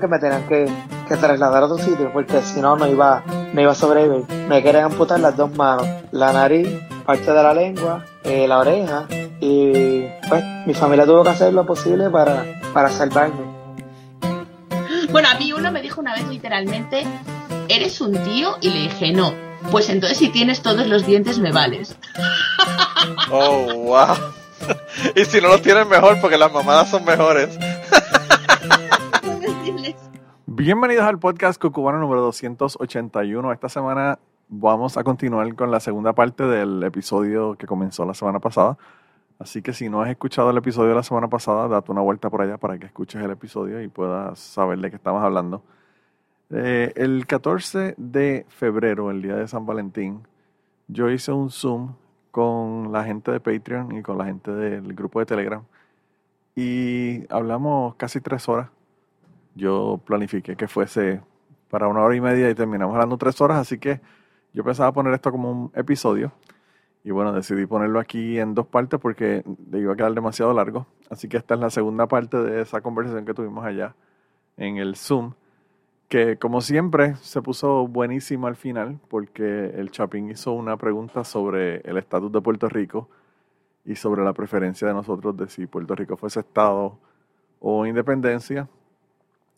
que 0.00 0.08
me 0.08 0.18
tenían 0.18 0.46
que, 0.46 0.66
que 1.08 1.16
trasladar 1.16 1.62
a 1.62 1.66
otro 1.66 1.78
sitio 1.78 2.12
porque 2.12 2.40
si 2.42 2.60
no, 2.60 2.76
no 2.76 2.86
iba, 2.86 3.22
no 3.52 3.60
iba 3.60 3.72
a 3.72 3.74
sobrevivir. 3.74 4.24
Me 4.48 4.62
querían 4.62 4.84
amputar 4.84 5.20
las 5.20 5.36
dos 5.36 5.54
manos, 5.56 5.86
la 6.10 6.32
nariz, 6.32 6.68
parte 7.04 7.32
de 7.32 7.42
la 7.42 7.54
lengua, 7.54 8.04
eh, 8.24 8.46
la 8.46 8.58
oreja 8.58 9.06
y 9.40 10.04
pues 10.28 10.44
mi 10.66 10.74
familia 10.74 11.04
tuvo 11.04 11.24
que 11.24 11.30
hacer 11.30 11.52
lo 11.52 11.66
posible 11.66 12.08
para, 12.10 12.44
para 12.72 12.88
salvarme. 12.88 13.52
Bueno, 15.10 15.28
a 15.28 15.34
mí 15.34 15.52
uno 15.52 15.70
me 15.70 15.82
dijo 15.82 16.00
una 16.00 16.14
vez 16.14 16.26
literalmente, 16.28 17.04
¿eres 17.68 18.00
un 18.00 18.16
tío? 18.24 18.56
Y 18.60 18.70
le 18.70 18.80
dije, 18.82 19.12
no. 19.12 19.34
Pues 19.70 19.88
entonces 19.90 20.18
si 20.18 20.28
tienes 20.28 20.62
todos 20.62 20.86
los 20.86 21.06
dientes 21.06 21.38
me 21.38 21.52
vales. 21.52 21.96
Oh, 23.30 23.74
wow. 23.74 24.16
y 25.16 25.24
si 25.24 25.40
no 25.40 25.48
los 25.48 25.62
tienes 25.62 25.86
mejor 25.86 26.20
porque 26.20 26.38
las 26.38 26.52
mamadas 26.52 26.90
son 26.90 27.04
mejores. 27.04 27.58
Bienvenidos 30.64 31.06
al 31.06 31.18
podcast 31.18 31.60
Cucubano 31.60 31.98
número 31.98 32.20
281. 32.20 33.52
Esta 33.52 33.68
semana 33.68 34.20
vamos 34.48 34.96
a 34.96 35.02
continuar 35.02 35.52
con 35.56 35.72
la 35.72 35.80
segunda 35.80 36.12
parte 36.12 36.44
del 36.44 36.80
episodio 36.84 37.56
que 37.56 37.66
comenzó 37.66 38.06
la 38.06 38.14
semana 38.14 38.38
pasada. 38.38 38.78
Así 39.40 39.60
que 39.60 39.72
si 39.72 39.88
no 39.88 40.02
has 40.02 40.10
escuchado 40.10 40.50
el 40.50 40.56
episodio 40.56 40.90
de 40.90 40.94
la 40.94 41.02
semana 41.02 41.26
pasada, 41.26 41.66
date 41.66 41.90
una 41.90 42.02
vuelta 42.02 42.30
por 42.30 42.42
allá 42.42 42.58
para 42.58 42.78
que 42.78 42.86
escuches 42.86 43.20
el 43.20 43.32
episodio 43.32 43.82
y 43.82 43.88
puedas 43.88 44.38
saber 44.38 44.78
de 44.78 44.90
qué 44.90 44.94
estamos 44.94 45.24
hablando. 45.24 45.64
Eh, 46.50 46.92
el 46.94 47.26
14 47.26 47.96
de 47.96 48.46
febrero, 48.48 49.10
el 49.10 49.20
día 49.20 49.34
de 49.34 49.48
San 49.48 49.66
Valentín, 49.66 50.28
yo 50.86 51.10
hice 51.10 51.32
un 51.32 51.50
Zoom 51.50 51.96
con 52.30 52.92
la 52.92 53.02
gente 53.02 53.32
de 53.32 53.40
Patreon 53.40 53.96
y 53.96 54.02
con 54.02 54.16
la 54.16 54.26
gente 54.26 54.52
del 54.52 54.94
grupo 54.94 55.18
de 55.18 55.26
Telegram 55.26 55.64
y 56.54 57.24
hablamos 57.34 57.96
casi 57.96 58.20
tres 58.20 58.48
horas. 58.48 58.68
Yo 59.54 60.00
planifiqué 60.04 60.56
que 60.56 60.68
fuese 60.68 61.20
para 61.70 61.88
una 61.88 62.02
hora 62.02 62.16
y 62.16 62.20
media 62.20 62.50
y 62.50 62.54
terminamos 62.54 62.94
hablando 62.94 63.16
tres 63.16 63.40
horas, 63.40 63.58
así 63.58 63.78
que 63.78 64.00
yo 64.52 64.62
pensaba 64.64 64.92
poner 64.92 65.14
esto 65.14 65.30
como 65.30 65.50
un 65.50 65.72
episodio. 65.74 66.32
Y 67.04 67.10
bueno, 67.10 67.32
decidí 67.32 67.66
ponerlo 67.66 67.98
aquí 67.98 68.38
en 68.38 68.54
dos 68.54 68.66
partes 68.66 69.00
porque 69.00 69.42
iba 69.72 69.92
a 69.92 69.96
quedar 69.96 70.14
demasiado 70.14 70.52
largo. 70.52 70.86
Así 71.10 71.28
que 71.28 71.36
esta 71.36 71.54
es 71.54 71.60
la 71.60 71.70
segunda 71.70 72.06
parte 72.06 72.36
de 72.36 72.60
esa 72.60 72.80
conversación 72.80 73.24
que 73.24 73.34
tuvimos 73.34 73.64
allá 73.64 73.94
en 74.56 74.76
el 74.76 74.94
Zoom. 74.96 75.32
Que 76.08 76.36
como 76.36 76.60
siempre 76.60 77.16
se 77.16 77.40
puso 77.42 77.88
buenísimo 77.88 78.46
al 78.46 78.56
final 78.56 79.00
porque 79.08 79.72
el 79.74 79.90
Chapín 79.90 80.30
hizo 80.30 80.52
una 80.52 80.76
pregunta 80.76 81.24
sobre 81.24 81.80
el 81.88 81.96
estatus 81.96 82.30
de 82.30 82.40
Puerto 82.40 82.68
Rico 82.68 83.08
y 83.84 83.96
sobre 83.96 84.22
la 84.22 84.32
preferencia 84.32 84.86
de 84.86 84.94
nosotros 84.94 85.36
de 85.36 85.48
si 85.48 85.66
Puerto 85.66 85.94
Rico 85.94 86.16
fuese 86.16 86.40
Estado 86.40 86.98
o 87.58 87.86
independencia. 87.86 88.68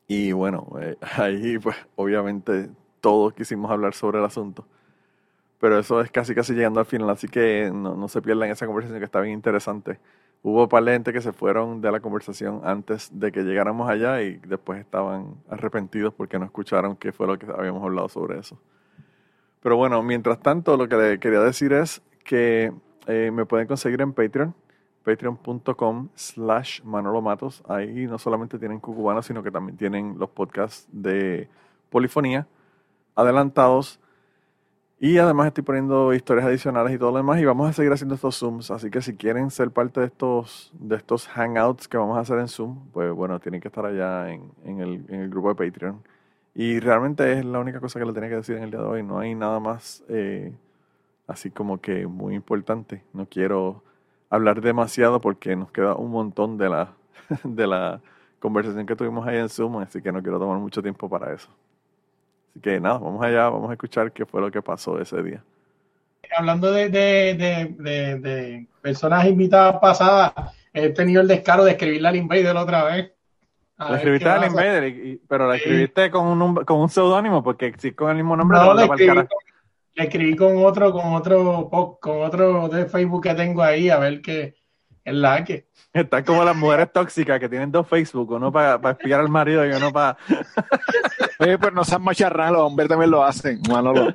Y 0.07 0.33
bueno, 0.33 0.67
eh, 0.81 0.97
ahí 1.17 1.59
pues 1.59 1.77
obviamente 1.97 2.71
todos 3.01 3.35
quisimos 3.35 3.71
hablar 3.71 3.95
sobre 3.95 4.19
el 4.19 4.25
asunto 4.25 4.67
pero 5.65 5.79
eso 5.79 5.99
es 6.03 6.11
casi 6.11 6.35
casi 6.35 6.53
llegando 6.53 6.79
al 6.81 6.85
final, 6.85 7.09
así 7.09 7.27
que 7.27 7.71
no, 7.73 7.95
no 7.97 8.07
se 8.07 8.21
pierdan 8.21 8.51
esa 8.51 8.67
conversación 8.67 8.99
que 8.99 9.07
está 9.07 9.23
bien 9.23 9.33
interesante. 9.33 9.99
Hubo 10.43 10.69
par 10.69 10.85
gente 10.85 11.11
que 11.11 11.23
se 11.23 11.33
fueron 11.33 11.81
de 11.81 11.91
la 11.91 12.01
conversación 12.01 12.61
antes 12.65 13.09
de 13.19 13.33
que 13.33 13.45
llegáramos 13.45 13.89
allá 13.89 14.21
y 14.21 14.35
después 14.47 14.79
estaban 14.79 15.37
arrepentidos 15.49 16.13
porque 16.13 16.39
no 16.39 16.45
escucharon 16.45 16.97
qué 16.97 17.13
fue 17.13 17.27
lo 17.27 17.39
que 17.39 17.47
habíamos 17.47 17.83
hablado 17.83 18.11
sobre 18.11 18.39
eso. 18.41 18.61
Pero 19.63 19.79
bueno, 19.79 20.03
mientras 20.03 20.39
tanto, 20.41 20.77
lo 20.77 20.87
que 20.87 20.97
le 20.97 21.19
quería 21.19 21.41
decir 21.41 21.73
es 21.73 22.03
que 22.25 22.71
eh, 23.07 23.31
me 23.33 23.47
pueden 23.47 23.67
conseguir 23.67 24.03
en 24.03 24.13
Patreon, 24.13 24.55
patreon.com 25.05 26.09
slash 26.15 26.83
Manolo 26.83 27.21
Matos. 27.23 27.63
Ahí 27.69 28.07
no 28.07 28.19
solamente 28.19 28.59
tienen 28.59 28.81
Cucubano, 28.81 29.23
sino 29.23 29.43
que 29.43 29.51
también 29.51 29.77
tienen 29.77 30.19
los 30.19 30.31
podcasts 30.31 30.89
de 30.91 31.49
polifonía 31.91 32.47
adelantados 33.15 34.01
y 35.01 35.19
además 35.19 35.49
estoy 35.49 35.65
poniendo 35.65 36.15
historias 36.15 36.47
adicionales 36.47 36.95
y 36.95 36.99
todo 36.99 37.11
lo 37.11 37.19
demás 37.19 37.39
y 37.41 37.45
vamos 37.45 37.69
a 37.69 37.73
seguir 37.73 37.93
haciendo 37.93 38.15
estos 38.15 38.39
Zooms. 38.39 38.71
Así 38.71 38.91
que 38.91 39.03
si 39.03 39.17
quieren 39.17 39.51
ser 39.51 39.71
parte 39.71 40.01
de 40.01 40.07
estos, 40.07 40.73
de 40.79 40.97
estos 40.97 41.29
hangouts 41.29 41.89
que 41.89 41.99
vamos 41.99 42.17
a 42.17 42.21
hacer 42.21 42.39
en 42.39 42.49
Zoom, 42.49 42.89
pues 42.93 43.13
bueno, 43.13 43.39
tienen 43.41 43.61
que 43.61 43.69
estar 43.69 43.85
allá 43.85 44.31
en, 44.33 44.51
en, 44.65 44.81
el, 44.81 45.05
en 45.09 45.21
el 45.21 45.29
grupo 45.29 45.53
de 45.53 45.57
Patreon. 45.57 46.03
Y 46.55 46.81
realmente 46.81 47.33
es 47.33 47.45
la 47.45 47.59
única 47.59 47.81
cosa 47.81 47.99
que 47.99 48.07
le 48.07 48.13
tenía 48.13 48.31
que 48.31 48.37
decir 48.37 48.57
en 48.57 48.63
el 48.63 48.71
día 48.71 48.81
de 48.81 48.87
hoy. 48.87 49.03
No 49.03 49.19
hay 49.19 49.35
nada 49.35 49.61
más 49.61 50.05
eh, 50.09 50.55
así 51.27 51.51
como 51.51 51.81
que 51.81 52.07
muy 52.07 52.35
importante. 52.35 53.03
No 53.13 53.27
quiero 53.27 53.83
hablar 54.35 54.61
demasiado 54.61 55.21
porque 55.21 55.57
nos 55.57 55.71
queda 55.71 55.95
un 55.95 56.11
montón 56.11 56.59
de 56.59 56.69
la, 56.69 56.93
de 57.45 57.67
la 57.67 58.01
conversación 58.39 58.87
que 58.87 58.97
tuvimos 58.97 59.27
ahí 59.27 59.39
en 59.39 59.49
Zoom, 59.49 59.79
así 59.79 60.03
que 60.03 60.13
no 60.13 60.23
quiero 60.23 60.39
tomar 60.39 60.59
mucho 60.59 60.83
tiempo 60.83 61.09
para 61.09 61.33
eso. 61.33 61.49
Así 62.51 62.61
que 62.61 62.79
nada, 62.81 62.99
vamos 62.99 63.25
allá, 63.25 63.49
vamos 63.49 63.71
a 63.71 63.73
escuchar 63.73 64.13
qué 64.13 64.27
fue 64.27 64.41
lo 64.41 64.51
que 64.51 64.63
pasó 64.63 65.01
ese 65.01 65.23
día. 65.23 65.43
Hablando 66.37 66.73
de, 66.73 66.89
de, 66.89 67.35
de, 67.79 68.19
de 68.19 68.67
personas 68.81 69.25
invitadas 69.27 69.77
pasadas, 69.81 70.33
he 70.73 70.91
tenido 70.91 71.23
el 71.23 71.29
descaro 71.29 71.65
de 71.65 71.73
escribirle 71.73 72.09
al 72.09 72.17
Invader 72.17 72.57
otra 72.57 72.85
vez. 72.85 73.13
La 73.79 73.97
escribiste 73.97 74.29
al 74.29 74.47
Invader, 74.47 75.19
pero 75.29 75.49
la 75.49 75.57
escribiste 75.57 76.11
con 76.11 76.27
un, 76.27 76.55
con 76.65 76.81
un 76.81 76.89
seudónimo, 76.89 77.43
porque 77.43 77.75
si 77.79 77.93
con 77.93 78.11
el 78.11 78.17
mismo 78.17 78.37
nombre 78.37 78.59
no, 78.59 78.75
le 78.75 78.85
escribí, 78.85 79.15
con, 79.15 79.27
le 79.95 80.05
escribí 80.05 80.37
con 80.37 80.57
otro, 80.65 80.93
con 80.93 81.15
otro, 81.15 81.71
con 82.01 82.23
otro 82.23 82.69
de 82.69 82.87
Facebook 82.87 83.23
que 83.23 83.35
tengo 83.35 83.63
ahí, 83.63 83.91
a 83.91 83.99
ver 83.99 84.21
qué 84.21 84.55
es 85.05 85.15
la 85.15 85.45
que. 85.45 85.69
Está 85.93 86.25
como 86.25 86.43
las 86.43 86.57
mujeres 86.57 86.93
tóxicas 86.93 87.39
que 87.39 87.49
tienen 87.49 87.71
dos 87.71 87.87
Facebook, 87.87 88.33
uno 88.33 88.51
para, 88.51 88.81
para 88.81 88.93
espiar 88.95 89.21
al 89.21 89.29
marido 89.29 89.65
y 89.65 89.71
uno 89.71 89.93
para. 89.93 90.17
Oye, 91.39 91.59
pues 91.59 91.73
no 91.73 91.85
sean 91.85 92.03
macharranos, 92.03 92.53
los 92.55 92.63
hombres 92.63 92.89
también 92.89 93.11
lo 93.11 93.23
hacen, 93.23 93.61
Manolo. 93.69 94.07
no, 94.07 94.13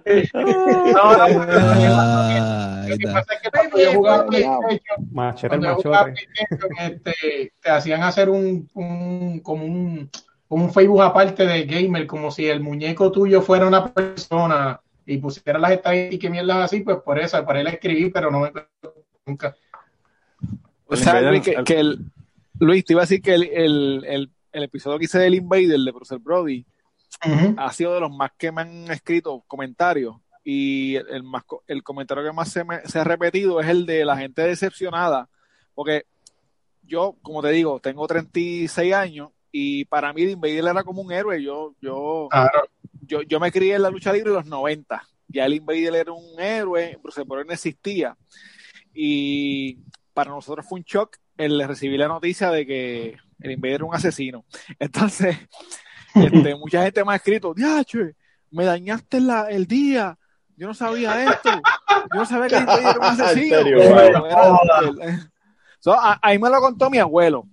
lo 2.88 2.98
que 2.98 3.08
pasa 3.08 3.34
es 3.34 3.42
que 3.42 3.52
cuando 3.52 3.78
yo 3.80 3.94
jugaba 3.94 4.26
Machete, 5.12 5.48
cuando 5.48 5.68
yo 5.68 5.76
jugaba 5.76 6.14
este, 6.80 7.54
te 7.62 7.70
hacían 7.70 8.04
hacer 8.04 8.30
un, 8.30 8.70
un 8.74 9.40
como 9.40 9.64
un, 9.64 10.10
un 10.50 10.74
Facebook 10.74 11.02
aparte 11.04 11.46
de 11.46 11.64
gamer, 11.64 12.08
como 12.08 12.32
si 12.32 12.48
el 12.48 12.62
muñeco 12.62 13.12
tuyo 13.12 13.42
fuera 13.42 13.68
una 13.68 13.94
persona 13.94 14.82
y 15.10 15.18
pusiera 15.18 15.58
las 15.58 15.72
estadísticas 15.72 16.30
y 16.30 16.32
mierdas 16.32 16.58
así, 16.58 16.82
pues 16.82 16.98
por 17.04 17.18
eso, 17.18 17.44
para 17.44 17.62
él 17.62 17.68
escribí, 17.68 18.12
pero 18.12 18.30
no 18.30 18.42
me 18.42 18.52
nunca. 19.26 19.56
O 20.86 20.96
sea, 20.96 21.20
Luis, 21.22 21.42
que, 21.42 21.64
que 21.64 21.80
el, 21.80 22.00
Luis, 22.60 22.86
te 22.86 22.94
iba 22.94 23.02
a 23.02 23.06
decir 23.06 23.22
que 23.22 23.34
el, 23.34 23.44
el, 23.44 24.06
el, 24.06 24.32
el 24.52 24.64
episodio 24.64 25.00
que 25.00 25.06
hice 25.06 25.18
del 25.18 25.34
Invader 25.34 25.80
de 25.80 25.92
Bruce 25.92 26.16
Brody 26.18 26.64
uh 27.26 27.30
-huh. 27.30 27.56
ha 27.58 27.74
sido 27.74 27.96
de 27.96 28.02
los 28.02 28.12
más 28.12 28.32
que 28.38 28.52
me 28.52 28.62
han 28.62 28.92
escrito 28.92 29.44
comentarios 29.48 30.16
y 30.44 30.96
el, 30.96 31.24
más, 31.24 31.44
el 31.66 31.82
comentario 31.82 32.24
que 32.24 32.32
más 32.32 32.52
se, 32.52 32.64
me, 32.64 32.82
se 32.82 33.00
ha 33.00 33.04
repetido 33.04 33.60
es 33.60 33.68
el 33.68 33.88
de 33.88 34.06
la 34.06 34.16
gente 34.16 34.44
decepcionada, 34.44 35.28
porque 35.74 36.06
yo, 36.84 37.16
como 37.24 37.42
te 37.42 37.50
digo, 37.50 37.80
tengo 37.80 38.06
36 38.06 38.94
años 38.94 39.32
y 39.52 39.86
para 39.86 40.14
mí 40.14 40.22
el 40.22 40.32
Invader 40.32 40.66
era 40.68 40.84
como 40.84 41.02
un 41.02 41.12
héroe. 41.12 41.42
Yo, 41.42 41.74
yo, 41.82 42.28
claro. 42.30 42.70
Yo, 43.10 43.24
yo 43.24 43.40
me 43.40 43.52
crié 43.52 43.76
en 43.76 43.82
la 43.82 43.90
lucha 43.90 44.14
libre 44.14 44.30
en 44.30 44.36
los 44.36 44.46
90. 44.46 45.04
Ya 45.28 45.46
el 45.46 45.56
Invader 45.56 45.96
era 45.96 46.12
un 46.12 46.40
héroe, 46.40 46.98
Bruce 47.02 47.24
Brody 47.24 47.48
no 47.48 47.54
existía. 47.54 48.16
Y 48.94 49.80
para 50.14 50.32
nosotros 50.32 50.66
fue 50.68 50.80
un 50.80 50.86
shock 50.86 51.18
el 51.38 51.68
recibir 51.68 52.00
la 52.00 52.08
noticia 52.08 52.52
de 52.52 52.66
que 52.66 53.18
el 53.40 53.52
Invader 53.52 53.76
era 53.76 53.86
un 53.86 53.96
asesino. 53.96 54.46
Entonces, 54.80 55.38
este, 56.16 56.56
mucha 56.56 56.84
gente 56.84 57.04
me 57.04 57.14
ha 57.14 57.16
escrito, 57.16 57.54
diache, 57.54 58.16
me 58.52 58.66
dañaste 58.66 59.20
la, 59.22 59.50
el 59.50 59.66
día, 59.66 60.18
yo 60.56 60.68
no 60.68 60.74
sabía 60.74 61.24
esto, 61.24 61.50
yo 62.14 62.20
no 62.20 62.26
sabía 62.26 62.48
que 62.48 62.56
el 62.56 62.62
Invader 62.62 62.88
era 62.88 63.00
un 63.00 63.06
asesino. 63.06 63.58
so, 65.80 65.94
a, 65.94 66.20
ahí 66.22 66.38
me 66.38 66.50
lo 66.50 66.60
contó 66.60 66.90
mi 66.90 67.00
abuelo, 67.00 67.48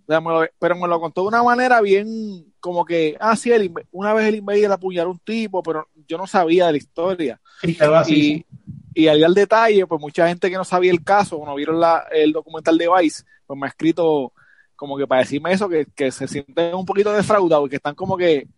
pero 0.58 0.76
me 0.76 0.88
lo 0.88 1.00
contó 1.00 1.22
de 1.22 1.28
una 1.28 1.42
manera 1.42 1.80
bien 1.80 2.52
como 2.66 2.84
que, 2.84 3.16
ah, 3.20 3.36
sí, 3.36 3.52
el, 3.52 3.72
una 3.92 4.12
vez 4.12 4.26
el 4.26 4.34
Invader 4.34 4.72
apuñaló 4.72 5.10
a 5.10 5.12
un 5.12 5.20
tipo, 5.20 5.62
pero 5.62 5.86
yo 6.08 6.18
no 6.18 6.26
sabía 6.26 6.66
de 6.66 6.72
la 6.72 6.78
historia. 6.78 7.40
Sí, 7.60 7.78
así, 7.80 8.44
y, 8.92 9.04
y 9.04 9.06
al 9.06 9.34
detalle, 9.34 9.86
pues 9.86 10.00
mucha 10.00 10.26
gente 10.26 10.50
que 10.50 10.56
no 10.56 10.64
sabía 10.64 10.90
el 10.90 11.04
caso, 11.04 11.40
no 11.46 11.54
vieron 11.54 11.78
la, 11.78 12.08
el 12.10 12.32
documental 12.32 12.76
de 12.76 12.88
Vice, 12.88 13.22
pues 13.46 13.56
me 13.56 13.66
ha 13.66 13.68
escrito 13.68 14.32
como 14.74 14.98
que 14.98 15.06
para 15.06 15.20
decirme 15.20 15.52
eso, 15.52 15.68
que, 15.68 15.86
que 15.94 16.10
se 16.10 16.26
sienten 16.26 16.74
un 16.74 16.84
poquito 16.84 17.12
defraudados 17.12 17.68
y 17.68 17.70
que 17.70 17.76
están 17.76 17.94
como 17.94 18.16
que, 18.16 18.48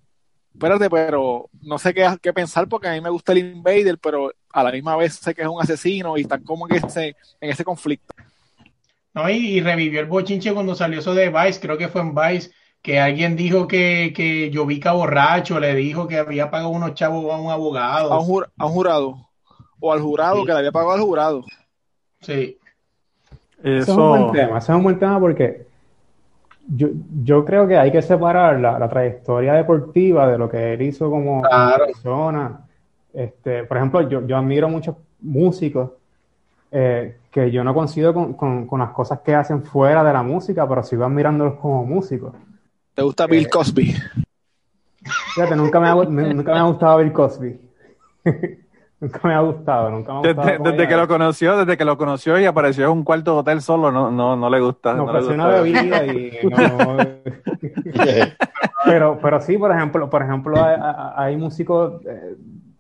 espérate, 0.55 0.89
pero 0.89 1.51
no 1.61 1.79
sé 1.79 1.93
qué, 1.93 2.09
qué, 2.23 2.33
pensar 2.33 2.67
porque 2.67 2.89
a 2.89 2.93
mí 2.93 3.03
me 3.03 3.11
gusta 3.11 3.33
el 3.33 3.39
Invader, 3.41 3.99
pero 3.99 4.33
a 4.51 4.63
la 4.63 4.73
misma 4.73 4.97
vez 4.97 5.17
sé 5.17 5.35
que 5.35 5.43
es 5.43 5.49
un 5.49 5.61
asesino 5.61 6.17
y 6.17 6.23
están 6.23 6.43
como 6.45 6.67
que 6.67 6.79
ese, 6.79 7.15
en 7.43 7.51
ese 7.51 7.63
conflicto. 7.63 8.15
No, 9.13 9.29
y, 9.29 9.37
y, 9.37 9.61
revivió 9.61 10.01
el 10.01 10.07
bochinche 10.07 10.55
cuando 10.55 10.75
salió 10.75 11.01
eso 11.01 11.13
de 11.13 11.29
Vice, 11.29 11.61
creo 11.61 11.77
que 11.77 11.89
fue 11.89 12.01
en 12.01 12.15
Vice, 12.15 12.53
que 12.83 13.01
alguien 13.01 13.37
dijo 13.37 13.67
que, 13.67 14.13
que 14.15 14.51
Jovica 14.55 14.93
borracho 14.93 15.61
le 15.61 15.75
dijo 15.75 16.07
que 16.07 16.19
había 16.19 16.51
pagado 16.51 16.71
unos 16.71 16.95
chavos 16.95 17.33
a 17.33 17.37
un 17.37 17.51
abogado. 17.51 18.13
A 18.13 18.21
un, 18.21 18.25
jur, 18.25 18.51
a 18.57 18.67
un 18.67 18.73
jurado 18.73 19.29
o 19.81 19.93
al 19.93 20.01
jurado, 20.01 20.41
sí. 20.41 20.47
que 20.47 20.53
le 20.53 20.59
había 20.59 20.73
pagado 20.73 20.93
al 20.93 21.01
jurado. 21.01 21.45
Sí. 22.21 22.59
Eso... 23.63 23.83
eso... 23.83 23.93
es 23.93 23.99
un 23.99 24.09
buen 24.09 24.33
tema, 24.33 24.59
eso 24.59 24.73
es 24.73 24.77
un 24.77 24.83
buen 24.83 24.99
tema 24.99 25.21
porque 25.21 25.67
yo, 26.69 26.89
yo 27.23 27.45
creo 27.45 27.67
que 27.67 27.77
hay 27.77 27.91
que 27.91 28.03
separar 28.03 28.61
la, 28.61 28.89
trayectoria 28.89 29.55
deportiva 29.55 30.29
de 30.29 30.39
lo 30.39 30.49
que 30.49 30.75
él 30.75 30.83
hizo 30.83 31.11
como 31.11 31.43
persona. 31.43 32.67
Este, 33.13 33.65
por 33.65 33.77
ejemplo, 33.79 34.09
yo, 34.09 34.27
yo 34.27 34.37
admiro 34.37 34.69
muchos 34.69 34.97
músicos 35.21 35.91
eh, 36.71 37.17
que 37.31 37.51
yo 37.51 37.65
no 37.65 37.73
coincido 37.73 38.13
con, 38.13 38.35
con, 38.67 38.79
las 38.79 38.91
cosas 38.91 39.21
que 39.21 39.35
hacen 39.35 39.63
fuera 39.63 40.05
de 40.05 40.13
la 40.13 40.23
música, 40.23 40.69
pero 40.69 40.83
sigo 40.83 41.05
admirándolos 41.05 41.55
como 41.55 41.85
músicos. 41.85 42.35
¿Te 42.99 43.05
gusta 43.05 43.29
Bill 43.29 43.45
eh, 43.45 43.49
Cosby? 43.49 43.95
Fíjate, 45.33 45.55
nunca 45.55 45.79
me 45.79 45.87
ha, 45.87 45.95
nunca 45.95 46.53
me 46.53 46.59
ha 46.59 46.63
gustado 46.65 46.99
Bill 46.99 47.13
Cosby. 47.13 47.61
Nunca 49.01 49.21
me 49.23 49.35
ha 49.35 49.41
gustado, 49.41 49.91
nunca 49.91 50.13
me 50.13 50.19
ha 50.19 50.33
gustado. 50.35 50.73
Desde, 50.73 50.89
que 50.89 50.97
lo 50.97 51.07
conoció, 51.07 51.57
desde 51.57 51.77
que 51.77 51.85
lo 51.85 51.97
conoció 51.97 52.41
y 52.41 52.47
apareció 52.47 52.87
en 52.87 52.91
un 52.91 53.05
cuarto 53.05 53.35
de 53.35 53.39
hotel 53.39 53.63
solo, 53.63 53.93
no, 53.93 54.11
no, 54.11 54.35
no 54.35 54.51
le 54.51 54.61
gusta. 54.61 54.95
No, 54.95 55.07
no 55.07 55.29
una 55.29 55.47
bebida 55.47 56.05
y 56.05 56.33
no, 56.43 56.97
pero, 58.85 59.21
pero 59.23 59.41
sí, 59.41 59.57
por 59.57 59.71
ejemplo, 59.71 60.11
por 60.11 60.25
ejemplo, 60.25 60.57
hay, 61.15 61.37
músicos 61.37 62.05
eh, 62.05 62.35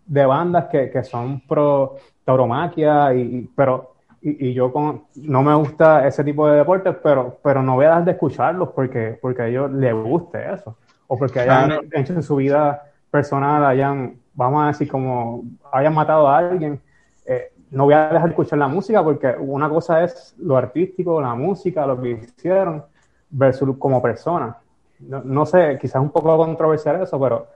de 0.07 0.27
bandas 0.27 0.65
que, 0.65 0.91
que 0.91 1.05
son 1.05 1.41
pro 1.43 1.95
tauromaquia, 2.25 3.15
y, 3.15 3.49
pero 3.55 3.98
y, 4.21 4.53
yo 4.53 4.73
con, 4.73 5.05
no 5.15 5.43
me 5.43 5.55
gusta 5.55 6.07
ese 6.07 6.25
tipo 6.25 6.49
de 6.49 6.59
deportes, 6.59 6.97
pero, 7.03 7.39
pero 7.43 7.63
no 7.63 7.77
voy 7.77 7.85
a 7.85 7.91
dejar 7.91 8.05
de 8.05 8.11
escucharlos 8.13 8.71
porque, 8.71 9.19
porque 9.21 9.43
a 9.43 9.47
ellos 9.47 9.71
les 9.73 9.95
guste 9.95 10.53
eso. 10.53 10.77
O 11.07 11.17
porque 11.17 11.41
hayan 11.41 11.89
hecho 11.93 12.13
en 12.13 12.23
su 12.23 12.37
vida 12.37 12.83
personal, 13.11 13.65
hayan 13.65 14.19
vamos 14.39 14.63
a 14.63 14.67
decir, 14.69 14.89
como 14.89 15.43
hayan 15.73 15.93
matado 15.93 16.29
a 16.29 16.39
alguien, 16.39 16.81
eh, 17.27 17.51
no 17.73 17.85
voy 17.85 17.95
a 17.95 18.07
dejar 18.07 18.23
de 18.23 18.29
escuchar 18.29 18.61
la 18.61 18.69
música 18.69 19.03
porque 19.03 19.35
una 19.37 19.69
cosa 19.69 20.05
es 20.05 20.33
lo 20.39 20.57
artístico, 20.57 21.21
la 21.21 21.35
música, 21.35 21.85
lo 21.85 22.01
que 22.01 22.11
hicieron, 22.13 22.85
versus 23.31 23.77
como 23.79 24.01
persona. 24.01 24.57
No, 25.01 25.45
sé, 25.45 25.77
quizás 25.81 26.01
un 26.01 26.11
poco 26.11 26.37
controversial 26.37 27.03
eso, 27.03 27.19
pero, 27.21 27.49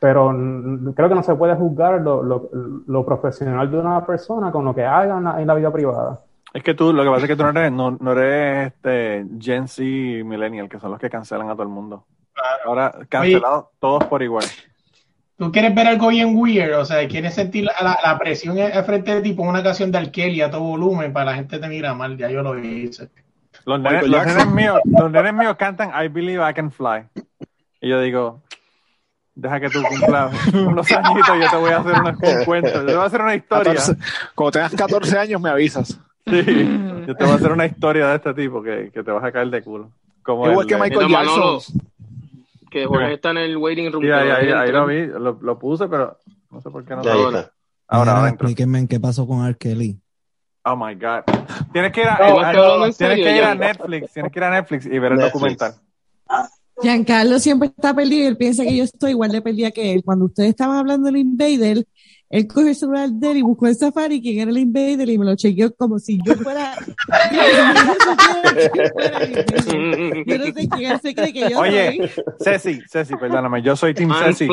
pero 0.00 0.28
creo 0.94 1.08
que 1.08 1.14
no 1.14 1.22
se 1.22 1.34
puede 1.34 1.54
juzgar 1.54 2.00
lo, 2.00 3.06
profesional 3.06 3.70
de 3.70 3.78
una 3.78 4.04
persona 4.04 4.50
con 4.50 4.64
lo 4.64 4.74
que 4.74 4.84
hagan 4.84 5.40
en 5.40 5.46
la, 5.46 5.54
vida 5.54 5.72
privada. 5.72 6.20
Es 6.52 6.62
que 6.62 6.74
tú, 6.74 6.92
lo 6.92 7.02
que 7.02 7.10
pasa 7.10 7.22
es 7.22 7.28
que 7.28 7.36
tú 7.36 7.42
no 7.42 7.50
eres, 7.50 7.72
no, 7.72 8.12
eres 8.12 8.72
este 8.72 9.26
Gen 9.40 9.68
Z 9.68 9.82
Millennial, 10.24 10.68
que 10.68 10.78
son 10.78 10.90
los 10.90 11.00
que 11.00 11.10
cancelan 11.10 11.50
a 11.50 11.52
todo 11.52 11.64
el 11.64 11.68
mundo. 11.68 12.04
Ahora, 12.64 12.92
cancelados 13.08 13.66
todos 13.78 14.04
por 14.04 14.22
igual 14.22 14.44
tú 15.36 15.52
quieres 15.52 15.74
ver 15.74 15.86
algo 15.86 16.08
bien 16.08 16.36
weird, 16.36 16.78
o 16.78 16.84
sea, 16.84 17.06
quieres 17.08 17.34
sentir 17.34 17.64
la, 17.64 17.98
la 18.02 18.18
presión 18.18 18.58
al 18.58 18.84
frente 18.84 19.14
de 19.14 19.20
ti, 19.20 19.32
pon 19.32 19.48
una 19.48 19.62
canción 19.62 19.92
de 19.92 19.98
Arkeli 19.98 20.40
a 20.40 20.50
todo 20.50 20.60
volumen 20.62 21.12
para 21.12 21.26
la 21.26 21.34
gente 21.34 21.58
te 21.58 21.68
mira 21.68 21.94
mal, 21.94 22.16
ya 22.16 22.30
yo 22.30 22.42
lo 22.42 22.58
hice. 22.58 23.08
Los 23.64 23.80
nenes, 23.80 24.06
los 24.06 24.52
míos, 24.52 24.80
los 24.84 25.10
nenes 25.10 25.34
míos 25.34 25.56
cantan 25.56 25.90
I 25.90 26.08
Believe 26.08 26.48
I 26.48 26.54
Can 26.54 26.70
Fly. 26.70 27.04
Y 27.80 27.88
yo 27.88 28.00
digo, 28.00 28.42
deja 29.36 29.60
que 29.60 29.70
tú 29.70 29.82
cumplas 29.82 30.52
unos 30.52 30.90
añitos 30.90 31.36
y 31.36 31.40
yo 31.40 31.50
te 31.50 31.56
voy 31.56 31.70
a 31.70 31.78
hacer 31.78 31.94
un 31.94 32.44
cuento, 32.44 32.72
yo 32.72 32.86
te 32.86 32.94
voy 32.94 33.02
a 33.02 33.04
hacer 33.04 33.20
una 33.22 33.34
historia. 33.36 33.74
cuando 34.34 34.50
tengas 34.50 34.74
14 34.74 35.18
años 35.18 35.40
me 35.40 35.50
avisas. 35.50 36.00
Sí, 36.26 36.42
yo 37.06 37.14
te 37.14 37.24
voy 37.24 37.32
a 37.32 37.36
hacer 37.36 37.52
una 37.52 37.66
historia 37.66 38.08
de 38.08 38.16
este 38.16 38.34
tipo 38.34 38.60
que, 38.60 38.90
que 38.92 39.04
te 39.04 39.12
vas 39.12 39.22
a 39.22 39.30
caer 39.30 39.48
de 39.48 39.62
culo. 39.62 39.92
Como 40.24 40.50
Igual 40.50 40.66
que 40.66 40.76
Michael 40.76 41.08
Jackson 41.08 41.60
que 42.70 42.86
Jorge 42.86 43.14
está 43.14 43.30
en 43.30 43.38
el 43.38 43.56
waiting 43.56 43.92
room. 43.92 44.02
Sí, 44.02 44.10
ahí, 44.10 44.50
ahí, 44.50 44.72
lo 44.72 44.86
vi, 44.86 45.06
lo, 45.06 45.58
puse, 45.58 45.86
pero 45.88 46.18
no 46.50 46.60
sé 46.60 46.70
por 46.70 46.84
qué 46.84 46.96
no 46.96 47.02
lo 47.02 47.10
ahora. 47.10 47.52
Ahora, 47.88 48.28
explíquenme 48.28 48.86
qué 48.88 48.98
pasó 48.98 49.26
con 49.26 49.46
R. 49.46 49.56
Kelly. 49.56 49.98
Oh 50.64 50.76
my 50.76 50.94
God. 50.94 51.22
Tienes 51.72 51.92
que 51.92 52.00
ir 52.00 52.08
a, 52.08 52.16
tienes 52.92 53.16
que 53.16 53.36
ir 53.36 53.44
a 53.44 53.54
Netflix, 53.54 54.12
tienes 54.12 54.32
que 54.32 54.38
ir 54.38 54.44
a 54.44 54.50
Netflix 54.50 54.86
y 54.86 54.98
ver 54.98 55.12
el 55.12 55.20
documental. 55.20 55.74
Giancarlo 56.82 57.38
siempre 57.38 57.68
está 57.68 57.94
perdido, 57.94 58.28
él 58.28 58.36
piensa 58.36 58.64
que 58.64 58.76
yo 58.76 58.84
estoy 58.84 59.12
igual 59.12 59.30
de 59.32 59.40
perdida 59.40 59.70
que 59.70 59.92
él. 59.92 60.02
Cuando 60.04 60.26
ustedes 60.26 60.50
estaban 60.50 60.76
hablando 60.76 61.06
del 61.06 61.16
Invader, 61.16 61.86
él 62.28 62.46
cogió 62.48 62.68
el 62.68 62.74
celular 62.74 63.08
de 63.08 63.30
él 63.30 63.36
y 63.38 63.42
buscó 63.42 63.66
el 63.66 63.76
Safari 63.76 64.20
quién 64.20 64.40
era 64.40 64.50
el 64.50 64.58
Invader 64.58 65.08
y 65.08 65.16
me 65.16 65.24
lo 65.24 65.36
chequeó 65.36 65.74
como 65.74 65.98
si 65.98 66.18
yo 66.24 66.34
fuera. 66.34 66.74
yo 70.26 70.38
no 70.38 70.44
sé 70.44 70.68
quién 70.68 71.00
se 71.00 71.14
cree 71.14 71.32
que 71.32 71.48
yo 71.50 71.60
Oye, 71.60 72.10
Ceci, 72.42 72.80
Ceci, 72.90 73.16
perdóname, 73.16 73.62
yo 73.62 73.76
soy 73.76 73.94
Team 73.94 74.12
Ceci. 74.12 74.48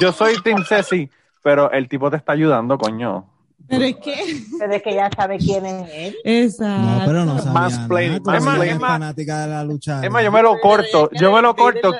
Yo 0.00 0.12
soy 0.12 0.34
Team 0.42 0.64
Ceci, 0.68 1.08
pero 1.42 1.70
el 1.70 1.88
tipo 1.88 2.10
te 2.10 2.16
está 2.16 2.32
ayudando, 2.32 2.76
coño. 2.76 3.37
Pero 3.68 3.84
es 3.84 3.96
que. 3.96 4.14
Pero 4.58 4.72
es 4.72 4.82
que 4.82 4.94
ya 4.94 5.10
sabe 5.14 5.38
quién 5.38 5.66
es 5.66 5.90
él. 5.92 6.16
Exacto. 6.24 6.82
No, 6.82 7.06
pero 7.06 7.24
no 7.24 7.38
sabía 7.38 7.52
Más 7.52 7.74
Es 7.74 8.42
más, 8.42 8.64
es 8.64 8.78
fanática 8.78 9.42
de 9.42 9.48
la 9.48 9.64
lucha. 9.64 10.04
Es 10.04 10.10
más, 10.10 10.24
yo 10.24 10.32
me 10.32 10.42
lo 10.42 10.58
corto. 10.58 11.10
Yo 11.12 11.32
me 11.32 11.42
lo 11.42 11.54
corto 11.54 11.92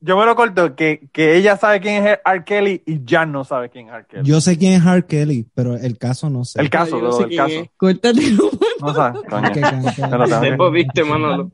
yo 0.00 0.16
me 0.16 0.24
lo 0.24 0.36
corto 0.36 0.76
que, 0.76 1.08
que 1.12 1.36
ella 1.36 1.56
sabe 1.56 1.80
quién 1.80 2.06
es 2.06 2.18
R. 2.24 2.44
Kelly 2.44 2.82
y 2.86 3.00
Jan 3.06 3.32
no 3.32 3.44
sabe 3.44 3.70
quién 3.70 3.88
es 3.88 3.94
R. 3.94 4.06
Kelly. 4.06 4.28
Yo 4.28 4.40
sé 4.40 4.56
quién 4.56 4.74
es 4.74 4.86
R. 4.86 5.04
Kelly, 5.04 5.46
pero 5.54 5.76
el 5.76 5.98
caso 5.98 6.30
no 6.30 6.44
sé. 6.44 6.60
El 6.60 6.70
caso, 6.70 7.00
no, 7.00 7.18
el 7.18 7.36
caso. 7.36 7.66
Córtate. 7.76 8.20
No 8.80 8.94
sabes, 8.94 9.22
coño. 9.28 10.40
Te 10.40 10.56
jodiste, 10.56 11.02
Manolo. 11.02 11.50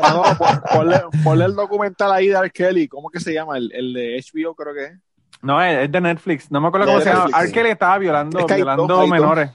Manolo, 0.00 0.38
ponle, 0.72 1.00
ponle, 1.22 1.44
el 1.44 1.54
documental 1.54 2.12
ahí 2.12 2.28
de 2.28 2.34
R. 2.34 2.50
Kelly. 2.50 2.88
¿Cómo 2.88 3.10
que 3.10 3.20
se 3.20 3.34
llama? 3.34 3.58
El, 3.58 3.70
el 3.72 3.92
de 3.92 4.24
HBO 4.32 4.54
creo 4.54 4.74
que 4.74 4.84
es. 4.84 4.92
No, 5.42 5.60
es 5.60 5.90
de 5.90 6.00
Netflix. 6.00 6.50
No 6.50 6.60
me 6.60 6.68
acuerdo 6.68 6.86
cómo 6.86 7.00
se 7.00 7.12
llama. 7.12 7.28
R. 7.40 7.52
Kelly 7.52 7.70
estaba 7.70 7.98
violando, 7.98 8.46
violando 8.46 9.06
menores. 9.06 9.50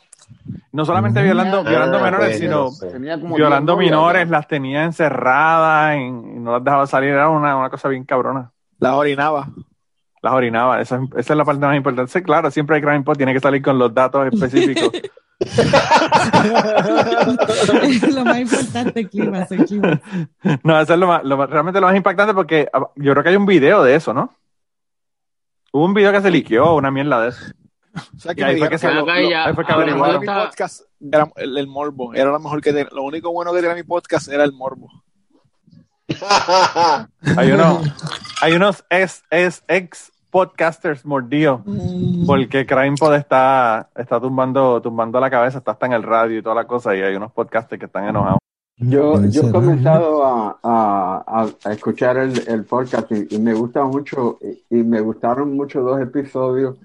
No 0.72 0.86
solamente 0.86 1.24
violando, 1.24 1.64
violando 1.64 2.00
menores, 2.00 2.38
sino 2.38 2.70
violando 3.36 3.78
menores, 3.78 4.30
las 4.30 4.48
tenía 4.48 4.84
encerradas 4.84 5.98
y 5.98 6.12
no 6.12 6.52
las 6.52 6.64
dejaba 6.64 6.86
salir, 6.86 7.12
era 7.12 7.30
una, 7.30 7.58
una 7.58 7.70
cosa 7.70 7.88
bien 7.88 8.04
cabrona. 8.04 8.52
Las 8.78 8.94
orinaba. 8.94 9.48
Las 10.22 10.34
orinaba, 10.34 10.82
esa, 10.82 11.00
esa, 11.16 11.34
es 11.34 11.38
la 11.38 11.46
parte 11.46 11.66
más 11.66 11.78
importante. 11.78 12.22
claro, 12.22 12.52
siempre 12.52 12.76
hay 12.76 12.82
Crime 12.82 13.04
Pod 13.04 13.18
tiene 13.18 13.34
que 13.34 13.40
salir 13.40 13.62
con 13.62 13.80
los 13.80 13.94
datos 13.94 14.28
específicos. 14.34 14.92
lo 18.14 18.26
más 18.26 18.40
importante, 18.40 19.02
el 19.02 19.10
clima, 19.10 19.46
el 19.50 19.66
clima. 19.66 20.02
No, 20.64 20.82
eso 20.82 20.94
es 20.94 21.00
lo 21.00 21.08
más, 21.08 21.24
lo 21.24 21.46
realmente 21.46 21.80
lo 21.80 21.88
más 21.88 21.96
impactante 21.96 22.34
porque 22.34 22.68
ah, 22.74 22.88
yo 22.96 23.14
creo 23.14 23.24
que 23.24 23.30
hay 23.30 23.36
un 23.36 23.46
video 23.46 23.84
de 23.84 23.96
eso, 23.96 24.14
¿no? 24.14 24.32
Hubo 25.72 25.86
un 25.86 25.94
video 25.94 26.12
que 26.12 26.22
se 26.22 26.32
liqueó, 26.32 26.76
una 26.76 26.92
mierda 26.92 27.22
de 27.22 27.30
eso. 27.30 27.46
O 28.16 28.20
sea, 28.20 28.36
que 28.36 28.44
ahí 28.44 28.58
fue 28.58 28.70
que 28.70 28.78
se 28.78 28.92
lo, 28.94 29.10
ahí 29.10 29.54
fue 29.54 29.66
que 29.66 29.74
mi 29.76 30.26
podcast 30.26 30.82
era 31.02 31.30
el, 31.36 31.68
morbo. 31.68 32.14
Era 32.14 32.32
lo 32.32 32.40
mejor 32.40 32.62
que 32.62 32.72
tenía. 32.72 32.90
Lo 32.92 33.04
único 33.04 33.32
bueno 33.32 33.52
que 33.54 33.62
tenía 33.62 33.76
mi 33.76 33.84
podcast 33.84 34.28
era 34.28 34.44
el 34.44 34.54
morbo. 34.54 34.90
hay 37.38 37.52
unos, 37.52 37.82
hay 38.42 38.54
unos 38.54 38.86
ex, 38.90 39.24
ex 39.68 40.12
podcasters 40.30 41.06
mordidos 41.06 41.62
mm. 41.66 42.26
porque 42.26 42.66
CrimePod 42.66 43.16
está, 43.16 43.90
está 43.96 44.20
tumbando, 44.20 44.82
tumbando 44.82 45.20
la 45.20 45.30
cabeza, 45.30 45.58
está 45.58 45.72
hasta 45.72 45.86
en 45.86 45.94
el 45.94 46.04
radio 46.04 46.40
y 46.40 46.42
toda 46.42 46.56
la 46.56 46.66
cosa, 46.66 46.96
y 46.96 47.02
hay 47.02 47.16
unos 47.16 47.32
podcasters 47.32 47.80
que 47.80 47.88
están 47.88 48.08
enojados. 48.08 48.40
Yo, 48.80 49.26
yo 49.26 49.42
he 49.42 49.52
comenzado 49.52 50.24
a, 50.24 50.60
a, 50.62 51.48
a 51.64 51.74
escuchar 51.74 52.18
el, 52.18 52.48
el 52.48 52.64
podcast 52.64 53.12
y, 53.12 53.40
me 53.40 53.54
gusta 53.54 53.84
mucho, 53.84 54.38
y, 54.42 54.78
y, 54.78 54.84
me 54.84 55.02
gustaron 55.02 55.56
mucho 55.56 55.82
dos 55.82 56.00
episodios 56.00 56.78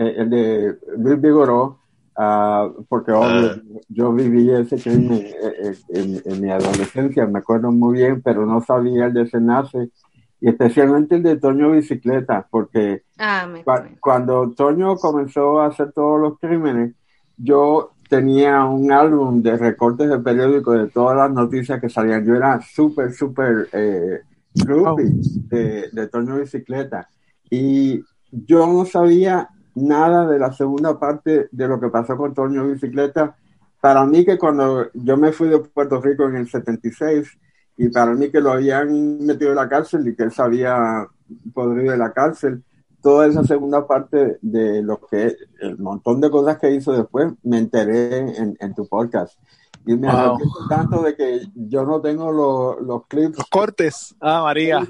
eh, 0.00 0.14
el 0.16 0.30
de 0.30 0.78
Luis 0.96 1.20
Vigoró, 1.20 1.78
ah, 2.16 2.70
porque 2.88 3.10
ah. 3.12 3.56
yo 3.88 4.12
viví 4.12 4.48
ese 4.48 4.76
crimen 4.76 5.12
eh, 5.26 5.74
eh, 5.88 6.22
en, 6.24 6.40
mi 6.40 6.50
adolescencia, 6.50 7.26
me 7.26 7.40
acuerdo 7.40 7.72
muy 7.72 7.98
bien, 7.98 8.22
pero 8.22 8.46
no 8.46 8.60
sabía 8.60 9.06
el 9.06 9.12
desenlace, 9.12 9.90
y 10.40 10.48
especialmente 10.48 11.16
el 11.16 11.24
de 11.24 11.36
Toño 11.36 11.72
Bicicleta, 11.72 12.46
porque 12.48 13.02
ah, 13.18 13.48
cuando 13.98 14.52
Toño 14.52 14.96
comenzó 14.96 15.60
a 15.60 15.66
hacer 15.66 15.90
todos 15.92 16.20
los 16.20 16.38
crímenes, 16.38 16.94
yo 17.36 17.90
tenía 18.08 18.64
un 18.64 18.90
álbum 18.90 19.42
de 19.42 19.56
recortes 19.56 20.08
de 20.08 20.18
periódico 20.18 20.72
de 20.72 20.88
todas 20.88 21.16
las 21.16 21.30
noticias 21.30 21.80
que 21.80 21.88
salían. 21.88 22.24
Yo 22.24 22.34
era 22.34 22.60
súper, 22.60 23.12
súper 23.12 23.68
eh, 23.72 24.20
de, 24.54 25.88
de 25.92 26.08
Toño 26.08 26.38
Bicicleta. 26.38 27.08
Y 27.50 28.02
yo 28.30 28.66
no 28.66 28.84
sabía 28.84 29.48
nada 29.74 30.26
de 30.26 30.38
la 30.38 30.52
segunda 30.52 30.98
parte 30.98 31.48
de 31.50 31.68
lo 31.68 31.78
que 31.80 31.88
pasó 31.88 32.16
con 32.16 32.34
Toño 32.34 32.66
Bicicleta. 32.66 33.36
Para 33.80 34.04
mí 34.04 34.24
que 34.24 34.38
cuando 34.38 34.90
yo 34.92 35.16
me 35.16 35.32
fui 35.32 35.48
de 35.48 35.58
Puerto 35.58 36.00
Rico 36.00 36.28
en 36.28 36.36
el 36.36 36.48
76 36.48 37.38
y 37.76 37.88
para 37.88 38.12
mí 38.14 38.30
que 38.30 38.40
lo 38.40 38.52
habían 38.52 39.24
metido 39.24 39.50
en 39.50 39.56
la 39.56 39.68
cárcel 39.68 40.08
y 40.08 40.16
que 40.16 40.24
él 40.24 40.32
se 40.32 40.42
había 40.42 41.06
podrido 41.54 41.92
de 41.92 41.98
la 41.98 42.12
cárcel, 42.12 42.64
toda 43.02 43.26
esa 43.26 43.44
segunda 43.44 43.86
parte 43.86 44.38
de 44.42 44.82
lo 44.82 45.00
que, 45.00 45.36
el 45.60 45.78
montón 45.78 46.20
de 46.20 46.30
cosas 46.30 46.58
que 46.58 46.70
hizo 46.70 46.92
después, 46.92 47.32
me 47.42 47.58
enteré 47.58 48.18
en, 48.18 48.74
tu 48.74 48.86
podcast. 48.86 49.38
Y 49.86 49.96
me 49.96 50.10
wow. 50.10 50.38
tanto 50.68 51.02
de 51.02 51.16
que 51.16 51.40
yo 51.54 51.84
no 51.84 52.00
tengo 52.00 52.30
los 52.80 53.06
clips. 53.06 53.38
Los 53.38 53.48
cortes. 53.48 54.14
Ah, 54.20 54.42
María. 54.42 54.86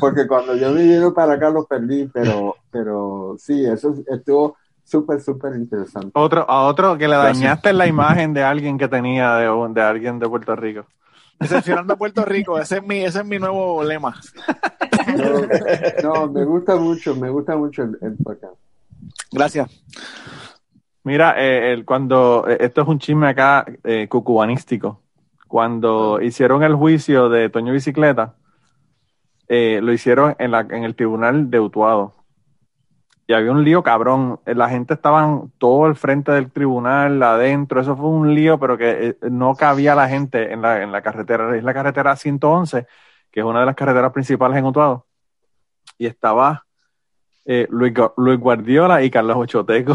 porque 0.00 0.26
cuando 0.26 0.56
yo 0.56 0.72
vine 0.72 1.10
para 1.10 1.34
acá 1.34 1.50
los 1.50 1.66
perdí, 1.66 2.06
pero, 2.06 2.56
pero 2.70 3.36
sí, 3.38 3.64
eso 3.64 3.94
estuvo 4.06 4.56
súper, 4.84 5.20
súper 5.20 5.54
interesante. 5.56 6.10
Otro, 6.14 6.48
a 6.48 6.66
otro 6.66 6.96
que 6.96 7.08
le 7.08 7.16
dañaste 7.16 7.72
la 7.72 7.86
imagen 7.86 8.32
de 8.32 8.42
alguien 8.42 8.78
que 8.78 8.88
tenía 8.88 9.36
de, 9.36 9.50
un- 9.50 9.74
de 9.74 9.82
alguien 9.82 10.18
de 10.18 10.28
Puerto 10.28 10.56
Rico. 10.56 10.86
Decepcionando 11.40 11.94
a 11.94 11.96
Puerto 11.96 12.24
Rico, 12.24 12.58
ese 12.58 12.76
es 12.78 12.82
mi, 12.84 12.98
ese 13.04 13.20
es 13.20 13.24
mi 13.24 13.38
nuevo 13.38 13.82
lema. 13.82 14.14
No, 16.02 16.14
no, 16.26 16.32
me 16.32 16.44
gusta 16.44 16.76
mucho, 16.76 17.16
me 17.16 17.30
gusta 17.30 17.56
mucho 17.56 17.82
el, 17.82 17.98
el 18.00 18.16
podcast. 18.22 18.54
Gracias. 19.32 19.68
Mira, 21.04 21.34
eh, 21.36 21.72
el- 21.72 21.84
cuando 21.84 22.46
eh, 22.48 22.58
esto 22.60 22.82
es 22.82 22.88
un 22.88 22.98
chisme 23.00 23.28
acá 23.28 23.66
eh, 23.82 24.06
cucubanístico. 24.08 25.00
Cuando 25.48 26.20
hicieron 26.22 26.62
el 26.62 26.74
juicio 26.76 27.28
de 27.28 27.48
Toño 27.50 27.72
Bicicleta, 27.72 28.36
eh, 29.48 29.80
lo 29.82 29.92
hicieron 29.92 30.36
en, 30.38 30.52
la, 30.52 30.60
en 30.60 30.84
el 30.84 30.94
tribunal 30.94 31.50
de 31.50 31.60
Utuado. 31.60 32.14
Y 33.26 33.32
había 33.34 33.52
un 33.52 33.62
lío 33.64 33.82
cabrón. 33.82 34.40
Eh, 34.46 34.54
La 34.54 34.68
gente 34.68 34.94
estaba 34.94 35.40
todo 35.58 35.84
al 35.86 35.96
frente 35.96 36.32
del 36.32 36.50
tribunal, 36.50 37.22
adentro. 37.22 37.80
Eso 37.80 37.96
fue 37.96 38.08
un 38.08 38.34
lío, 38.34 38.58
pero 38.58 38.76
que 38.76 38.90
eh, 39.08 39.16
no 39.30 39.54
cabía 39.54 39.94
la 39.94 40.08
gente 40.08 40.52
en 40.52 40.60
la, 40.62 40.82
en 40.82 40.90
la 40.92 41.02
carretera. 41.02 41.56
Es 41.56 41.62
la 41.64 41.72
carretera 41.74 42.16
111, 42.16 42.86
que 43.30 43.40
es 43.40 43.46
una 43.46 43.60
de 43.60 43.66
las 43.66 43.76
carreteras 43.76 44.12
principales 44.12 44.58
en 44.58 44.64
Utuado. 44.66 45.06
Y 45.98 46.06
estaba 46.06 46.64
eh, 47.44 47.66
Luis, 47.70 47.92
Luis 48.16 48.38
Guardiola 48.40 49.02
y 49.02 49.10
Carlos 49.10 49.36
Ochoteco. 49.36 49.94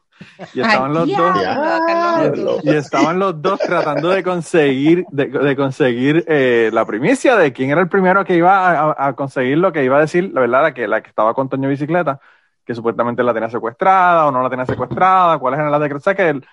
y 0.54 0.60
estaban 0.60 0.92
los 0.94 1.08
dos. 1.08 1.34
Diablo. 1.38 2.56
Y 2.62 2.70
estaban 2.70 3.18
los 3.18 3.40
dos 3.40 3.58
tratando 3.60 4.08
de 4.08 4.22
conseguir, 4.22 5.04
de, 5.10 5.26
de 5.26 5.56
conseguir 5.56 6.24
eh, 6.28 6.70
la 6.72 6.84
primicia 6.84 7.36
de 7.36 7.52
quién 7.52 7.70
era 7.70 7.80
el 7.80 7.88
primero 7.88 8.24
que 8.24 8.36
iba 8.36 8.56
a, 8.68 8.90
a- 8.92 9.06
a 9.08 9.12
conseguir 9.14 9.58
lo 9.58 9.72
que 9.72 9.84
iba 9.84 9.96
a 9.96 10.00
decir, 10.00 10.30
la 10.32 10.40
verdad, 10.40 10.62
la 10.62 10.74
que, 10.74 10.88
la 10.88 11.02
que 11.02 11.08
estaba 11.08 11.34
con 11.34 11.48
Toño 11.48 11.68
Bicicleta, 11.68 12.20
que 12.64 12.74
supuestamente 12.74 13.22
la 13.22 13.34
tenía 13.34 13.50
secuestrada 13.50 14.26
o 14.26 14.30
no 14.30 14.42
la 14.42 14.50
tenía 14.50 14.66
secuestrada, 14.66 15.38
cuáles 15.38 15.60
eran 15.60 15.70
las 15.72 15.80
de... 15.80 15.94
O 15.94 16.00
sea 16.00 16.14
que 16.14 16.28
el- 16.30 16.46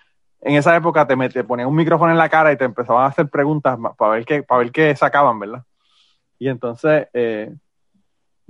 en 0.44 0.56
esa 0.56 0.76
época 0.76 1.06
te, 1.06 1.16
te 1.30 1.44
ponían 1.44 1.68
un 1.70 1.76
micrófono 1.76 2.12
en 2.12 2.18
la 2.18 2.28
cara 2.28 2.52
y 2.52 2.58
te 2.58 2.66
empezaban 2.66 3.04
a 3.04 3.08
hacer 3.08 3.30
preguntas 3.30 3.78
para 3.98 4.12
ver 4.14 4.26
qué, 4.26 4.42
para 4.44 4.60
ver 4.60 4.72
qué 4.72 4.96
sacaban, 4.96 5.40
¿verdad? 5.40 5.64
Y 6.40 6.48
entonces, 6.50 7.08
eh, 7.14 7.54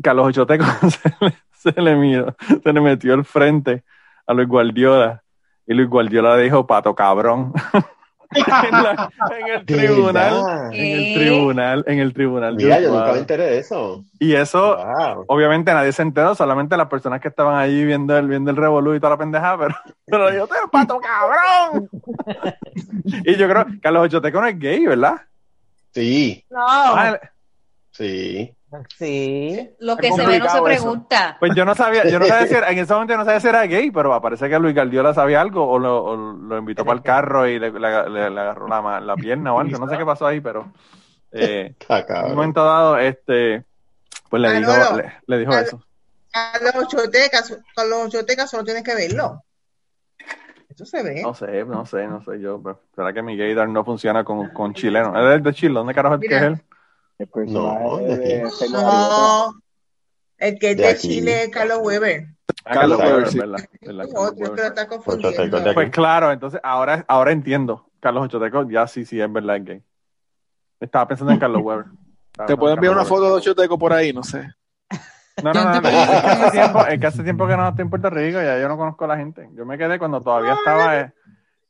Carlos 0.01 0.27
Ochoteco 0.27 0.63
se 0.89 1.13
le, 1.19 1.37
se 1.51 1.81
le 1.81 2.33
se 2.63 2.73
le 2.73 2.81
metió 2.81 3.13
al 3.13 3.25
frente 3.25 3.83
a 4.25 4.33
Luis 4.33 4.47
Guardiola. 4.47 5.21
Y 5.67 5.73
Luis 5.73 5.89
Guardiola 5.89 6.37
dijo, 6.37 6.65
pato 6.65 6.95
cabrón. 6.95 7.53
en, 8.35 8.71
la- 8.83 9.09
en 9.37 9.47
el 9.47 9.65
¿De 9.65 9.75
tribunal, 9.77 10.43
en 10.73 10.91
el 10.95 11.13
tribunal, 11.13 11.83
en 11.87 11.99
el 11.99 12.13
tribunal. 12.13 12.55
Mira, 12.55 12.79
yo 12.79 12.91
nunca 12.91 13.11
me 13.13 13.19
enteré 13.19 13.43
de 13.45 13.57
eso. 13.59 14.03
Y 14.19 14.33
eso, 14.33 14.77
Wow. 14.77 15.25
obviamente 15.27 15.73
nadie 15.73 15.91
se 15.91 16.01
enteró, 16.01 16.33
solamente 16.35 16.77
las 16.77 16.87
personas 16.87 17.19
que 17.21 17.27
estaban 17.27 17.55
allí 17.59 17.83
viendo 17.83 18.17
el, 18.17 18.27
viendo 18.27 18.51
el 18.51 18.57
revolú 18.57 18.95
y 18.95 18.99
toda 18.99 19.11
la 19.11 19.17
pendejada, 19.17 19.57
pero, 19.57 19.75
pero 20.05 20.33
yo 20.33 20.47
te 20.47 20.55
pato 20.71 20.99
cabrón. 20.99 21.89
y 23.25 23.35
yo 23.35 23.49
creo 23.49 23.65
que 23.65 23.79
Carlos 23.79 24.05
Ochoteco 24.05 24.39
no 24.41 24.47
es 24.47 24.57
gay, 24.59 24.85
¿verdad? 24.85 25.15
Sí, 25.93 26.43
No. 26.49 26.59
Ah, 26.65 27.19
sí. 27.91 28.53
Sí. 28.97 29.69
Lo 29.79 29.97
que 29.97 30.11
se 30.11 30.25
ve 30.25 30.39
no 30.39 30.45
se 30.49 30.55
eso. 30.57 30.63
pregunta. 30.63 31.35
Pues 31.39 31.53
yo 31.55 31.65
no 31.65 31.75
sabía, 31.75 32.07
yo 32.07 32.19
no 32.19 32.25
sabía 32.25 32.47
si 32.47 32.53
era- 32.55 32.69
en 32.71 32.77
ese 32.79 32.93
momento 32.93 33.13
yo 33.13 33.17
no 33.17 33.25
sabía 33.25 33.39
si 33.41 33.47
era 33.47 33.63
gay, 33.65 33.91
pero 33.91 34.21
parece 34.21 34.47
que 34.49 34.57
Luis 34.59 34.73
Guardiola 34.73 35.13
sabía 35.13 35.41
algo 35.41 35.67
o 35.67 35.77
lo, 35.77 36.03
o 36.03 36.15
lo 36.15 36.57
invitó 36.57 36.85
para 36.85 36.97
el 36.97 37.03
carro 37.03 37.47
y 37.47 37.59
le, 37.59 37.69
le- 37.71 38.09
le- 38.09 38.29
le 38.29 38.39
agarró 38.39 38.67
la, 38.67 38.99
la 39.01 39.15
pierna 39.15 39.53
o 39.53 39.59
algo, 39.59 39.77
no 39.77 39.89
sé 39.89 39.97
qué 39.97 40.05
pasó 40.05 40.25
ahí, 40.25 40.39
pero 40.39 40.71
eh, 41.31 41.75
en 41.89 42.25
un 42.25 42.35
momento 42.35 42.63
dado, 42.63 42.97
este, 42.97 43.65
pues 44.29 44.41
le 44.41 44.53
dijo, 44.59 44.71
Manolo, 44.71 44.97
le, 44.97 45.13
le 45.27 45.37
dijo 45.39 45.51
a- 45.53 45.61
eso. 45.61 45.83
A 46.33 46.53
los 46.63 46.75
ochotecas, 46.85 47.51
a 47.75 47.83
los 47.83 48.05
ochotecas 48.05 48.49
solo 48.49 48.63
tienes 48.63 48.83
que 48.83 48.95
verlo. 48.95 49.43
Eso 50.69 50.85
se 50.85 51.03
ve. 51.03 51.21
No 51.21 51.33
sé, 51.33 51.65
no 51.65 51.85
sé, 51.85 52.07
no 52.07 52.23
sé 52.23 52.39
yo, 52.39 52.61
pero 52.63 52.79
¿será 52.95 53.11
que 53.11 53.21
mi 53.21 53.35
gaydar 53.35 53.67
no 53.67 53.83
funciona 53.83 54.23
con, 54.23 54.47
con 54.51 54.73
chileno? 54.73 55.13
¿Él 55.19 55.33
es 55.39 55.43
de 55.43 55.53
Chile? 55.53 55.73
¿Dónde 55.73 55.93
carajo 55.93 56.15
es 56.15 56.21
que 56.21 56.35
es 56.37 56.41
él? 56.43 56.61
No, 57.47 57.97
de 57.97 58.13
aquí. 58.13 58.71
No. 58.71 59.53
El 60.37 60.57
que 60.57 60.71
es 60.71 60.77
De. 60.77 60.97
Chile 60.97 61.43
es 61.43 61.49
Carlos 61.49 61.79
Weber. 61.81 62.25
Ah, 62.65 62.73
Carlos. 62.73 62.99
Weber, 62.99 63.35
verdad, 63.35 63.69
verdad, 63.81 64.05
otro 64.15 64.55
que 64.55 64.61
lo 64.61 64.67
está 64.67 64.87
confundiendo. 64.87 65.73
Pues 65.73 65.89
claro, 65.91 66.31
entonces 66.31 66.59
ahora, 66.63 67.05
ahora 67.07 67.31
entiendo. 67.31 67.87
Carlos 67.99 68.25
Ochoteco 68.25 68.67
ya 68.67 68.87
sí, 68.87 69.05
sí, 69.05 69.21
es 69.21 69.31
verdad 69.31 69.57
es 69.57 69.65
gay. 69.65 69.83
Estaba 70.79 71.07
pensando 71.07 71.31
en 71.31 71.39
Carlos 71.39 71.61
Weber. 71.63 71.85
Estaba 72.31 72.47
Te 72.47 72.57
puedo 72.57 72.73
en 72.73 72.79
enviar 72.79 72.93
una 72.93 73.05
foto 73.05 73.25
de 73.25 73.33
Ochoteco 73.33 73.77
por 73.77 73.93
ahí, 73.93 74.11
no 74.11 74.23
sé. 74.23 74.49
No, 75.43 75.53
no, 75.53 75.63
no, 75.63 75.73
es, 75.75 75.81
que 75.81 75.87
hace 75.87 76.51
tiempo, 76.51 76.85
es 76.85 76.99
que 76.99 77.07
hace 77.07 77.23
tiempo 77.23 77.47
que 77.47 77.57
no 77.57 77.67
estoy 77.67 77.83
en 77.83 77.89
Puerto 77.89 78.09
Rico, 78.09 78.41
ya 78.41 78.59
yo 78.59 78.67
no 78.67 78.77
conozco 78.77 79.05
a 79.05 79.07
la 79.07 79.17
gente. 79.17 79.49
Yo 79.53 79.65
me 79.65 79.77
quedé 79.77 79.97
cuando 79.97 80.21
todavía 80.21 80.53
estaba, 80.53 80.99
eh, 80.99 81.13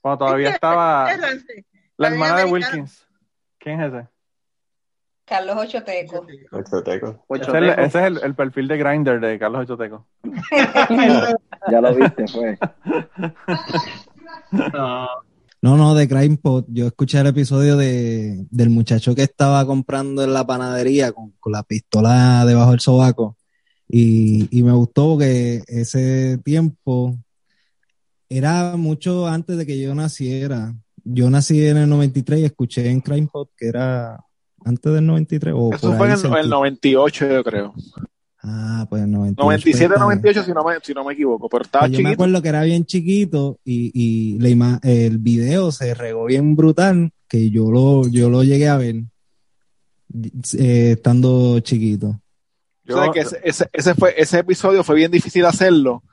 cuando 0.01 0.25
todavía 0.25 0.49
estaba 0.49 1.09
la 1.97 2.07
hermana 2.07 2.37
de 2.37 2.45
Wilkins. 2.45 3.07
¿Quién 3.59 3.81
es 3.81 3.93
ese? 3.93 4.07
Carlos 5.31 5.55
Ochoteco. 5.55 6.27
Ochoteco. 6.51 7.25
Ese 7.29 7.43
es, 7.43 7.53
el, 7.53 7.69
ese 7.69 7.85
es 7.85 8.05
el, 8.05 8.17
el 8.21 8.35
perfil 8.35 8.67
de 8.67 8.77
Grindr 8.77 9.21
de 9.21 9.39
Carlos 9.39 9.61
Ochoteco. 9.61 10.05
Ya 11.71 11.79
lo 11.79 11.95
viste, 11.95 12.27
fue. 12.27 12.57
No, 15.61 15.77
no, 15.77 15.95
de 15.95 16.09
Crime 16.09 16.35
Pot. 16.35 16.65
Yo 16.67 16.87
escuché 16.87 17.19
el 17.19 17.27
episodio 17.27 17.77
de, 17.77 18.45
del 18.49 18.71
muchacho 18.71 19.15
que 19.15 19.21
estaba 19.21 19.65
comprando 19.65 20.21
en 20.21 20.33
la 20.33 20.45
panadería 20.45 21.13
con, 21.13 21.31
con 21.39 21.53
la 21.53 21.63
pistola 21.63 22.43
debajo 22.45 22.71
del 22.71 22.81
sobaco. 22.81 23.37
Y, 23.87 24.49
y 24.51 24.63
me 24.63 24.73
gustó 24.73 25.11
porque 25.11 25.63
ese 25.67 26.39
tiempo 26.43 27.15
era 28.27 28.75
mucho 28.75 29.27
antes 29.27 29.55
de 29.55 29.65
que 29.65 29.79
yo 29.79 29.95
naciera. 29.95 30.75
Yo 31.05 31.29
nací 31.29 31.65
en 31.65 31.77
el 31.77 31.87
93 31.87 32.39
y 32.39 32.45
escuché 32.45 32.89
en 32.89 32.99
Crime 32.99 33.29
Pot 33.31 33.51
que 33.55 33.67
era 33.67 34.19
antes 34.65 34.93
del 34.93 35.05
93 35.05 35.53
o 35.57 35.73
Eso 35.73 35.93
fue 35.97 36.07
en 36.07 36.13
el, 36.13 36.35
el 36.45 36.49
98, 36.49 37.27
yo 37.29 37.43
creo. 37.43 37.73
Ah, 38.43 38.87
pues 38.89 39.03
el 39.03 39.11
98. 39.11 39.43
97, 39.43 39.87
pues, 39.87 39.91
está- 39.91 40.03
98, 40.03 40.43
si 40.43 40.51
no 40.51 40.63
me, 40.63 40.73
si 40.81 40.93
no 40.93 41.03
me 41.05 41.13
equivoco. 41.13 41.47
Pero 41.49 41.63
estaba 41.63 41.81
pues 41.83 41.91
yo 41.91 41.97
me 41.99 42.03
chiquito. 42.03 42.13
acuerdo 42.23 42.41
que 42.41 42.49
era 42.49 42.63
bien 42.63 42.85
chiquito 42.85 43.59
y, 43.63 43.91
y 43.93 44.39
la 44.39 44.49
ima- 44.49 44.79
el 44.83 45.17
video 45.19 45.71
se 45.71 45.93
regó 45.93 46.25
bien 46.25 46.55
brutal 46.55 47.11
que 47.27 47.49
yo 47.51 47.71
lo, 47.71 48.07
yo 48.07 48.29
lo 48.29 48.43
llegué 48.43 48.67
a 48.67 48.77
ver 48.77 48.95
eh, 50.57 50.91
estando 50.93 51.59
chiquito. 51.59 52.19
Sabes 52.87 53.11
que 53.13 53.19
ese, 53.21 53.39
ese, 53.43 53.69
ese 53.71 53.95
fue, 53.95 54.13
ese 54.17 54.39
episodio 54.39 54.83
fue 54.83 54.95
bien 54.95 55.11
difícil 55.11 55.45
hacerlo 55.45 56.03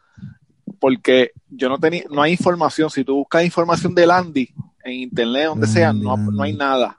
porque 0.78 1.32
yo 1.48 1.68
no 1.68 1.78
tenía, 1.78 2.04
no 2.10 2.22
hay 2.22 2.32
información. 2.32 2.90
Si 2.90 3.02
tú 3.04 3.16
buscas 3.16 3.44
información 3.44 3.94
de 3.94 4.06
Landy 4.06 4.48
en 4.84 4.92
internet, 4.92 5.46
donde 5.46 5.66
sea, 5.66 5.92
no, 5.92 6.16
no 6.16 6.42
hay 6.42 6.52
nada. 6.54 6.97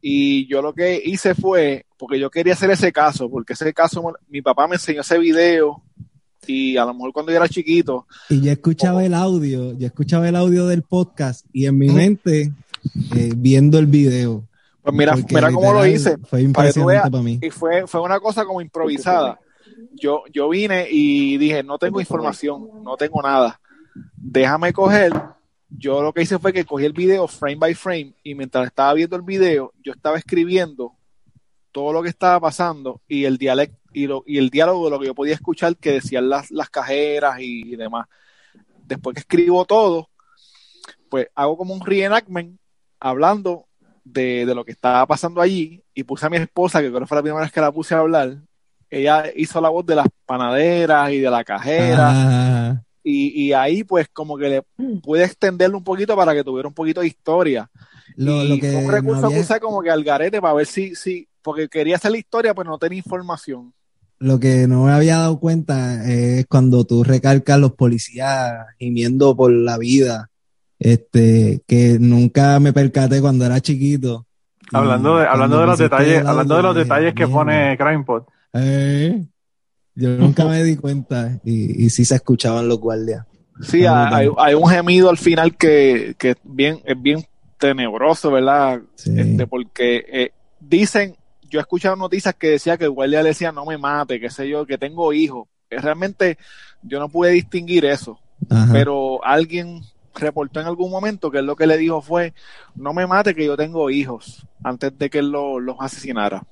Y 0.00 0.46
yo 0.48 0.62
lo 0.62 0.74
que 0.74 1.00
hice 1.04 1.34
fue, 1.34 1.86
porque 1.98 2.18
yo 2.18 2.30
quería 2.30 2.52
hacer 2.52 2.70
ese 2.70 2.92
caso, 2.92 3.30
porque 3.30 3.54
ese 3.54 3.72
caso, 3.72 4.02
mi 4.28 4.42
papá 4.42 4.68
me 4.68 4.76
enseñó 4.76 5.00
ese 5.00 5.18
video 5.18 5.82
y 6.46 6.76
a 6.76 6.84
lo 6.84 6.94
mejor 6.94 7.12
cuando 7.12 7.32
yo 7.32 7.38
era 7.38 7.48
chiquito, 7.48 8.06
Y 8.28 8.40
yo 8.40 8.52
escuchaba 8.52 9.04
el 9.04 9.14
audio, 9.14 9.76
yo 9.76 9.86
escuchaba 9.86 10.28
el 10.28 10.36
audio 10.36 10.66
del 10.66 10.82
podcast 10.82 11.44
y 11.52 11.66
en 11.66 11.78
mi 11.78 11.88
mente 11.88 12.52
eh, 13.16 13.32
viendo 13.36 13.78
el 13.78 13.86
video. 13.86 14.44
Pues 14.82 14.94
mira, 14.94 15.16
mira 15.16 15.50
cómo 15.50 15.72
lo 15.72 15.84
hice. 15.84 16.16
Fue 16.18 16.28
para 16.28 16.42
impresionante 16.42 16.92
veas. 16.92 17.10
para 17.10 17.22
mí. 17.22 17.38
Y 17.42 17.50
fue, 17.50 17.86
fue 17.86 18.00
una 18.00 18.20
cosa 18.20 18.44
como 18.44 18.60
improvisada. 18.60 19.40
Yo, 19.94 20.22
yo 20.32 20.48
vine 20.48 20.86
y 20.90 21.36
dije, 21.38 21.62
no 21.62 21.78
tengo 21.78 22.00
información, 22.00 22.68
no 22.84 22.96
tengo 22.96 23.20
nada. 23.22 23.60
Déjame 24.16 24.72
coger. 24.72 25.12
Yo 25.68 26.02
lo 26.02 26.12
que 26.12 26.22
hice 26.22 26.38
fue 26.38 26.52
que 26.52 26.64
cogí 26.64 26.84
el 26.84 26.92
video 26.92 27.26
frame 27.26 27.56
by 27.56 27.74
frame 27.74 28.14
y 28.22 28.34
mientras 28.34 28.66
estaba 28.66 28.94
viendo 28.94 29.16
el 29.16 29.22
video, 29.22 29.72
yo 29.82 29.92
estaba 29.92 30.16
escribiendo 30.16 30.92
todo 31.72 31.92
lo 31.92 32.02
que 32.02 32.08
estaba 32.08 32.40
pasando 32.40 33.02
y 33.06 33.24
el 33.24 33.36
dialecto 33.36 33.78
y, 33.92 34.06
lo, 34.06 34.24
el 34.26 34.50
diálogo 34.50 34.84
de 34.84 34.90
lo 34.90 35.00
que 35.00 35.06
yo 35.06 35.14
podía 35.14 35.34
escuchar 35.34 35.76
que 35.76 35.92
decían 35.92 36.28
las, 36.28 36.50
las 36.50 36.70
cajeras 36.70 37.40
y, 37.40 37.72
y 37.72 37.76
demás. 37.76 38.06
Después 38.84 39.14
que 39.14 39.20
escribo 39.20 39.64
todo, 39.64 40.10
pues 41.08 41.28
hago 41.34 41.56
como 41.56 41.74
un 41.74 41.84
reenactment 41.84 42.58
hablando 43.00 43.66
de, 44.04 44.46
de 44.46 44.54
lo 44.54 44.64
que 44.64 44.72
estaba 44.72 45.06
pasando 45.06 45.40
allí 45.40 45.82
y 45.94 46.04
puse 46.04 46.26
a 46.26 46.30
mi 46.30 46.36
esposa, 46.36 46.80
que 46.80 46.88
creo 46.88 47.00
que 47.00 47.06
fue 47.06 47.16
la 47.16 47.22
primera 47.22 47.42
vez 47.42 47.52
que 47.52 47.60
la 47.60 47.72
puse 47.72 47.94
a 47.94 47.98
hablar. 47.98 48.36
Ella 48.88 49.24
hizo 49.34 49.60
la 49.60 49.68
voz 49.68 49.84
de 49.84 49.96
las 49.96 50.06
panaderas 50.26 51.10
y 51.10 51.18
de 51.18 51.30
la 51.30 51.42
cajera. 51.42 52.10
Ah, 52.12 52.82
Y, 53.08 53.40
y 53.40 53.52
ahí 53.52 53.84
pues 53.84 54.08
como 54.12 54.36
que 54.36 54.48
le 54.48 54.62
pude 55.00 55.22
extenderlo 55.24 55.78
un 55.78 55.84
poquito 55.84 56.16
para 56.16 56.34
que 56.34 56.42
tuviera 56.42 56.66
un 56.66 56.74
poquito 56.74 57.02
de 57.02 57.06
historia. 57.06 57.70
Lo- 58.16 58.42
y 58.42 58.48
lo 58.48 58.56
que 58.58 58.72
fue 58.72 58.80
un 58.80 58.86
no 58.86 58.90
recurso 58.92 59.26
había- 59.26 59.36
que 59.38 59.42
usé 59.44 59.60
como 59.60 59.80
que 59.80 59.90
al 59.90 60.02
garete 60.02 60.40
para 60.40 60.54
ver 60.54 60.66
si, 60.66 60.94
si, 60.96 61.28
porque 61.40 61.68
quería 61.68 61.96
hacer 61.96 62.10
la 62.10 62.18
historia, 62.18 62.52
pero 62.52 62.68
no 62.70 62.78
tenía 62.78 62.98
información. 62.98 63.72
lo 64.18 64.40
que 64.40 64.66
no 64.66 64.84
me 64.86 64.92
había 64.92 65.18
dado 65.18 65.38
cuenta 65.38 66.02
es 66.10 66.46
cuando 66.46 66.84
tú 66.84 67.04
recalcas 67.04 67.60
los 67.60 67.74
policías 67.74 68.54
gimiendo 68.78 69.36
por 69.36 69.52
la 69.52 69.76
vida, 69.78 70.30
este, 70.80 71.62
que 71.66 71.98
nunca 72.00 72.58
me 72.60 72.72
percaté 72.72 73.20
cuando 73.20 73.44
era 73.44 73.60
chiquito. 73.60 74.26
Hablando 74.72 75.18
de, 75.18 75.26
hablando 75.26 75.60
de 75.60 75.66
los 75.66 75.78
detalles, 75.78 76.24
hablando 76.24 76.56
de 76.56 76.62
los 76.62 76.74
detalles 76.74 77.14
que 77.14 77.28
pone 77.28 77.76
CrimePod. 77.78 78.22
Eh, 78.54 79.24
yo 79.96 80.10
nunca 80.10 80.44
me 80.44 80.62
di 80.62 80.76
cuenta 80.76 81.40
y, 81.42 81.84
y 81.84 81.90
sí 81.90 82.04
se 82.04 82.14
escuchaban 82.14 82.68
los 82.68 82.78
guardias. 82.78 83.26
Sí, 83.62 83.86
hay, 83.86 84.28
hay, 84.36 84.54
un 84.54 84.68
gemido 84.68 85.08
al 85.08 85.16
final 85.16 85.56
que, 85.56 86.14
que 86.18 86.36
bien, 86.44 86.82
es 86.84 87.00
bien 87.00 87.24
tenebroso, 87.58 88.30
¿verdad? 88.30 88.82
Este, 88.94 89.46
porque 89.46 90.04
eh, 90.08 90.32
dicen, 90.60 91.16
yo 91.48 91.58
he 91.58 91.62
escuchado 91.62 91.96
noticias 91.96 92.34
que 92.34 92.48
decía 92.48 92.76
que 92.76 92.84
el 92.84 92.90
guardia 92.90 93.22
le 93.22 93.30
decía 93.30 93.52
no 93.52 93.64
me 93.64 93.78
mate, 93.78 94.20
qué 94.20 94.28
sé 94.28 94.48
yo, 94.48 94.66
que 94.66 94.76
tengo 94.76 95.12
hijos. 95.14 95.48
Realmente 95.70 96.36
yo 96.82 97.00
no 97.00 97.08
pude 97.08 97.30
distinguir 97.30 97.86
eso, 97.86 98.20
pero 98.70 99.24
alguien 99.24 99.80
reportó 100.14 100.60
en 100.60 100.66
algún 100.66 100.90
momento 100.90 101.30
que 101.30 101.38
él 101.38 101.46
lo 101.46 101.56
que 101.56 101.66
le 101.66 101.76
dijo 101.76 102.00
fue 102.00 102.32
no 102.74 102.94
me 102.94 103.06
mate 103.06 103.34
que 103.34 103.44
yo 103.44 103.56
tengo 103.56 103.90
hijos 103.90 104.46
antes 104.62 104.96
de 104.96 105.10
que 105.10 105.18
él 105.18 105.30
los 105.30 105.76
asesinara. 105.80 106.44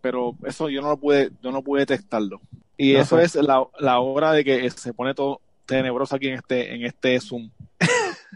Pero 0.00 0.34
eso 0.46 0.70
yo 0.70 0.80
no 0.80 0.88
lo 0.88 0.96
pude, 0.96 1.30
yo 1.42 1.52
no 1.52 1.62
pude 1.62 1.80
detectarlo. 1.80 2.40
Y 2.80 2.96
eso 2.96 3.18
es 3.18 3.34
la, 3.34 3.62
la 3.78 4.00
hora 4.00 4.32
de 4.32 4.42
que 4.42 4.70
se 4.70 4.94
pone 4.94 5.12
todo 5.12 5.42
tenebroso 5.66 6.16
aquí 6.16 6.28
en 6.28 6.34
este, 6.36 6.74
en 6.74 6.84
este 6.84 7.20
Zoom. 7.20 7.50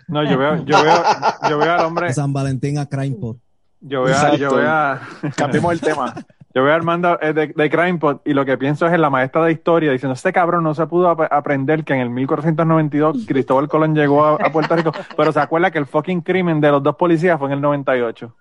No, 0.07 0.23
yo 0.23 0.37
veo, 0.37 0.63
yo 0.67 0.83
veo, 0.83 1.03
yo 1.49 1.57
veo 1.57 1.73
al 1.73 1.87
hombre. 1.87 2.13
San 2.13 2.31
Valentín 2.31 2.77
a 2.77 2.85
CrimePod. 2.85 3.37
Yo 3.81 4.03
veo, 4.03 4.15
a, 4.15 4.37
yo 4.37 4.55
veo 4.55 4.69
a... 4.69 5.01
Cambiemos 5.35 5.73
el 5.73 5.81
tema. 5.81 6.15
Yo 6.55 6.63
veo 6.63 6.73
a 6.73 6.77
Armando 6.77 7.19
eh, 7.21 7.33
de, 7.33 7.47
de 7.49 7.71
CrimePod 7.71 8.19
y 8.25 8.33
lo 8.33 8.45
que 8.45 8.57
pienso 8.57 8.87
es 8.87 8.93
en 8.93 9.01
la 9.01 9.11
maestra 9.11 9.45
de 9.45 9.53
historia 9.53 9.91
diciendo, 9.91 10.13
este 10.13 10.33
cabrón 10.33 10.63
no 10.63 10.73
se 10.73 10.87
pudo 10.87 11.09
ap 11.09 11.23
aprender 11.33 11.83
que 11.83 11.95
en 11.95 12.01
el 12.01 12.11
1492 12.11 13.25
Cristóbal 13.27 13.69
Colón 13.69 13.95
llegó 13.95 14.25
a, 14.25 14.35
a, 14.35 14.53
Puerto 14.53 14.77
Rico, 14.77 14.93
pero 15.17 15.33
se 15.33 15.41
acuerda 15.41 15.73
que 15.73 15.79
el 15.79 15.87
fucking 15.87 16.21
crimen 16.21 16.61
de 16.61 16.71
los 16.71 16.83
dos 16.83 16.95
policías 16.95 17.39
fue 17.39 17.49
en 17.49 17.55
el 17.55 17.61
98. 17.61 18.37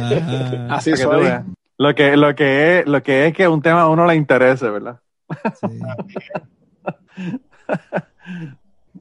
Ajá. 0.00 0.74
Así 0.76 0.92
es. 0.92 1.06
Lo 1.82 1.94
que, 1.96 2.16
lo, 2.16 2.36
que 2.36 2.78
es, 2.78 2.86
lo 2.86 3.02
que 3.02 3.26
es 3.26 3.34
que 3.34 3.48
un 3.48 3.60
tema 3.60 3.80
a 3.80 3.88
uno 3.88 4.06
le 4.06 4.14
interese, 4.14 4.70
¿verdad? 4.70 5.00
Sí. 5.60 5.66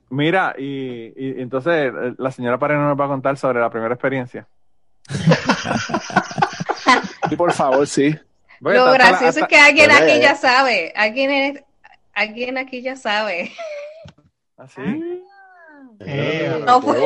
Mira, 0.10 0.56
y, 0.58 1.14
y, 1.16 1.42
entonces 1.42 1.94
la 2.18 2.32
señora 2.32 2.58
Paredes 2.58 2.82
nos 2.82 3.00
va 3.00 3.06
a 3.06 3.10
contar 3.10 3.38
sobre 3.38 3.60
la 3.60 3.70
primera 3.70 3.94
experiencia. 3.94 4.48
sí, 7.30 7.36
por 7.38 7.54
favor, 7.54 7.86
sí. 7.86 8.18
Bueno, 8.60 8.88
Lo 8.88 8.94
gracioso 8.94 9.28
hasta, 9.28 9.42
es 9.42 9.48
que 9.48 9.60
alguien 9.60 9.92
aquí 9.92 10.20
ya 10.20 10.36
sabe. 10.36 10.92
Alguien, 10.96 11.30
es, 11.30 11.64
alguien 12.14 12.58
aquí 12.58 12.82
ya 12.82 12.96
sabe. 12.96 13.52
¿Así? 14.58 14.82
¿Ah, 14.82 15.84
eh, 16.00 16.64
no 16.66 16.82
fue. 16.82 16.98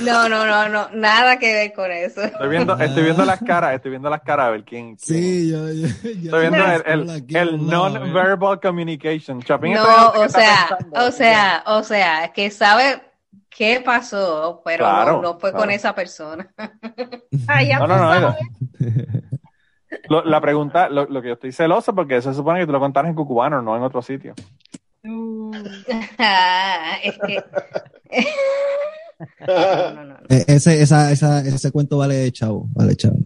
No, 0.00 0.28
no, 0.28 0.46
no, 0.46 0.68
no, 0.68 0.88
nada 0.92 1.38
que 1.38 1.52
ver 1.52 1.72
con 1.72 1.90
eso. 1.90 2.22
Estoy 2.22 2.48
viendo, 2.48 2.78
estoy 2.78 3.02
viendo 3.02 3.24
las 3.24 3.42
caras, 3.42 3.74
estoy 3.74 3.90
viendo 3.90 4.08
las 4.08 4.22
caras 4.22 4.46
a 4.46 4.50
ver 4.50 4.64
quién. 4.64 4.96
quién. 4.96 5.18
Sí, 5.22 5.50
yo, 5.50 5.68
yo, 5.68 5.88
yo, 6.02 6.36
Estoy 6.36 6.40
viendo 6.40 6.64
el, 6.64 7.10
el, 7.10 7.36
el 7.36 7.66
non-verbal 7.66 8.60
communication. 8.60 9.42
Chapín 9.42 9.74
no, 9.74 10.10
o 10.10 10.28
sea, 10.28 10.78
o 10.92 11.10
sea, 11.10 11.64
o 11.66 11.82
sea, 11.82 12.32
que 12.32 12.50
sabe 12.50 13.02
qué 13.48 13.82
pasó, 13.84 14.62
pero 14.64 14.84
claro, 14.84 15.12
no, 15.14 15.22
no, 15.22 15.38
fue 15.38 15.50
claro. 15.50 15.64
con 15.64 15.70
esa 15.72 15.94
persona. 15.94 16.48
ah, 17.48 17.62
ya 17.62 17.78
no, 17.80 17.88
no, 17.88 18.20
no. 18.20 18.36
Lo, 20.08 20.24
la 20.24 20.40
pregunta, 20.40 20.88
lo, 20.88 21.06
lo, 21.06 21.22
que 21.22 21.28
yo 21.28 21.34
estoy 21.34 21.52
celoso 21.52 21.94
porque 21.94 22.22
se 22.22 22.34
supone 22.34 22.60
que 22.60 22.66
tú 22.66 22.72
lo 22.72 22.80
contaras 22.80 23.08
en 23.08 23.16
Cucubano, 23.16 23.62
no 23.62 23.76
en 23.76 23.82
otro 23.82 24.02
sitio. 24.02 24.34
ah, 26.18 26.96
es 27.02 27.18
que 27.18 27.42
no, 29.46 29.94
no, 29.94 30.04
no. 30.04 30.16
Ese, 30.28 30.82
esa, 30.82 31.10
esa, 31.10 31.40
ese 31.40 31.70
cuento 31.70 31.98
vale 31.98 32.30
chavo, 32.32 32.68
vale 32.72 32.96
chavo. 32.96 33.16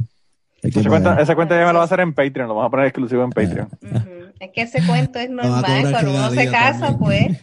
Ese 0.63 0.89
cuento, 0.89 1.13
ese 1.19 1.35
cuento, 1.35 1.55
ya 1.55 1.67
me 1.67 1.73
lo 1.73 1.79
va 1.79 1.83
a 1.83 1.85
hacer 1.85 2.01
en 2.01 2.13
Patreon, 2.13 2.49
lo 2.49 2.55
vamos 2.55 2.69
a 2.69 2.71
poner 2.71 2.87
exclusivo 2.87 3.25
en 3.25 3.31
Patreon. 3.31 3.69
Uh 3.83 3.87
-huh. 3.87 4.33
Es 4.41 4.51
que 4.53 4.63
ese 4.63 4.87
cuento 4.87 5.19
es 5.19 5.31
normal, 5.31 5.91
cuando 5.91 6.11
uno 6.11 6.31
se 6.31 6.51
casa, 6.51 6.97
pues. 6.99 7.43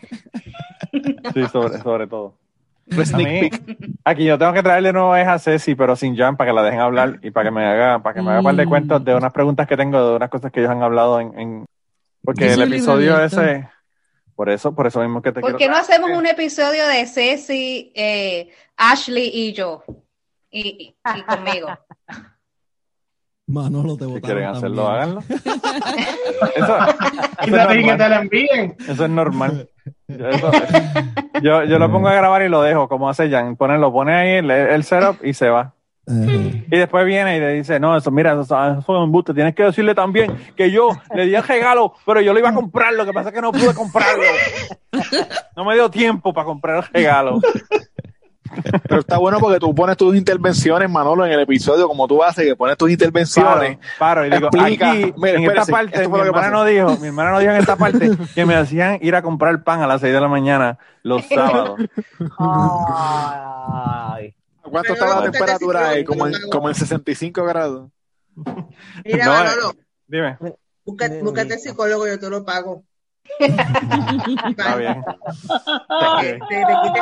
Sí, 1.34 1.46
sobre, 1.52 1.78
sobre 1.80 2.08
todo. 2.08 2.36
Pues 2.96 3.14
a 3.14 3.18
mí, 3.18 3.50
aquí 4.06 4.24
yo 4.24 4.38
tengo 4.38 4.54
que 4.54 4.64
traerle 4.64 4.94
nuevo 4.94 5.16
es 5.16 5.28
a 5.28 5.38
Ceci, 5.40 5.76
pero 5.76 5.96
sin 5.96 6.16
Jan, 6.16 6.38
para 6.38 6.50
que 6.50 6.56
la 6.56 6.64
dejen 6.64 6.80
hablar 6.80 7.20
y 7.22 7.32
para 7.32 7.50
que 7.50 7.52
me 7.54 7.66
haga, 7.66 8.00
para 8.02 8.16
que 8.16 8.22
me 8.22 8.30
haga 8.30 8.40
un 8.40 8.46
par 8.46 8.56
de 8.56 8.66
cuentos 8.66 9.04
de 9.04 9.14
unas 9.14 9.34
preguntas 9.34 9.68
que 9.68 9.76
tengo, 9.76 10.12
de 10.12 10.16
unas 10.16 10.30
cosas 10.30 10.52
que 10.52 10.62
ellos 10.62 10.72
han 10.72 10.82
hablado 10.82 11.20
en, 11.20 11.38
en 11.38 11.66
porque 12.24 12.54
el 12.54 12.62
episodio 12.62 13.22
ese, 13.22 13.68
por 14.38 14.52
eso, 14.52 14.76
por 14.76 14.86
eso 14.86 15.02
mismo 15.02 15.20
que 15.24 15.32
te 15.32 15.42
¿Por 15.42 15.58
qué 15.58 15.68
no 15.68 15.76
hacemos 15.76 16.12
un 16.12 16.28
episodio 16.28 16.88
de 16.88 17.08
Ceci, 17.08 17.92
eh, 17.96 18.52
Ashley 18.78 19.32
y 19.34 19.52
yo? 19.54 19.84
Y, 20.52 20.96
y, 21.16 21.22
conmigo. 21.24 21.70
Manolo 23.48 23.98
te 23.98 24.06
Si 24.06 24.22
quieren 24.22 24.46
hacerlo, 24.46 24.86
también. 24.86 25.02
háganlo. 25.02 25.22
eso, 26.56 26.78
eso, 26.78 26.78
es 27.40 27.46
que 27.46 27.52
te 27.52 27.58
normal. 27.58 28.10
la 28.12 28.20
envíen. 28.20 28.76
eso 28.88 29.06
es 29.06 29.10
normal. 29.10 29.70
Yo, 30.08 30.30
eso- 30.30 30.52
yo, 31.42 31.64
yo 31.64 31.80
lo 31.80 31.92
pongo 31.92 32.10
a 32.10 32.14
grabar 32.14 32.42
y 32.44 32.50
lo 32.50 32.62
dejo, 32.62 32.88
como 32.88 33.10
hace 33.10 33.30
Jan. 33.32 33.56
Pone, 33.56 33.78
lo 33.80 33.92
pone 33.92 34.14
ahí 34.14 34.30
el, 34.38 34.52
el 34.52 34.84
setup 34.84 35.24
y 35.26 35.34
se 35.34 35.50
va. 35.50 35.74
Y 36.10 36.78
después 36.78 37.06
viene 37.06 37.36
y 37.36 37.40
le 37.42 37.54
dice, 37.54 37.80
no, 37.82 37.98
eso, 37.98 38.12
mira, 38.12 38.32
eso, 38.32 38.44
eso 38.44 38.82
fue 38.82 38.98
un 38.98 39.04
embuste. 39.06 39.34
Tienes 39.34 39.54
que 39.54 39.64
decirle 39.64 39.94
también 39.94 40.38
que 40.56 40.72
yo 40.72 40.90
le 41.14 41.26
di 41.26 41.36
el 41.36 41.44
regalo, 41.44 41.94
pero 42.06 42.22
yo 42.22 42.32
lo 42.34 42.40
iba 42.40 42.50
a 42.50 42.54
comprar. 42.54 42.94
Lo 42.94 43.06
que 43.06 43.12
pasa 43.12 43.30
es 43.30 43.36
que 43.36 43.42
no 43.42 43.52
pude 43.52 43.74
comprarlo. 43.74 44.24
No 45.56 45.66
me 45.66 45.74
dio 45.74 45.90
tiempo 45.90 46.34
para 46.34 46.46
comprar 46.46 46.78
el 46.78 46.84
regalo. 46.94 47.40
Pero 48.88 49.02
está 49.02 49.18
bueno 49.18 49.40
porque 49.40 49.60
tú 49.60 49.74
pones 49.76 49.98
tus 49.98 50.16
intervenciones, 50.16 50.90
Manolo, 50.90 51.26
en 51.26 51.32
el 51.32 51.40
episodio, 51.42 51.88
como 51.88 52.08
tú 52.08 52.24
haces, 52.24 52.46
que 52.46 52.56
pones 52.56 52.78
tus 52.78 52.90
intervenciones. 52.92 53.78
Paro, 54.00 54.26
y 54.26 54.30
digo, 54.30 54.48
Explica. 54.48 54.92
aquí, 54.92 55.14
Mira, 55.18 55.38
en 55.38 55.44
esta 55.44 55.62
espérese, 55.62 55.72
parte, 55.72 55.98
esto 55.98 56.10
fue 56.10 56.20
mi 56.20 56.26
lo 56.28 56.32
que 56.32 56.38
hermana 56.40 56.58
no 56.58 56.66
dijo, 56.66 56.98
mi 57.02 57.08
hermana 57.08 57.32
no 57.32 57.40
dijo 57.40 57.52
en 57.52 57.58
esta 57.58 57.76
parte 57.76 58.10
que 58.34 58.46
me 58.46 58.56
hacían 58.56 59.00
ir 59.02 59.16
a 59.16 59.22
comprar 59.22 59.64
pan 59.64 59.82
a 59.82 59.88
las 59.88 60.02
6 60.02 60.14
de 60.14 60.22
la 60.22 60.28
mañana 60.28 60.78
los 61.04 61.26
sábados. 61.28 61.80
Ay. 62.40 64.34
¿Cuánto 64.70 64.94
estaba 64.94 65.16
la 65.22 65.32
temperatura 65.32 65.90
ahí? 65.90 66.04
Como 66.06 66.28
en, 66.28 66.34
como 66.52 66.70
en 66.70 66.76
65 66.76 67.44
grados. 67.46 67.90
Mira, 69.06 69.26
No, 69.26 69.32
Manolo, 69.34 69.76
Dime, 70.08 70.38
busca- 70.86 71.10
búscate 71.22 71.58
psicólogo, 71.60 72.08
yo 72.08 72.20
te 72.20 72.30
lo 72.30 72.46
pago. 72.46 72.84
está 73.40 74.76
bien. 74.78 75.04
Te, 76.50 76.66
te, 76.66 76.66
te. 76.66 77.02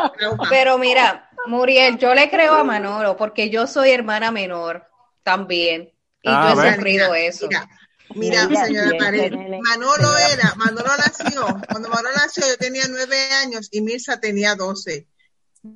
Pero 0.49 0.77
mira, 0.77 1.29
Muriel, 1.47 1.97
yo 1.97 2.13
le 2.13 2.29
creo 2.29 2.53
a 2.55 2.63
Manolo 2.63 3.17
porque 3.17 3.49
yo 3.49 3.67
soy 3.67 3.91
hermana 3.91 4.31
menor 4.31 4.87
también. 5.23 5.91
Y 6.21 6.29
Ah, 6.29 6.53
yo 6.55 6.63
he 6.63 6.73
sufrido 6.75 7.13
eso. 7.13 7.47
Mira, 7.47 7.67
mira, 8.15 8.47
Mira, 8.47 8.65
señora 8.65 8.89
bien, 8.89 8.97
Pared. 9.03 9.33
Manolo 9.61 10.17
era, 10.17 10.55
Manolo 10.55 10.89
nació, 10.97 11.45
cuando 11.69 11.89
Manolo 11.89 12.15
nació 12.15 12.47
yo 12.47 12.57
tenía 12.57 12.83
nueve 12.89 13.17
años 13.43 13.67
y 13.71 13.81
Mirza 13.81 14.19
tenía 14.19 14.55
doce. 14.55 15.07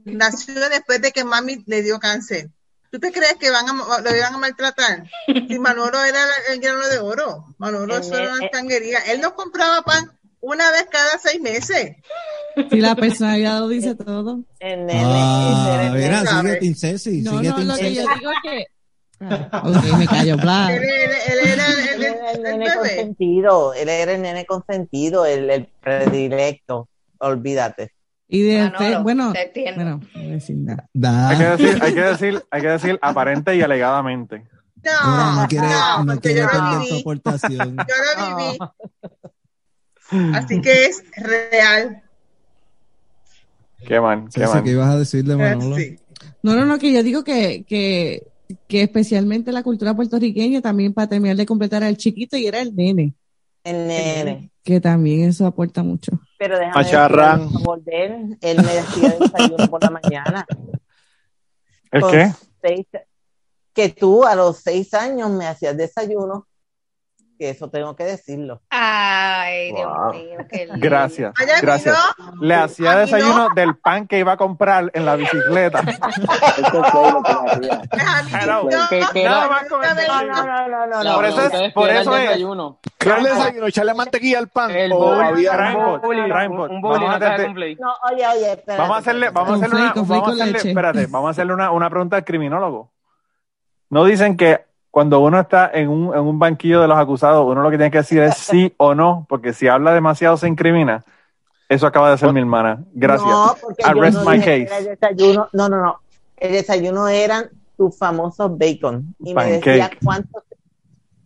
Nació 0.05 0.69
después 0.69 1.01
de 1.01 1.11
que 1.11 1.23
mami 1.23 1.63
le 1.65 1.81
dio 1.81 1.99
cáncer. 1.99 2.49
¿Tú 2.91 2.99
te 2.99 3.11
crees 3.11 3.35
que 3.35 3.51
van 3.51 3.67
a, 3.69 3.73
lo 4.01 4.15
iban 4.15 4.33
a 4.33 4.37
maltratar? 4.39 5.03
Si 5.27 5.59
Manolo 5.59 6.03
era 6.03 6.23
el, 6.23 6.53
el 6.55 6.59
grano 6.59 6.87
de 6.87 6.97
oro, 6.99 7.45
Manolo 7.59 7.95
El 7.97 8.01
eso 8.01 8.15
era 8.15 8.29
ne- 8.29 8.37
una 8.37 8.45
eh. 8.47 8.49
tanguería. 8.51 8.99
Él 9.07 9.21
nos 9.21 9.33
compraba 9.33 9.81
pan 9.83 10.11
una 10.41 10.71
vez 10.71 10.87
cada 10.91 11.17
seis 11.21 11.39
meses. 11.39 11.95
Si 12.71 12.81
la 12.81 12.95
personalidad 12.95 13.59
lo 13.59 13.67
dice 13.67 13.93
todo. 13.95 14.39
El 14.59 14.85
nene, 14.87 15.03
Ah, 15.05 16.25
sigue 16.41 16.55
Tincesi, 16.57 17.21
No, 17.21 17.37
sigue 17.37 17.49
no, 17.49 17.59
lo 17.59 17.75
que 17.75 17.93
yo 17.93 18.01
digo 18.17 18.31
es 18.31 18.37
que. 18.43 18.65
Ah, 19.21 19.63
ok, 19.65 19.83
me 19.97 20.07
callo, 20.07 20.37
bla. 20.37 20.69
Él, 20.73 20.81
él- 20.83 21.11
él 21.27 21.39
era 21.47 21.67
el, 21.67 21.79
Él 21.79 21.87
el- 21.95 22.03
era 22.03 22.31
el 22.31 22.37
el 22.45 22.57
nene 22.57 22.73
consentido, 22.73 23.73
él 23.73 23.89
era 23.89 24.11
el 24.13 24.21
nene 24.21 24.45
consentido, 24.45 25.25
el, 25.25 25.49
el 25.49 25.67
predilecto, 25.81 26.89
olvídate. 27.19 27.91
Y 28.31 28.43
de 28.43 28.59
Manolo, 28.69 29.03
bueno, 29.03 29.33
te 29.33 29.47
entiendo. 29.47 29.75
bueno, 29.83 29.99
no 30.13 30.21
voy 30.21 30.29
a 30.29 30.33
decir 30.35 30.55
nada. 30.57 30.87
Da. 30.93 31.29
Hay 31.29 31.37
que 31.37 31.43
decir, 31.45 31.79
hay 31.83 31.93
que 31.95 32.01
decir, 32.01 32.43
hay 32.51 32.61
que 32.61 32.67
decir 32.67 32.99
aparente 33.01 33.55
y 33.55 33.61
alegadamente. 33.63 34.43
Mira, 34.75 34.93
No, 35.03 35.41
no 35.41 35.47
quiere, 35.47 35.67
no, 35.67 36.03
no 36.05 36.19
quiere 36.21 36.39
yo 36.41 36.47
tu 36.47 36.79
viví. 36.79 36.99
aportación. 37.01 37.75
Yo 37.77 37.95
lo 38.21 38.37
viví. 38.37 38.57
Así 40.35 40.61
que 40.61 40.85
es 40.85 41.03
real. 41.17 42.03
Qué 43.85 43.99
mal, 43.99 44.25
qué 44.33 44.45
mal. 44.45 44.63
¿Qué 44.63 44.71
ibas 44.71 44.89
a 44.89 44.97
decirle, 44.99 45.35
Manolo? 45.35 45.75
Sí. 45.77 45.97
No, 46.43 46.55
no, 46.55 46.65
no, 46.65 46.77
que 46.79 46.91
yo 46.93 47.01
digo 47.03 47.23
que, 47.23 47.63
que, 47.67 48.27
que 48.67 48.83
especialmente 48.83 49.51
la 49.51 49.63
cultura 49.63 49.95
puertorriqueña 49.95 50.61
también 50.61 50.93
para 50.93 51.07
terminar 51.09 51.35
de 51.37 51.45
completar 51.45 51.83
al 51.83 51.97
chiquito 51.97 52.37
y 52.37 52.45
era 52.47 52.59
el 52.61 52.75
nene, 52.75 53.13
El 53.63 53.87
nene. 53.87 54.49
Que 54.69 54.79
también 54.79 55.27
eso 55.29 55.45
aporta 55.47 55.81
mucho. 55.83 56.11
Pero 56.37 56.57
déjame 56.57 56.75
Macharrán. 56.75 57.49
de 57.83 58.05
él, 58.05 58.37
me 58.61 58.79
hacía 58.79 59.09
desayuno 59.19 59.67
por 59.67 59.83
la 59.83 59.89
mañana. 59.89 60.45
¿El 61.91 62.01
Con 62.01 62.11
qué? 62.11 62.31
seis- 62.61 62.87
que 63.73 63.89
tú 63.89 64.23
a 64.25 64.35
los 64.35 64.57
seis 64.57 64.93
años 64.93 65.31
me 65.31 65.47
hacías 65.47 65.75
desayuno. 65.75 66.47
Que 67.39 67.49
eso 67.51 67.69
tengo 67.69 67.95
que 67.95 68.03
decirlo. 68.03 68.61
Ay, 68.69 69.71
Dios 69.71 69.89
mío, 70.11 70.39
qué 70.51 70.57
lindo. 70.65 70.73
Gracias, 70.77 71.33
gracias. 71.61 71.97
no. 72.17 72.33
Le 72.45 72.53
hacía 72.53 72.97
desayuno 72.97 73.47
del 73.55 73.77
pan 73.77 74.07
que 74.07 74.19
iba 74.19 74.33
a 74.33 74.37
comprar 74.37 74.91
en 74.93 75.05
la 75.05 75.15
bicicleta. 75.15 75.81
Por 81.15 81.25
eso 81.25 81.41
es- 81.41 81.73
por 81.73 81.85
¿qué 81.85 81.91
era 81.91 82.01
eso 82.01 82.15
es. 82.17 82.23
desayuno? 82.29 82.79
¿Qué 82.97 83.09
el 83.09 83.23
desayuno? 83.23 83.67
¿Echarle 83.67 83.93
mantequilla 83.93 84.39
al 84.39 84.47
pan? 84.49 84.71
El 84.71 84.91
¿O 84.91 84.97
bowl, 84.97 85.21
había 85.21 85.53
Rainbow, 85.55 86.01
un. 86.67 86.81
No, 86.81 86.89
oye, 88.11 88.27
oye, 88.27 88.63
Vamos 88.67 88.95
a 88.95 88.99
hacerle, 88.99 89.29
vamos 89.29 89.51
a 89.51 89.55
hacerle 89.55 89.81
una, 89.81 89.93
vamos 89.93 90.11
a 90.11 90.31
hacerle, 90.33 90.57
espérate, 90.57 91.05
vamos 91.07 91.27
a 91.27 91.31
hacerle 91.31 91.53
una, 91.53 91.71
una 91.71 91.89
pregunta 91.89 92.17
al 92.17 92.25
criminólogo. 92.25 92.91
No 93.89 94.03
dicen 94.05 94.35
que 94.37 94.65
cuando 94.91 95.19
uno 95.19 95.39
está 95.39 95.69
en 95.73 95.89
un, 95.89 96.13
en 96.13 96.21
un 96.21 96.39
banquillo 96.39 96.81
de 96.81 96.87
los 96.87 96.97
acusados, 96.97 97.45
uno 97.45 97.61
lo 97.61 97.69
que 97.69 97.77
tiene 97.77 97.91
que 97.91 97.99
decir 97.99 98.21
es 98.21 98.35
sí 98.35 98.73
o 98.77 98.95
no, 98.95 99.25
porque 99.29 99.53
si 99.53 99.67
habla 99.67 99.93
demasiado 99.93 100.37
se 100.37 100.47
incrimina. 100.47 101.05
Eso 101.69 101.85
acaba 101.85 102.09
de 102.09 102.17
ser 102.17 102.33
mi 102.33 102.39
hermana. 102.39 102.83
Gracias. 102.93 103.29
No, 103.29 103.55
porque 103.61 103.83
I 103.83 103.93
yo 103.93 104.11
no 104.11 104.25
my 104.25 104.39
case. 104.39 104.69
el 104.75 104.85
desayuno. 104.85 105.49
No, 105.53 105.69
no, 105.69 105.77
no. 105.77 105.99
El 106.35 106.53
desayuno 106.53 107.07
eran 107.07 107.49
tus 107.77 107.95
famosos 107.95 108.57
bacon. 108.57 109.13
Y 109.19 109.35
me 109.35 109.51
decía 109.51 109.91
cuánto. 110.03 110.43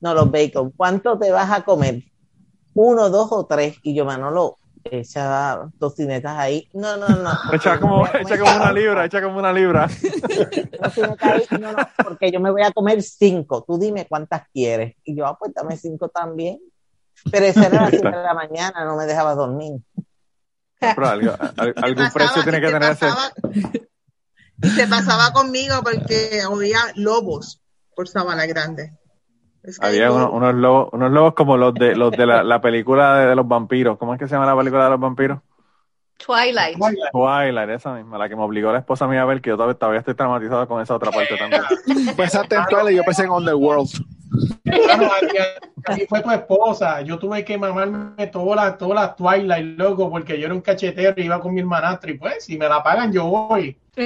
No, 0.02 0.13
los 0.13 0.30
bacon. 0.30 0.71
¿Cuánto 0.76 1.17
te 1.17 1.32
vas 1.32 1.49
a 1.49 1.62
comer? 1.62 2.04
Uno, 2.73 3.10
dos 3.10 3.32
o 3.32 3.45
tres. 3.45 3.78
Y 3.84 3.95
yo, 3.95 4.04
Manolo, 4.04 4.58
echa 4.91 5.69
tocinetas 5.79 6.37
ahí. 6.37 6.69
No, 6.73 6.97
no, 6.97 7.07
no. 7.09 7.31
Echa 7.53 7.79
como, 7.79 8.05
echa 8.07 8.35
una 8.55 8.71
libra, 8.71 9.05
echa 9.05 9.21
como 9.21 9.39
una 9.39 9.51
libra. 9.53 9.87
Ahí. 11.19 11.43
No, 11.59 11.71
no, 11.71 11.77
porque 12.03 12.31
yo 12.31 12.39
me 12.39 12.51
voy 12.51 12.61
a 12.63 12.71
comer 12.71 13.01
cinco. 13.01 13.63
Tú 13.67 13.77
dime 13.77 14.05
cuántas 14.07 14.47
quieres. 14.53 14.95
Y 15.03 15.15
yo, 15.15 15.25
ah, 15.25 15.37
pues 15.37 15.53
dame 15.53 15.77
cinco 15.77 16.09
también. 16.09 16.59
Pero 17.31 17.45
ese 17.45 17.65
era 17.65 17.79
a 17.79 17.81
las 17.83 17.89
siete 17.91 18.07
de 18.09 18.23
la 18.23 18.33
mañana, 18.33 18.83
no 18.85 18.95
me 18.97 19.05
dejaba 19.05 19.35
dormir. 19.35 19.73
Pero 20.79 21.07
algo- 21.07 21.37
al- 21.57 21.73
algún 21.81 22.09
precio 22.11 22.43
tiene 22.43 22.59
que 22.59 22.67
tener 22.71 22.91
ese. 22.91 23.07
Y 24.61 24.69
se 24.69 24.87
pasaba 24.87 25.31
conmigo 25.33 25.75
porque 25.83 26.41
oía 26.49 26.79
lobos 26.95 27.61
por 27.95 28.07
Sabana 28.07 28.45
Grande. 28.45 28.93
Es 29.63 29.80
que 29.80 29.86
Había 29.88 30.12
uno- 30.12 30.30
unos 30.32 30.54
lobos, 30.56 30.89
unos 30.91 31.12
lobos 31.12 31.34
como 31.34 31.56
los 31.58 31.73
de 31.73 31.95
los 31.95 32.12
de 32.12 32.26
la, 32.26 32.43
la 32.43 32.60
película 32.62 33.17
de, 33.19 33.28
de 33.28 33.36
los 33.36 33.47
vampiros. 33.47 33.97
¿Cómo 33.97 34.13
es 34.13 34.19
que 34.19 34.28
se 34.28 34.36
llama 34.36 34.45
la 34.45 34.58
película 34.58 34.84
de 34.86 34.89
los 34.91 34.99
vampiros? 34.99 35.39
Twilight. 36.17 36.78
Twilight, 37.12 37.69
esa 37.71 37.93
misma, 37.93 38.17
la 38.17 38.30
que 38.30 38.36
me 38.36 38.43
obligó 38.43 38.71
la 38.71 38.80
esposa 38.80 39.08
mía 39.08 39.21
a 39.23 39.26
ver, 39.26 39.41
que 39.41 39.49
yo 39.49 39.56
todavía, 39.56 39.76
todavía 39.76 39.99
estoy 39.99 40.13
traumatizado 40.15 40.67
con 40.67 40.82
esa 40.82 40.95
otra 40.95 41.12
parte 41.12 41.36
también. 41.38 41.62
Pensaste 42.15 42.56
en 42.56 42.65
Twilight 42.65 42.93
y 42.93 42.95
yo 42.97 43.04
pensé 43.04 43.23
en 43.23 43.32
Underworld. 43.32 43.89
Claro, 44.63 45.10
ahí 45.86 46.06
fue 46.08 46.21
tu 46.21 46.32
esposa. 46.32 47.02
Yo 47.02 47.19
tuve 47.19 47.43
que 47.43 47.58
mamarme 47.58 48.28
todas 48.28 48.56
las 48.56 48.78
todas 48.78 48.95
las 48.95 49.15
Twilight, 49.15 49.78
loco, 49.78 50.10
porque 50.10 50.39
yo 50.39 50.45
era 50.45 50.54
un 50.56 50.62
cachetero 50.62 51.13
y 51.17 51.26
iba 51.26 51.39
con 51.39 51.54
mi 51.54 51.60
hermanastra. 51.62 52.12
Y 52.12 52.17
pues, 52.17 52.45
si 52.45 52.58
me 52.58 52.67
la 52.69 52.82
pagan, 52.82 53.12
yo 53.12 53.26
voy. 53.26 53.78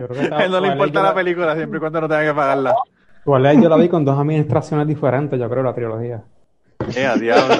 Yo 0.00 0.08
creo 0.08 0.28
que 0.28 0.34
A 0.34 0.44
él 0.44 0.50
no 0.50 0.60
le 0.60 0.68
importa 0.68 1.02
la 1.02 1.14
película 1.14 1.54
siempre 1.54 1.76
y 1.76 1.80
cuando 1.80 2.00
no 2.00 2.08
tenga 2.08 2.24
que 2.24 2.34
pagarla. 2.34 2.74
Twilight 3.24 3.60
yo 3.62 3.68
la 3.68 3.76
vi 3.76 3.88
con 3.88 4.04
dos 4.04 4.18
administraciones 4.18 4.86
diferentes, 4.88 5.38
yo 5.38 5.48
creo, 5.50 5.62
la 5.62 5.74
trilogía. 5.74 6.22
Eh, 6.96 7.10
diablo. 7.20 7.54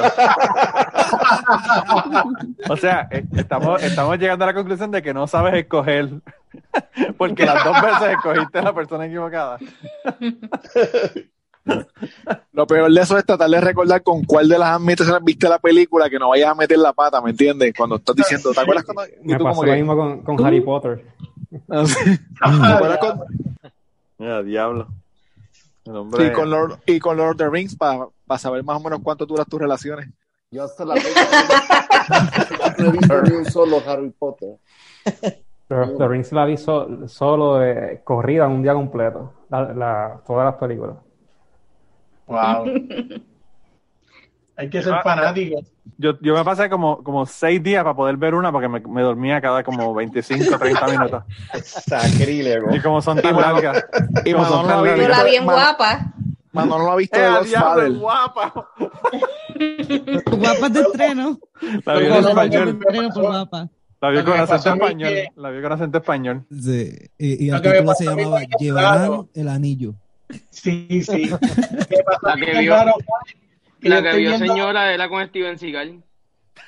O 2.70 2.76
sea, 2.76 3.06
eh, 3.10 3.24
estamos, 3.36 3.82
estamos 3.82 4.18
llegando 4.18 4.44
a 4.44 4.46
la 4.48 4.54
conclusión 4.54 4.90
de 4.90 5.02
que 5.02 5.12
no 5.12 5.26
sabes 5.26 5.54
escoger. 5.54 6.08
Porque 7.18 7.44
las 7.44 7.62
dos 7.62 7.76
veces 7.82 8.16
escogiste 8.16 8.58
a 8.58 8.62
la 8.62 8.72
persona 8.72 9.04
equivocada. 9.06 9.58
Lo 12.52 12.66
peor 12.66 12.90
de 12.90 13.00
eso 13.02 13.18
es 13.18 13.24
tratar 13.26 13.50
de 13.50 13.60
recordar 13.60 14.02
con 14.02 14.24
cuál 14.24 14.48
de 14.48 14.58
las 14.58 14.70
administraciones 14.76 15.22
viste 15.22 15.48
la 15.48 15.58
película 15.58 16.08
que 16.08 16.18
no 16.18 16.30
vayas 16.30 16.48
a 16.50 16.54
meter 16.54 16.78
la 16.78 16.92
pata, 16.94 17.20
¿me 17.20 17.30
entiendes? 17.30 17.72
Cuando 17.76 17.96
estás 17.96 18.16
diciendo, 18.16 18.50
¿te 18.52 18.60
acuerdas 18.60 18.84
cuando.? 18.84 19.02
y 19.22 19.26
Me 19.28 19.36
tú 19.36 19.44
pasó 19.44 19.56
como 19.56 19.66
lo 19.66 19.72
que- 19.72 19.76
mismo 19.78 19.96
con, 19.96 20.22
con 20.22 20.46
Harry 20.46 20.60
Potter. 20.62 21.04
Ah, 21.68 21.84
sí. 21.86 22.16
¿Te 22.38 22.72
acuerdas 22.72 22.98
con- 22.98 23.20
Eh, 24.18 24.30
a 24.32 24.42
diablo. 24.42 24.88
El 25.84 25.96
hombre- 25.96 26.32
con 26.32 26.50
Lord, 26.50 26.78
y 26.86 26.98
con 27.00 27.16
Lord 27.16 27.30
of 27.30 27.36
the 27.38 27.48
Rings 27.50 27.74
para 27.76 28.06
saber 28.38 28.62
más 28.62 28.76
o 28.76 28.80
menos 28.84 29.00
cuánto 29.02 29.24
duran 29.26 29.46
tus 29.46 29.60
relaciones. 29.60 30.08
Yo 30.50 30.64
hasta 30.64 30.84
la 30.84 30.96
fecha 30.96 32.74
no 32.78 32.86
he 32.88 32.90
visto 32.92 33.22
ni 33.22 33.32
un 33.36 33.44
solo 33.46 33.80
Harry 33.86 34.10
Potter. 34.10 34.56
Pero 35.68 35.96
The 35.96 36.08
Rings 36.08 36.32
la 36.32 36.44
vi 36.44 36.56
so- 36.56 37.06
solo 37.08 37.58
de 37.58 38.00
corrida 38.04 38.46
un 38.48 38.62
día 38.62 38.74
completo, 38.74 39.32
la- 39.48 39.72
la- 39.72 40.20
todas 40.26 40.44
las 40.44 40.54
películas. 40.56 40.96
Wow. 42.26 42.64
Hay 44.60 44.68
que 44.70 44.82
ser 44.82 44.92
Ah, 44.94 45.00
fanático. 45.02 45.62
Yo, 45.96 46.18
yo 46.20 46.34
me 46.34 46.44
pasé 46.44 46.68
como, 46.70 47.02
como 47.02 47.24
seis 47.26 47.62
días 47.62 47.82
para 47.82 47.96
poder 47.96 48.16
ver 48.16 48.34
una 48.34 48.52
porque 48.52 48.68
me, 48.68 48.80
me 48.80 49.02
dormía 49.02 49.40
cada 49.40 49.62
como 49.64 49.94
25, 49.94 50.58
30 50.58 50.86
minutos. 50.88 51.24
Sacrílego. 51.64 52.74
Y 52.74 52.80
como 52.80 53.00
son 53.02 53.20
tan 53.20 53.36
largas. 53.36 53.84
Y 54.24 54.32
como 54.32 54.44
son 54.46 54.66
Manolo 54.66 54.84
tan 54.84 54.84
vi- 54.84 54.90
Yo 55.02 55.08
largas. 55.08 55.18
la 55.18 55.24
bien 55.24 55.44
Man- 55.46 55.54
guapa. 55.56 56.12
Manolo 56.52 56.84
no 56.84 56.92
ha 56.92 56.96
visto 56.96 57.18
Eh, 57.18 57.28
Godfather. 57.28 57.84
diablo, 57.84 58.00
guapa. 58.00 58.52
Guapas 60.30 60.72
de 60.72 60.80
estreno. 60.80 61.38
La 61.84 61.94
vi 61.96 62.06
en 62.06 62.12
de 62.12 62.18
español. 62.28 62.68
estreno 62.68 63.08
por 63.14 63.22
guapa. 63.22 63.68
La 64.00 64.08
vi 64.10 64.16
Lo 64.18 64.24
con 64.24 64.40
acento 64.40 64.68
español. 64.74 65.08
que- 65.10 65.28
La 65.36 65.50
vi 65.50 65.62
con 65.62 65.72
acento 65.72 65.98
español. 65.98 66.44
Sí, 66.50 66.92
Y, 67.18 67.46
y 67.46 67.50
Lo 67.50 67.56
el 67.56 67.62
título 67.62 67.94
se 67.94 68.04
llamaba 68.04 68.40
Llevarán 68.58 68.98
claro. 68.98 69.28
el 69.34 69.48
anillo. 69.48 69.94
Sí, 70.50 70.86
sí. 71.02 71.30
¿Qué 71.88 72.02
pasó? 72.04 72.26
La 72.26 72.36
que 72.36 72.52
vio- 72.60 72.94
La 73.88 74.02
que 74.02 74.16
vio 74.16 74.30
viendo- 74.30 74.46
señora 74.46 74.92
era 74.92 75.08
con 75.08 75.24
Steven 75.26 75.58
Seagal. 75.58 76.02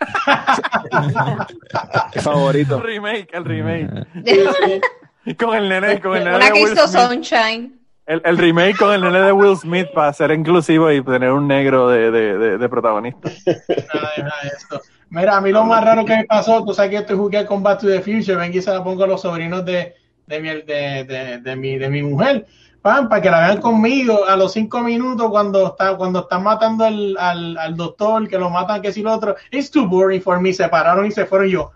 Mi 2.14 2.20
favorito. 2.20 2.76
El 2.78 2.82
remake, 2.82 3.28
el 3.32 3.44
remake. 3.44 4.06
con 5.38 5.54
el 5.56 5.68
nene, 5.68 6.00
con 6.00 6.16
el 6.16 6.24
nene 6.24 6.36
Una 6.36 6.46
de 6.46 6.52
que 6.52 6.62
Will 6.64 6.72
hizo 6.72 6.88
Smith. 6.88 7.02
Sunshine. 7.08 7.78
El, 8.06 8.20
el 8.24 8.36
remake 8.38 8.76
con 8.76 8.92
el 8.92 9.00
nene 9.00 9.20
de 9.22 9.32
Will 9.32 9.56
Smith 9.56 9.86
para 9.94 10.12
ser 10.12 10.32
inclusivo 10.32 10.90
y 10.90 11.02
tener 11.04 11.30
un 11.30 11.46
negro 11.46 11.88
de, 11.88 12.10
de, 12.10 12.38
de, 12.38 12.58
de 12.58 12.68
protagonista. 12.68 13.30
Nada, 13.46 14.32
eso. 14.44 14.80
Mira, 15.10 15.36
a 15.36 15.40
mí 15.40 15.52
lo 15.52 15.64
más 15.64 15.84
raro 15.84 16.04
que 16.04 16.16
me 16.16 16.24
pasó, 16.24 16.64
tú 16.64 16.74
sabes 16.74 16.90
que 16.90 16.96
estoy 16.98 17.16
jugué 17.16 17.46
con 17.46 17.62
Back 17.62 17.80
to 17.80 17.86
the 17.86 18.00
Future, 18.00 18.36
ven 18.36 18.52
y 18.54 18.60
se 18.62 18.72
la 18.72 18.82
pongo 18.82 19.04
a 19.04 19.06
los 19.06 19.22
sobrinos 19.22 19.64
de, 19.64 19.94
de, 20.26 20.40
mi, 20.40 20.48
de, 20.48 21.04
de, 21.04 21.38
de 21.38 21.56
mi, 21.56 21.78
de 21.78 21.88
mi 21.90 22.02
mujer, 22.02 22.46
Pam, 22.82 23.08
para 23.08 23.22
que 23.22 23.30
la 23.30 23.38
vean 23.46 23.60
conmigo 23.60 24.24
a 24.24 24.34
los 24.36 24.52
cinco 24.52 24.80
minutos 24.80 25.30
cuando 25.30 25.68
está, 25.68 25.96
cuando 25.96 26.20
están 26.20 26.42
matando 26.42 26.84
al, 26.84 27.16
al, 27.16 27.56
al 27.56 27.76
doctor, 27.76 28.26
que 28.28 28.36
lo 28.38 28.50
matan, 28.50 28.82
que 28.82 28.92
si 28.92 29.02
lo 29.02 29.12
otro, 29.14 29.36
it's 29.52 29.70
too 29.70 29.86
boring 29.86 30.20
for 30.20 30.40
me, 30.40 30.52
se 30.52 30.68
pararon 30.68 31.06
y 31.06 31.12
se 31.12 31.24
fueron 31.24 31.46
y 31.46 31.52
yo, 31.52 31.70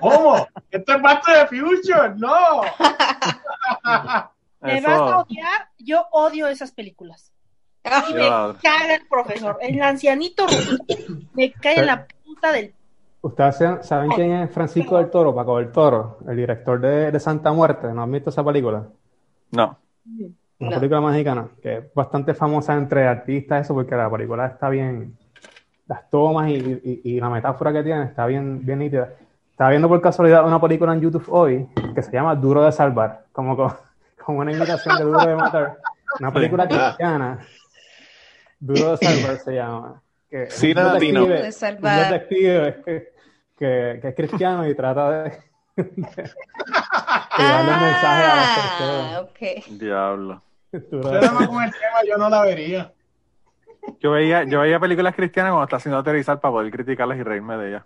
¿cómo? 0.00 0.46
Esto 0.70 0.94
es 0.94 1.02
Back 1.02 1.24
to 1.24 1.32
the 1.32 1.46
Future, 1.48 2.14
no. 2.16 2.62
Me 4.60 4.80
vas 4.80 5.00
a 5.00 5.18
odiar, 5.18 5.68
yo 5.78 6.04
odio 6.12 6.46
esas 6.46 6.70
películas. 6.70 7.32
Y 8.08 8.14
me 8.14 8.28
caga 8.62 8.94
el 8.94 9.06
profesor, 9.08 9.58
el 9.60 9.82
ancianito 9.82 10.46
me 11.34 11.50
cae 11.52 11.80
en 11.80 11.86
la 11.86 12.06
punta 12.24 12.52
del 12.52 12.72
¿Ustedes 13.22 13.56
saben- 13.56 13.82
saben 13.82 14.10
quién 14.10 14.32
es 14.34 14.50
Francisco 14.52 14.96
del 14.98 15.10
Toro, 15.10 15.34
Paco 15.34 15.58
del 15.58 15.72
Toro, 15.72 16.18
el 16.28 16.36
director 16.36 16.80
de, 16.80 17.10
de 17.10 17.18
Santa 17.20 17.52
Muerte? 17.52 17.88
¿No 17.92 18.02
han 18.04 18.12
visto 18.12 18.30
esa 18.30 18.44
película? 18.44 18.86
No. 19.50 19.78
Una 20.62 20.70
No. 20.70 20.76
película 20.80 21.00
mexicana 21.00 21.48
que 21.62 21.76
es 21.78 21.94
bastante 21.94 22.34
famosa 22.34 22.74
entre 22.74 23.06
artistas, 23.06 23.62
eso, 23.64 23.74
porque 23.74 23.94
la 23.96 24.08
película 24.10 24.46
está 24.46 24.68
bien, 24.68 25.16
las 25.88 26.08
tomas 26.08 26.48
y, 26.50 26.54
y- 26.54 27.00
y 27.04 27.20
la 27.20 27.28
metáfora 27.28 27.72
que 27.72 27.82
tiene 27.82 28.04
está 28.04 28.26
bien, 28.26 28.64
bien 28.64 28.78
nítida. 28.78 29.08
Estaba 29.50 29.70
viendo 29.70 29.88
por 29.88 30.00
casualidad 30.00 30.46
una 30.46 30.60
película 30.60 30.92
en 30.94 31.00
YouTube 31.00 31.26
hoy 31.30 31.68
que 31.94 32.02
se 32.02 32.12
llama 32.12 32.34
Duro 32.36 32.62
de 32.64 32.72
Salvar, 32.72 33.24
como, 33.32 33.56
co- 33.56 33.76
como 34.24 34.38
una 34.38 34.52
imitación 34.52 34.96
de 34.98 35.04
Duro 35.04 35.26
de 35.26 35.34
Matar. 35.36 35.78
Una 36.20 36.32
película 36.32 36.66
Sí. 36.68 36.76
cristiana. 36.76 37.38
Duro 38.60 38.90
de 38.92 38.96
Salvar 38.98 39.36
se 39.38 39.52
llama. 39.54 40.00
Que 40.30 40.46
Cine 40.50 40.80
un 40.80 40.92
latino. 40.94 41.20
Duro 41.22 41.34
de 41.34 41.52
salvar. 41.52 41.98
Un 42.06 42.10
detective 42.12 42.82
que, 42.84 43.12
que, 43.58 43.98
que 44.00 44.08
es 44.08 44.14
cristiano 44.14 44.66
y 44.68 44.74
trata 44.74 45.10
de, 45.10 45.30
de, 45.76 45.84
de 45.84 47.44
darle 47.44 47.72
un 47.72 47.80
mensaje 47.82 48.24
a 48.24 48.36
las 48.36 48.48
Ah, 48.48 48.62
personas. 48.62 49.22
ok. 49.22 49.78
Diablo. 49.80 50.42
Con 50.92 51.62
el 51.64 51.70
tema, 51.72 52.02
yo 52.08 52.16
no 52.16 52.28
la 52.30 52.42
vería. 52.42 52.92
Yo 54.00 54.12
veía, 54.12 54.44
yo 54.44 54.60
veía 54.60 54.80
películas 54.80 55.14
cristianas 55.14 55.50
cuando 55.52 55.64
está 55.64 55.76
haciendo 55.76 55.98
aterrizar 55.98 56.40
para 56.40 56.52
poder 56.52 56.70
criticarlas 56.72 57.18
y 57.18 57.22
reírme 57.22 57.56
de 57.56 57.68
ellas. 57.68 57.84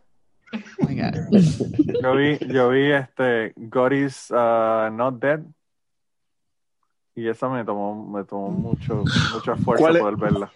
Oh 0.80 0.86
my 0.86 0.94
God. 0.94 1.14
Yo 2.02 2.14
vi, 2.14 2.38
yo 2.52 2.68
vi 2.68 2.92
este 2.92 3.52
God 3.56 3.92
is 3.92 4.30
uh, 4.30 4.90
Not 4.92 5.18
Dead. 5.18 5.40
Y 7.14 7.26
esa 7.28 7.48
me 7.48 7.64
tomó, 7.64 8.06
me 8.06 8.22
tomó 8.24 8.50
mucho, 8.50 9.04
mucho 9.32 9.52
esfuerzo 9.54 9.82
¿Cuál 9.84 9.96
es? 9.96 10.02
poder 10.02 10.16
verla. 10.16 10.52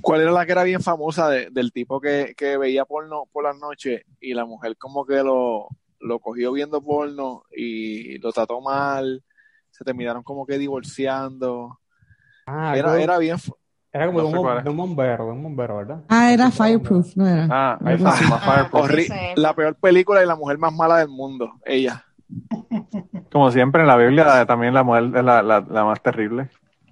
¿Cuál 0.00 0.22
era 0.22 0.32
la 0.32 0.46
que 0.46 0.52
era 0.52 0.62
bien 0.64 0.80
famosa 0.80 1.28
de- 1.28 1.50
del 1.50 1.72
tipo 1.72 2.00
que, 2.00 2.34
que 2.36 2.56
veía 2.56 2.84
porno 2.86 3.24
por 3.30 3.44
las 3.44 3.56
noches 3.58 4.02
y 4.20 4.32
la 4.34 4.46
mujer 4.46 4.76
como 4.78 5.04
que 5.04 5.22
lo, 5.22 5.68
lo 6.00 6.18
cogió 6.20 6.52
viendo 6.52 6.80
porno 6.82 7.42
y 7.54 8.18
lo 8.18 8.32
trató 8.32 8.60
mal? 8.62 9.22
Se 9.78 9.84
terminaron 9.84 10.24
como 10.24 10.44
que 10.44 10.58
divorciando. 10.58 11.78
Ah, 12.46 12.76
Era, 12.76 12.90
algo- 12.92 13.02
era 13.04 13.18
bien, 13.18 13.36
Era 13.92 14.06
como 14.06 14.18
No 14.18 14.24
de, 14.24 14.30
sé 14.32 14.36
un, 14.38 14.64
de 14.64 14.70
bombero, 14.70 15.24
de 15.26 15.30
un 15.32 15.42
bombero, 15.42 15.76
¿verdad? 15.76 16.00
Ah, 16.08 16.32
era 16.32 16.50
Fireproof, 16.50 17.14
no 17.16 17.26
era. 17.26 17.46
Ah, 17.48 17.78
así. 17.80 17.84
misma 18.24 18.38
Fireproof. 18.40 18.90
Horri- 18.90 19.32
La 19.36 19.54
peor 19.54 19.76
película 19.76 20.22
y 20.22 20.26
la 20.26 20.34
mujer 20.34 20.58
más 20.58 20.72
mala 20.74 20.96
del 20.98 21.08
mundo, 21.08 21.52
ella. 21.64 22.04
Como 23.30 23.50
siempre 23.52 23.82
en 23.82 23.86
la 23.86 23.96
Biblia, 23.96 24.44
también 24.46 24.74
la 24.74 24.82
mujer 24.82 25.04
es 25.14 25.24
la, 25.24 25.42
la, 25.42 25.60
la 25.60 25.84
más 25.84 26.02
terrible. 26.02 26.50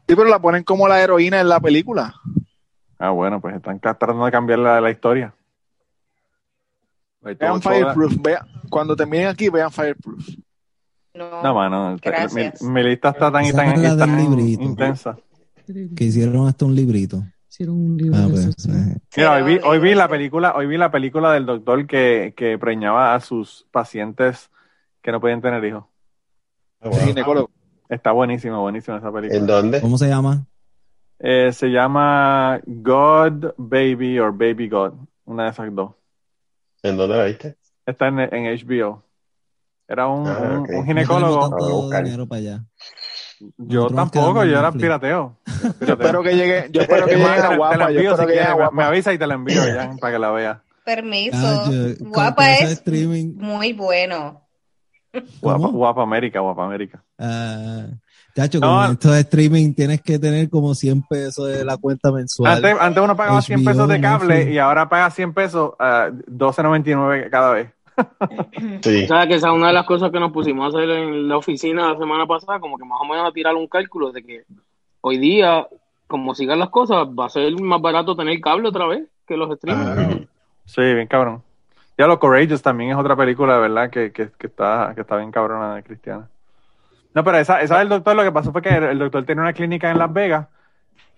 Sí, 0.08 0.14
pero 0.14 0.24
la 0.26 0.38
ponen 0.38 0.62
como 0.62 0.86
la 0.86 1.02
heroína 1.02 1.40
en 1.40 1.48
la 1.48 1.58
película. 1.58 2.14
Ah, 2.98 3.10
bueno, 3.10 3.40
pues 3.40 3.56
están 3.56 3.80
tratando 3.80 4.24
de 4.24 4.30
cambiar 4.30 4.60
la, 4.60 4.80
la 4.80 4.90
historia. 4.90 5.34
Ahí 7.24 7.34
Vean 7.34 7.60
Fireproof, 7.60 8.14
vean, 8.22 8.46
cuando 8.70 8.94
terminen 8.94 9.26
aquí, 9.28 9.48
vean 9.48 9.70
Fireproof. 9.72 10.24
No, 11.16 11.42
No, 11.42 11.54
mano, 11.54 11.96
Gracias. 12.02 12.62
mi, 12.62 12.68
mi 12.70 12.82
lista 12.82 13.10
está 13.10 13.32
tan, 13.32 13.44
Esa 13.44 13.56
tan, 13.58 13.68
es 13.72 13.82
la 13.82 13.96
del 13.96 13.98
tan 13.98 14.16
librito. 14.18 14.62
intensa. 14.62 15.16
Que 15.96 16.04
hicieron 16.04 16.46
hasta 16.46 16.64
un 16.64 16.74
librito. 16.74 17.22
Hicieron 17.48 17.76
un 17.76 17.96
libro 17.96 18.18
Ah, 18.18 18.26
pues, 18.30 18.54
sí. 18.56 18.70
eh, 18.70 18.96
Mira, 19.16 19.32
hoy 19.32 19.42
vi, 19.42 19.60
hoy 19.64 19.78
vi 19.78 19.94
la 19.94 20.08
película, 20.08 20.54
hoy 20.54 20.66
vi 20.66 20.76
la 20.76 20.90
película 20.90 21.32
del 21.32 21.46
doctor 21.46 21.86
que, 21.86 22.34
que 22.36 22.58
preñaba 22.58 23.14
a 23.14 23.20
sus 23.20 23.66
pacientes 23.70 24.50
que 25.02 25.10
no 25.10 25.20
podían 25.20 25.40
tener 25.40 25.64
hijos. 25.64 25.84
Ginecólogo. 26.82 27.50
Está 27.88 28.12
buenísima, 28.12 28.58
buenísima 28.58 28.98
esa 28.98 29.10
película. 29.12 29.38
¿En 29.40 29.46
dónde? 29.46 29.80
¿Cómo 29.80 29.96
se 29.96 30.08
llama? 30.08 30.44
Eh, 31.18 31.50
se 31.52 31.68
llama 31.68 32.60
God 32.66 33.54
Baby 33.56 34.18
or 34.18 34.32
Baby 34.36 34.68
God, 34.68 34.92
una 35.24 35.44
de 35.44 35.50
esas 35.50 35.74
dos. 35.74 35.92
¿En 36.82 36.96
dónde 36.96 37.16
la 37.16 37.24
viste? 37.24 37.56
Está 37.86 38.08
en, 38.08 38.20
en 38.20 38.44
HBO. 38.58 39.02
Era 39.88 40.08
un, 40.08 40.26
Ah, 40.26 40.64
un- 40.68 40.84
ginecólogo. 40.86 41.88
dinero 42.02 42.26
para 42.26 42.38
allá. 42.40 42.64
Yo 43.58 43.82
Nosotros 43.82 43.96
tampoco, 44.12 44.44
yo 44.44 44.58
era 44.58 44.72
pirateo. 44.72 45.36
Yo 45.86 45.92
espero 45.94 46.22
que 46.22 46.34
llegue, 46.34 46.68
yo 46.72 46.80
espero 46.82 47.06
que 47.06 47.16
llegue 47.16 47.26
a 47.26 47.54
guapa, 47.56 47.90
yo 47.92 48.00
espero 48.00 48.16
si 48.16 48.26
que 48.34 48.40
me, 48.72 48.82
avisa 48.82 49.12
y 49.12 49.18
te 49.18 49.26
la 49.26 49.34
envío 49.34 49.62
ya 49.66 49.94
para 50.00 50.12
que 50.14 50.18
la 50.18 50.30
veas. 50.30 50.58
Permiso. 50.84 51.36
Ah, 51.36 51.66
yo- 51.70 51.94
Guapa 52.10 52.50
es 52.52 52.70
streaming. 52.70 53.34
muy 53.36 53.72
bueno. 53.74 54.40
Guapa, 55.40 56.02
América, 56.02 56.40
guapa 56.40 56.64
América. 56.64 57.02
Ah, 57.18 57.86
chacho, 58.34 58.58
No. 58.60 58.68
con 58.82 58.92
esto 58.92 59.10
de 59.12 59.20
streaming 59.20 59.74
tienes 59.74 60.00
que 60.02 60.18
tener 60.18 60.48
como 60.50 60.74
100 60.74 61.02
pesos 61.02 61.48
de 61.48 61.64
la 61.64 61.76
cuenta 61.76 62.10
mensual. 62.12 62.56
Antes, 62.56 62.76
antes 62.80 63.02
uno 63.02 63.16
pagaba 63.16 63.40
100 63.42 63.60
HBO, 63.60 63.64
pesos 63.70 63.88
de 63.88 64.00
cable 64.00 64.34
Netflix. 64.34 64.54
y 64.54 64.58
ahora 64.58 64.88
paga 64.88 65.10
100 65.10 65.34
pesos 65.34 65.72
a 65.78 66.08
12.99 66.10 67.30
cada 67.30 67.52
vez. 67.52 67.70
Sí. 68.82 69.04
O 69.04 69.06
sea, 69.06 69.26
que 69.26 69.34
esa 69.34 69.48
es 69.48 69.54
una 69.54 69.68
de 69.68 69.72
las 69.72 69.86
cosas 69.86 70.10
que 70.10 70.20
nos 70.20 70.32
pusimos 70.32 70.64
a 70.64 70.78
hacer 70.78 70.90
en 70.90 71.28
la 71.28 71.36
oficina 71.36 71.92
la 71.92 71.98
semana 71.98 72.26
pasada, 72.26 72.60
como 72.60 72.78
que 72.78 72.84
más 72.84 73.00
o 73.00 73.04
menos 73.04 73.28
a 73.28 73.32
tirar 73.32 73.54
un 73.54 73.66
cálculo 73.66 74.12
de 74.12 74.22
que 74.22 74.44
hoy 75.00 75.18
día, 75.18 75.66
como 76.06 76.34
sigan 76.34 76.58
las 76.58 76.70
cosas, 76.70 77.06
va 77.08 77.26
a 77.26 77.30
ser 77.30 77.58
más 77.60 77.80
barato 77.80 78.16
tener 78.16 78.40
cable 78.40 78.68
otra 78.68 78.86
vez 78.86 79.08
que 79.26 79.36
los 79.36 79.54
streamers. 79.56 80.26
Sí, 80.64 80.82
bien 80.82 81.06
cabrón. 81.06 81.42
Ya 81.98 82.06
lo 82.06 82.18
Courageous 82.18 82.60
también 82.60 82.90
es 82.90 82.96
otra 82.96 83.16
película, 83.16 83.54
de 83.54 83.60
verdad, 83.60 83.90
que, 83.90 84.12
que, 84.12 84.30
que 84.38 84.46
está, 84.46 84.92
que 84.94 85.00
está 85.00 85.16
bien 85.16 85.30
cabrona 85.30 85.76
de 85.76 85.82
Cristiana. 85.82 86.28
No, 87.14 87.24
pero 87.24 87.38
esa, 87.38 87.62
esa 87.62 87.78
del 87.78 87.88
doctor, 87.88 88.14
lo 88.14 88.22
que 88.22 88.32
pasó 88.32 88.52
fue 88.52 88.60
que 88.60 88.68
el, 88.68 88.84
el 88.84 88.98
doctor 88.98 89.24
tenía 89.24 89.42
una 89.42 89.54
clínica 89.54 89.90
en 89.90 89.98
Las 89.98 90.12
Vegas 90.12 90.48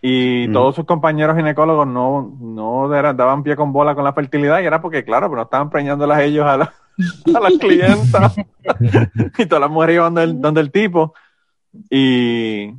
y 0.01 0.47
Mm. 0.49 0.53
todos 0.53 0.77
sus 0.77 0.85
compañeros 0.85 1.37
ginecólogos 1.37 1.87
no, 1.87 2.37
no 2.41 2.89
daban 2.89 3.43
pie 3.43 3.57
con 3.57 3.73
bola 3.73 3.95
con 3.95 4.05
la 4.05 4.13
fertilidad 4.13 4.61
y 4.61 4.67
era 4.67 4.81
porque, 4.81 5.05
claro, 5.05 5.27
pero 5.29 5.37
no 5.37 5.43
estaban 5.43 5.71
preñándolas 5.71 6.21
ellos 6.21 6.47
a, 6.47 6.57
la- 6.57 6.73
a 7.37 7.41
las 7.41 7.53
clientas. 7.59 8.37
y 9.39 9.47
todas 9.47 9.61
las 9.63 9.71
mujeres 9.71 9.97
iban 9.97 10.15
donde 10.15 10.23
el, 10.31 10.41
donde 10.41 10.61
el 10.61 10.71
tipo. 10.71 11.15
Y, 11.91 12.73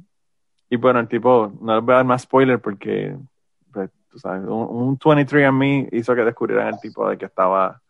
y 0.69 0.75
bueno, 0.77 0.99
el 0.99 1.07
tipo, 1.07 1.51
no 1.61 1.75
les 1.75 1.83
voy 1.83 1.93
a 1.93 1.97
dar 1.97 2.05
más 2.05 2.21
spoiler 2.23 2.59
porque, 2.59 3.15
pues, 3.71 3.89
tú 4.09 4.19
sabes, 4.19 4.43
un, 4.43 4.49
un 4.51 4.97
23andMe 4.99 5.89
hizo 5.91 6.15
que 6.15 6.23
descubrieran 6.25 6.67
el 6.69 6.79
tipo 6.79 7.07
de 7.09 7.17
que 7.17 7.25
estaba 7.25 7.81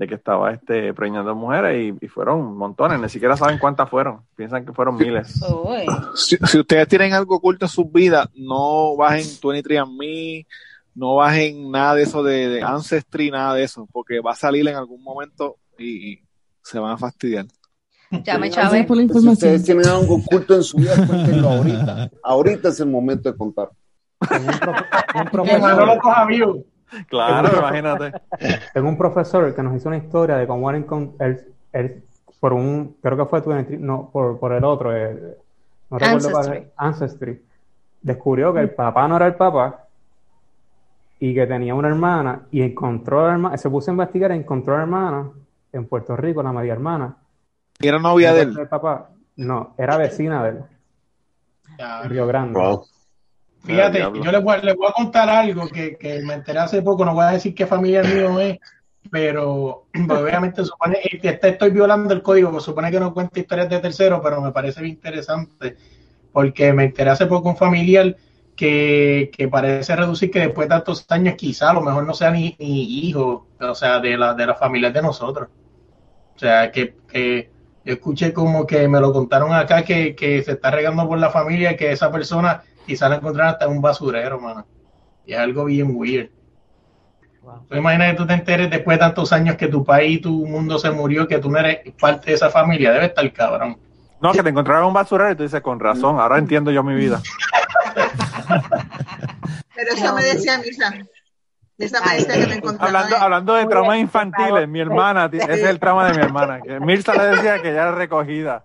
de 0.00 0.08
que 0.08 0.14
estaba 0.14 0.50
este 0.50 0.94
preñando 0.94 1.34
mujeres 1.34 1.94
y, 2.00 2.06
y 2.06 2.08
fueron 2.08 2.56
montones, 2.56 2.98
ni 2.98 3.10
siquiera 3.10 3.36
saben 3.36 3.58
cuántas 3.58 3.90
fueron, 3.90 4.22
piensan 4.34 4.64
que 4.64 4.72
fueron 4.72 4.96
miles. 4.96 5.38
Si, 6.14 6.38
si 6.38 6.58
ustedes 6.58 6.88
tienen 6.88 7.12
algo 7.12 7.36
oculto 7.36 7.66
en 7.66 7.68
sus 7.68 7.92
vidas, 7.92 8.26
no 8.34 8.96
bajen 8.96 9.26
23andMe, 9.26 10.46
no 10.94 11.16
bajen 11.16 11.70
nada 11.70 11.96
de 11.96 12.04
eso 12.04 12.22
de, 12.22 12.48
de 12.48 12.62
Ancestry, 12.62 13.30
nada 13.30 13.52
de 13.54 13.64
eso, 13.64 13.86
porque 13.92 14.20
va 14.20 14.32
a 14.32 14.36
salir 14.36 14.66
en 14.66 14.76
algún 14.76 15.02
momento 15.02 15.58
y, 15.76 16.12
y 16.12 16.22
se 16.62 16.78
van 16.78 16.92
a 16.92 16.96
fastidiar. 16.96 17.44
Llame 18.10 18.48
Chávez. 18.48 18.86
por 18.86 18.96
la 18.96 19.06
Si 19.06 19.28
ustedes 19.28 19.64
tienen 19.64 19.86
algo 19.86 20.14
oculto 20.16 20.54
en 20.54 20.62
su 20.62 20.78
vida, 20.78 20.94
cuéntenlo 21.06 21.50
ahorita. 21.50 22.10
Ahorita 22.24 22.68
es 22.70 22.80
el 22.80 22.88
momento 22.88 23.30
de 23.30 23.36
contar. 23.36 23.68
Un, 24.30 25.40
un 25.40 25.44
Que 25.46 25.58
Manolo 25.58 25.98
profesor, 25.98 26.00
coja. 26.00 26.26
Claro, 27.08 27.48
imagínate. 27.58 28.12
tengo 28.74 28.88
un 28.88 28.98
profesor 28.98 29.54
que 29.54 29.62
nos 29.62 29.76
hizo 29.76 29.88
una 29.88 29.98
historia 29.98 30.36
de 30.36 30.46
cómo 30.46 30.70
él, 30.70 30.86
él- 31.18 31.44
él, 31.72 32.02
por 32.40 32.52
un, 32.52 32.96
creo 33.02 33.16
que 33.16 33.24
fue 33.26 33.40
23 33.40 33.80
no, 33.80 34.10
por, 34.12 34.38
por 34.38 34.52
el 34.52 34.64
otro, 34.64 34.96
eh, 34.96 35.36
no 35.90 35.98
recuerdo 35.98 36.30
cuál 36.30 36.44
Ancestry. 36.46 36.58
es, 36.66 36.72
Ancestry, 36.76 37.42
descubrió 38.02 38.52
que 38.54 38.60
el 38.60 38.70
papá 38.70 39.06
no 39.08 39.16
era 39.16 39.26
el 39.26 39.34
papá 39.34 39.84
y 41.18 41.34
que 41.34 41.46
tenía 41.46 41.74
una 41.74 41.88
hermana 41.88 42.42
y 42.50 42.62
encontró 42.62 43.20
a 43.20 43.26
la 43.28 43.32
hermana, 43.32 43.56
se 43.58 43.68
puso 43.68 43.90
a 43.90 43.92
investigar 43.92 44.30
y 44.32 44.36
encontró 44.36 44.74
a 44.74 44.78
la 44.78 44.82
hermana 44.84 45.30
en 45.72 45.86
Puerto 45.86 46.16
Rico, 46.16 46.42
la 46.42 46.52
María 46.52 46.72
Hermana. 46.72 47.14
Y 47.78 47.86
era 47.88 47.98
novia 47.98 48.32
de 48.32 48.42
él. 48.42 48.58
El 48.58 48.68
papá, 48.68 49.10
no, 49.36 49.74
era 49.76 49.96
vecina 49.98 50.42
de 50.44 50.50
él, 50.50 50.64
en 51.78 52.10
Río 52.10 52.26
Grande. 52.26 52.58
Wow. 52.58 52.84
Fíjate, 53.62 54.10
yo 54.14 54.32
les 54.32 54.42
voy, 54.42 54.54
a- 54.56 54.58
les 54.62 54.74
voy 54.76 54.86
a 54.88 54.92
contar 54.92 55.28
algo 55.28 55.70
que, 55.70 55.96
que 55.96 56.20
me 56.22 56.34
enteré 56.34 56.58
hace 56.60 56.82
poco, 56.82 57.04
no 57.04 57.14
voy 57.14 57.24
a 57.24 57.30
decir 57.30 57.54
qué 57.54 57.66
familia 57.66 58.02
mío 58.04 58.40
es, 58.40 58.58
pero 59.10 59.86
pues, 60.08 60.20
obviamente 60.20 60.64
supone, 60.64 60.98
este, 61.04 61.48
estoy 61.48 61.70
violando 61.70 62.12
el 62.14 62.22
código, 62.22 62.50
pues 62.50 62.64
supone 62.64 62.90
que 62.90 63.00
no 63.00 63.12
cuenta 63.14 63.38
historias 63.40 63.68
de 63.68 63.80
terceros, 63.80 64.20
pero 64.22 64.40
me 64.40 64.52
parece 64.52 64.80
bien 64.82 64.94
interesante, 64.94 65.76
porque 66.32 66.72
me 66.72 66.84
enteré 66.84 67.10
hace 67.10 67.26
poco 67.26 67.50
un 67.50 67.56
familiar 67.56 68.16
que, 68.56 69.30
que 69.36 69.48
parece 69.48 69.96
reducir 69.96 70.30
que 70.30 70.40
después 70.40 70.68
de 70.68 70.74
tantos 70.76 71.06
años 71.10 71.34
quizá 71.36 71.70
a 71.70 71.74
lo 71.74 71.82
mejor 71.82 72.06
no 72.06 72.14
sea 72.14 72.30
ni, 72.30 72.56
ni 72.58 72.84
hijo, 73.08 73.48
o 73.60 73.74
sea, 73.74 74.00
de 74.00 74.16
la, 74.18 74.34
de 74.34 74.46
la 74.46 74.54
familia 74.54 74.90
de 74.90 75.02
nosotros. 75.02 75.48
O 76.36 76.38
sea, 76.38 76.70
que, 76.72 76.96
que 77.08 77.50
yo 77.84 77.92
escuché 77.94 78.32
como 78.32 78.66
que 78.66 78.88
me 78.88 79.00
lo 79.00 79.12
contaron 79.12 79.52
acá 79.52 79.84
que, 79.84 80.14
que 80.14 80.42
se 80.42 80.52
está 80.52 80.70
regando 80.70 81.06
por 81.06 81.18
la 81.18 81.30
familia, 81.30 81.76
que 81.76 81.92
esa 81.92 82.10
persona 82.10 82.62
quizá 82.86 83.08
la 83.08 83.16
encontraron 83.16 83.52
hasta 83.52 83.64
en 83.66 83.72
un 83.72 83.80
basurero, 83.80 84.40
mano. 84.40 84.66
Y 85.24 85.32
es 85.32 85.38
algo 85.38 85.64
bien 85.64 85.92
weird. 85.94 86.30
Tú 87.68 87.76
imaginas 87.76 88.10
que 88.10 88.16
tú 88.16 88.26
te 88.26 88.34
enteres 88.34 88.70
después 88.70 88.98
de 88.98 89.00
tantos 89.00 89.32
años 89.32 89.56
que 89.56 89.68
tu 89.68 89.84
país 89.84 90.18
y 90.18 90.20
tu 90.20 90.46
mundo 90.46 90.78
se 90.78 90.90
murió, 90.90 91.26
que 91.26 91.38
tú 91.38 91.50
no 91.50 91.58
eres 91.58 91.92
parte 91.98 92.30
de 92.30 92.36
esa 92.36 92.50
familia, 92.50 92.92
debe 92.92 93.06
estar 93.06 93.32
cabrón. 93.32 93.78
No, 94.20 94.32
que 94.32 94.42
te 94.42 94.50
encontraron 94.50 94.88
un 94.88 94.92
basurero 94.92 95.32
y 95.32 95.36
tú 95.36 95.42
dices, 95.44 95.62
con 95.62 95.80
razón, 95.80 96.20
ahora 96.20 96.36
entiendo 96.38 96.70
yo 96.70 96.82
mi 96.82 96.94
vida. 96.94 97.22
Pero 99.74 99.92
eso 99.94 100.14
me 100.14 100.22
decía 100.22 100.58
Misa. 100.58 100.92
Esa 101.78 102.34
que 102.34 102.46
me 102.46 102.56
encontraba. 102.56 102.86
Hablando, 102.86 103.16
hablando 103.16 103.54
de 103.54 103.66
traumas 103.66 103.98
infantiles, 103.98 104.68
mi 104.68 104.80
hermana, 104.80 105.30
ese 105.32 105.52
es 105.54 105.62
el 105.62 105.80
trauma 105.80 106.10
de 106.10 106.18
mi 106.18 106.22
hermana. 106.22 106.60
Que 106.60 106.78
Mirza 106.78 107.14
le 107.14 107.24
decía 107.36 107.62
que 107.62 107.70
ella 107.70 107.82
era 107.82 107.92
recogida. 107.92 108.64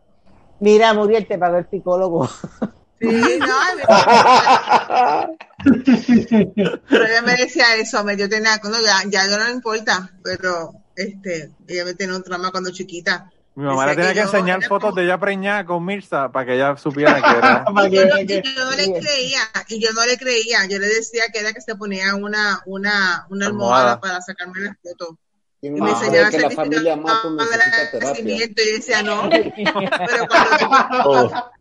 Mira, 0.60 0.94
Muriel, 0.94 1.26
te 1.26 1.38
pagó 1.38 1.58
el 1.58 1.70
psicólogo. 1.70 2.30
Sí, 3.00 3.40
no, 3.40 3.56
pero 6.90 7.06
ella 7.06 7.22
me 7.24 7.36
decía 7.36 7.76
eso, 7.76 8.04
me 8.04 8.16
yo 8.18 8.30
tenía, 8.30 8.60
no, 8.64 8.82
ya, 8.82 9.04
ya 9.10 9.28
no 9.28 9.46
le 9.46 9.52
importa, 9.52 10.10
pero 10.24 10.74
este, 10.96 11.52
ella 11.68 11.86
me 11.86 11.94
tenía 11.94 12.16
un 12.16 12.24
trauma 12.24 12.52
cuando 12.52 12.72
chiquita. 12.72 13.30
Mi 13.56 13.64
mamá 13.64 13.86
le 13.86 13.96
tenía 13.96 14.14
que 14.14 14.20
enseñar 14.22 14.64
fotos 14.64 14.94
de 14.96 15.04
ella 15.06 15.18
preñada 15.18 15.66
con 15.66 15.86
Mirza 15.86 16.30
para 16.30 16.46
que 16.46 16.56
ella 16.56 16.76
supiera 16.78 17.16
que 17.22 17.38
era. 17.38 17.66
Y 17.88 17.96
yo, 17.96 18.06
no, 18.06 18.22
yo 18.22 18.36
le 18.76 19.00
creía, 19.00 19.42
y 19.70 19.80
yo 19.80 19.92
no 19.94 20.06
le 20.06 20.18
creía, 20.18 20.66
yo 20.70 20.78
le 20.78 20.88
decía 20.88 21.24
que 21.32 21.40
era 21.40 21.54
que 21.54 21.62
se 21.62 21.76
ponía 21.76 22.16
una, 22.16 22.62
una, 22.66 23.26
una 23.30 23.48
almohada 23.48 23.94
Almohada. 23.94 24.00
para 24.02 24.22
sacarme 24.22 24.60
las 24.62 24.76
fotos. 24.84 25.18
Y 25.62 25.70
me 25.70 25.90
enseñaba 25.90 26.30
que 26.30 26.40
la 26.40 26.50
familia 26.52 26.96
de 26.96 27.02
necesita 27.02 27.92
terapia. 27.92 28.10
nacimiento 28.10 28.62
y 28.62 28.66
yo 28.68 28.74
decía 28.76 29.04
no, 29.04 29.30
pero 29.30 30.28
cuando 30.28 31.02
Oh, 31.06 31.52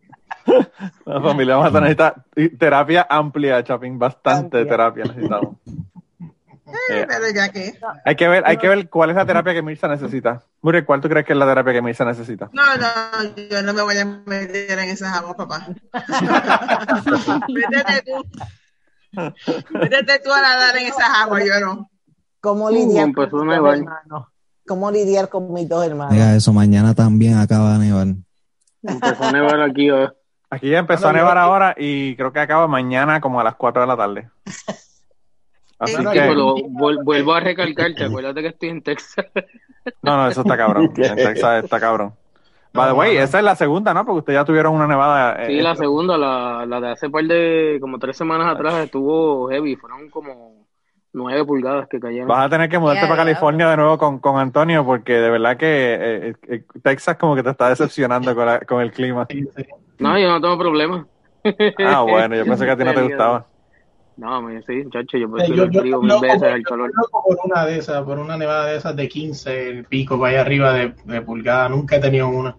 La 1.05 1.21
familia 1.21 1.57
Mata 1.57 1.79
necesita 1.81 2.15
terapia 2.59 3.07
amplia, 3.09 3.63
Chapín, 3.63 3.97
bastante 3.97 4.57
Amplia. 4.59 4.65
terapia 4.67 5.03
necesitamos. 5.05 5.55
Eh, 6.89 7.05
pero 7.07 7.29
ya 7.33 7.49
que 7.49 7.73
hay 8.03 8.15
que 8.15 8.27
ver, 8.27 8.43
hay 8.45 8.57
que 8.57 8.67
ver 8.67 8.89
cuál 8.89 9.11
es 9.11 9.15
la 9.15 9.25
terapia 9.25 9.53
que 9.53 9.61
Mirza 9.61 9.87
necesita. 9.87 10.43
Muriel, 10.61 10.83
¿cuál 10.83 10.99
tú 10.99 11.07
crees 11.07 11.25
que 11.25 11.33
es 11.33 11.37
la 11.39 11.45
terapia 11.45 11.73
que 11.73 11.81
Mirza 11.81 12.03
necesita? 12.05 12.49
no, 12.51 12.63
no, 12.75 13.35
yo 13.49 13.61
no 13.61 13.71
me 13.73 13.81
voy 13.83 13.95
a 13.97 14.03
meter 14.25 14.79
en 14.79 14.89
esas 14.89 15.15
aguas, 15.15 15.35
papá. 15.35 15.67
Métete 17.47 18.03
tú. 18.05 18.25
Métete 19.71 20.19
tú 20.23 20.33
a 20.33 20.41
nadar 20.41 20.75
en 20.77 20.87
esas 20.87 21.07
aguas, 21.15 21.43
yo 21.45 21.59
no. 21.65 21.89
¿Cómo 22.41 22.65
Uh, 22.65 22.71
lidiar 22.71 23.05
empezó 23.05 23.29
con 23.37 23.41
a 23.41 23.43
mis 23.45 23.55
dos 23.57 23.63
nevar. 23.63 23.77
hermanos? 23.77 24.27
¿Cómo 24.67 24.91
lidiar 24.91 25.29
con 25.29 25.53
mis 25.53 25.69
dos 25.69 25.85
hermanos? 25.85 26.13
Diga 26.13 26.35
eso, 26.35 26.51
mañana 26.51 26.93
también 26.95 27.37
acaba 27.37 27.73
de 27.73 27.79
nevar. 27.85 28.07
Empezó 28.87 29.23
a 29.23 29.31
nevar 29.31 29.61
aquí. 29.61 29.89
¿eh? 29.89 30.09
Aquí 30.49 30.69
ya 30.69 30.79
empezó 30.79 31.07
a 31.07 31.13
nevar 31.13 31.37
ahora 31.37 31.75
y 31.77 32.15
creo 32.15 32.31
que 32.31 32.39
acaba 32.39 32.67
mañana 32.67 33.19
como 33.19 33.39
a 33.39 33.43
las 33.43 33.55
4 33.55 33.81
de 33.81 33.87
la 33.87 33.97
tarde. 33.97 34.29
Así 35.79 35.97
que... 35.97 36.19
Pero 36.21 36.55
vuelvo 36.69 37.33
a 37.33 37.39
recalcarte, 37.39 38.05
acuérdate 38.05 38.41
que 38.41 38.47
estoy 38.47 38.69
en 38.69 38.81
Texas. 38.81 39.25
No, 40.01 40.17
no, 40.17 40.27
eso 40.27 40.41
está 40.41 40.57
cabrón. 40.57 40.93
En 40.97 41.15
Texas 41.15 41.63
está 41.63 41.79
cabrón. 41.79 42.13
By 42.73 42.89
the 42.89 42.93
way, 42.93 43.17
esa 43.17 43.37
es 43.37 43.43
la 43.43 43.55
segunda, 43.55 43.93
¿no? 43.93 44.05
Porque 44.05 44.19
ustedes 44.19 44.39
ya 44.39 44.45
tuvieron 44.45 44.73
una 44.73 44.87
nevada. 44.87 45.43
Eh, 45.43 45.47
sí, 45.47 45.61
la 45.61 45.75
segunda, 45.75 46.17
la, 46.17 46.65
la 46.65 46.81
de 46.81 46.91
hace 46.91 47.09
par 47.09 47.23
de, 47.23 47.77
como 47.79 47.97
tres 47.99 48.17
semanas 48.17 48.53
atrás, 48.53 48.73
estuvo 48.83 49.49
heavy. 49.49 49.77
Fueron 49.77 50.09
como 50.09 50.64
nueve 51.15 51.45
pulgadas 51.45 51.87
que 51.87 51.99
cayeron. 51.99 52.27
Vas 52.27 52.45
a 52.45 52.49
tener 52.49 52.69
que 52.69 52.77
mudarte 52.77 53.07
para 53.07 53.15
California 53.15 53.69
de 53.69 53.77
nuevo 53.77 53.97
con, 53.97 54.19
con, 54.19 54.37
Antonio, 54.37 54.85
porque 54.85 55.13
de 55.13 55.29
verdad 55.29 55.57
que 55.57 55.97
eh, 55.99 56.35
eh, 56.47 56.63
Texas 56.83 57.17
como 57.17 57.35
que 57.35 57.43
te 57.43 57.49
está 57.49 57.69
decepcionando 57.69 58.35
con, 58.35 58.45
la, 58.45 58.59
con 58.59 58.81
el 58.81 58.91
clima. 58.91 59.27
No, 59.97 60.19
yo 60.19 60.27
no 60.27 60.41
tengo 60.41 60.57
problema. 60.57 61.07
Ah, 61.85 62.01
bueno, 62.01 62.35
yo 62.35 62.45
pensé 62.45 62.65
que 62.65 62.71
a 62.71 62.77
ti 62.77 62.83
no 62.83 62.93
te 62.93 63.01
gustaba. 63.07 63.45
No, 64.17 64.41
me 64.41 64.61
sí, 64.63 64.83
muchacho, 64.83 65.17
yo 65.17 65.29
prefiero 65.29 65.63
el 65.63 65.71
frío 65.71 66.01
mil 66.01 66.19
veces 66.21 66.43
al 66.43 66.63
calor. 66.63 66.91
por 67.11 67.37
una 67.43 67.65
de 67.65 67.77
esas, 67.77 68.03
por 68.03 68.17
una 68.17 68.37
nevada 68.37 68.67
de 68.67 68.77
esas 68.77 68.95
de 68.95 69.09
15, 69.09 69.69
el 69.69 69.85
pico 69.85 70.17
para 70.17 70.31
allá 70.31 70.41
arriba 70.41 70.73
de, 70.73 70.93
de 71.03 71.21
pulgada, 71.21 71.67
nunca 71.67 71.97
he 71.97 71.99
tenido 71.99 72.29
una. 72.29 72.55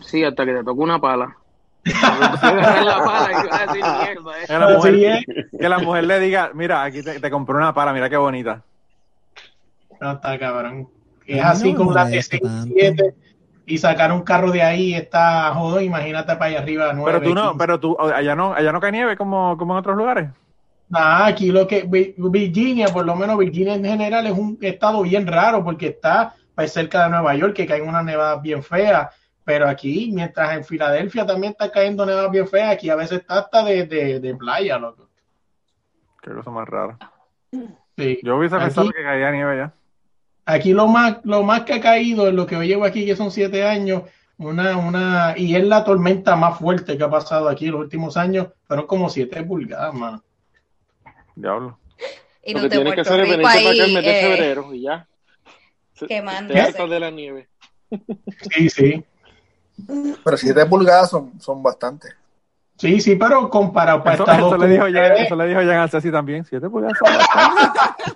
Sí, 0.00 0.22
hasta 0.22 0.44
que 0.44 0.52
te 0.52 0.64
tocó 0.64 0.82
una 0.82 1.00
pala. 1.00 1.36
La 1.84 3.02
pala 3.04 3.30
y 3.32 3.54
a 3.54 3.66
decir 3.66 3.82
mierda, 3.82 4.42
eh. 4.42 4.46
que, 4.46 4.58
la 4.58 4.68
mujer, 4.68 5.24
que 5.58 5.68
la 5.68 5.78
mujer 5.78 6.04
le 6.04 6.20
diga, 6.20 6.50
mira, 6.54 6.82
aquí 6.82 7.02
te, 7.02 7.18
te 7.18 7.30
compré 7.30 7.56
una 7.56 7.74
pala, 7.74 7.92
mira 7.92 8.08
qué 8.08 8.16
bonita. 8.16 8.62
No 10.00 10.12
está 10.12 10.38
cabrón. 10.38 10.88
Es 11.26 11.44
así 11.44 11.74
como 11.74 11.92
la 11.92 12.08
T67 12.08 13.14
y 13.66 13.78
sacar 13.78 14.12
un 14.12 14.22
carro 14.22 14.50
de 14.50 14.62
ahí 14.62 14.94
está 14.94 15.52
jodo, 15.54 15.80
imagínate 15.80 16.34
para 16.34 16.46
allá 16.46 16.60
arriba. 16.60 16.92
9, 16.92 17.04
pero 17.12 17.22
tú 17.22 17.34
no, 17.34 17.56
pero 17.56 17.80
tú, 17.80 17.96
allá 17.98 18.34
no, 18.34 18.52
allá 18.52 18.72
no 18.72 18.80
cae 18.80 18.92
nieve 18.92 19.16
como, 19.16 19.56
como 19.56 19.74
en 19.74 19.78
otros 19.78 19.96
lugares. 19.96 20.28
Nah, 20.88 21.26
aquí 21.26 21.50
lo 21.50 21.66
que 21.66 21.84
Virginia, 21.86 22.88
por 22.88 23.06
lo 23.06 23.16
menos 23.16 23.38
Virginia 23.38 23.74
en 23.74 23.84
general 23.84 24.26
es 24.26 24.36
un 24.36 24.58
estado 24.60 25.02
bien 25.02 25.26
raro 25.26 25.64
porque 25.64 25.86
está 25.86 26.34
pues, 26.54 26.72
cerca 26.72 27.04
de 27.04 27.10
Nueva 27.10 27.34
York, 27.34 27.54
que 27.54 27.66
cae 27.66 27.80
una 27.80 28.02
nevada 28.02 28.36
bien 28.36 28.62
fea. 28.62 29.10
Pero 29.44 29.68
aquí, 29.68 30.10
mientras 30.12 30.56
en 30.56 30.64
Filadelfia 30.64 31.26
también 31.26 31.52
está 31.52 31.70
cayendo 31.70 32.06
nevada 32.06 32.28
bien 32.28 32.46
fea, 32.46 32.70
aquí 32.70 32.90
a 32.90 32.96
veces 32.96 33.20
está 33.20 33.40
hasta 33.40 33.64
de, 33.64 33.86
de, 33.86 34.34
playa, 34.36 34.78
loco. 34.78 35.08
Qué 36.22 36.30
cosa 36.32 36.50
más 36.50 36.68
rara. 36.68 36.98
Sí. 37.96 38.20
Yo 38.22 38.36
hubiese 38.36 38.56
pensado 38.56 38.90
que 38.90 39.02
caía 39.02 39.32
nieve 39.32 39.56
ya. 39.56 39.74
Aquí 40.44 40.72
lo 40.72 40.86
más, 40.86 41.18
lo 41.24 41.42
más 41.42 41.62
que 41.62 41.74
ha 41.74 41.80
caído 41.80 42.28
en 42.28 42.36
lo 42.36 42.46
que 42.46 42.54
yo 42.54 42.62
llevo 42.62 42.84
aquí, 42.84 43.04
que 43.04 43.16
son 43.16 43.30
siete 43.30 43.64
años, 43.64 44.02
una, 44.38 44.76
una, 44.76 45.34
y 45.36 45.54
es 45.54 45.64
la 45.64 45.84
tormenta 45.84 46.36
más 46.36 46.58
fuerte 46.58 46.96
que 46.96 47.04
ha 47.04 47.10
pasado 47.10 47.48
aquí 47.48 47.66
en 47.66 47.72
los 47.72 47.80
últimos 47.80 48.16
años, 48.16 48.48
fueron 48.66 48.86
como 48.86 49.08
siete 49.08 49.42
pulgadas, 49.42 49.94
mano. 49.94 50.22
Diablo. 51.34 51.78
Y 52.44 52.54
no 52.54 52.62
lo 52.62 52.68
que 52.68 52.76
tienes 52.76 52.94
que 52.94 53.00
hacer 53.02 53.20
es 53.20 53.30
venirte 53.30 53.42
para 53.42 53.70
acá 53.70 53.84
el 53.84 53.94
mes 53.94 54.04
de 54.04 54.20
eh, 54.20 54.36
febrero 54.36 54.74
y 54.74 54.82
ya. 54.82 55.08
Quemando. 56.08 56.54
Te 56.54 56.88
de 56.88 57.00
la 57.00 57.10
nieve. 57.10 57.48
Sí, 58.50 58.68
sí. 58.68 59.04
Pero 60.24 60.36
7 60.36 60.66
pulgadas 60.66 61.10
son, 61.10 61.40
son 61.40 61.62
bastantes. 61.62 62.14
Sí, 62.82 63.00
sí, 63.00 63.14
pero 63.14 63.48
comparado 63.48 64.02
para 64.02 64.16
eso, 64.16 64.24
eso 64.24 64.56
le 64.56 64.66
dijo 64.66 64.88
ya, 64.88 65.06
eso 65.14 65.36
le 65.36 65.46
dijo 65.46 65.60
Jan 65.60 65.76
al 65.76 65.88
Ceci 65.88 66.10
también. 66.10 66.44
7 66.44 66.68
pulgadas 66.68 66.98
son 66.98 67.16
bastantes. 67.16 68.12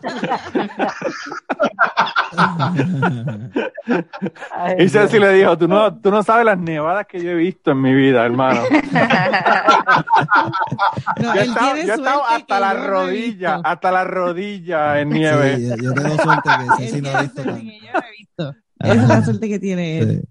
y 4.79 4.89
Ceci 4.89 5.21
le 5.21 5.35
dijo, 5.35 5.57
tú 5.57 5.69
no, 5.69 5.97
tú 6.01 6.11
no 6.11 6.25
sabes 6.25 6.47
las 6.47 6.59
nevadas 6.59 7.07
que 7.07 7.23
yo 7.23 7.31
he 7.31 7.35
visto 7.35 7.71
en 7.71 7.81
mi 7.81 7.95
vida, 7.95 8.25
hermano. 8.25 8.63
yo 11.21 11.33
he 11.33 11.45
estado, 11.45 11.77
yo 11.77 11.83
he 11.83 11.95
estado 11.95 12.27
hasta 12.27 12.59
la 12.59 12.75
rodilla, 12.75 13.61
hasta 13.63 13.93
la 13.93 14.03
rodilla 14.05 15.01
en 15.01 15.11
nieve. 15.11 15.59
Sí, 15.59 15.71
yo, 15.81 15.95
tengo 15.95 16.17
suerte 16.17 16.51
que 16.59 16.67
Ceci 16.91 17.03
no 17.03 17.11
ha 17.11 17.23
visto. 17.23 17.43
Esa 18.81 18.95
es 18.95 19.09
la 19.09 19.25
suerte 19.25 19.49
que 19.49 19.61
tiene 19.61 19.99
él. 19.99 20.23
Sí. 20.23 20.29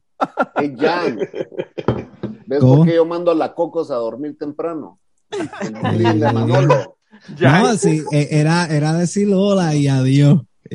Hey, 0.56 0.76
Jan, 0.80 1.18
¿ves 2.46 2.60
por 2.60 2.86
qué 2.86 2.96
yo 2.96 3.06
mando 3.06 3.32
a 3.32 3.36
la 3.36 3.54
Cocos 3.54 3.92
a 3.92 3.96
dormir 3.96 4.38
temprano? 4.38 5.00
De 5.30 6.32
Manolo. 6.32 6.98
No, 7.40 7.76
sí, 7.76 8.04
e, 8.12 8.28
era, 8.32 8.68
era 8.68 8.94
decir 8.94 9.28
hola 9.34 9.76
y 9.76 9.88
adiós. 9.88 10.42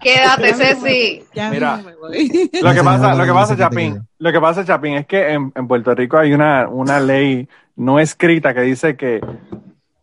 Quédate, 0.00 0.54
Ceci. 0.54 1.24
Mira, 1.50 1.78
lo 2.62 2.74
que 2.74 2.82
pasa, 2.82 3.14
lo 3.14 3.24
que 3.24 3.32
pasa, 3.32 3.56
Chapín, 3.56 4.06
lo 4.18 4.32
que 4.32 4.40
pasa, 4.40 4.64
Chapín, 4.64 4.94
es 4.94 5.06
que 5.06 5.32
en, 5.32 5.52
en, 5.54 5.66
Puerto 5.68 5.94
Rico 5.94 6.18
hay 6.18 6.34
una, 6.34 6.68
una 6.68 7.00
ley 7.00 7.48
no 7.76 7.98
escrita 7.98 8.52
que 8.52 8.60
dice 8.60 8.96
que 8.96 9.20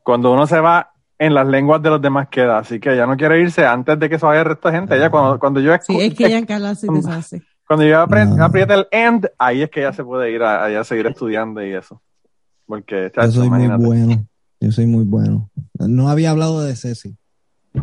cuando 0.03 0.31
uno 0.33 0.47
se 0.47 0.59
va 0.59 0.93
en 1.19 1.33
las 1.33 1.45
lenguas 1.45 1.81
de 1.83 1.89
los 1.89 2.01
demás 2.01 2.29
queda, 2.29 2.57
así 2.57 2.79
que 2.79 2.93
ella 2.93 3.05
no 3.05 3.17
quiere 3.17 3.41
irse 3.41 3.65
antes 3.65 3.99
de 3.99 4.09
que 4.09 4.17
se 4.17 4.25
vaya 4.25 4.39
el 4.39 4.45
resto 4.47 4.69
de 4.69 4.75
gente. 4.75 4.95
Ella 4.95 5.11
cuando, 5.11 5.37
cuando 5.37 5.59
yo 5.59 5.73
Sí, 5.81 5.99
es 5.99 6.15
que 6.15 6.27
ella 6.27 6.37
en 6.37 6.75
se 6.75 6.87
deshace. 6.87 7.43
Cuando 7.67 7.85
yo 7.85 7.99
aprieta 7.99 8.73
el 8.73 8.87
end, 8.89 9.29
ahí 9.37 9.61
es 9.61 9.69
que 9.69 9.81
ella 9.81 9.93
se 9.93 10.03
puede 10.03 10.31
ir 10.31 10.41
a, 10.41 10.79
a 10.79 10.83
seguir 10.83 11.05
estudiando 11.05 11.63
y 11.63 11.73
eso. 11.73 12.01
Porque, 12.65 13.11
yo 13.13 13.31
soy 13.31 13.49
muy 13.49 13.67
bueno. 13.67 14.25
Yo 14.61 14.71
soy 14.71 14.87
muy 14.87 15.03
bueno. 15.03 15.51
No 15.77 16.09
había 16.09 16.31
hablado 16.31 16.61
de 16.61 16.75
Ceci. 16.75 17.15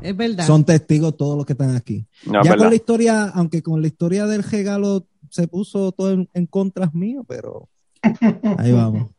Es 0.03 0.17
verdad. 0.17 0.45
Son 0.47 0.65
testigos 0.65 1.17
todos 1.17 1.37
los 1.37 1.47
que 1.47 1.53
están 1.53 1.77
aquí. 1.77 2.07
ya 2.25 2.57
con 2.57 2.69
la 2.69 2.75
historia, 2.75 3.25
aunque 3.27 3.63
con 3.63 3.81
la 3.81 3.87
historia 3.87 4.27
del 4.27 4.43
regalo 4.43 5.07
se 5.31 5.47
puso 5.47 5.93
todo 5.93 6.13
en, 6.13 6.29
en 6.33 6.47
contras 6.47 6.95
mío, 6.95 7.25
pero 7.29 7.69
ahí 8.59 8.73
vamos. 8.73 9.11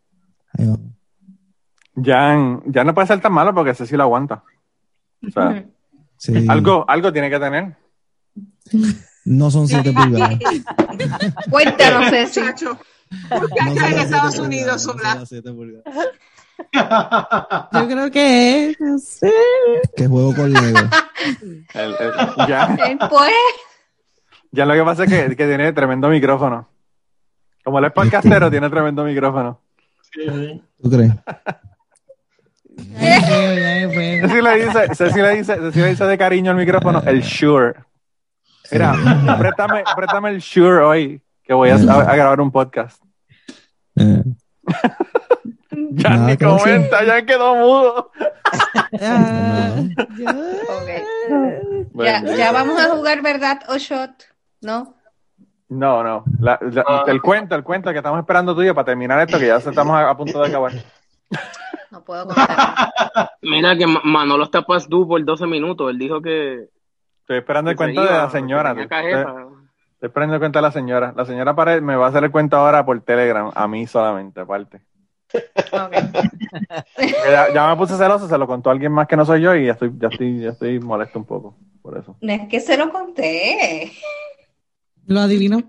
Ahí 0.54 0.66
vamos. 0.66 0.97
Ya, 2.00 2.38
ya 2.66 2.84
no 2.84 2.94
puede 2.94 3.08
ser 3.08 3.20
tan 3.20 3.34
malo 3.34 3.56
porque 3.56 3.74
Ceci 3.74 3.98
lo 3.98 4.04
aguanta. 4.04 4.44
O 5.28 5.32
sea, 5.32 5.66
algo, 6.48 6.86
algo 6.88 7.12
tiene 7.12 7.30
que 7.32 7.40
tener. 7.40 7.76
No 9.26 9.50
son 9.50 9.68
siete 9.68 9.92
pulgadas. 9.92 10.38
Cuéntanos, 11.50 12.10
Ceci. 12.12 12.42
¿Por 13.30 13.50
qué 13.52 13.62
acá 13.62 13.90
en 13.90 14.00
Estados 14.00 14.38
Unidos 14.38 14.84
sola? 14.84 15.24
Yo 17.74 17.88
creo 17.88 18.12
que 18.12 18.70
es, 18.70 18.80
no 18.80 19.00
sé. 19.00 19.34
Que 19.96 20.08
juego 20.08 20.36
con 20.36 20.54
Lego. 20.54 20.80
ya. 22.48 22.78
Pues. 23.10 23.32
Ya 24.52 24.66
lo 24.66 24.74
que 24.76 24.84
pasa 24.84 25.06
es 25.06 25.10
que, 25.10 25.36
que 25.36 25.48
tiene 25.48 25.74
tremendo 25.74 26.10
micrófono. 26.10 26.68
Como 27.64 27.80
él 27.80 27.86
es 27.86 27.92
podcastero, 27.92 28.52
tiene 28.52 28.70
tremendo 28.70 29.04
micrófono. 29.04 29.60
¿Tú 30.82 30.90
crees? 30.90 31.14
Ceci 32.78 34.42
le 34.42 34.66
dice, 34.66 34.96
Ceci 34.96 35.22
le 35.22 35.36
dice, 35.36 35.56
Ceci 35.56 35.80
le 35.80 35.90
dice 35.90 36.06
de 36.06 36.18
cariño 36.18 36.52
al 36.52 36.58
micrófono 36.58 37.02
el 37.06 37.24
sure. 37.24 37.74
Mira, 38.72 38.94
préstame, 39.40 39.84
préstame 39.96 40.30
el 40.30 40.42
sure 40.42 40.84
hoy, 40.84 41.22
que 41.44 41.54
voy 41.54 41.70
a, 41.70 41.76
a, 41.76 42.16
grabar 42.16 42.42
un 42.42 42.52
podcast. 42.52 43.02
Eh. 43.96 44.24
ya 45.92 46.10
no, 46.10 46.28
ni 46.28 46.38
comenta, 46.38 47.04
ya 47.04 47.26
quedó 47.26 47.56
mudo. 47.56 48.12
ya, 51.94 52.24
ya 52.24 52.52
vamos 52.52 52.80
a 52.80 52.90
jugar 52.96 53.22
verdad 53.22 53.62
o 53.70 53.78
shot, 53.78 54.12
¿no? 54.62 54.96
No, 55.70 56.04
no. 56.04 56.24
La, 56.40 56.60
la, 56.62 56.84
ah. 56.88 57.04
el 57.08 57.22
cuento, 57.22 57.56
el 57.56 57.64
cuento 57.64 57.92
que 57.92 57.98
estamos 57.98 58.20
esperando 58.20 58.56
tuyo 58.56 58.74
para 58.76 58.86
terminar 58.86 59.20
esto, 59.20 59.40
que 59.40 59.48
ya 59.48 59.58
estamos 59.58 59.96
a, 59.96 60.10
a 60.10 60.18
punto 60.18 60.42
de 60.42 60.48
acabar. 60.48 60.74
Puedo 62.08 62.26
contar. 62.26 62.48
Mira 63.42 63.78
que 63.78 63.86
Manolo 63.86 64.46
está 64.46 64.62
pas 64.62 64.88
tú 64.88 65.06
por 65.06 65.24
12 65.24 65.46
minutos. 65.46 65.92
Él 65.92 66.00
dijo 66.00 66.22
que. 66.22 66.70
Estoy 67.20 67.38
esperando 67.40 67.70
el 67.70 67.76
cuento 67.76 68.02
de 68.02 68.12
la 68.12 68.30
señora. 68.30 68.70
Estoy, 68.72 69.12
esperando 70.02 70.36
el 70.36 70.40
cuento 70.40 70.60
de 70.60 70.64
la 70.64 70.72
señora. 70.72 71.14
La 71.18 71.26
señora 71.26 71.54
Pared 71.54 71.82
me 71.82 71.98
va 71.98 72.06
a 72.06 72.10
hacer 72.10 72.24
el 72.24 72.32
cuento 72.32 72.56
ahora 72.56 72.86
por 72.86 73.02
Telegram, 73.02 73.52
a 73.54 73.68
mí 73.68 73.86
solamente, 73.88 74.40
aparte. 74.40 74.80
ya, 77.28 77.52
ya, 77.54 77.68
me 77.68 77.76
puse 77.76 77.98
celoso, 77.98 78.30
se 78.30 78.38
lo 78.38 78.48
contó 78.48 78.70
alguien 78.70 78.94
más 78.94 79.10
que 79.10 79.18
no 79.18 79.26
soy 79.26 79.42
yo 79.42 79.54
y 79.54 79.66
ya 79.66 79.74
estoy, 79.74 79.92
ya 79.98 80.08
estoy, 80.08 80.40
ya 80.40 80.50
estoy 80.52 80.80
molesto 80.80 81.20
un 81.20 81.26
poco 81.26 81.58
por 81.82 81.98
eso. 81.98 82.16
No 82.22 82.32
es 82.32 82.48
que 82.48 82.62
se 82.62 82.78
lo 82.78 82.90
conté. 82.90 83.92
Lo 85.08 85.20
adivino. 85.20 85.60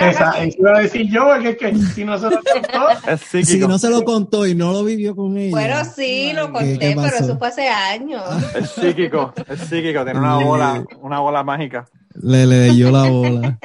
Esa, 0.00 0.44
iba 0.44 0.76
a 0.76 0.80
decir 0.80 1.08
yo, 1.10 1.26
que, 1.42 1.56
que 1.56 1.76
si 1.76 2.04
no 2.04 2.18
se 2.18 2.30
lo 2.30 2.40
contó. 2.42 2.88
Si 3.26 3.58
no 3.58 3.78
se 3.78 3.90
lo 3.90 4.04
contó 4.04 4.46
y 4.46 4.54
no 4.54 4.72
lo 4.72 4.84
vivió 4.84 5.14
con 5.14 5.36
ella. 5.36 5.50
Bueno, 5.50 5.84
sí, 5.84 6.32
lo 6.34 6.50
conté, 6.52 6.96
pero 6.96 7.16
eso 7.16 7.38
fue 7.38 7.48
hace 7.48 7.68
años. 7.68 8.22
Es 8.54 8.70
psíquico, 8.70 9.34
es 9.48 9.60
psíquico, 9.60 10.04
tiene 10.04 10.18
una 10.18 10.36
bola, 10.36 10.84
una 11.00 11.20
bola 11.20 11.42
mágica. 11.42 11.84
Le 12.14 12.46
leyó 12.46 12.90
la 12.90 13.04
bola. 13.04 13.58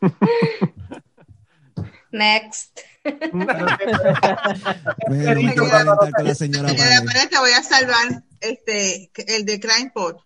Next. 2.10 2.80
te 3.04 3.30
voy 7.38 7.52
a 7.52 7.62
salvar 7.62 8.22
este, 8.40 9.10
el 9.26 9.44
de 9.44 9.60
Crime 9.60 9.92
Pot. 9.94 10.18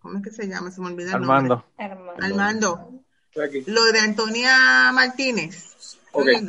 ¿Cómo 0.00 0.18
es 0.18 0.24
que 0.24 0.30
se 0.30 0.46
llama? 0.46 0.70
Se 0.70 0.80
me 0.80 0.88
olvida 0.88 1.08
el 1.08 1.16
Armando. 1.16 1.64
Armando. 1.76 2.97
Lo 3.66 3.84
de 3.92 4.00
Antonia 4.00 4.90
Martínez. 4.92 5.96
Okay. 6.12 6.46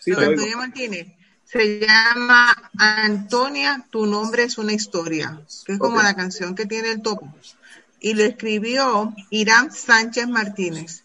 Sí, 0.00 0.12
Antonia 0.12 0.56
Martínez 0.56 1.08
se 1.50 1.80
llama 1.80 2.54
Antonia, 2.78 3.84
tu 3.90 4.06
nombre 4.06 4.44
es 4.44 4.56
una 4.56 4.72
historia, 4.72 5.40
que 5.66 5.72
es 5.72 5.78
como 5.80 6.00
la 6.00 6.14
canción 6.14 6.54
que 6.54 6.64
tiene 6.64 6.92
el 6.92 7.02
topo. 7.02 7.26
Y 7.98 8.14
lo 8.14 8.22
escribió 8.22 9.12
Irán 9.30 9.72
Sánchez 9.72 10.28
Martínez. 10.28 11.02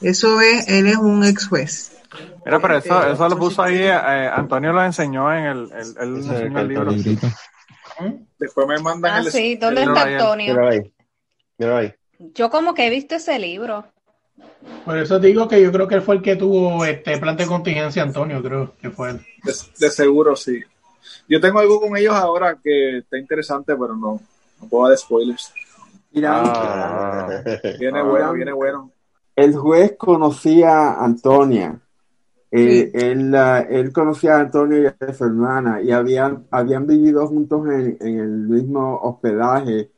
Eso 0.00 0.40
es, 0.40 0.66
él 0.68 0.88
es 0.88 0.96
un 0.96 1.24
ex 1.24 1.46
juez. 1.46 1.96
Mira, 2.44 2.60
pero 2.60 2.78
eso, 2.78 3.12
eso 3.12 3.28
lo 3.28 3.38
puso 3.38 3.62
ahí, 3.62 3.78
eh, 3.78 3.92
Antonio 3.92 4.72
lo 4.72 4.82
enseñó 4.82 5.32
en 5.32 5.44
el, 5.44 5.72
el, 5.72 6.56
el, 6.56 6.68
libro. 6.68 6.92
Después 8.40 8.66
me 8.66 8.78
mandan 8.80 9.12
ah, 9.12 9.18
el... 9.20 9.30
sí, 9.30 9.54
¿dónde 9.54 9.84
está 9.84 10.02
Antonio? 10.02 10.52
Mira 10.52 10.68
ahí. 10.68 10.94
Mira 11.58 11.78
ahí. 11.78 11.94
Yo 12.18 12.50
como 12.50 12.74
que 12.74 12.88
he 12.88 12.90
visto 12.90 13.14
ese 13.14 13.38
libro. 13.38 13.86
Por 14.84 14.98
eso 14.98 15.18
digo 15.18 15.48
que 15.48 15.60
yo 15.60 15.72
creo 15.72 15.88
que 15.88 15.96
él 15.96 16.02
fue 16.02 16.16
el 16.16 16.22
que 16.22 16.36
tuvo 16.36 16.84
este 16.84 17.18
plan 17.18 17.36
de 17.36 17.46
contingencia, 17.46 18.02
Antonio, 18.02 18.42
creo 18.42 18.72
que 18.80 18.90
fue 18.90 19.10
él. 19.10 19.20
De, 19.78 19.90
seguro, 19.90 20.36
sí. 20.36 20.62
Yo 21.28 21.40
tengo 21.40 21.58
algo 21.58 21.80
con 21.80 21.96
ellos 21.96 22.14
ahora 22.14 22.56
que 22.62 22.98
está 22.98 23.18
interesante, 23.18 23.74
pero 23.76 23.96
no, 23.96 24.20
no 24.60 24.68
puedo 24.68 24.88
dar 24.88 24.96
spoilers. 24.96 25.52
Mira, 26.12 26.42
ah, 26.44 27.42
viene 27.78 28.02
bueno, 28.02 28.32
viene 28.32 28.52
bueno. 28.52 28.90
El 29.34 29.54
juez 29.54 29.94
conocía 29.98 30.90
a 30.90 31.04
Antonia. 31.04 31.78
Eh, 32.50 32.90
él, 32.94 33.34
él, 33.34 33.92
conocía 33.92 34.36
a 34.36 34.40
Antonia 34.40 34.96
y 35.00 35.04
a 35.04 35.12
su 35.12 35.24
hermana 35.24 35.82
y 35.82 35.90
habían, 35.90 36.46
habían 36.50 36.86
vivido 36.86 37.26
juntos 37.26 37.66
en, 37.66 37.98
en 38.00 38.20
el 38.20 38.30
mismo 38.30 38.98
hospedaje 39.02 39.90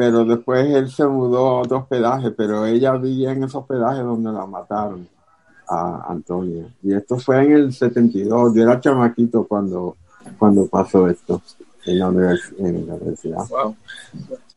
pero 0.00 0.24
después 0.24 0.66
él 0.74 0.90
se 0.90 1.06
mudó 1.06 1.46
a 1.46 1.60
otro 1.60 1.76
hospedaje, 1.76 2.30
pero 2.30 2.64
ella 2.64 2.92
vivía 2.92 3.32
en 3.32 3.44
ese 3.44 3.58
hospedaje 3.58 4.00
donde 4.00 4.32
la 4.32 4.46
mataron 4.46 5.06
a 5.68 6.06
Antonia. 6.10 6.74
Y 6.82 6.94
esto 6.94 7.18
fue 7.18 7.44
en 7.44 7.52
el 7.52 7.70
72, 7.74 8.54
yo 8.54 8.62
era 8.62 8.80
chamaquito 8.80 9.46
cuando, 9.46 9.98
cuando 10.38 10.66
pasó 10.68 11.06
esto 11.06 11.42
en 11.84 11.98
la, 11.98 12.08
universidad. 12.08 13.44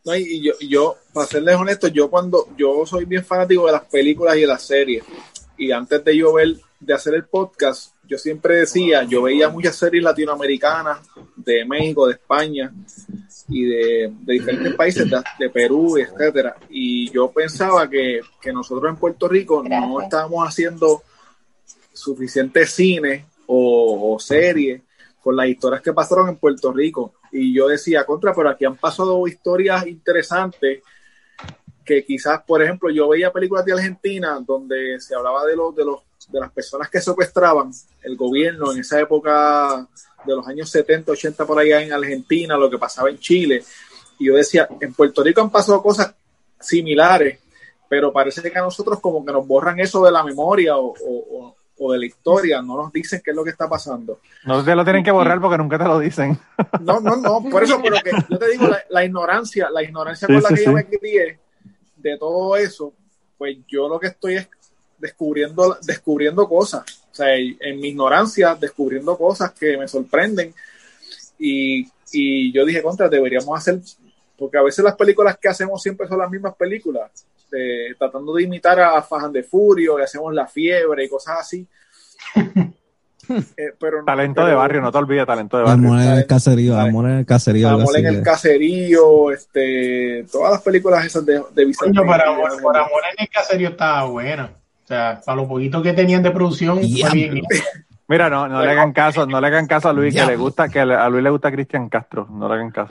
No, 0.06 0.16
y 0.16 0.42
yo, 0.42 0.54
yo, 0.62 0.96
para 1.12 1.28
serles 1.28 1.58
honesto, 1.58 1.90
yo 1.90 2.10
cuando, 2.10 2.48
yo 2.58 2.86
soy 2.86 3.04
bien 3.04 3.26
fanático 3.26 3.66
de 3.66 3.74
las 3.74 3.84
películas 3.84 4.38
y 4.38 4.42
de 4.42 4.48
las 4.48 4.64
series, 4.64 5.04
y 5.58 5.74
antes 5.74 6.06
de 6.06 6.16
yo 6.16 6.32
ver, 6.32 6.56
de 6.80 6.94
hacer 6.94 7.16
el 7.16 7.26
podcast, 7.26 7.93
yo 8.14 8.20
siempre 8.20 8.58
decía, 8.58 9.02
yo 9.04 9.24
veía 9.24 9.50
muchas 9.50 9.76
series 9.76 10.04
latinoamericanas, 10.04 11.00
de 11.36 11.66
México, 11.66 12.06
de 12.06 12.14
España, 12.14 12.72
y 13.50 13.64
de, 13.66 14.14
diferentes 14.22 14.76
países, 14.76 15.10
de, 15.40 15.50
Perú, 15.50 15.98
etcétera. 15.98 16.56
Y 16.70 17.10
yo 17.10 17.32
pensaba 17.32 17.90
que, 17.90 18.22
nosotros 18.54 18.92
en 18.92 18.98
Puerto 18.98 19.28
Rico 19.28 19.64
no 19.64 20.00
estábamos 20.00 20.48
haciendo 20.48 21.02
suficiente 21.92 22.68
cine 22.68 23.26
o, 23.48 24.14
o 24.14 24.20
series 24.20 24.84
con 25.20 25.36
las 25.36 25.48
historias 25.48 25.82
que 25.82 25.92
pasaron 25.92 26.30
en 26.30 26.36
Puerto 26.36 26.72
Rico. 26.72 27.16
Y 27.32 27.52
yo 27.52 27.68
decía, 27.68 28.06
contra, 28.06 28.32
pero 28.36 28.50
aquí 28.50 28.64
han 28.64 28.78
pasado 28.78 29.28
historias 29.28 29.88
interesantes 29.88 30.84
que 31.84 32.06
quizás, 32.06 32.44
por 32.44 32.62
ejemplo, 32.62 32.92
yo 32.92 33.10
veía 33.10 33.34
películas 33.34 33.66
de 33.66 33.74
Argentina 33.74 34.40
donde 34.46 35.00
se 35.00 35.16
hablaba 35.16 35.46
de 35.46 35.56
los 35.56 35.76
de 35.76 35.84
los 35.84 36.02
de 36.32 36.40
las 36.40 36.52
personas 36.52 36.90
que 36.90 37.02
secuestraban 37.02 37.72
el 38.02 38.16
gobierno 38.16 38.72
en 38.72 38.80
esa 38.80 39.00
época 39.00 39.88
de 40.26 40.36
los 40.36 40.48
años 40.48 40.70
70, 40.70 41.12
80 41.12 41.46
por 41.46 41.60
allá 41.60 41.82
en 41.82 41.94
Argentina, 41.94 42.58
lo 42.58 42.70
que 42.70 42.78
pasaba 42.78 43.10
en 43.10 43.20
Chile. 43.20 43.64
Y 44.20 44.28
yo 44.28 44.36
decía, 44.36 44.68
en 44.80 44.94
Puerto 44.94 45.24
Rico 45.24 45.42
han 45.42 45.50
pasado 45.50 45.82
cosas 45.82 46.14
similares, 46.60 47.40
pero 47.90 48.12
parece 48.12 48.42
que 48.42 48.58
a 48.58 48.62
nosotros 48.62 49.00
como 49.00 49.26
que 49.26 49.32
nos 49.32 49.46
borran 49.46 49.80
eso 49.80 50.04
de 50.04 50.12
la 50.12 50.24
memoria 50.24 50.78
o, 50.78 51.56
de 51.92 52.00
la 52.00 52.06
historia, 52.06 52.62
no 52.62 52.78
nos 52.78 52.94
dicen 52.94 53.22
qué 53.24 53.32
es 53.32 53.36
lo 53.36 53.44
que 53.44 53.50
está 53.50 53.68
pasando. 53.68 54.20
No 54.46 54.64
te 54.64 54.74
lo 54.74 54.86
tienen 54.86 55.04
que 55.04 55.12
borrar 55.12 55.42
porque 55.42 55.58
nunca 55.58 55.78
te 55.78 55.84
lo 55.84 56.00
dicen. 56.00 56.38
No, 56.80 57.00
no, 57.00 57.16
no, 57.18 57.44
por 57.50 57.64
eso, 57.64 57.80
pero 57.82 57.98
que 58.04 58.12
yo 58.30 58.38
te 58.38 58.52
digo, 58.52 58.68
la, 58.90 59.06
ignorancia, 59.06 59.70
la 59.70 59.84
ignorancia 59.84 60.28
con 60.28 60.42
la 60.42 60.50
que 60.50 60.66
yo 60.66 60.72
me 60.72 60.86
crié 60.86 61.40
de 61.98 62.18
todo 62.18 62.56
eso, 62.58 62.94
pues 63.38 63.58
yo 63.68 63.88
lo 63.88 64.00
que 64.00 64.08
estoy 64.08 64.36
es 64.36 64.50
descubriendo, 65.04 65.78
descubriendo 65.84 66.48
cosas. 66.48 66.84
O 67.12 67.16
sea, 67.16 67.36
en 67.36 67.80
mi 67.80 67.90
ignorancia, 67.90 68.56
descubriendo 68.56 69.18
cosas 69.18 69.52
que 69.52 69.78
me 69.78 69.88
sorprenden. 69.88 70.54
Y, 71.38 71.86
yo 72.52 72.66
dije, 72.66 72.82
contra, 72.82 73.10
deberíamos 73.10 73.58
hacer, 73.58 73.80
porque 74.38 74.58
a 74.58 74.62
veces 74.62 74.84
las 74.84 74.96
películas 74.96 75.38
que 75.38 75.50
hacemos 75.50 75.82
siempre 75.82 76.08
son 76.08 76.20
las 76.20 76.32
mismas 76.32 76.56
películas, 76.56 77.12
tratando 78.00 78.34
de 78.34 78.44
imitar 78.44 78.80
a 78.80 79.02
Fajan 79.02 79.34
de 79.34 79.44
Furio, 79.44 80.00
y 80.00 80.04
hacemos 80.04 80.34
La 80.34 80.48
Fiebre 80.48 81.04
y 81.04 81.10
cosas 81.10 81.40
así. 81.40 81.68
Eh, 83.56 83.72
pero 83.80 84.04
talento 84.04 84.46
de 84.46 84.54
barrio, 84.54 84.82
no 84.82 84.92
te 84.92 84.98
olvides, 84.98 85.26
talento 85.26 85.56
de 85.56 85.64
barrio. 85.64 85.88
Amor 85.88 86.02
en 86.02 86.12
el 86.12 86.28
caserío, 86.28 86.78
amor 86.78 87.06
en 87.06 87.20
el 87.20 87.26
caserío. 87.26 87.70
Amor 87.70 87.98
en 87.98 88.06
el 88.06 88.22
caserío, 88.22 89.32
este, 89.32 90.26
todas 90.30 90.52
las 90.52 90.62
películas 90.62 91.06
esas 91.06 91.26
de, 91.26 91.42
de 91.56 91.66
Vicente. 91.66 92.02
por 92.02 92.78
amor 92.78 93.02
en 93.18 93.24
el 93.24 93.30
caserío 93.30 93.70
estaba 93.70 94.04
buena. 94.10 94.52
O 94.84 94.88
sea, 94.88 95.22
para 95.26 95.38
lo 95.38 95.48
poquito 95.48 95.82
que 95.82 95.94
tenían 95.94 96.24
de 96.24 96.32
producción, 96.32 96.80
Mira, 98.06 98.30
no, 98.30 98.50
no 98.50 98.62
le 98.62 98.70
hagan 98.70 98.92
caso, 98.92 99.26
no 99.26 99.40
le 99.40 99.48
hagan 99.48 99.66
caso 99.66 99.88
a 99.88 99.94
Luis, 99.94 100.14
que 100.14 100.26
le 100.26 100.36
gusta, 100.36 100.68
que 100.68 100.82
a 100.82 101.10
Luis 101.10 101.24
le 101.24 101.30
gusta 101.30 101.50
Cristian 101.50 101.88
Castro, 101.88 102.28
no 102.30 102.50
le 102.50 102.56
hagan 102.56 102.70
caso. 102.70 102.90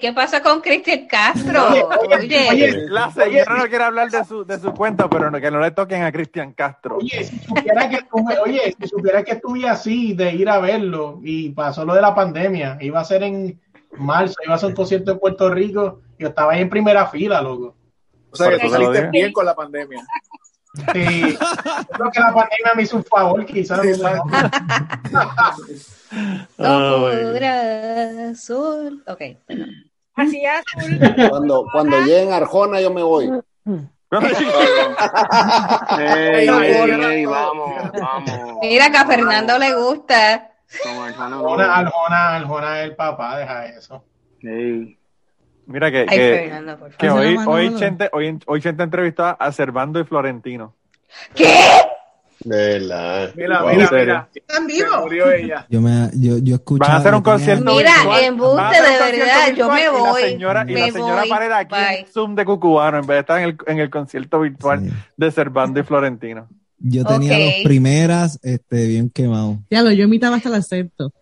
¿qué 0.00 0.12
pasa 0.12 0.42
con 0.42 0.60
Cristian 0.60 1.06
Castro? 1.06 1.64
Oye, 2.18 2.86
la 2.88 3.10
señora 3.10 3.56
no 3.58 3.68
quiere 3.68 3.84
hablar 3.84 4.10
de 4.10 4.24
su, 4.24 4.44
de 4.44 4.58
su 4.58 4.72
cuenta, 4.74 5.08
pero 5.08 5.32
que 5.32 5.50
no 5.50 5.58
le 5.58 5.70
toquen 5.70 6.02
a 6.02 6.12
Cristian 6.12 6.52
Castro. 6.52 6.98
Oye, 6.98 7.24
si 7.24 7.38
supiera 7.38 7.88
que 7.88 7.96
estuve, 7.96 8.38
oye, 8.38 8.76
si 8.78 8.88
supiera 8.88 9.22
que 9.24 9.32
estuve 9.32 9.66
así 9.66 10.12
de 10.12 10.32
ir 10.32 10.48
a 10.50 10.58
verlo 10.58 11.20
y 11.22 11.50
pasó 11.50 11.84
lo 11.84 11.94
de 11.94 12.02
la 12.02 12.14
pandemia, 12.14 12.76
iba 12.80 13.00
a 13.00 13.04
ser 13.04 13.22
en 13.22 13.58
marzo, 13.96 14.36
iba 14.44 14.54
a 14.54 14.58
ser 14.58 14.68
un 14.68 14.74
concierto 14.76 15.12
en 15.12 15.18
Puerto 15.18 15.48
Rico, 15.50 16.00
yo 16.18 16.28
estaba 16.28 16.52
ahí 16.52 16.60
en 16.60 16.70
primera 16.70 17.06
fila, 17.06 17.40
loco. 17.40 17.74
O 18.30 18.36
sea, 18.36 18.50
que 18.50 18.58
tú 18.58 18.68
saliste 18.68 19.08
bien 19.10 19.32
con 19.32 19.46
la 19.46 19.54
pandemia. 19.54 20.04
Sí, 20.74 21.36
creo 21.90 22.10
que 22.10 22.20
la 22.20 22.32
pandemia 22.32 22.72
me 22.74 22.82
hizo 22.82 22.96
un 22.96 23.04
favor, 23.04 23.44
quizás. 23.44 23.80
podrá 26.56 28.34
sol. 28.34 29.04
Ok. 29.06 29.20
Así 30.14 30.42
azul. 30.46 30.98
Cuando, 31.28 31.66
cuando 31.70 32.00
lleguen 32.00 32.32
a 32.32 32.36
Arjona, 32.36 32.80
yo 32.80 32.90
me 32.90 33.02
voy. 33.02 33.30
hey, 34.10 36.46
hey, 36.48 37.26
vamos, 37.26 37.92
vamos. 37.92 38.30
Mira 38.62 38.90
que 38.90 38.96
a 38.96 39.04
Fernando 39.06 39.58
le 39.58 39.74
gusta. 39.74 40.52
Arjona, 41.18 41.76
Arjona, 41.76 42.36
Arjona 42.36 42.80
es 42.80 42.88
el 42.88 42.96
papá, 42.96 43.36
deja 43.38 43.66
eso. 43.66 44.02
Hey. 44.40 44.98
Mira 45.66 45.90
que, 45.90 46.06
que, 46.98 47.10
hoy, 47.10 47.36
hoy, 47.46 47.74
Chente, 47.76 48.10
hoy, 48.12 48.38
hoy 48.46 48.60
Chente 48.60 48.82
entrevistó 48.82 49.36
a 49.38 49.52
Servando 49.52 50.00
y 50.00 50.04
Florentino. 50.04 50.74
¿Qué? 51.34 51.46
Mira, 52.44 53.30
mira, 53.36 53.62
mira. 53.92 54.28
¿Están 54.34 54.66
vivos? 54.66 55.00
Murió 55.02 55.30
ella. 55.30 55.66
Yo, 55.70 55.80
me, 55.80 56.10
yo, 56.14 56.38
yo 56.38 56.56
escucho. 56.56 56.80
Van 56.80 56.90
a 56.90 56.96
hacer 56.96 57.14
un 57.14 57.22
concierto. 57.22 57.76
Mira, 57.76 57.92
en 58.22 58.36
buste 58.36 58.82
de 58.82 59.18
verdad, 59.18 59.54
yo 59.54 59.70
me 59.70 59.88
voy. 59.88 60.20
Y 60.20 60.24
la 60.24 60.30
señora, 60.30 60.64
me 60.64 60.72
y 60.72 60.74
la 60.74 60.90
señora 60.90 61.22
voy. 61.28 61.52
aquí 61.54 62.00
en 62.00 62.06
Zoom 62.06 62.34
de 62.34 62.44
Cucubano 62.44 62.98
en 62.98 63.06
vez 63.06 63.14
de 63.16 63.20
estar 63.20 63.38
en 63.38 63.44
el, 63.44 63.56
en 63.66 63.78
el 63.78 63.90
concierto 63.90 64.40
virtual 64.40 64.90
de 65.16 65.30
Servando 65.30 65.78
y 65.80 65.82
Florentino. 65.84 66.48
Yo 66.78 67.04
tenía 67.04 67.34
Ok. 67.34 67.38
las 67.38 67.54
primeras 67.64 68.40
este, 68.42 68.86
bien 68.88 69.08
quemados. 69.10 69.58
Ya 69.70 69.82
lo, 69.82 69.92
yo 69.92 70.04
imitaba 70.04 70.36
hasta 70.36 70.48
el 70.48 70.56
acepto. 70.56 71.12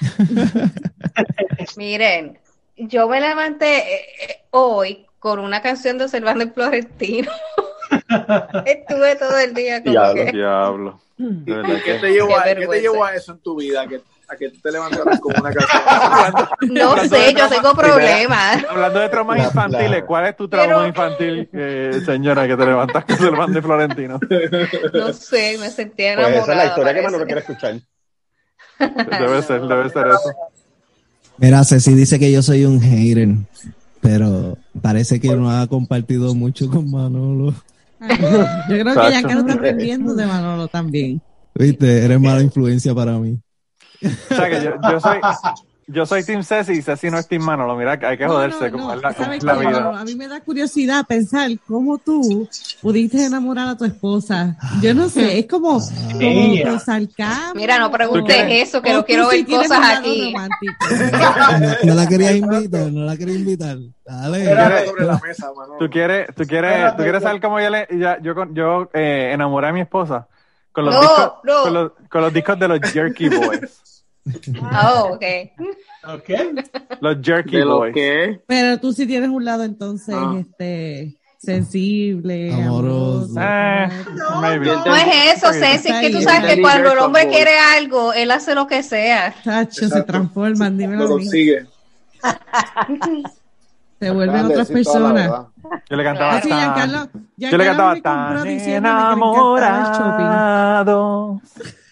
Miren, 1.76 2.38
yo 2.88 3.08
me 3.08 3.20
levanté 3.20 3.78
eh, 3.94 4.06
eh, 4.28 4.40
hoy 4.50 5.06
con 5.18 5.38
una 5.38 5.60
canción 5.62 5.98
de 5.98 6.08
Servando 6.08 6.44
y 6.44 6.50
Florentino. 6.50 7.30
Estuve 8.66 9.16
todo 9.16 9.38
el 9.38 9.54
día 9.54 9.80
como 9.82 9.92
Diablo. 9.92 10.24
que... 10.24 10.32
Diablo. 10.32 11.00
¿Y 11.18 11.44
De 11.44 11.62
qué 11.62 11.82
que- 11.84 11.94
te 11.98 12.12
llevó, 12.12 12.36
a, 12.38 12.42
¿qué 12.44 12.48
te 12.50 12.54
vergüenza. 12.60 12.82
llevó 12.82 13.04
a 13.04 13.14
eso 13.14 13.32
en 13.32 13.38
tu 13.40 13.56
vida? 13.56 13.86
Que, 13.86 14.00
a 14.28 14.36
que 14.36 14.48
tú 14.50 14.60
te 14.60 14.72
levantaras 14.72 15.20
con 15.20 15.34
una 15.38 15.52
canción. 15.52 16.48
No 16.72 16.96
sé, 16.96 17.34
yo 17.34 17.48
tengo 17.48 17.74
problemas. 17.74 18.64
Hablando 18.70 19.00
de 19.00 19.08
traumas 19.10 19.38
La- 19.38 19.44
infantiles, 19.44 19.90
la- 19.90 20.06
¿cuál 20.06 20.26
es 20.26 20.36
tu 20.36 20.48
trauma 20.48 20.66
Pero- 20.76 20.86
infantil, 20.86 21.50
eh, 21.52 22.00
señora, 22.06 22.46
que 22.48 22.56
te 22.56 22.64
levantas 22.64 23.04
con 23.04 23.18
Servando 23.18 23.58
y 23.58 23.62
Florentino? 23.62 24.18
No 24.94 25.12
sé, 25.12 25.58
me 25.58 25.68
sentí 25.68 25.96
Pues 26.04 26.08
enamorada. 26.12 26.42
esa 26.42 26.52
es 26.52 26.56
la 26.58 26.64
historia 26.66 26.94
que 26.94 27.02
parece. 27.02 27.04
Manolo 27.04 27.24
quiere 27.26 27.40
escuchar. 27.40 27.74
Debe 29.20 29.42
ser, 29.42 29.60
debe 29.62 29.90
ser 29.90 30.06
eso. 30.08 30.32
Mira, 31.40 31.64
Ceci 31.64 31.94
dice 31.94 32.18
que 32.18 32.30
yo 32.30 32.42
soy 32.42 32.66
un 32.66 32.80
hater, 32.80 33.28
pero 34.00 34.58
parece 34.82 35.18
que 35.20 35.34
no 35.34 35.50
ha 35.50 35.66
compartido 35.66 36.34
mucho 36.34 36.68
con 36.68 36.90
Manolo. 36.90 37.54
Yo 38.00 38.06
creo 38.68 38.84
que 38.84 38.84
Tacho. 38.84 39.10
Giancarlo 39.10 39.40
está 39.40 39.54
aprendiendo 39.54 40.14
de 40.14 40.26
Manolo 40.26 40.68
también. 40.68 41.20
Viste, 41.54 42.04
eres 42.04 42.20
mala 42.20 42.42
influencia 42.42 42.94
para 42.94 43.18
mí. 43.18 43.38
O 44.02 44.34
sea 44.34 44.50
que 44.50 44.64
yo, 44.64 44.72
yo 44.90 45.00
soy, 45.00 45.18
yo 45.86 46.06
soy 46.06 46.24
Team 46.24 46.42
Ceci 46.42 46.72
y 46.72 46.82
Ceci 46.82 47.10
no 47.10 47.18
es 47.18 47.26
Team 47.26 47.42
Manolo. 47.42 47.76
Mira, 47.76 47.98
hay 48.02 48.16
que 48.16 48.26
joderse 48.26 48.70
como 48.70 48.92
es 48.92 49.02
la, 49.02 49.12
como 49.12 49.24
¿Sabes 49.24 49.38
es 49.38 49.44
la 49.44 49.58
qué? 49.58 49.66
vida. 49.66 50.00
A 50.00 50.04
mí 50.04 50.14
me 50.14 50.28
da 50.28 50.40
curiosidad 50.40 51.04
pensar 51.06 51.50
cómo 51.66 51.98
tú 51.98 52.48
pudiste 52.80 53.24
enamorar 53.24 53.68
a 53.68 53.76
tu 53.76 53.84
esposa. 53.84 54.56
Yo 54.80 54.94
no 54.94 55.08
sé, 55.08 55.38
es 55.38 55.46
como, 55.46 55.80
como. 55.80 56.20
Mira, 57.54 57.78
no 57.78 57.90
preguntes 57.90 58.36
eso, 58.48 58.80
que 58.82 58.92
no 58.92 59.04
quiero 59.04 59.28
ver 59.28 59.44
cosas 59.46 59.98
aquí. 59.98 60.32
No, 60.32 61.68
no 61.84 61.94
la 61.94 62.06
quería 62.06 62.32
invitar, 62.32 62.92
no 62.92 63.04
la 63.04 63.16
quería 63.16 63.34
invitar. 63.34 63.76
Dale. 64.04 64.86
Sobre 64.86 65.04
la 65.06 65.20
mesa. 65.24 65.50
¿Tú 65.78 65.88
quieres, 65.90 66.28
tú 66.34 66.44
quieres, 66.44 66.96
tú 66.96 67.02
quieres 67.02 67.22
saber 67.22 67.40
cómo 67.40 67.60
yo, 67.60 67.70
le, 67.70 67.86
ya, 67.98 68.18
yo, 68.20 68.34
yo 68.52 68.90
eh, 68.92 69.30
enamoré 69.32 69.68
a 69.68 69.72
mi 69.72 69.80
esposa? 69.80 70.26
Con 70.72 70.84
los, 70.84 70.94
No, 70.94 71.00
discos, 71.00 71.32
no. 71.44 71.62
Con, 71.62 71.74
los, 71.74 71.92
con 72.08 72.20
los 72.22 72.32
discos 72.32 72.58
de 72.58 72.68
los 72.68 72.80
Jerky 72.80 73.28
Boys. 73.28 73.99
Oh, 74.84 75.10
ok. 75.14 75.24
¿Ok? 76.14 76.28
Los 77.00 77.16
Jerky 77.22 77.56
¿De 77.56 77.64
lo 77.64 77.82
que? 77.92 78.40
Pero 78.46 78.78
tú 78.78 78.92
sí 78.92 79.06
tienes 79.06 79.28
un 79.30 79.44
lado 79.44 79.64
entonces, 79.64 80.14
Ah. 80.16 80.36
este, 80.38 81.16
sensible, 81.38 82.52
Amoroso. 82.52 83.32
amoroso. 83.38 83.40
Eh, 83.40 83.88
maybe. 84.42 84.66
No 84.66 84.94
es 84.94 85.36
eso, 85.36 85.52
Ceci, 85.54 85.88
es 85.90 86.00
que 86.00 86.10
tú 86.10 86.20
sabes 86.20 86.54
que 86.54 86.60
cuando 86.60 86.92
el 86.92 86.98
hombre 86.98 87.28
quiere 87.28 87.52
algo, 87.76 88.12
él 88.12 88.30
hace 88.30 88.54
lo 88.54 88.66
que 88.66 88.82
sea. 88.82 89.34
Tacho, 89.42 89.88
se 89.88 90.02
transforman, 90.02 90.74
Lo 90.74 90.78
dímelo 90.78 91.04
mí. 91.04 91.08
consigue. 91.24 91.66
Se 93.98 94.10
vuelven 94.10 94.46
otras 94.46 94.68
personas. 94.68 95.30
Yo 95.90 95.96
le 95.96 96.04
cantaba 96.04 96.36
Así, 96.36 96.48
tan, 96.48 96.58
Giancarlo, 96.58 97.08
yo 97.36 97.48
le 97.50 97.64
Giancarlo 97.64 97.64
cantaba 98.02 98.36
tan 98.36 98.46
enamorado. 99.70 101.40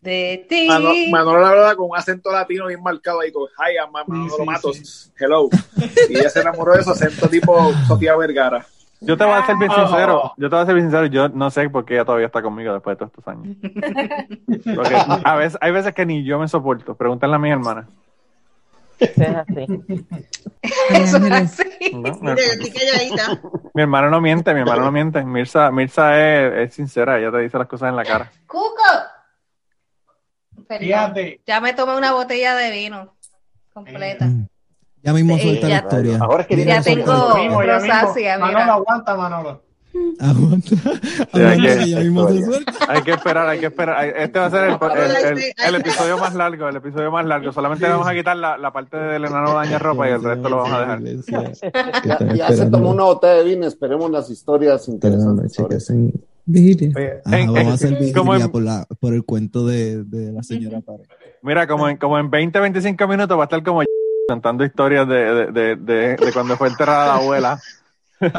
De 0.03 0.47
ti. 0.49 0.69
Mano- 0.69 0.91
Manolo 1.11 1.41
la 1.41 1.51
verdad 1.51 1.77
con 1.77 1.91
un 1.91 1.97
acento 1.97 2.31
latino 2.33 2.67
bien 2.67 2.83
marcado 2.83 3.21
ahí 3.21 3.33
con 3.33 3.45
Hi, 3.45 3.75
I'm 3.77 3.91
Manolo 3.93 4.37
sí, 4.37 4.43
Matos. 4.45 5.13
Hello. 5.19 5.49
Y 6.09 6.19
ella 6.19 6.31
se 6.31 6.41
enamoró 6.41 6.75
de 6.77 6.83
su 6.85 6.91
acento 6.91 7.29
tipo 7.29 7.73
Sofía 7.87 8.17
Vergara. 8.17 8.65
Yo 9.01 9.17
te 9.17 9.25
voy 9.25 9.35
a 9.35 9.47
ser 9.47 9.57
bien 9.57 9.71
Oh. 9.71 9.87
sincero, 9.87 10.33
yo 10.37 10.49
te 10.51 10.57
voy 10.57 10.63
a 10.63 10.67
ser 10.67 10.75
bien 10.75 10.87
sincero, 10.87 11.07
yo 11.07 11.29
no 11.29 11.51
sé 11.51 11.71
por 11.71 11.85
qué 11.85 11.95
ella 11.95 12.05
todavía 12.05 12.27
está 12.27 12.43
conmigo 12.43 12.73
después 12.73 12.99
de 12.99 13.07
todos 13.07 13.13
estos 13.17 13.29
años. 13.29 13.57
Porque 14.77 14.97
a 15.25 15.37
veces, 15.37 15.59
hay 15.61 15.71
veces 15.73 15.95
que 15.95 16.05
ni 16.05 16.25
yo 16.25 16.39
me 16.39 16.49
soporto. 16.49 16.95
Pregúntale 16.97 17.35
a 17.35 17.39
mis 17.39 17.53
hermanas. 17.53 17.87
Eso 18.99 19.23
es 19.23 19.37
así. 19.37 19.67
Eso 20.91 21.17
es 21.19 21.31
así. 21.33 21.93
¿no? 21.93 22.35
Mi 23.75 23.83
hermano 23.83 24.11
no 24.11 24.21
miente, 24.21 24.53
mi 24.53 24.61
hermano 24.61 24.83
no 24.85 24.91
miente. 24.93 25.23
Mirza, 25.25 25.71
Mirza 25.71 26.19
es, 26.21 26.69
es 26.69 26.75
sincera, 26.75 27.19
ella 27.21 27.31
te 27.31 27.39
dice 27.39 27.57
las 27.59 27.69
cosas 27.69 27.91
en 27.91 27.97
la 27.97 28.05
cara. 28.05 28.33
Cuco. 28.49 28.65
Fíjate. 30.69 31.41
Ya 31.47 31.61
me 31.61 31.73
tomé 31.73 31.97
una 31.97 32.13
botella 32.13 32.55
de 32.57 32.71
vino 32.71 33.17
completa. 33.73 34.29
Ya 35.03 35.13
mismo 35.13 35.37
Sí, 35.37 35.43
suelta 35.43 35.69
la 35.69 35.75
ya- 35.75 35.79
historia. 35.81 36.19
Ahora 36.21 36.43
es 36.43 36.49
que 36.49 36.65
Ya 36.65 36.83
tengo 36.83 37.61
rosácea, 37.61 38.39
Manolo, 38.39 38.73
aguanta, 38.73 39.17
Manolo. 39.17 39.63
Aguanta. 40.21 40.77
hay 41.51 41.59
Aguanta 41.59 41.61
que-. 41.61 41.95
Hay 42.89 43.03
que 43.03 43.11
esperar, 43.13 43.49
hay 43.49 43.59
que 43.61 43.67
esperar. 43.67 44.05
Este 44.17 44.39
va 44.39 44.47
a 44.47 44.51
ser 44.51 44.65
el, 44.65 44.77
el- 44.99 45.11
el- 45.39 45.39
el 45.67 45.75
episodio 45.75 46.19
más 46.19 46.35
largo, 46.35 46.69
el 46.69 46.77
episodio 46.77 47.11
más 47.11 47.27
largo. 47.27 47.53
Solamente 47.53 47.85
le 47.87 47.93
vamos 47.93 48.09
a 48.09 48.15
quitar 48.15 48.37
la, 48.37 48.57
la 48.59 48.73
parte 48.73 48.97
del 48.97 49.25
enano 49.25 49.55
daña 49.55 49.79
ropa 49.79 50.09
y 50.09 50.13
el 50.13 50.23
resto 50.23 50.49
lo 50.49 50.57
vamos 50.59 50.73
a 50.73 50.81
dejar. 50.81 51.01
Ya, 52.05 52.19
ya 52.35 52.49
se 52.49 52.67
tomó 52.71 52.91
una 52.91 53.05
botella 53.05 53.35
de 53.35 53.45
vino, 53.45 53.67
esperemos 53.67 54.11
las 54.11 54.31
historias 54.31 54.89
interesantes. 54.89 55.53
Ajá, 57.25 57.39
En- 57.41 57.47
vamos 57.53 57.73
a 57.73 57.75
hacer 57.75 57.89
vigilia 58.39 58.49
la, 58.65 58.87
por 59.01 59.13
el 59.15 59.25
cuento 59.25 59.67
de, 59.67 60.05
de 60.05 60.33
la 60.33 60.43
señora 60.43 60.81
Párez. 60.81 61.07
Mira, 61.43 61.67
como 61.67 61.89
en, 61.89 61.97
como 61.99 62.19
en 62.19 62.31
20, 62.31 62.59
25 62.61 63.07
minutos 63.09 63.37
va 63.39 63.43
a 63.43 63.45
estar 63.45 63.63
como 63.63 63.83
contando 64.29 64.65
historias 64.65 65.07
de, 65.09 65.15
de, 65.17 65.47
de, 65.53 65.77
de- 65.77 66.17
de 66.17 66.33
cuando 66.33 66.57
fue 66.57 66.69
enterrada 66.69 67.07
la 67.07 67.15
abuela. 67.17 67.61
No, 68.21 68.31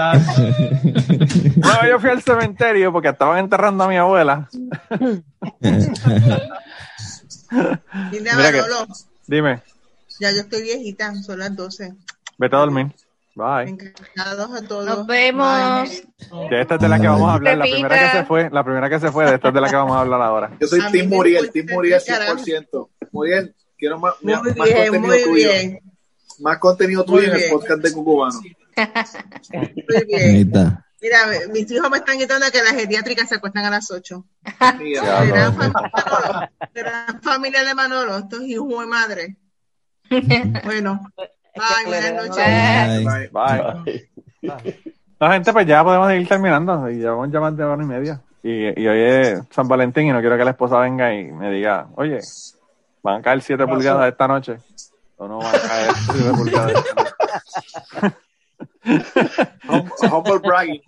yo 1.88 2.00
fui 2.00 2.10
al 2.10 2.22
cementerio 2.22 2.92
porque 2.92 3.10
estaban 3.10 3.40
enterrando 3.40 3.84
a 3.84 3.88
mi 3.88 3.98
abuela. 3.98 4.50
Mira, 8.12 8.36
Mira 8.36 8.52
que- 8.52 8.62
Manolo, 8.62 8.88
Dime, 9.28 9.62
ya 10.20 10.32
yo 10.32 10.42
estoy 10.42 10.62
viejita, 10.64 11.14
son 11.16 11.40
las 11.40 11.56
12. 11.56 11.94
vete 12.38 12.56
a 12.56 12.60
dormir. 12.60 12.88
Bye. 13.36 13.70
Encantados 13.70 14.54
a 14.62 14.68
todos. 14.68 14.86
Nos 14.86 15.08
vemos. 15.08 15.90
De 16.50 16.62
esta 16.62 16.76
es 16.76 16.82
de 16.82 16.90
la 16.90 17.00
que 17.00 17.08
vamos 17.08 17.30
a 17.30 17.36
hablar. 17.36 17.58
La 17.58 17.64
primera 17.66 17.98
que 18.12 18.18
se 18.18 18.26
fue, 18.26 18.50
la 18.52 18.64
primera 18.66 18.90
que 18.90 19.00
se 19.00 19.12
fue, 19.12 19.26
de 19.26 19.36
esta 19.36 19.48
es 19.48 19.54
de 19.54 19.62
la 19.62 19.70
que 19.70 19.76
vamos 19.78 19.96
a 19.96 20.02
hablar 20.02 20.22
ahora. 20.22 20.52
Yo 20.60 20.68
soy 20.68 20.82
me 20.92 21.04
Muriel, 21.04 21.50
el 21.54 21.66
Muriel 21.74 22.02
carajo. 22.06 22.34
100%. 22.44 22.90
Muriel, 23.12 23.56
quiero 23.78 23.98
más, 24.00 24.16
Muy 24.22 24.34
más 24.34 24.44
bien, 24.44 24.56
contenido 24.58 25.00
muy 25.08 25.24
tuyo. 25.24 25.50
bien. 25.52 25.80
Más 26.40 26.58
contenido 26.58 27.04
tuyo 27.04 27.28
en 27.34 27.42
el 27.42 27.50
podcast 27.50 27.82
de 27.82 27.92
Cucubano. 27.94 28.40
Muy 29.54 29.96
Ahí 29.96 30.06
bien. 30.06 30.48
está. 30.48 30.86
Mira, 31.02 31.18
mis 31.54 31.72
hijos 31.72 31.90
me 31.90 31.98
están 31.98 32.18
gritando 32.18 32.46
que 32.52 32.62
las 32.62 32.74
geriátricas 32.74 33.30
se 33.30 33.36
acuestan 33.36 33.66
a 33.66 33.70
las 33.70 33.90
8. 33.90 34.26
Mira, 34.80 35.26
Gran 35.26 35.54
familia, 35.56 35.84
Manolo, 35.94 36.50
gran 36.74 37.22
familia 37.22 37.64
de 37.64 37.74
Manolo, 37.74 38.18
estos 38.18 38.42
hijos 38.44 38.80
de 38.80 38.86
madre. 38.86 39.38
Bueno, 40.66 41.00
bye, 41.56 41.86
buenas 41.86 42.14
noches. 42.16 43.32
Bye. 43.32 43.84
Bye. 44.42 44.80
No, 45.20 45.32
gente, 45.32 45.54
pues 45.54 45.68
ya 45.68 45.84
podemos 45.84 46.12
ir 46.14 46.28
terminando. 46.28 46.90
Y 46.90 46.96
llevamos 46.96 47.30
ya 47.32 47.40
más 47.40 47.56
de 47.56 47.64
hora 47.64 47.84
y 47.84 47.86
media. 47.86 48.22
Y, 48.42 48.82
y 48.82 48.88
hoy 48.88 49.00
es 49.02 49.42
San 49.52 49.68
Valentín 49.68 50.08
y 50.08 50.12
no 50.12 50.20
quiero 50.20 50.38
que 50.38 50.46
la 50.46 50.52
esposa 50.52 50.80
venga 50.80 51.14
y 51.14 51.32
me 51.32 51.52
diga, 51.52 51.88
oye, 51.96 52.20
¿van 53.04 53.20
a 53.20 53.22
caer 53.22 53.42
7 53.42 53.68
pulgadas 53.68 54.12
esta 54.12 54.28
noche? 54.28 54.58
¿O 55.22 55.28
no 55.28 55.40
van 55.40 55.54
a 55.56 55.60
caer 55.60 55.92
7 56.12 56.32
pulgadas? 56.34 56.84
hum- 59.68 59.92
humble 60.12 60.40
bragging. 60.40 60.82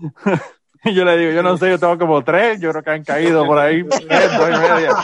Y 0.85 0.93
yo 0.95 1.03
le 1.03 1.17
digo, 1.17 1.31
yo 1.33 1.43
no 1.43 1.57
sé, 1.57 1.69
yo 1.69 1.77
tengo 1.77 1.97
como 1.97 2.23
3, 2.23 2.59
yo 2.61 2.71
creo 2.71 2.81
que 2.81 2.89
han 2.91 3.03
caído 3.03 3.45
por 3.45 3.59
ahí 3.59 3.83
3, 3.83 4.37
2 4.37 4.49
y 4.49 4.51
media. 4.57 4.95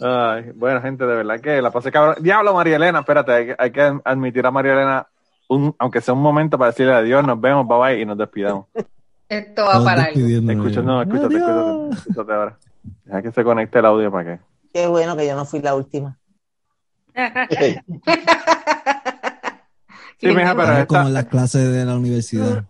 Ay, 0.00 0.50
bueno, 0.54 0.80
gente, 0.82 1.06
de 1.06 1.16
verdad 1.16 1.40
que 1.40 1.62
la 1.62 1.70
pasé 1.70 1.90
cabrón. 1.90 2.16
Diablo, 2.20 2.52
María 2.54 2.76
Elena, 2.76 3.00
espérate, 3.00 3.32
hay 3.32 3.46
que, 3.46 3.54
hay 3.58 3.70
que 3.72 3.98
admitir 4.04 4.44
a 4.46 4.50
María 4.50 4.74
Elena, 4.74 5.06
un, 5.48 5.74
aunque 5.78 6.00
sea 6.00 6.14
un 6.14 6.20
momento 6.22 6.58
para 6.58 6.70
decirle 6.70 6.92
adiós, 6.94 7.26
nos 7.26 7.40
vemos, 7.40 7.66
bye 7.66 7.78
bye 7.78 8.00
y 8.00 8.04
nos 8.06 8.18
despidamos. 8.18 8.66
Esto 9.28 9.64
va 9.64 9.82
para 9.84 10.04
algo. 10.04 10.20
no, 10.20 10.52
escúchate, 10.52 10.80
Adiós. 10.90 11.06
escúchate, 11.06 11.98
escúchate 11.98 12.32
ahora. 12.32 12.58
Deja 13.04 13.22
que 13.22 13.32
se 13.32 13.44
conecte 13.44 13.78
el 13.78 13.86
audio 13.86 14.10
para 14.10 14.36
que. 14.36 14.42
Qué 14.72 14.86
bueno 14.86 15.16
que 15.16 15.26
yo 15.26 15.34
no 15.36 15.44
fui 15.44 15.60
la 15.60 15.74
última. 15.74 16.18
Sí, 20.20 20.26
mija, 20.28 20.54
pero 20.54 20.62
Estamos 20.78 20.86
como 20.86 21.00
esta, 21.00 21.02
en 21.08 21.14
las 21.14 21.24
clases 21.26 21.72
de 21.72 21.84
la 21.84 21.96
universidad. 21.96 22.64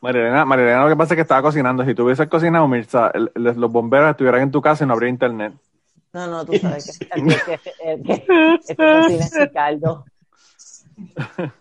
María 0.00 0.22
Elena, 0.22 0.82
lo 0.84 0.88
que 0.88 0.96
pasa 0.96 1.14
es 1.14 1.16
que 1.16 1.22
estaba 1.22 1.42
cocinando. 1.42 1.84
Si 1.84 1.94
tú 1.94 2.04
hubieses 2.04 2.28
cocinado, 2.28 2.66
Mirza, 2.68 3.10
el- 3.12 3.30
el- 3.34 3.42
los 3.42 3.70
bomberos 3.72 4.10
estuvieran 4.10 4.42
en 4.42 4.50
tu 4.50 4.62
casa 4.62 4.84
y 4.84 4.86
no 4.86 4.94
habría 4.94 5.10
internet. 5.10 5.52
No, 6.12 6.26
no, 6.26 6.44
tú 6.46 6.54
sabes 6.58 6.98
que 6.98 7.06
que, 7.22 7.58
que, 7.58 8.62
que 8.66 8.76
cocina 8.76 9.24
es 9.24 9.32
Ricardo. 9.38 10.04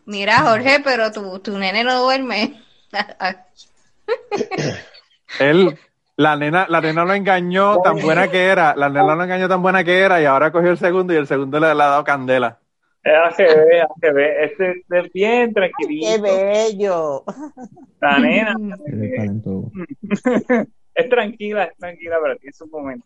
Mira, 0.06 0.40
Jorge, 0.44 0.80
pero 0.84 1.12
tu, 1.12 1.40
tu 1.40 1.58
nene 1.58 1.84
no 1.84 2.02
duerme. 2.04 2.62
Él, 5.40 5.78
la 6.20 6.36
nena, 6.36 6.66
la 6.68 6.82
nena 6.82 7.06
lo 7.06 7.14
engañó 7.14 7.82
tan 7.82 7.98
buena 8.00 8.30
que 8.30 8.48
era, 8.48 8.76
la 8.76 8.90
nena 8.90 9.16
lo 9.16 9.24
engañó 9.24 9.48
tan 9.48 9.62
buena 9.62 9.86
que 9.86 10.00
era 10.00 10.22
y 10.22 10.26
ahora 10.26 10.52
cogió 10.52 10.70
el 10.70 10.78
segundo 10.78 11.14
y 11.14 11.16
el 11.16 11.28
segundo 11.28 11.62
le, 11.62 11.68
le 11.74 11.84
ha 11.84 11.88
dado 11.88 12.04
candela. 12.04 12.60
Es 13.02 13.14
AGB, 13.40 13.84
AGB. 14.04 14.18
Este 14.44 14.84
es 14.90 15.14
bien 15.14 15.48
¡Qué 15.48 15.54
tranquilito. 15.54 16.22
bello! 16.22 17.24
La 18.02 18.20
nena. 18.20 18.54
Es 20.96 21.08
tranquila, 21.10 21.64
es 21.64 21.78
tranquila, 21.78 22.18
pero 22.22 22.36
tiene 22.36 22.52
su 22.52 22.68
momento. 22.68 23.06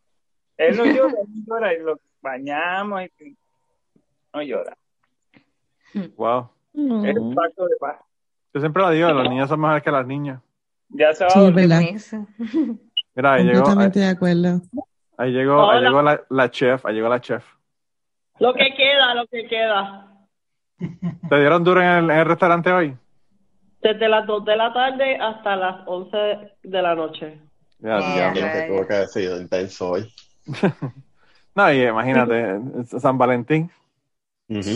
Él 0.58 0.76
no 0.76 0.84
llora, 0.86 1.14
él 1.22 1.28
no 1.30 1.46
llora 1.46 1.74
y 1.76 1.80
lo 1.82 2.00
bañamos 2.22 3.04
y 3.20 3.38
no 4.34 4.42
llora. 4.42 4.76
Wow. 6.18 6.50
Es 7.06 7.16
un 7.16 7.36
pacto 7.36 7.68
de 7.68 7.76
paz. 7.80 7.98
Yo 8.52 8.62
siempre 8.62 8.82
lo 8.82 8.90
digo, 8.90 9.12
los 9.12 9.30
niños 9.30 9.48
son 9.48 9.60
mejores 9.60 9.84
que 9.84 9.92
las 9.92 10.08
niñas. 10.08 10.42
Ya 10.90 11.14
se 11.14 11.24
va 11.26 11.30
Sí, 11.30 11.38
a 11.38 11.42
dormir. 11.44 11.70
Mira, 13.16 13.34
ahí 13.34 13.44
llegó, 13.44 13.58
ahí, 13.58 13.64
Completamente 13.64 14.00
de 14.00 14.08
acuerdo. 14.08 14.62
ahí 15.18 15.32
llegó, 15.32 15.70
ahí 15.70 15.82
llegó 15.82 16.02
la, 16.02 16.22
la 16.30 16.52
chef, 16.52 16.86
ahí 16.86 16.96
llegó 16.96 17.10
la 17.10 17.22
chef. 17.22 17.44
Lo 18.40 18.54
que 18.54 18.74
queda, 18.76 19.14
lo 19.14 19.28
que 19.28 19.48
queda. 19.48 20.10
¿Te 21.30 21.40
dieron 21.40 21.64
duro 21.64 21.82
en 21.82 21.88
el, 21.88 22.04
en 22.10 22.18
el 22.20 22.26
restaurante 22.26 22.72
hoy? 22.72 22.98
Desde 23.82 24.10
las 24.10 24.26
2 24.26 24.44
de 24.46 24.56
la 24.56 24.74
tarde 24.74 25.18
hasta 25.18 25.56
las 25.56 25.88
11 25.88 26.18
de 26.64 26.82
la 26.82 26.96
noche. 26.96 27.40
Ya, 27.80 27.98
Eh, 28.00 28.14
diablo. 28.16 28.42
Lo 28.42 28.52
que 28.52 28.62
tuvo 28.68 28.88
que 28.88 28.94
haber 28.96 29.08
sido 29.10 29.42
intenso 29.42 29.90
hoy. 29.92 30.14
No, 31.56 31.72
y 31.72 31.84
imagínate, 31.84 32.60
San 33.00 33.16
Valentín. 33.16 33.70
Ujú. 34.50 34.72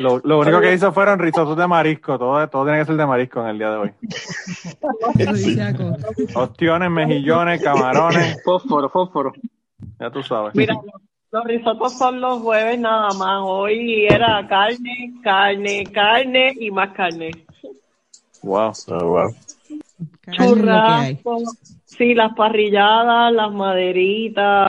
Lo, 0.00 0.20
lo 0.24 0.38
único 0.40 0.60
que 0.60 0.74
hizo 0.74 0.92
fueron 0.92 1.18
risotos 1.18 1.56
de 1.56 1.66
marisco. 1.66 2.18
Todo, 2.18 2.48
todo 2.48 2.64
tiene 2.64 2.80
que 2.80 2.86
ser 2.86 2.96
de 2.96 3.06
marisco 3.06 3.40
en 3.42 3.48
el 3.48 3.58
día 3.58 3.70
de 3.70 3.76
hoy. 3.76 3.90
Ostiones, 6.34 6.90
mejillones, 6.90 7.62
camarones. 7.62 8.42
Fósforo, 8.44 8.88
fósforo. 8.88 9.32
Ya 9.98 10.10
tú 10.10 10.22
sabes. 10.22 10.54
Mira, 10.54 10.74
los 11.32 11.44
risotos 11.44 11.96
son 11.96 12.20
los 12.20 12.40
jueves 12.40 12.78
nada 12.78 13.10
más. 13.18 13.42
Hoy 13.44 14.06
era 14.06 14.46
carne, 14.48 15.14
carne, 15.22 15.84
carne 15.84 16.54
y 16.58 16.70
más 16.70 16.90
carne. 16.90 17.30
Wow. 18.42 18.72
wow. 18.88 19.34
Churrasco, 20.32 21.42
sí, 21.84 22.14
las 22.14 22.34
parrilladas, 22.34 23.32
las 23.32 23.52
maderitas, 23.52 24.68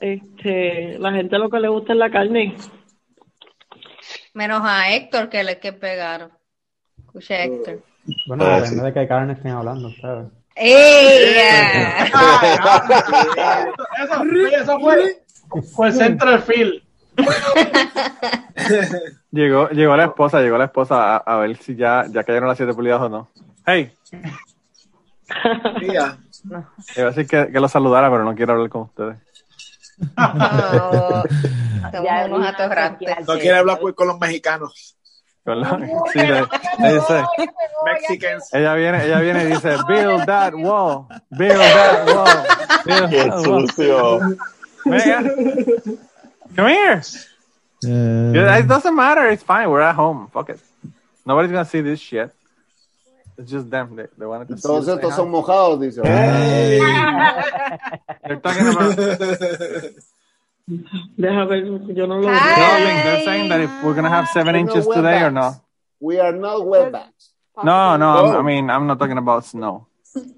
este, 0.00 0.98
la 0.98 1.12
gente 1.12 1.38
lo 1.38 1.50
que 1.50 1.60
le 1.60 1.68
gusta 1.68 1.92
es 1.92 1.98
la 1.98 2.10
carne. 2.10 2.54
Menos 4.34 4.62
a 4.64 4.90
Héctor 4.92 5.28
que 5.28 5.44
le 5.44 5.58
que 5.58 5.72
pegaron. 5.72 6.30
Escucha, 6.98 7.42
Héctor. 7.44 7.82
Bueno, 8.26 8.44
Ah, 8.46 8.56
depende 8.56 8.78
sí. 8.80 8.84
de 8.86 8.92
qué 8.92 9.06
carne 9.08 9.32
estén 9.34 9.52
hablando, 9.52 9.90
¿sabes? 10.00 10.26
¡Ella! 10.54 12.04
Eso, 14.02 14.20
oye, 14.20 14.54
eso 14.56 14.80
fue, 14.80 15.22
fue 15.74 15.88
el 15.88 15.92
central 15.94 16.42
field. 16.42 16.82
Llegó, 19.30 19.68
llegó 19.70 19.96
la 19.96 20.04
esposa, 20.04 20.40
llegó 20.40 20.58
la 20.58 20.64
esposa 20.66 21.16
a, 21.16 21.18
a 21.18 21.36
ver 21.38 21.56
si 21.56 21.74
ya, 21.74 22.04
ya 22.10 22.22
cayeron 22.24 22.48
las 22.48 22.56
7 22.58 22.74
pulgadas 22.74 23.02
o 23.02 23.08
no. 23.08 23.28
Hey, 23.64 23.92
iba 25.82 26.18
a 26.98 27.04
decir 27.10 27.26
que, 27.26 27.50
que 27.50 27.60
lo 27.60 27.68
saludara, 27.68 28.10
pero 28.10 28.24
no 28.24 28.34
quiero 28.34 28.52
hablar 28.52 28.68
con 28.68 28.82
ustedes. 28.82 29.16
Oh, 30.16 31.22
somos 31.92 32.10
unos 32.30 32.46
atorrantes. 32.48 33.26
no 33.26 33.34
quiere 33.38 33.58
hablar 33.58 33.78
pues, 33.80 33.94
con 33.94 34.08
los 34.08 34.18
mexicanos. 34.18 34.96
Con 35.44 35.60
la- 35.60 35.76
sí, 36.12 36.18
le- 36.20 36.46
le 36.78 36.94
dice- 36.94 37.24
Mexicans. 37.84 38.48
ella 38.54 38.74
viene, 38.74 39.04
ella 39.04 39.18
viene 39.20 39.42
y 39.44 39.46
dice, 39.48 39.76
build 39.88 40.24
that 40.26 40.54
wall, 40.54 41.06
build 41.30 41.58
that 41.58 42.06
wall, 42.06 42.46
build 42.84 43.10
Qué 43.10 43.24
that 43.24 43.90
wall. 43.90 44.36
Venga. 44.84 45.34
Come 46.56 46.68
here. 46.68 47.02
Eh, 47.84 48.58
It 48.60 48.66
doesn't 48.68 48.94
matter. 48.94 49.28
It's 49.30 49.42
fine. 49.42 49.68
We're 49.70 49.80
at 49.82 49.96
home. 49.96 50.28
Fuck 50.32 50.50
it. 50.50 50.60
Nobody's 51.26 51.50
gonna 51.50 51.64
see 51.64 51.80
this 51.80 51.98
shit. 52.00 52.32
It's 53.42 53.50
just 53.50 53.68
them. 53.70 53.96
They, 53.96 54.06
they 54.16 54.24
wanted 54.26 54.46
to 54.48 54.56
see 54.56 54.62
Todos 54.62 54.88
us 54.88 54.98
estos 54.98 55.10
say 55.10 55.16
son 55.16 55.26
hi. 55.26 55.32
mojados, 55.34 55.80
dice. 55.80 55.96
They're 58.26 58.36
talking 58.38 58.68
about. 58.68 58.96
Deja 61.18 61.44
ver, 61.46 61.56
yo 61.92 62.06
no 62.06 62.14
lo 62.20 62.30
No, 62.30 62.30
they're 62.30 63.24
saying 63.24 63.48
that 63.50 63.60
if 63.62 63.70
we're 63.82 63.94
gonna 63.94 64.08
have 64.08 64.28
seven 64.28 64.54
We're 64.54 64.62
not 64.62 64.68
inches 64.76 64.86
today 64.86 65.22
or 65.22 65.30
wetbacks. 65.30 65.34
not. 65.34 65.54
We 66.00 66.20
are 66.20 66.32
not 66.32 66.60
wetbacks. 66.60 67.30
No, 67.64 67.96
no. 67.96 68.08
I'm- 68.10 68.36
Oh. 68.36 68.38
I 68.38 68.42
mean, 68.42 68.70
I'm 68.70 68.86
not 68.86 68.98
talking 69.00 69.18
about 69.18 69.44
snow. 69.44 69.88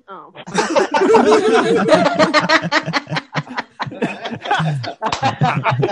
Oh. 0.09 0.33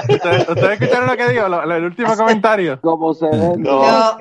¿Ustedes, 0.08 0.48
ustedes 0.48 0.80
escucharon 0.80 1.08
lo 1.08 1.16
que 1.16 1.28
dijo? 1.28 1.48
Lo- 1.48 1.64
lo- 1.66 1.74
el 1.76 1.84
último 1.84 2.16
comentario. 2.16 2.80
Como 2.80 3.14
se 3.14 3.26
ve. 3.26 3.54
No. 3.58 4.16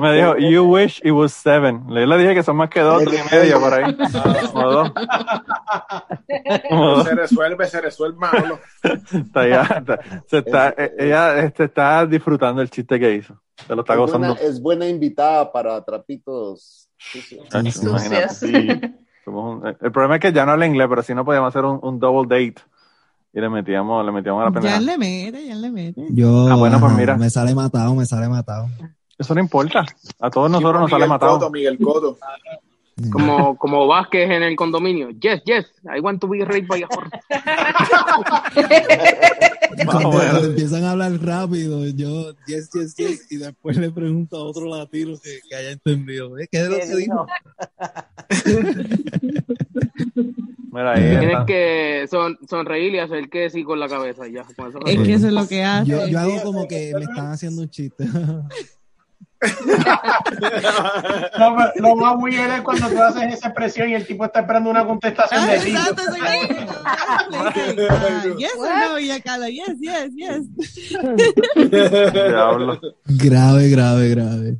Me 0.00 0.14
dijo, 0.14 0.36
you 0.38 0.64
wish 0.64 1.00
it 1.04 1.12
was 1.12 1.32
seven. 1.32 1.84
Yo 1.88 1.94
le 2.06 2.18
dije 2.18 2.34
que 2.34 2.42
son 2.42 2.56
más 2.56 2.70
que 2.70 2.80
dos, 2.80 3.04
tres 3.04 3.24
y 3.30 3.34
medio 3.34 3.60
por 3.60 3.72
ahí. 3.74 3.96
Como 4.52 4.70
dos. 4.70 4.92
Como 6.68 6.86
dos. 6.88 7.04
Se 7.06 7.14
resuelve, 7.14 7.66
se 7.66 7.80
resuelve, 7.80 8.18
Manolo. 8.18 8.58
Está 8.82 9.48
ya, 9.48 9.62
está- 9.62 9.98
se 10.26 10.38
está, 10.38 10.68
eh, 10.76 10.92
ella 10.98 11.38
este, 11.40 11.64
está 11.64 12.06
disfrutando 12.06 12.62
el 12.62 12.70
chiste 12.70 12.98
que 12.98 13.14
hizo. 13.14 13.34
Se 13.66 13.74
lo 13.74 13.82
está 13.82 13.94
Es 13.94 13.98
buena, 13.98 14.28
gozando. 14.28 14.36
es 14.50 14.60
buena 14.62 14.86
invitada 14.86 15.50
para 15.52 15.82
trapitos. 15.84 16.88
sucios. 16.96 17.46
Sucias. 17.50 18.40
Somos 19.24 19.56
un- 19.60 19.66
el- 19.66 19.76
el 19.80 19.92
problema 19.92 20.16
es 20.16 20.20
que 20.22 20.32
ya 20.32 20.44
no 20.46 20.52
habla 20.52 20.66
inglés, 20.66 20.86
pero 20.88 21.02
si 21.02 21.14
no 21.14 21.24
podíamos 21.24 21.48
hacer 21.48 21.64
un, 21.64 21.78
un 21.82 21.98
double 21.98 22.26
date 22.28 22.60
y 23.32 23.40
le 23.40 23.48
metíamos, 23.48 24.04
le 24.04 24.12
metíamos 24.12 24.42
a 24.42 24.44
la 24.46 24.50
Ya 24.50 24.54
pendeja. 24.54 24.80
le 24.80 24.98
mete, 24.98 25.46
ya 25.46 25.54
le 25.54 25.70
mete. 25.70 26.06
Yo, 26.10 26.48
Ah, 26.48 26.56
bueno, 26.56 26.80
pues 26.80 26.92
mira. 26.94 27.16
me 27.16 27.30
sale 27.30 27.54
matado, 27.54 27.94
me 27.94 28.04
sale 28.06 28.28
matado. 28.28 28.66
Eso 29.18 29.34
no 29.34 29.40
importa. 29.40 29.84
A 30.20 30.30
todos 30.30 30.50
nosotros 30.50 30.80
nos 30.80 30.90
sale 30.90 31.04
Miguel 31.04 31.08
matado. 31.20 31.50
Miguel 31.50 31.78
Cotto. 31.78 32.18
Como, 33.10 33.56
como 33.58 33.86
Vázquez 33.86 34.30
en 34.30 34.42
el 34.42 34.56
condominio. 34.56 35.10
Yes, 35.10 35.42
yes, 35.44 35.66
I 35.84 36.00
want 36.00 36.20
to 36.20 36.28
be 36.28 36.44
raped 36.44 36.68
by 36.68 36.82
a 36.82 36.86
horse. 36.86 37.10
Cuando, 39.86 40.10
bueno. 40.10 40.38
empiezan 40.40 40.84
a 40.84 40.90
hablar 40.92 41.12
rápido, 41.22 41.86
yo, 41.86 42.32
yes, 42.46 42.70
yes, 42.74 42.94
yes, 42.96 43.26
y 43.30 43.36
después 43.36 43.76
le 43.76 43.90
pregunto 43.90 44.36
a 44.36 44.44
otro 44.44 44.66
latino 44.66 45.16
que, 45.22 45.38
que 45.48 45.56
haya 45.56 45.70
entendido. 45.70 46.36
¿eh? 46.38 46.48
¿Qué 46.50 46.60
es 46.60 46.68
lo 46.68 46.76
que 46.76 46.96
dijo? 46.96 47.26
Mira, 50.72 50.92
ahí 50.92 51.00
Tienes 51.00 51.30
está. 51.30 51.46
que 51.46 52.06
son, 52.10 52.38
sonreír 52.48 52.94
y 52.94 52.98
hacer 52.98 53.28
que 53.28 53.50
sí 53.50 53.64
con 53.64 53.80
la 53.80 53.88
cabeza. 53.88 54.28
Ya, 54.28 54.44
con 54.56 54.68
eso 54.68 54.78
Es 54.86 55.00
que 55.00 55.14
eso 55.14 55.26
es 55.28 55.32
lo 55.32 55.48
que 55.48 55.64
hace. 55.64 55.90
Yo, 55.90 56.06
yo 56.06 56.18
hago 56.18 56.42
como 56.42 56.68
que 56.68 56.92
me 56.94 57.02
están 57.02 57.32
haciendo 57.32 57.62
un 57.62 57.70
chiste. 57.70 58.04
Lo, 61.38 61.72
lo 61.76 61.96
más 61.96 62.14
weird 62.18 62.50
es 62.52 62.60
cuando 62.62 62.88
tú 62.88 63.02
haces 63.02 63.34
esa 63.34 63.48
expresión 63.48 63.88
y 63.90 63.94
el 63.94 64.06
tipo 64.06 64.24
está 64.24 64.40
esperando 64.40 64.70
una 64.70 64.84
contestación 64.86 65.42
Ah, 65.42 65.46
de 65.52 65.58
ti. 65.60 65.70
exacto. 65.70 66.02
Ah, 66.84 68.22
yes 68.38 68.54
or 68.58 68.68
no, 68.90 68.98
y 68.98 69.10
acá 69.10 69.38
la 69.38 69.48
yes, 69.48 69.78
yes, 69.80 70.10
yes. 70.14 70.46
Grave, 73.06 73.68
grave, 73.70 74.08
grave. 74.10 74.56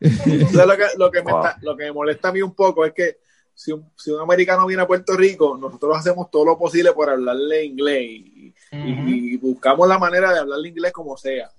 Lo 0.00 0.76
que, 0.76 0.84
lo, 0.96 1.10
que 1.10 1.22
me 1.22 1.32
Wow. 1.32 1.40
está- 1.46 1.58
lo 1.62 1.76
que 1.76 1.84
me 1.84 1.92
molesta 1.92 2.28
a 2.28 2.32
mí 2.32 2.40
un 2.42 2.54
poco 2.54 2.84
es 2.84 2.92
que 2.92 3.18
si 3.54 3.72
un, 3.72 3.90
si 3.96 4.10
un 4.12 4.20
americano 4.20 4.66
viene 4.66 4.82
a 4.82 4.86
Puerto 4.86 5.16
Rico, 5.16 5.56
nosotros 5.60 5.96
hacemos 5.98 6.30
todo 6.30 6.44
lo 6.44 6.56
posible 6.58 6.92
por 6.92 7.10
hablarle 7.10 7.64
inglés 7.64 8.02
y, 8.02 8.54
y- 8.72 9.32
y 9.34 9.36
buscamos 9.38 9.88
la 9.88 9.98
manera 9.98 10.32
de 10.32 10.38
hablarle 10.38 10.68
inglés 10.68 10.92
como 10.92 11.16
sea. 11.16 11.50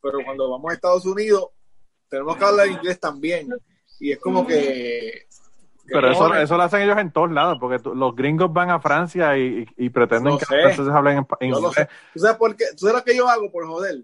Pero 0.00 0.18
cuando 0.24 0.48
vamos 0.48 0.70
a 0.70 0.74
Estados 0.74 1.04
Unidos, 1.06 1.46
tenemos 2.08 2.36
que 2.36 2.44
hablar 2.44 2.66
inglés 2.68 2.98
también. 3.00 3.48
Y 4.00 4.12
es 4.12 4.18
como 4.18 4.46
que... 4.46 4.54
que 4.56 5.92
Pero 5.92 6.10
eso, 6.10 6.34
eso 6.34 6.56
lo 6.56 6.62
hacen 6.62 6.82
ellos 6.82 6.98
en 6.98 7.10
todos 7.12 7.30
lados, 7.32 7.58
porque 7.60 7.80
los 7.94 8.14
gringos 8.14 8.52
van 8.52 8.70
a 8.70 8.78
Francia 8.80 9.36
y, 9.36 9.66
y- 9.76 9.86
y 9.86 9.90
pretenden 9.90 10.38
que 10.38 10.44
franceses 10.46 10.88
hablen 10.92 11.18
en, 11.18 11.26
inglés. 11.48 11.74
sé. 11.74 11.88
¿Tú 12.14 12.20
sabes 12.20 12.36
por 12.36 12.54
qué? 12.56 12.66
¿Tú 12.72 12.78
sabes 12.86 12.96
lo 12.96 13.04
que 13.04 13.16
yo 13.16 13.28
hago 13.28 13.50
por 13.50 13.66
joder? 13.66 14.02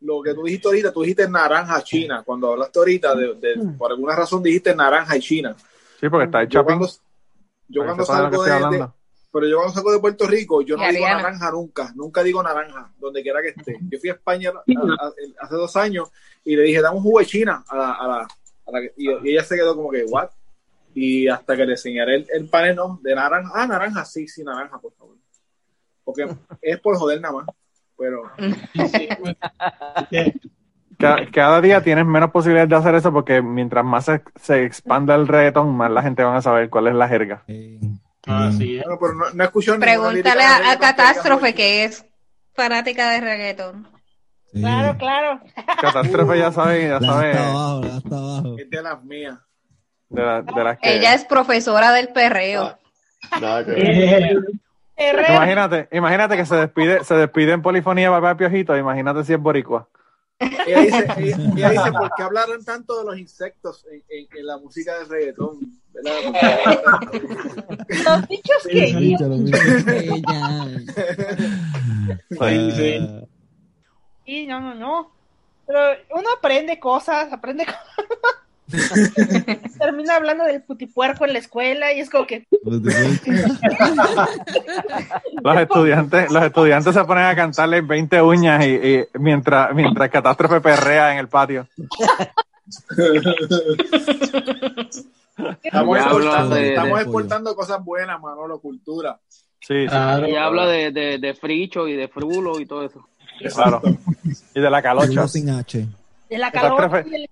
Lo 0.00 0.20
que 0.20 0.34
tú 0.34 0.42
dijiste 0.44 0.68
ahorita, 0.68 0.92
tú 0.92 1.02
dijiste 1.02 1.28
naranja 1.28 1.82
china. 1.82 2.22
Cuando 2.24 2.52
hablaste 2.52 2.78
ahorita, 2.78 3.14
de, 3.14 3.34
de- 3.34 3.56
por 3.78 3.90
alguna 3.92 4.16
razón 4.16 4.42
dijiste 4.42 4.74
naranja 4.74 5.16
y 5.16 5.20
china. 5.20 5.54
Sí, 6.00 6.08
porque 6.08 6.24
está 6.24 6.42
hecho 6.42 6.58
Yo 6.58 6.64
cuando, 6.64 6.88
yo 7.68 7.84
cuando 7.84 8.04
salgo 8.04 8.42
de, 8.42 8.50
de-. 8.70 8.88
Pero 9.32 9.46
yo 9.48 9.56
cuando 9.56 9.72
salgo 9.74 9.92
de 9.92 9.98
Puerto 9.98 10.26
Rico, 10.26 10.60
yo 10.62 10.76
no 10.76 10.82
digo 10.92 11.06
naranja 11.22 11.50
nunca, 11.50 11.92
nunca 11.94 12.22
digo 12.22 12.42
naranja, 12.42 12.92
donde 13.00 13.22
quiera 13.22 13.40
que 13.42 13.48
esté. 13.48 13.78
Yo 13.88 13.98
fui 13.98 14.10
a 14.10 14.12
España 14.12 14.50
a- 14.50 15.04
a- 15.06 15.12
hace 15.44 15.54
dos 15.54 15.74
años 15.76 16.10
y 16.44 16.54
le 16.54 16.62
dije, 16.64 16.80
dame 16.82 16.96
un 16.98 17.02
jugo 17.02 17.18
de 17.20 17.26
China 17.26 17.64
a 17.68 17.76
la, 17.76 17.92
a 17.92 18.06
la, 18.06 18.16
a 18.66 18.70
la 18.70 18.80
que- 18.82 18.92
y, 18.96 19.10
y 19.10 19.32
ella 19.32 19.42
se 19.42 19.56
quedó 19.56 19.74
como 19.74 19.90
que, 19.90 20.04
what? 20.04 20.28
Y 20.94 21.26
hasta 21.28 21.56
que 21.56 21.64
le 21.64 21.72
enseñaré 21.72 22.16
el, 22.16 22.26
el 22.34 22.48
panel 22.50 22.76
¿no? 22.76 23.00
de 23.02 23.14
naranja, 23.14 23.50
ah, 23.54 23.66
naranja, 23.66 24.04
sí, 24.04 24.28
sí, 24.28 24.44
naranja, 24.44 24.78
por 24.78 24.92
favor. 24.92 25.16
Porque 26.04 26.26
es 26.60 26.78
por 26.80 26.96
joder 26.98 27.20
nada 27.20 27.34
más, 27.34 27.46
pero 27.96 28.24
Ca- 30.98 31.26
Cada, 31.32 31.60
día 31.60 31.80
tienes 31.82 32.06
menos 32.06 32.30
posibilidades 32.30 32.68
de 32.70 32.76
hacer 32.76 32.94
eso 32.94 33.12
porque 33.12 33.42
mientras 33.42 33.84
más 33.84 34.04
se, 34.04 34.22
se 34.36 34.64
expanda 34.64 35.14
el 35.14 35.26
reggaetón, 35.26 35.74
más 35.76 35.90
la 35.90 36.02
gente 36.02 36.22
va 36.22 36.36
a 36.36 36.42
saber 36.42 36.70
cuál 36.70 36.88
es 36.88 36.94
la 36.94 37.08
jerga. 37.08 37.42
Bueno, 38.26 38.98
pero 39.00 39.14
no, 39.14 39.24
no 39.32 39.80
Pregúntale 39.80 40.44
a, 40.44 40.70
a 40.72 40.78
Catástrofe, 40.78 41.54
que 41.54 41.84
es 41.84 42.04
fanática 42.54 43.10
de 43.10 43.20
reggaetón. 43.20 43.88
Claro, 44.52 44.96
claro. 44.98 45.40
Catástrofe 45.80 46.38
ya 46.38 46.52
sabe, 46.52 46.88
ya 46.88 47.00
sabe 47.00 47.30
hasta 47.32 47.48
abajo, 47.48 47.80
la 47.82 47.96
hasta 47.96 48.16
abajo. 48.16 48.56
Es 48.58 48.70
de 48.70 48.82
las 48.82 49.02
mías. 49.04 49.38
de, 50.10 50.22
la- 50.22 50.42
de 50.42 50.64
las 50.64 50.78
que... 50.78 50.94
Ella 50.94 51.14
es 51.14 51.24
profesora 51.24 51.90
del 51.92 52.08
perreo. 52.08 52.78
Nada 53.40 53.64
que 53.64 53.70
ver. 53.72 54.36
Herrera. 54.94 55.34
Imagínate, 55.36 55.88
imagínate 55.92 56.36
que 56.36 56.44
se 56.46 56.54
despide, 56.54 57.02
se 57.02 57.14
despide 57.14 57.52
en 57.52 57.62
polifonía 57.62 58.10
papá 58.10 58.36
Piojito, 58.36 58.76
imagínate 58.76 59.24
si 59.24 59.32
es 59.32 59.40
boricua. 59.40 59.88
Ella 60.66 60.80
dice, 60.80 61.06
ella, 61.18 61.36
ella 61.56 61.70
dice, 61.70 61.92
¿por 61.98 62.10
qué 62.16 62.22
hablaron 62.22 62.64
tanto 62.64 62.98
de 62.98 63.04
los 63.04 63.18
insectos 63.18 63.84
en, 63.90 64.02
en- 64.08 64.26
en 64.38 64.46
la 64.46 64.58
música 64.58 64.98
de 64.98 65.04
reggaetón? 65.04 65.58
Los 68.04 68.28
bichos 68.28 68.56
que 68.70 68.84
Escucha, 68.84 69.26
lo 69.28 69.36
mismo. 69.36 69.58
Sí, 72.30 72.72
sí. 72.76 73.26
Sí, 74.24 74.46
no, 74.46 74.60
no, 74.60 74.74
no. 74.74 75.10
Pero 75.66 75.80
uno 76.14 76.28
aprende 76.36 76.78
cosas, 76.80 77.32
aprende 77.32 77.64
cosas. 77.66 77.80
Termina 79.78 80.16
hablando 80.16 80.44
del 80.44 80.62
putipuerco 80.62 81.24
en 81.24 81.32
la 81.34 81.38
escuela 81.38 81.92
y 81.92 82.00
es 82.00 82.10
como 82.10 82.26
que. 82.26 82.46
Los 85.42 85.56
estudiantes, 85.60 86.30
los 86.30 86.42
estudiantes 86.44 86.94
se 86.94 87.04
ponen 87.04 87.24
a 87.24 87.34
cantarle 87.34 87.80
20 87.80 88.22
uñas 88.22 88.64
y, 88.64 88.70
y 88.74 89.04
mientras, 89.18 89.74
mientras 89.74 90.08
Catástrofe 90.10 90.60
perrea 90.60 91.12
en 91.12 91.18
el 91.18 91.28
patio. 91.28 91.66
Estamos, 95.62 95.96
exportando, 95.98 96.32
habla 96.32 96.54
de- 96.56 96.68
estamos 96.70 96.98
de- 96.98 97.02
exportando 97.02 97.56
cosas 97.56 97.84
buenas, 97.84 98.20
Manolo, 98.20 98.60
cultura. 98.60 99.18
Sí, 99.60 99.82
sí. 99.82 99.86
Claro. 99.88 100.26
Ella 100.26 100.44
habla 100.44 100.66
de, 100.66 100.90
de, 100.92 101.18
de 101.18 101.34
fricho 101.34 101.88
y 101.88 101.94
de 101.94 102.08
frulo 102.08 102.60
y 102.60 102.66
todo 102.66 102.84
eso. 102.84 103.06
Claro. 103.54 103.80
Y 104.54 104.60
de 104.60 104.70
la 104.70 104.82
calocha. 104.82 105.06
Frulo 105.06 105.28
sin 105.28 105.50
H. 105.50 105.86
De 106.28 106.38
la 106.38 106.50
calor 106.52 106.76
Catástrofe, 106.78 107.10
y 107.10 107.22
el 107.22 107.28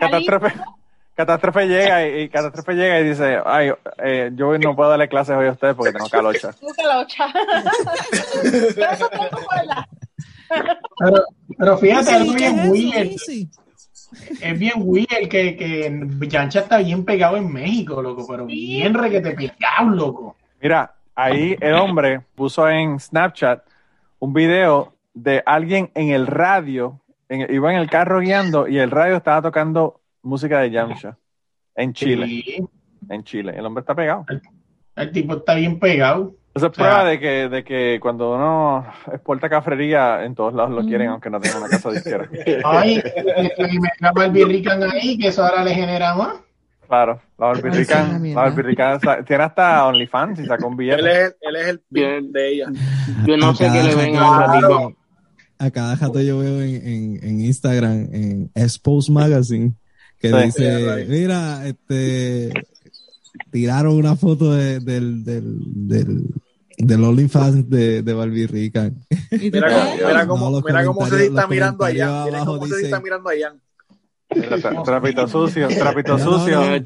catástrofe, 1.20 1.66
llega 1.68 2.06
y, 2.06 2.22
y 2.22 2.28
catástrofe 2.28 2.72
llega 2.74 3.00
y 3.00 3.04
dice, 3.08 3.38
ay, 3.44 3.70
eh, 3.98 4.30
yo 4.34 4.56
no 4.58 4.74
puedo 4.74 4.90
darle 4.90 5.08
clases 5.08 5.36
hoy 5.36 5.46
a 5.48 5.52
ustedes 5.52 5.74
porque 5.74 5.92
tengo 5.92 6.08
calocha. 6.08 6.50
Nunca 6.62 6.82
la 6.84 6.98
ocha. 7.00 7.26
Pero. 8.74 9.08
Pero, 10.98 11.24
pero 11.58 11.78
fíjate, 11.78 12.10
algo 12.12 12.32
¿qué 12.34 12.50
bien 12.50 12.70
weird. 12.70 13.10
Es 14.40 14.58
bien 14.58 14.72
weird 14.78 15.28
que, 15.30 15.56
que 15.56 16.06
Yancha 16.28 16.60
está 16.60 16.78
bien 16.78 17.04
pegado 17.04 17.36
en 17.36 17.52
México, 17.52 18.02
loco, 18.02 18.26
pero 18.28 18.46
bien 18.46 18.94
requete 18.94 19.30
pegado, 19.32 19.90
loco. 19.90 20.36
Mira, 20.60 20.94
ahí 21.14 21.56
el 21.60 21.74
hombre 21.74 22.20
puso 22.34 22.68
en 22.68 22.98
Snapchat 22.98 23.62
un 24.18 24.32
video 24.32 24.94
de 25.14 25.42
alguien 25.46 25.90
en 25.94 26.10
el 26.10 26.26
radio, 26.26 27.00
en- 27.28 27.52
iba 27.54 27.72
en 27.72 27.78
el 27.78 27.88
carro 27.88 28.18
guiando 28.20 28.66
y 28.66 28.78
el 28.78 28.90
radio 28.90 29.16
estaba 29.16 29.40
tocando 29.42 29.99
música 30.22 30.60
de 30.60 30.70
Yamcha 30.70 31.16
en 31.74 31.92
Chile. 31.92 32.26
Sí, 32.26 32.64
En 33.08 33.24
Chile. 33.24 33.54
El 33.56 33.66
hombre 33.66 33.80
está 33.80 33.94
pegado. 33.94 34.24
el 34.96 35.12
tipo 35.12 35.34
está 35.36 35.54
bien 35.54 35.78
pegado. 35.78 36.34
Eso 36.52 36.66
es 36.66 36.72
O 36.72 36.74
sea, 36.74 36.84
prueba 36.84 37.04
de 37.04 37.20
que, 37.20 37.48
de 37.48 37.62
que 37.64 37.98
cuando 38.00 38.34
uno 38.34 38.84
exporta 39.12 39.48
cafrería, 39.48 40.24
en 40.24 40.34
todos 40.34 40.52
lados 40.52 40.70
lo 40.72 40.84
quieren, 40.84 41.08
aunque 41.08 41.30
no 41.30 41.40
tenga 41.40 41.58
una 41.58 41.68
casa 41.68 41.90
disquera. 41.90 42.28
Ay, 42.64 43.00
y 43.58 43.78
me 43.78 43.88
da 44.00 44.12
Barbie 44.12 44.44
Rican 44.44 44.82
ahí, 44.82 45.16
que 45.16 45.28
eso 45.28 45.44
ahora 45.44 45.62
le 45.62 45.74
genera 45.74 46.14
más. 46.14 46.40
Claro, 46.90 47.20
la 47.38 47.52
Ay, 47.52 47.54
la 47.54 47.62
Barbirrican, 47.62 48.34
la 48.34 48.34
Barbirrican 48.34 49.00
tiene 49.24 49.44
hasta 49.44 49.86
OnlyFans 49.86 50.40
y 50.40 50.46
sacó 50.46 50.66
un 50.66 50.82
Él 50.82 51.06
es, 51.06 51.36
él 51.40 51.56
es 51.56 51.68
el 51.68 51.78
pin 51.78 52.32
de 52.32 52.52
ella. 52.52 52.66
Yo 53.24 53.36
no 53.36 53.54
sé 53.54 53.70
qué 53.72 53.80
le 53.84 53.94
ven 53.94 54.14
rato 54.16 54.32
a 54.32 54.46
ratito. 54.46 54.96
A 55.60 55.70
cada 55.70 55.94
rato 55.94 56.20
yo 56.20 56.40
veo 56.40 56.60
en, 56.60 56.84
en, 56.84 57.20
en 57.22 57.40
Instagram, 57.42 58.08
en 58.12 58.50
Expose 58.56 59.12
Magazine, 59.12 59.74
que 60.20 60.28
Sí. 60.28 60.36
dice, 60.44 61.06
mira, 61.08 61.66
este, 61.66 62.52
tiraron 63.50 63.94
una 63.96 64.16
foto 64.16 64.52
de, 64.52 64.80
del, 64.80 65.24
del, 65.24 65.58
del, 65.88 66.24
del 66.78 67.04
OnlyFans 67.04 67.68
de, 67.70 68.02
de 68.02 68.12
Barbie 68.12 68.46
Rican. 68.46 68.96
¿Y 69.30 69.50
tú 69.50 69.56
Mira 69.58 69.68
cómo, 69.70 69.96
mira 69.96 70.24
No, 70.24 70.28
cómo, 70.28 70.50
los 70.50 70.64
mira 70.64 70.84
cómo 70.84 71.06
se 71.08 71.26
está 71.26 71.46
mirando 71.46 71.84
allá. 71.84 72.24
Mira 72.26 72.44
cómo 72.44 72.66
se 72.66 72.82
está 72.82 73.00
mirando 73.00 73.28
allá. 73.30 73.54
Tra- 74.28 74.84
Trapito 74.84 75.26
sucio, 75.26 75.68
trapito 75.68 76.16
No, 76.16 76.24
sucio. 76.38 76.60
no. 76.60 76.76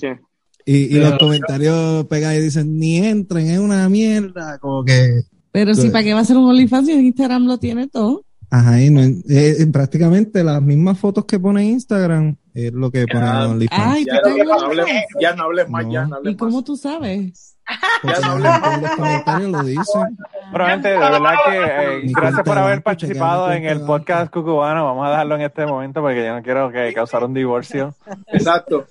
Y, 0.67 0.77
y 0.97 0.99
los 0.99 1.19
comentarios 1.19 2.07
pegados 2.07 2.39
y 2.39 2.43
dicen, 2.43 2.79
ni 2.79 2.97
entren, 2.97 3.49
es 3.51 3.59
una 3.59 3.87
mierda, 3.91 4.59
como 4.59 4.83
que... 4.83 5.21
Pero 5.53 5.75
si, 5.75 5.91
¿para 5.91 6.03
qué 6.03 6.15
va 6.15 6.21
a 6.21 6.25
ser 6.25 6.39
un 6.39 6.47
OnlyFans 6.49 6.87
si 6.87 6.93
en 6.93 7.05
Instagram 7.05 7.45
lo 7.45 7.59
tiene 7.59 7.87
todo? 7.87 8.25
Ajá, 8.49 8.81
y 8.81 8.89
no, 8.89 9.03
eh, 9.29 9.67
prácticamente 9.71 10.43
las 10.43 10.63
mismas 10.63 10.99
fotos 10.99 11.27
que 11.27 11.39
pone 11.39 11.67
Instagram 11.67 12.37
es 12.55 12.73
lo 12.73 12.91
que 12.91 13.07
pone 13.07 13.27
en 13.27 13.33
OnlyFans. 13.35 13.83
Ay, 13.97 14.05
Ya, 14.05 14.21
¿tú 14.23 14.29
ya 14.31 14.35
te 14.35 14.45
no 14.45 14.53
hablas? 14.55 14.63
hables, 14.87 15.05
ya 15.21 15.35
no 15.35 15.43
hables 15.45 15.69
más, 15.69 15.85
ya 15.91 16.03
no 16.07 16.09
¿Y 16.09 16.19
hables 16.19 16.33
más. 16.35 16.39
cómo 16.39 16.65
tú 16.65 16.77
sabes? 16.77 17.57
Porque 18.03 18.17
Ya 18.21 18.27
no 18.27 18.33
hables 18.33 18.53
en 18.75 18.83
los 18.83 18.91
comentarios 18.93 19.51
lo 19.51 19.63
dicen. 19.65 20.19
Bueno, 20.53 20.67
gente, 20.67 20.89
de 20.89 20.99
verdad 20.99 21.35
que 21.47 21.57
eh, 21.59 22.03
gracias 22.15 22.43
por 22.43 22.59
haber 22.59 22.83
participado 22.83 23.51
en 23.53 23.65
el 23.65 23.81
podcast 23.81 24.33
cucubano. 24.33 24.85
Vamos 24.85 25.07
a 25.07 25.11
dejarlo 25.11 25.35
en 25.37 25.41
este 25.43 25.67
momento 25.67 26.01
porque 26.03 26.25
yo 26.25 26.35
no 26.35 26.43
quiero 26.43 26.71
que 26.71 26.93
causar 26.93 27.25
un 27.25 27.35
divorcio. 27.35 27.95
Exacto. 28.29 28.87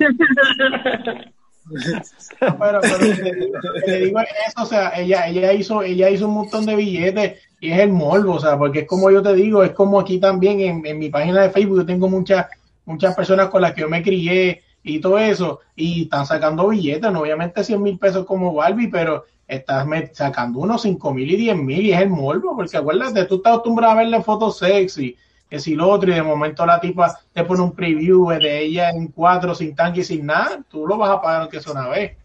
No, 2.42 2.58
pero, 2.60 2.82
te 2.82 3.82
te 3.86 3.98
digo 4.00 4.20
es 4.20 4.28
eso, 4.48 4.64
o 4.64 4.66
sea, 4.66 4.90
ella, 4.98 5.28
ella 5.28 5.54
hizo, 5.54 5.82
ella 5.82 6.10
hizo 6.10 6.28
un 6.28 6.34
montón 6.34 6.66
de 6.66 6.76
billetes 6.76 7.40
y 7.62 7.72
es 7.72 7.80
el 7.80 7.90
morbo, 7.90 8.34
o 8.34 8.40
sea, 8.40 8.58
porque 8.58 8.80
es 8.80 8.88
como 8.88 9.10
yo 9.10 9.24
te 9.24 9.34
digo, 9.34 9.64
es 9.64 9.72
como 9.72 10.00
aquí 10.00 10.20
también 10.20 10.60
en, 10.60 10.86
en 10.86 11.00
mi 11.00 11.10
página 11.10 11.42
de 11.44 11.52
Facebook, 11.52 11.78
yo 11.78 11.86
tengo 11.86 12.10
muchas, 12.10 12.48
muchas 12.86 13.16
personas 13.16 13.50
con 13.50 13.62
las 13.62 13.74
que 13.74 13.82
yo 13.82 13.90
me 13.90 14.04
crié 14.04 14.62
y 14.84 15.00
todo 15.00 15.18
eso, 15.18 15.62
y 15.76 16.04
están 16.04 16.26
sacando 16.26 16.68
billetes, 16.68 17.12
no 17.12 17.22
obviamente 17.22 17.64
100 17.64 17.82
mil 17.82 17.98
pesos 17.98 18.26
como 18.26 18.54
Barbie, 18.54 18.90
pero 18.90 19.24
estás 19.48 19.88
sacando 20.14 20.60
unos 20.60 20.82
5 20.82 21.14
mil 21.14 21.30
y 21.32 21.38
10 21.38 21.58
mil 21.58 21.86
y 21.86 21.94
es 21.94 22.02
el 22.02 22.10
morbo, 22.10 22.56
porque 22.56 22.78
acuérdate, 22.78 23.26
tú 23.26 23.36
estás 23.36 23.54
acostumbrado 23.54 23.94
a 23.94 23.98
verle 23.98 24.22
fotos 24.22 24.58
sexy, 24.58 25.16
que 25.50 25.60
si 25.60 25.76
lo 25.76 25.90
otro, 25.90 26.12
y 26.12 26.16
de 26.16 26.24
momento 26.24 26.66
la 26.66 26.82
tipa 26.82 27.18
te 27.32 27.44
pone 27.44 27.62
un 27.62 27.74
preview 27.74 28.30
de 28.30 28.62
ella 28.62 28.90
en 28.90 29.08
cuatro, 29.08 29.56
sin 29.56 29.76
tanque 29.76 30.02
y 30.02 30.04
sin 30.04 30.26
nada, 30.26 30.60
tú 30.70 30.86
lo 30.86 30.98
vas 30.98 31.12
a 31.12 31.22
pagar 31.22 31.42
aunque 31.42 31.62
sea 31.62 31.74
una 31.74 31.88
vez. 31.90 32.18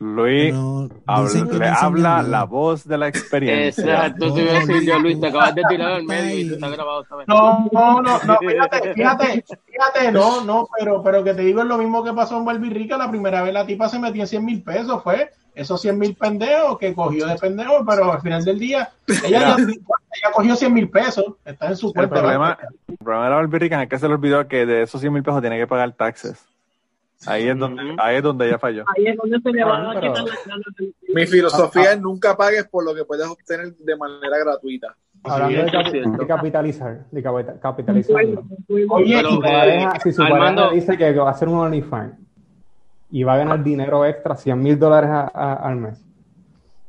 Luis 0.00 0.54
No, 0.54 0.88
habla- 1.06 1.44
le 1.58 1.66
habla 1.68 2.22
la 2.22 2.44
voz 2.44 2.86
de 2.86 2.96
la 2.98 3.08
experiencia. 3.08 3.94
Exacto, 4.04 4.32
te 4.32 4.42
iba 4.42 4.52
a 4.52 4.60
decir 4.60 4.82
yo, 4.86 4.98
Luis, 5.00 5.20
te 5.20 5.26
acabas 5.26 5.54
de 5.56 5.62
tirar 5.68 5.90
al 5.92 6.04
medio 6.04 6.38
y 6.38 6.48
te 6.48 6.54
está 6.54 6.68
grabado 6.68 7.02
esta 7.02 7.16
vez. 7.16 7.26
No, 7.26 7.68
no, 7.72 8.00
no, 8.02 8.18
no, 8.24 8.38
fíjate, 8.38 8.94
fíjate, 8.94 9.44
fíjate, 9.66 10.12
no, 10.12 10.40
no, 10.44 10.68
pero, 10.78 11.02
pero 11.02 11.24
que 11.24 11.34
te 11.34 11.42
digo 11.42 11.62
es 11.62 11.66
lo 11.66 11.78
mismo 11.78 12.04
que 12.04 12.12
pasó 12.12 12.38
en 12.38 12.44
Barbie 12.44 12.70
Rica, 12.70 12.96
la 12.96 13.10
primera 13.10 13.42
vez 13.42 13.52
la 13.52 13.66
tipa 13.66 13.88
se 13.88 13.98
metió 13.98 14.22
en 14.22 14.28
100 14.28 14.44
mil 14.44 14.62
pesos, 14.62 15.02
fue 15.02 15.30
esos 15.54 15.80
100 15.80 15.98
mil 15.98 16.14
pendejos 16.14 16.78
que 16.78 16.94
cogió 16.94 17.26
de 17.26 17.34
pendejo, 17.34 17.84
pero 17.84 18.12
al 18.12 18.20
final 18.20 18.44
del 18.44 18.60
día, 18.60 18.90
ella, 19.24 19.40
ya- 19.40 19.56
ella 19.58 20.32
cogió 20.32 20.54
100 20.54 20.72
mil 20.72 20.88
pesos, 20.88 21.24
está 21.44 21.66
en 21.66 21.76
su 21.76 21.88
El 21.88 21.92
cuenta. 21.94 22.14
problema, 22.20 22.58
el 22.86 22.96
problema 22.98 23.24
de 23.24 23.30
la 23.30 23.36
Barbie 23.36 23.58
Rican 23.58 23.80
es 23.80 23.88
que 23.88 23.98
se 23.98 24.06
le 24.06 24.14
olvidó 24.14 24.46
que 24.46 24.64
de 24.64 24.82
esos 24.82 25.00
100 25.00 25.12
mil 25.12 25.24
pesos 25.24 25.40
tiene 25.40 25.58
que 25.58 25.66
pagar 25.66 25.90
taxes. 25.94 26.46
Ahí 27.26 27.48
es 27.48 27.58
donde, 27.58 27.96
ahí 27.98 28.16
es 28.16 28.22
donde 28.22 28.46
ella 28.48 28.58
falló. 28.58 28.84
Ahí 28.96 29.06
es 29.08 29.16
donde 29.16 29.40
se 29.40 29.50
le 29.50 29.64
van 29.64 29.86
a 29.86 30.00
quitar 30.00 30.22
las 30.22 30.46
ganas 30.46 30.66
del- 30.78 30.94
Mi 31.14 31.26
filosofía 31.26 31.92
es 31.92 32.00
nunca 32.00 32.36
pagues 32.36 32.64
por 32.68 32.84
lo 32.84 32.94
que 32.94 33.04
puedes 33.04 33.26
obtener 33.26 33.74
de 33.74 33.96
manera 33.96 34.38
gratuita. 34.38 34.94
Hablando 35.24 35.64
de, 35.64 36.26
capitalizar, 36.28 37.04
de 37.10 37.22
capita- 37.22 37.58
capitalizarlo. 37.60 38.44
Oye, 38.90 39.18
si 39.18 39.24
su 39.24 39.34
eh, 39.34 39.40
pareja, 39.42 40.00
si 40.00 40.12
su 40.12 40.22
Armando- 40.22 40.62
pareja 40.68 40.74
dice 40.76 40.96
que 40.96 41.12
va 41.18 41.28
a 41.28 41.32
hacer 41.32 41.48
un 41.48 41.58
OnlyFans 41.58 42.14
y 43.10 43.24
va 43.24 43.34
a 43.34 43.38
ganar 43.38 43.64
dinero 43.64 44.04
extra, 44.06 44.36
100 44.36 44.62
mil 44.62 44.78
dólares 44.78 45.10
a- 45.10 45.30
a- 45.34 45.54
al 45.54 45.74
mes, 45.76 46.00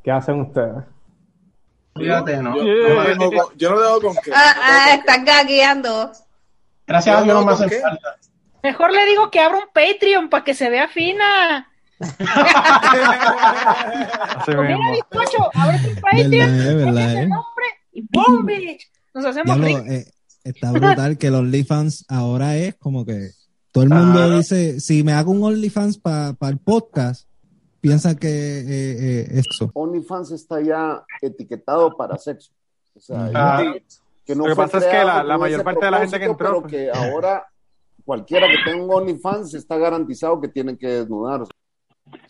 ¿qué 0.03 0.11
hacen 0.11 0.41
ustedes? 0.41 0.83
Fíjate, 1.95 2.37
¿no? 2.37 2.55
Yo, 2.55 2.63
yo 2.65 2.93
no 2.95 3.03
tengo 3.05 3.31
con, 3.31 3.57
yo 3.57 3.69
no 3.71 3.75
tengo 3.77 4.01
con 4.01 4.15
qué. 4.23 4.31
Ah, 4.33 4.53
ah, 4.61 4.93
están 4.93 5.25
gagueando. 5.25 6.11
Gracias 6.85 7.17
a 7.17 7.21
Dios 7.23 7.35
no 7.39 7.45
me 7.45 7.51
hace 7.53 7.67
¿Qué? 7.67 7.79
falta. 7.81 8.15
Mejor 8.63 8.91
le 8.91 9.05
digo 9.05 9.29
que 9.31 9.39
abra 9.39 9.57
un 9.59 9.69
Patreon 9.73 10.29
para 10.29 10.43
que 10.43 10.53
se 10.53 10.69
vea 10.69 10.87
fina. 10.87 11.67
Así 14.39 14.51
Mira, 14.51 14.77
mismo. 14.77 14.91
bizcocho, 14.91 15.49
ábrete 15.53 15.89
un 15.89 15.95
Patreon, 16.01 16.77
Verdad, 16.77 17.11
ese 17.11 17.21
eh. 17.23 17.27
nombre 17.27 17.65
y 17.93 18.07
¡boom, 18.11 18.45
bitch! 18.45 18.89
Nos 19.13 19.25
hacemos 19.25 19.57
lo, 19.57 19.65
ricos. 19.65 19.87
eh, 19.87 20.05
está 20.43 20.71
brutal 20.71 21.17
que 21.17 21.27
el 21.27 21.35
OnlyFans 21.35 22.05
ahora 22.07 22.55
es 22.57 22.75
como 22.75 23.05
que 23.05 23.31
todo 23.71 23.83
el 23.83 23.89
mundo 23.89 24.13
Claro. 24.19 24.37
dice, 24.37 24.79
si 24.79 25.03
me 25.03 25.13
hago 25.13 25.31
un 25.31 25.43
OnlyFans 25.43 25.97
para 25.97 26.35
el 26.49 26.57
podcast, 26.59 27.27
piensan 27.81 28.15
que 28.15 28.27
eh, 28.29 28.65
eh, 28.67 29.27
eso. 29.49 29.69
OnlyFans 29.73 30.31
está 30.31 30.61
ya 30.61 31.03
etiquetado 31.21 31.95
para 31.97 32.17
sexo. 32.17 32.51
O 32.95 32.99
sea, 32.99 33.29
Ah. 33.33 33.63
que 34.25 34.35
no 34.35 34.47
Lo 34.47 34.55
que 34.55 34.61
pasa 34.61 34.77
es 34.79 34.85
que 34.85 35.03
la- 35.03 35.23
la 35.23 35.37
mayor 35.37 35.63
parte 35.63 35.85
de 35.85 35.91
la 35.91 35.99
gente 35.99 36.19
que 36.19 36.25
entró, 36.25 36.61
Pero 36.61 36.67
que 36.67 36.91
ahora 36.91 37.45
cualquiera 38.09 38.47
que 38.47 38.57
tenga 38.65 38.83
un 38.83 38.91
OnlyFans 38.91 39.53
está 39.53 39.77
garantizado 39.77 40.41
que 40.41 40.47
tiene 40.47 40.75
que 40.75 40.87
desnudar. 40.87 41.41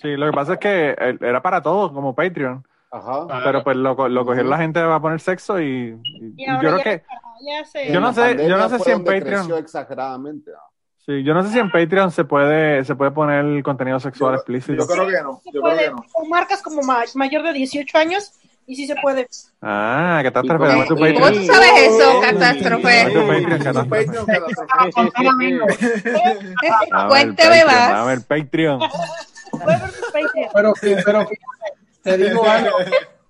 Sí, 0.01 0.09
lo 0.17 0.25
que 0.25 0.34
pasa 0.34 0.53
es 0.55 0.59
que 0.59 0.89
eh, 0.89 1.17
era 1.21 1.41
para 1.41 1.61
todos, 1.61 1.93
como 1.93 2.13
Patreon. 2.13 2.61
Ajá. 2.91 3.27
Pero 3.45 3.63
pues 3.63 3.77
lo, 3.77 3.95
co- 3.95 4.09
lo 4.09 4.25
cogieron 4.25 4.49
la 4.49 4.57
gente 4.57 4.82
va 4.82 4.95
a 4.95 5.01
poner 5.01 5.21
sexo 5.21 5.57
y, 5.61 5.97
y- 6.03 6.34
Y 6.36 6.43
y 6.43 6.47
yo 6.51 6.59
creo 6.59 6.77
ya, 6.80 6.84
que 6.84 7.03
ya. 7.47 7.93
Yo 7.93 8.01
no 8.01 8.11
sé- 8.11 8.45
yo 8.49 8.57
no 8.57 8.67
sé 8.67 8.80
si 8.80 8.91
en 8.91 9.05
Patreon- 9.05 9.57
exageradamente. 9.57 10.51
¿ah? 10.53 10.65
sí, 10.97 11.23
yo 11.23 11.34
no 11.34 11.43
sé 11.43 11.49
si 11.53 11.59
en 11.59 11.71
Patreon 11.71 12.11
se 12.11 12.25
puede 12.25 12.84
se 12.84 12.95
puede 12.95 13.11
poner 13.11 13.63
contenido 13.63 14.01
sexual 14.01 14.36
explícito. 14.36 14.84
Yo 14.84 14.86
creo 14.86 15.07
que 15.07 15.23
no. 15.23 15.41
Yo 15.53 15.61
creo 15.61 15.77
que 15.77 15.89
no. 15.91 16.03
con 16.11 16.27
marcas 16.30 16.61
como 16.61 16.82
ma- 16.82 17.05
mayor 17.15 17.43
de 17.43 17.53
18 17.53 17.97
años 17.97 18.34
y 18.70 18.76
sí 18.76 18.86
se 18.88 18.95
puede. 19.01 19.28
Ah, 19.61 20.20
catástrofe, 20.24 20.63
¿Y 20.65 20.67
dame 20.67 20.86
tu 20.86 20.95
cómo- 20.95 21.05
¿Cómo 21.07 21.20
Patreon. 21.20 21.34
tú 21.47 21.53
sabes 21.53 21.72
eso, 21.82 21.97
Dame 21.97 22.13
tu 22.13 22.22
catástrofe? 22.39 23.03
Patreon, 23.03 23.43
catástrofe. 23.43 23.89
Patreon, 24.05 24.26
catástrofe. 24.26 25.24
Dame 25.24 27.07
Cuénteme 27.07 27.65
más. 27.65 27.89
Dame 27.91 28.13
el 28.13 28.22
Patreon. 28.24 28.80
Puede 29.51 29.65
ver 29.65 29.91
tu 29.91 30.01
Patreon. 30.13 30.49
Pero, 30.53 30.74
pero 31.05 31.28
te 32.03 32.17
digo 32.17 32.45
algo, 32.47 32.70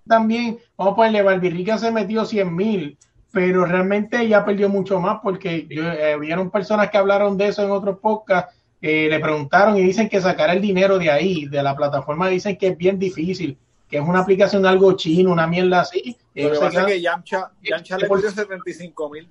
también, 0.07 0.59
vamos 0.77 0.93
a 0.93 0.95
ponerle, 0.95 1.21
Barbie 1.21 1.49
Rica 1.49 1.77
se 1.77 1.91
metió 1.91 2.25
100 2.25 2.55
mil, 2.55 2.97
pero 3.31 3.65
realmente 3.65 4.21
ella 4.21 4.43
perdió 4.45 4.69
mucho 4.69 4.99
más 4.99 5.19
porque 5.23 5.67
yo, 5.69 5.83
eh, 5.89 6.17
vieron 6.19 6.49
personas 6.51 6.89
que 6.89 6.97
hablaron 6.97 7.37
de 7.37 7.47
eso 7.47 7.63
en 7.63 7.71
otros 7.71 7.99
podcasts, 7.99 8.55
eh, 8.81 9.07
le 9.09 9.19
preguntaron 9.19 9.77
y 9.77 9.81
dicen 9.83 10.07
que 10.09 10.21
sacar 10.21 10.49
el 10.51 10.61
dinero 10.61 10.97
de 10.99 11.11
ahí, 11.11 11.45
de 11.47 11.61
la 11.63 11.75
plataforma, 11.75 12.27
dicen 12.29 12.57
que 12.57 12.67
es 12.67 12.77
bien 12.77 12.97
difícil, 12.99 13.57
que 13.89 13.97
es 13.97 14.03
una 14.03 14.19
aplicación 14.19 14.61
de 14.61 14.69
algo 14.69 14.93
chino, 14.93 15.31
una 15.31 15.47
mierda 15.47 15.81
así. 15.81 16.15
Lo 16.35 16.51
que 16.51 16.59
pasa 16.59 16.81
es 16.81 16.85
que 16.85 17.01
Yamcha, 17.01 17.51
Yamcha 17.63 17.97
le 17.97 18.07
pidió 18.07 18.29
75 18.31 19.09
mil. 19.09 19.27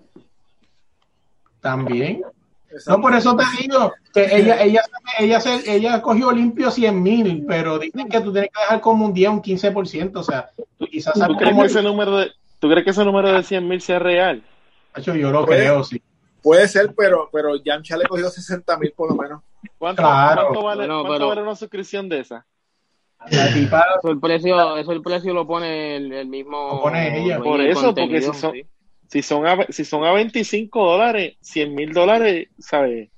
También. 1.60 2.22
No, 2.86 3.00
por 3.00 3.14
eso 3.14 3.34
te 3.34 3.44
digo 3.62 3.92
que 4.12 4.24
ella, 4.36 4.60
ella, 4.62 4.82
ella, 5.18 5.40
se, 5.40 5.74
ella 5.74 6.02
cogió 6.02 6.30
limpio 6.32 6.70
100 6.70 7.02
mil, 7.02 7.44
pero 7.48 7.78
dicen 7.78 8.08
que 8.08 8.20
tú 8.20 8.30
tienes 8.30 8.50
que 8.52 8.60
dejar 8.60 8.80
como 8.82 9.06
un 9.06 9.14
día 9.14 9.30
un 9.30 9.40
15%, 9.42 10.10
o 10.16 10.22
sea, 10.22 10.50
tú 10.78 10.86
quizás 10.86 11.14
¿Tú 11.14 11.34
crees, 11.36 11.56
que 11.56 11.64
ese 11.64 11.82
número 11.82 12.18
de, 12.18 12.30
¿Tú 12.58 12.68
crees 12.68 12.84
que 12.84 12.90
ese 12.90 13.04
número 13.04 13.32
de 13.32 13.42
100 13.42 13.66
mil 13.66 13.80
sea 13.80 13.98
real? 13.98 14.42
Yo 15.02 15.14
lo 15.30 15.46
Puede- 15.46 15.60
creo, 15.60 15.82
sí. 15.84 16.02
Puede 16.42 16.68
ser, 16.68 16.94
pero, 16.94 17.28
pero 17.32 17.56
Yamcha 17.56 17.96
le 17.96 18.06
cogió 18.06 18.28
60 18.28 18.76
mil 18.78 18.92
por 18.92 19.10
lo 19.10 19.16
menos. 19.16 19.42
¿Cuánto, 19.78 20.02
Claro. 20.02 20.42
cuánto 20.48 20.62
vale, 20.64 20.78
Bueno, 20.82 20.94
cuánto 21.00 21.12
pero- 21.14 21.28
vale 21.28 21.42
una 21.42 21.56
suscripción 21.56 22.08
de 22.08 22.20
esa? 22.20 22.44
Tipa 23.52 23.84
Eso 23.98 24.10
el 24.10 24.20
precio, 24.20 24.76
eso 24.76 24.92
el 24.92 25.02
precio 25.02 25.34
lo 25.34 25.46
pone 25.46 25.96
el, 25.96 26.12
el 26.12 26.26
mismo. 26.28 26.70
Lo 26.74 26.82
pone 26.82 27.24
ella. 27.24 27.38
Por 27.40 27.60
eso, 27.60 27.94
porque 27.94 28.20
si 28.22 28.32
son, 28.32 28.52
sí. 28.52 28.62
si 29.08 29.22
son 29.22 29.46
a, 29.46 29.66
si 29.68 29.84
son 29.84 30.04
a 30.04 30.12
25 30.12 30.84
dólares, 30.92 31.36
100 31.40 31.74
mil 31.74 31.92
dólares, 31.92 32.48
¿sabes? 32.58 33.10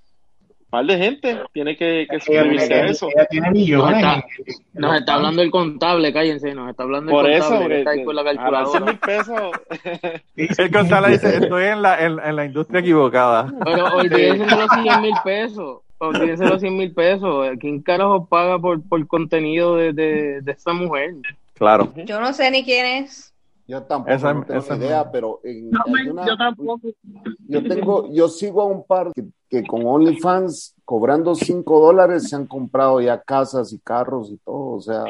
Par 0.71 0.85
de 0.87 0.97
gente 0.99 1.37
tiene 1.53 1.77
que, 1.77 2.07
que 2.09 2.21
suscribirse 2.21 2.73
a 2.73 2.87
eso. 2.87 3.09
ella 3.15 3.27
tiene 3.27 3.49
Nos 3.49 3.59
millones. 3.59 3.97
está, 3.97 4.25
nos 4.75 4.97
está 5.01 5.15
hablando 5.15 5.43
el 5.43 5.51
contable, 5.51 6.13
cállense, 6.13 6.55
nos 6.55 6.71
está 6.71 6.85
hablando 6.85 7.11
el 7.11 7.17
Por 7.17 7.25
contable. 7.25 7.39
eso, 7.39 7.59
que 7.59 7.63
porque 7.65 7.79
está 7.79 7.91
ahí 7.91 8.05
con 8.05 8.15
la 8.17 8.23
a 8.23 8.25
las 8.25 8.71
100 8.71 8.85
calculadora. 8.85 8.85
mil 8.85 8.99
pesos. 9.01 9.51
El 10.37 10.71
Gonzalo 10.71 11.09
dice, 11.09 11.37
estoy 11.43 11.65
en 11.65 11.83
la, 11.83 12.01
en, 12.07 12.21
en 12.21 12.37
la 12.37 12.45
industria 12.45 12.81
equivocada. 12.81 13.53
Pero 13.65 13.87
olvídense 13.97 14.45
de 14.47 14.57
los 14.57 14.71
100 14.83 15.01
mil 15.03 15.15
pesos. 15.25 15.81
Olvídense 16.01 16.45
de 16.45 16.51
los 16.51 16.61
100 16.61 16.77
mil 16.77 16.95
pesos. 16.95 17.47
¿Quién 17.61 17.83
carajo 17.83 18.27
paga 18.27 18.59
por, 18.59 18.83
por 18.83 19.07
contenido 19.07 19.77
de, 19.77 19.93
de, 19.93 20.41
de 20.41 20.53
esta 20.53 20.73
mujer? 20.73 21.15
Claro. 21.55 21.93
Yo 22.07 22.21
no 22.21 22.33
sé 22.33 22.51
ni 22.51 22.65
quién 22.65 23.05
es. 23.05 23.35
Yo 23.69 23.83
tampoco 23.83 24.13
Esa- 24.15 24.33
no 24.35 24.45
tengo 24.45 24.61
esa- 24.61 24.77
idea, 24.77 25.11
pero 25.13 25.41
en 25.45 25.71
No, 25.71 25.81
alguna- 25.87 26.27
yo 26.27 26.37
tampoco. 26.37 26.81
yo 27.47 27.63
tengo, 27.63 28.13
yo 28.13 28.29
sigo 28.29 28.63
a 28.63 28.67
un 28.67 28.85
par 28.85 29.13
que, 29.15 29.25
que 29.49 29.63
con 29.65 29.87
OnlyFans 29.87 30.75
cobrando 30.85 31.35
5 31.37 31.79
dólares 31.81 32.29
se 32.29 32.35
han 32.35 32.47
comprado 32.47 33.01
ya 33.01 33.21
casas 33.21 33.73
y 33.73 33.79
carros 33.79 34.31
y 34.33 34.39
todo, 34.39 34.71
o 34.77 34.81
sea, 34.81 35.05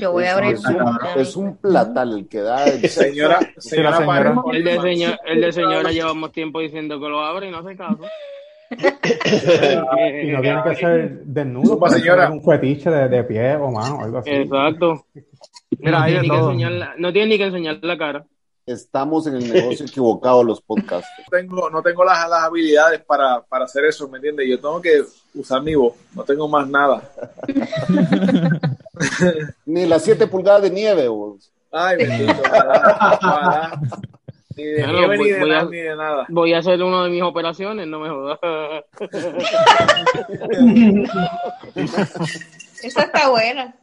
Yo 0.00 0.10
voy 0.10 0.24
a 0.24 0.28
es, 0.30 0.34
abrir 0.34 0.54
es 0.54 0.64
un, 0.64 1.20
es 1.20 1.36
un 1.36 1.56
platal 1.58 2.12
el 2.18 2.28
que 2.28 2.40
da 2.40 2.64
el 2.64 2.88
Señora, 2.88 3.38
señora, 3.58 3.96
señora. 3.98 4.34
El 4.52 4.64
de, 4.64 4.80
señor, 4.80 5.18
el 5.26 5.40
de 5.40 5.52
señora 5.52 5.90
llevamos 5.92 6.32
tiempo 6.32 6.58
diciendo 6.60 6.98
que 6.98 7.08
lo 7.08 7.20
abre 7.20 7.46
y 7.48 7.50
no 7.52 7.58
hace 7.58 7.76
caso. 7.76 8.00
Y 10.22 10.30
no 10.30 10.40
tiene 10.40 10.62
que 10.62 10.74
ser 10.76 11.24
desnudo, 11.24 11.88
señora. 11.88 12.30
un 12.30 12.42
fetiche 12.42 12.90
de, 12.90 13.08
de 13.08 13.24
pie 13.24 13.56
o 13.56 13.70
mano, 13.70 14.00
algo 14.00 14.18
así. 14.18 14.30
Exacto. 14.30 15.06
Mira, 15.78 16.00
no, 16.00 16.06
tiene 16.06 16.22
ni 16.22 16.28
que 16.28 16.36
enseñar 16.36 16.72
la, 16.72 16.94
no 16.98 17.12
tiene 17.12 17.28
ni 17.28 17.38
que 17.38 17.44
enseñar 17.44 17.78
la 17.82 17.98
cara. 17.98 18.26
Estamos 18.64 19.26
en 19.26 19.36
el 19.36 19.52
negocio 19.52 19.86
equivocado 19.86 20.44
los 20.44 20.60
podcasts. 20.60 21.08
no 21.18 21.24
tengo, 21.38 21.70
no 21.70 21.82
tengo 21.82 22.04
las, 22.04 22.28
las 22.28 22.44
habilidades 22.44 23.00
para, 23.04 23.42
para 23.42 23.64
hacer 23.64 23.84
eso, 23.86 24.08
¿me 24.08 24.18
entiendes? 24.18 24.46
Yo 24.48 24.56
tengo 24.60 24.80
que 24.80 25.02
usar 25.34 25.62
mi 25.62 25.74
voz, 25.74 25.94
no 26.14 26.22
tengo 26.22 26.48
más 26.48 26.68
nada. 26.68 27.02
Ni 29.66 29.86
las 29.86 30.04
7 30.04 30.28
pulgadas 30.28 30.62
de 30.62 30.70
nieve, 30.70 31.08
vos. 31.08 31.50
Ay, 31.72 31.96
bendito. 31.96 32.42
Ni 34.56 34.64
de 34.64 34.86
nieve, 34.86 35.16
voy- 35.16 35.24
ni 35.26 35.30
de 35.30 35.40
voy 35.40 35.50
a- 35.50 35.54
nada, 35.54 35.70
ni 35.70 35.76
de 35.78 35.96
nada. 35.96 36.26
Voy 36.28 36.54
a 36.54 36.58
hacer 36.58 36.82
una 36.82 37.04
de 37.04 37.10
mis 37.10 37.22
operaciones, 37.22 37.86
no 37.86 38.00
me 38.00 38.08
jodas. 38.08 38.38
Esa 42.82 43.02
está 43.02 43.28
buena. 43.30 43.74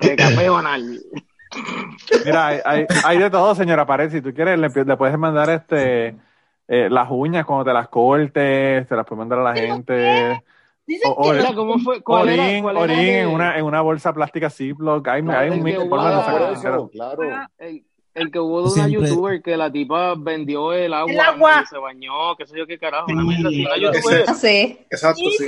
De 0.00 0.16
café 0.16 0.48
banal. 0.48 0.98
Mira, 2.24 2.46
hay, 2.46 2.58
hay, 2.64 2.86
hay 3.04 3.18
de 3.18 3.30
todo, 3.30 3.54
señora 3.54 3.86
Pared. 3.86 4.10
Si 4.10 4.20
tú 4.22 4.32
quieres, 4.32 4.58
le, 4.58 4.68
le 4.84 4.96
puedes 4.96 5.18
mandar 5.18 5.50
este 5.50 6.16
eh, 6.68 6.88
las 6.90 7.08
uñas 7.10 7.44
cuando 7.44 7.64
te 7.64 7.72
las 7.72 7.88
cortes, 7.88 8.88
te 8.88 8.96
las 8.96 9.06
puedes 9.06 9.18
mandar 9.18 9.40
a 9.40 9.42
la 9.42 9.54
gente. 9.54 10.42
Dicen 10.86 11.10
O- 11.10 11.14
o- 11.28 11.32
Mira, 11.32 11.54
¿cómo 11.54 11.78
fue? 11.78 12.02
¿Cuál 12.02 12.28
era? 12.30 12.44
Orín, 12.44 12.62
¿Cuál 12.62 12.76
era 12.90 13.02
en 13.02 13.28
una, 13.28 13.58
en 13.58 13.64
una 13.64 13.80
bolsa 13.82 14.12
plástica 14.12 14.50
Ziploc. 14.50 15.06
Hay, 15.08 15.22
hay 15.28 15.50
un 15.50 15.62
mil 15.62 15.76
formas 15.88 16.16
de 16.16 16.22
sacar 16.56 16.80
claro. 16.90 17.48
El, 17.58 17.84
el 18.14 18.30
que 18.30 18.38
hubo 18.38 18.58
de 18.62 18.72
una 18.74 18.86
Siempre- 18.86 19.08
youtuber 19.08 19.42
que 19.42 19.56
la 19.56 19.70
tipa 19.72 20.14
vendió 20.16 20.72
el 20.72 20.92
agua, 20.92 21.12
El 21.12 21.20
agua. 21.20 21.60
y 21.62 21.66
se 21.66 21.78
bañó, 21.78 22.36
qué 22.36 22.46
sé 22.46 22.58
yo 22.58 22.66
qué 22.66 22.78
carajo. 22.78 23.06
Sí, 23.08 23.14
Una 23.14 23.34
ese- 23.74 23.80
youtuber. 23.80 24.26
Sí. 24.34 24.78
Exacto, 24.90 25.16
Sí, 25.18 25.30
sí. 25.38 25.46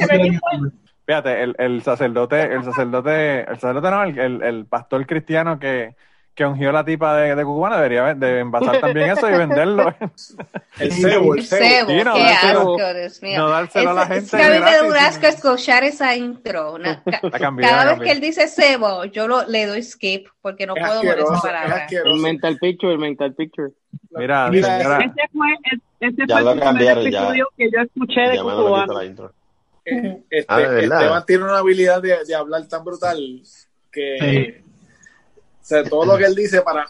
Fíjate, 1.06 1.42
el, 1.42 1.54
el 1.58 1.82
sacerdote, 1.82 2.40
el 2.42 2.64
sacerdote, 2.64 3.40
el 3.40 3.58
sacerdote 3.60 3.90
no, 3.90 4.02
el, 4.04 4.18
el, 4.18 4.42
el 4.42 4.64
pastor 4.66 5.06
cristiano 5.06 5.58
que, 5.58 5.94
que 6.34 6.44
ungió 6.44 6.70
a 6.70 6.72
la 6.72 6.84
tipa 6.84 7.16
de, 7.16 7.34
de 7.36 7.44
Cucubana 7.44 7.76
debería 7.76 8.12
de 8.14 8.40
envasar 8.40 8.80
también 8.80 9.10
eso 9.10 9.28
y 9.30 9.32
venderlo. 9.38 9.94
El 10.80 10.90
cebo, 10.92 11.36
el 11.36 11.44
cebo. 11.44 11.88
Sí, 11.88 12.02
no, 12.04 12.14
qué 12.14 12.20
dárselo- 12.22 12.74
asco, 12.82 12.94
Dios 12.94 13.22
mío. 13.22 13.38
no 13.38 13.48
dárselo 13.50 13.90
a 13.90 13.94
la 13.94 14.02
Es- 14.02 14.08
es 14.10 14.30
gente 14.32 14.36
que 14.36 14.42
a 14.42 14.48
mí 14.50 14.64
me 14.64 14.72
da 14.76 14.82
un 14.84 14.96
asco 14.96 15.26
escuchar 15.28 15.84
esa 15.84 16.16
intro. 16.16 16.78
Na- 16.78 17.00
ca- 17.30 17.52
Cada 17.60 17.84
vez 17.94 18.00
que 18.00 18.10
él 18.10 18.20
dice 18.20 18.48
cebo, 18.48 19.04
yo 19.04 19.28
lo, 19.28 19.46
le 19.46 19.66
doy 19.66 19.82
skip 19.84 20.26
porque 20.42 20.66
no 20.66 20.74
Es 20.74 20.84
puedo 20.84 21.00
con 21.00 21.08
esa 21.24 21.34
es 21.36 21.40
palabra. 21.40 21.86
El 21.90 22.18
mental 22.20 22.58
picture, 22.60 22.92
el 22.92 22.98
mental 22.98 23.32
picture. 23.34 23.70
Mira, 24.10 24.50
Mira, 24.50 24.78
Ese 24.98 25.12
fue, 25.32 25.46
ese 26.00 26.14
Ya 26.26 26.34
fue 26.34 26.42
lo 26.42 26.50
el 26.50 26.58
primer 26.58 26.64
cambiaron, 26.64 27.04
ya. 27.04 27.18
episodio 27.20 27.48
que 27.56 27.70
yo 27.70 27.80
escuché 27.80 28.20
de 28.20 29.06
intro. 29.06 29.32
Eh, 29.86 30.18
este, 30.30 30.46
Ah. 30.52 30.60
Esteban 30.80 31.26
tiene 31.26 31.44
una 31.44 31.58
habilidad 31.58 32.02
de, 32.02 32.16
de 32.26 32.34
hablar 32.34 32.66
tan 32.66 32.82
brutal 32.84 33.18
que 33.92 34.16
Sí. 34.18 34.63
O 35.64 35.66
sea, 35.66 35.82
todo 35.82 36.04
lo 36.04 36.18
que 36.18 36.24
él 36.24 36.34
dice 36.34 36.60
para 36.60 36.86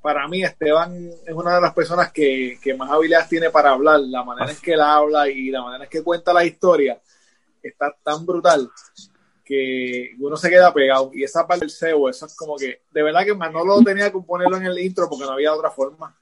para 0.00 0.28
mí 0.28 0.44
Esteban 0.44 0.94
es 0.94 1.34
una 1.34 1.56
de 1.56 1.60
las 1.60 1.74
personas 1.74 2.12
que, 2.12 2.56
que 2.62 2.74
más 2.74 2.88
habilidades 2.88 3.28
tiene 3.28 3.50
para 3.50 3.70
hablar. 3.70 4.00
La 4.00 4.22
manera 4.22 4.52
en 4.52 4.56
que 4.58 4.74
él 4.74 4.80
habla 4.80 5.28
y 5.28 5.50
la 5.50 5.62
manera 5.62 5.84
en 5.84 5.90
que 5.90 6.02
cuenta 6.02 6.32
la 6.32 6.44
historia 6.44 7.00
está 7.60 7.92
tan 8.04 8.24
brutal 8.24 8.68
que 9.44 10.10
uno 10.20 10.36
se 10.36 10.48
queda 10.48 10.72
pegado. 10.72 11.10
Y 11.12 11.24
esa 11.24 11.44
parte 11.44 11.64
del 11.64 11.70
cebo 11.70 12.08
eso 12.08 12.26
es 12.26 12.36
como 12.36 12.56
que 12.56 12.82
de 12.92 13.02
verdad 13.02 13.24
que 13.24 13.34
Manolo 13.34 13.82
tenía 13.82 14.12
que 14.12 14.18
ponerlo 14.20 14.56
en 14.58 14.66
el 14.66 14.78
intro 14.78 15.08
porque 15.08 15.24
no 15.24 15.32
había 15.32 15.52
otra 15.52 15.70
forma. 15.70 16.16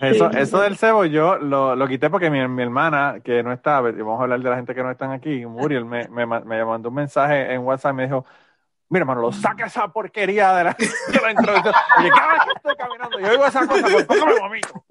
Eso, 0.00 0.30
eso 0.30 0.60
del 0.60 0.76
cebo 0.76 1.04
yo 1.04 1.38
lo, 1.38 1.76
lo 1.76 1.86
quité 1.86 2.10
porque 2.10 2.28
mi, 2.28 2.46
mi 2.48 2.62
hermana, 2.62 3.20
que 3.22 3.42
no 3.44 3.52
está, 3.52 3.80
y 3.80 4.00
vamos 4.00 4.20
a 4.20 4.22
hablar 4.24 4.40
de 4.40 4.50
la 4.50 4.56
gente 4.56 4.74
que 4.74 4.82
no 4.82 4.90
están 4.90 5.12
aquí, 5.12 5.44
Muriel, 5.44 5.84
me, 5.84 6.08
me, 6.08 6.24
me 6.24 6.64
mandó 6.64 6.88
un 6.88 6.94
mensaje 6.94 7.52
en 7.52 7.60
WhatsApp 7.62 7.92
y 7.92 7.96
me 7.96 8.02
dijo, 8.04 8.24
mira, 8.92 9.02
hermano, 9.02 9.22
lo 9.22 9.32
saca 9.32 9.66
esa 9.66 9.88
porquería 9.88 10.52
de 10.54 10.64
la, 10.64 10.70
de 11.12 11.20
la 11.20 11.30
introducción. 11.32 11.74
Oye, 11.98 12.10
cada 12.10 12.32
vez 12.34 12.42
que 12.44 12.52
estoy 12.56 12.76
caminando, 12.76 13.18
yo 13.18 13.28
oigo 13.28 13.46
esa 13.46 13.66
cosa, 13.66 13.88
por 13.88 14.06
poco 14.06 14.26
me 14.26 14.38
vomito. 14.38 14.84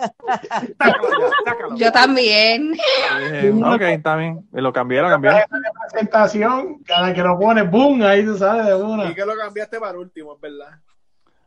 Sácalo 0.78 1.10
ya, 1.20 1.30
sácalo. 1.45 1.76
Yo 1.78 1.91
también. 1.91 2.74
Y 2.74 3.47
dije, 3.47 3.64
ok, 3.64 3.82
está 3.82 4.16
bien. 4.16 4.47
Y 4.54 4.62
lo 4.62 4.74
cambié, 4.74 5.02
lo 5.02 5.10
cambié. 5.10 5.32
de 5.32 5.45
presentación, 5.89 6.80
cada 6.86 7.14
que 7.14 7.22
lo 7.22 7.38
pone, 7.39 7.62
boom, 7.64 8.02
ahí 8.04 8.26
tú 8.26 8.38
sabes 8.38 8.66
de 8.66 8.76
una. 8.76 9.06
y 9.06 9.14
que 9.14 9.26
lo 9.26 9.36
cambiaste 9.36 9.80
para 9.80 9.97
último 9.97 10.34
es 10.36 10.41
verdad 10.41 10.80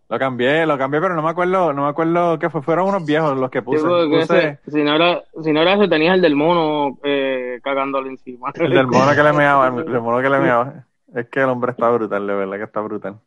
Lo 0.08 0.18
cambié, 0.18 0.66
lo 0.66 0.78
cambié, 0.78 1.00
pero 1.00 1.14
no 1.14 1.22
me 1.22 1.30
acuerdo, 1.30 1.72
no 1.72 1.84
me 1.84 1.88
acuerdo 1.88 2.38
qué 2.38 2.50
fue. 2.50 2.62
Fueron 2.62 2.88
unos 2.88 3.04
viejos 3.04 3.36
los 3.36 3.50
que 3.50 3.62
puse. 3.62 3.84
ese- 4.20 4.58
si, 4.70 4.82
no 4.82 4.94
era, 4.94 5.22
si 5.42 5.52
no 5.52 5.62
era 5.62 5.74
ese, 5.74 5.88
tenías 5.88 6.14
el 6.14 6.20
del 6.22 6.36
mono 6.36 6.98
eh, 7.02 7.58
cagándole 7.62 8.10
encima. 8.10 8.50
el 8.54 8.70
del 8.70 8.86
mono 8.86 9.14
que 9.14 9.22
le 9.22 9.32
meaba, 9.32 9.68
el 9.68 9.76
del 9.84 10.00
mono 10.00 10.22
que 10.22 10.30
le 10.30 10.38
meaba. 10.38 10.84
Es 11.14 11.28
que 11.28 11.40
el 11.40 11.48
hombre 11.48 11.70
está 11.72 11.88
brutal, 11.90 12.26
de 12.26 12.34
verdad 12.34 12.56
que 12.58 12.64
está 12.64 12.80
brutal. 12.80 13.18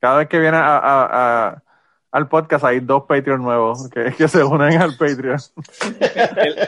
Cada 0.00 0.18
vez 0.18 0.28
que 0.28 0.38
viene 0.38 0.56
a, 0.56 0.78
a- 0.78 1.48
a- 1.48 1.62
al 2.12 2.28
podcast 2.28 2.64
hay 2.64 2.80
dos 2.80 3.04
Patreon 3.08 3.42
nuevos 3.42 3.88
que, 3.88 4.12
que 4.16 4.28
se 4.28 4.44
unen 4.44 4.80
al 4.80 4.96
Patreon. 4.96 5.38
él, 6.00 6.58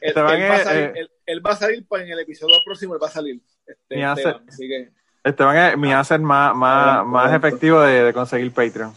él- 0.00 0.14
Te 0.14 0.20
van 0.20 0.40
él 0.40 0.50
va 0.50 0.54
a 0.54 0.58
a- 0.60 0.64
salir, 0.64 0.82
eh, 0.96 1.08
él- 1.26 1.46
va 1.46 1.50
a 1.52 1.56
salir 1.56 1.86
pa- 1.86 2.02
en 2.02 2.10
el 2.10 2.18
episodio 2.20 2.54
próximo 2.64 2.94
él 2.94 3.00
va 3.02 3.08
a 3.08 3.10
salir 3.10 3.40
este, 3.66 4.04
hace- 4.04 4.20
Esteban, 4.22 4.44
así 4.48 4.68
que 4.68 4.88
Esteban 5.24 5.56
es 5.56 5.76
mi 5.76 5.92
hacer 5.92 6.20
más, 6.20 6.54
más, 6.56 7.04
más 7.06 7.32
efectivo 7.34 7.80
de, 7.80 8.04
de 8.04 8.12
conseguir 8.12 8.52
Patreon. 8.52 8.92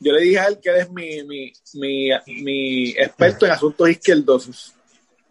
yo 0.00 0.12
le 0.12 0.20
dije 0.20 0.40
a 0.40 0.46
él 0.46 0.58
que 0.62 0.70
él 0.70 0.76
es 0.76 0.90
mi, 0.90 1.22
mi, 1.24 1.52
mi, 1.74 2.10
mi 2.42 2.88
experto 2.90 3.46
en 3.46 3.52
asuntos 3.52 3.88
izquierdosos. 3.88 4.74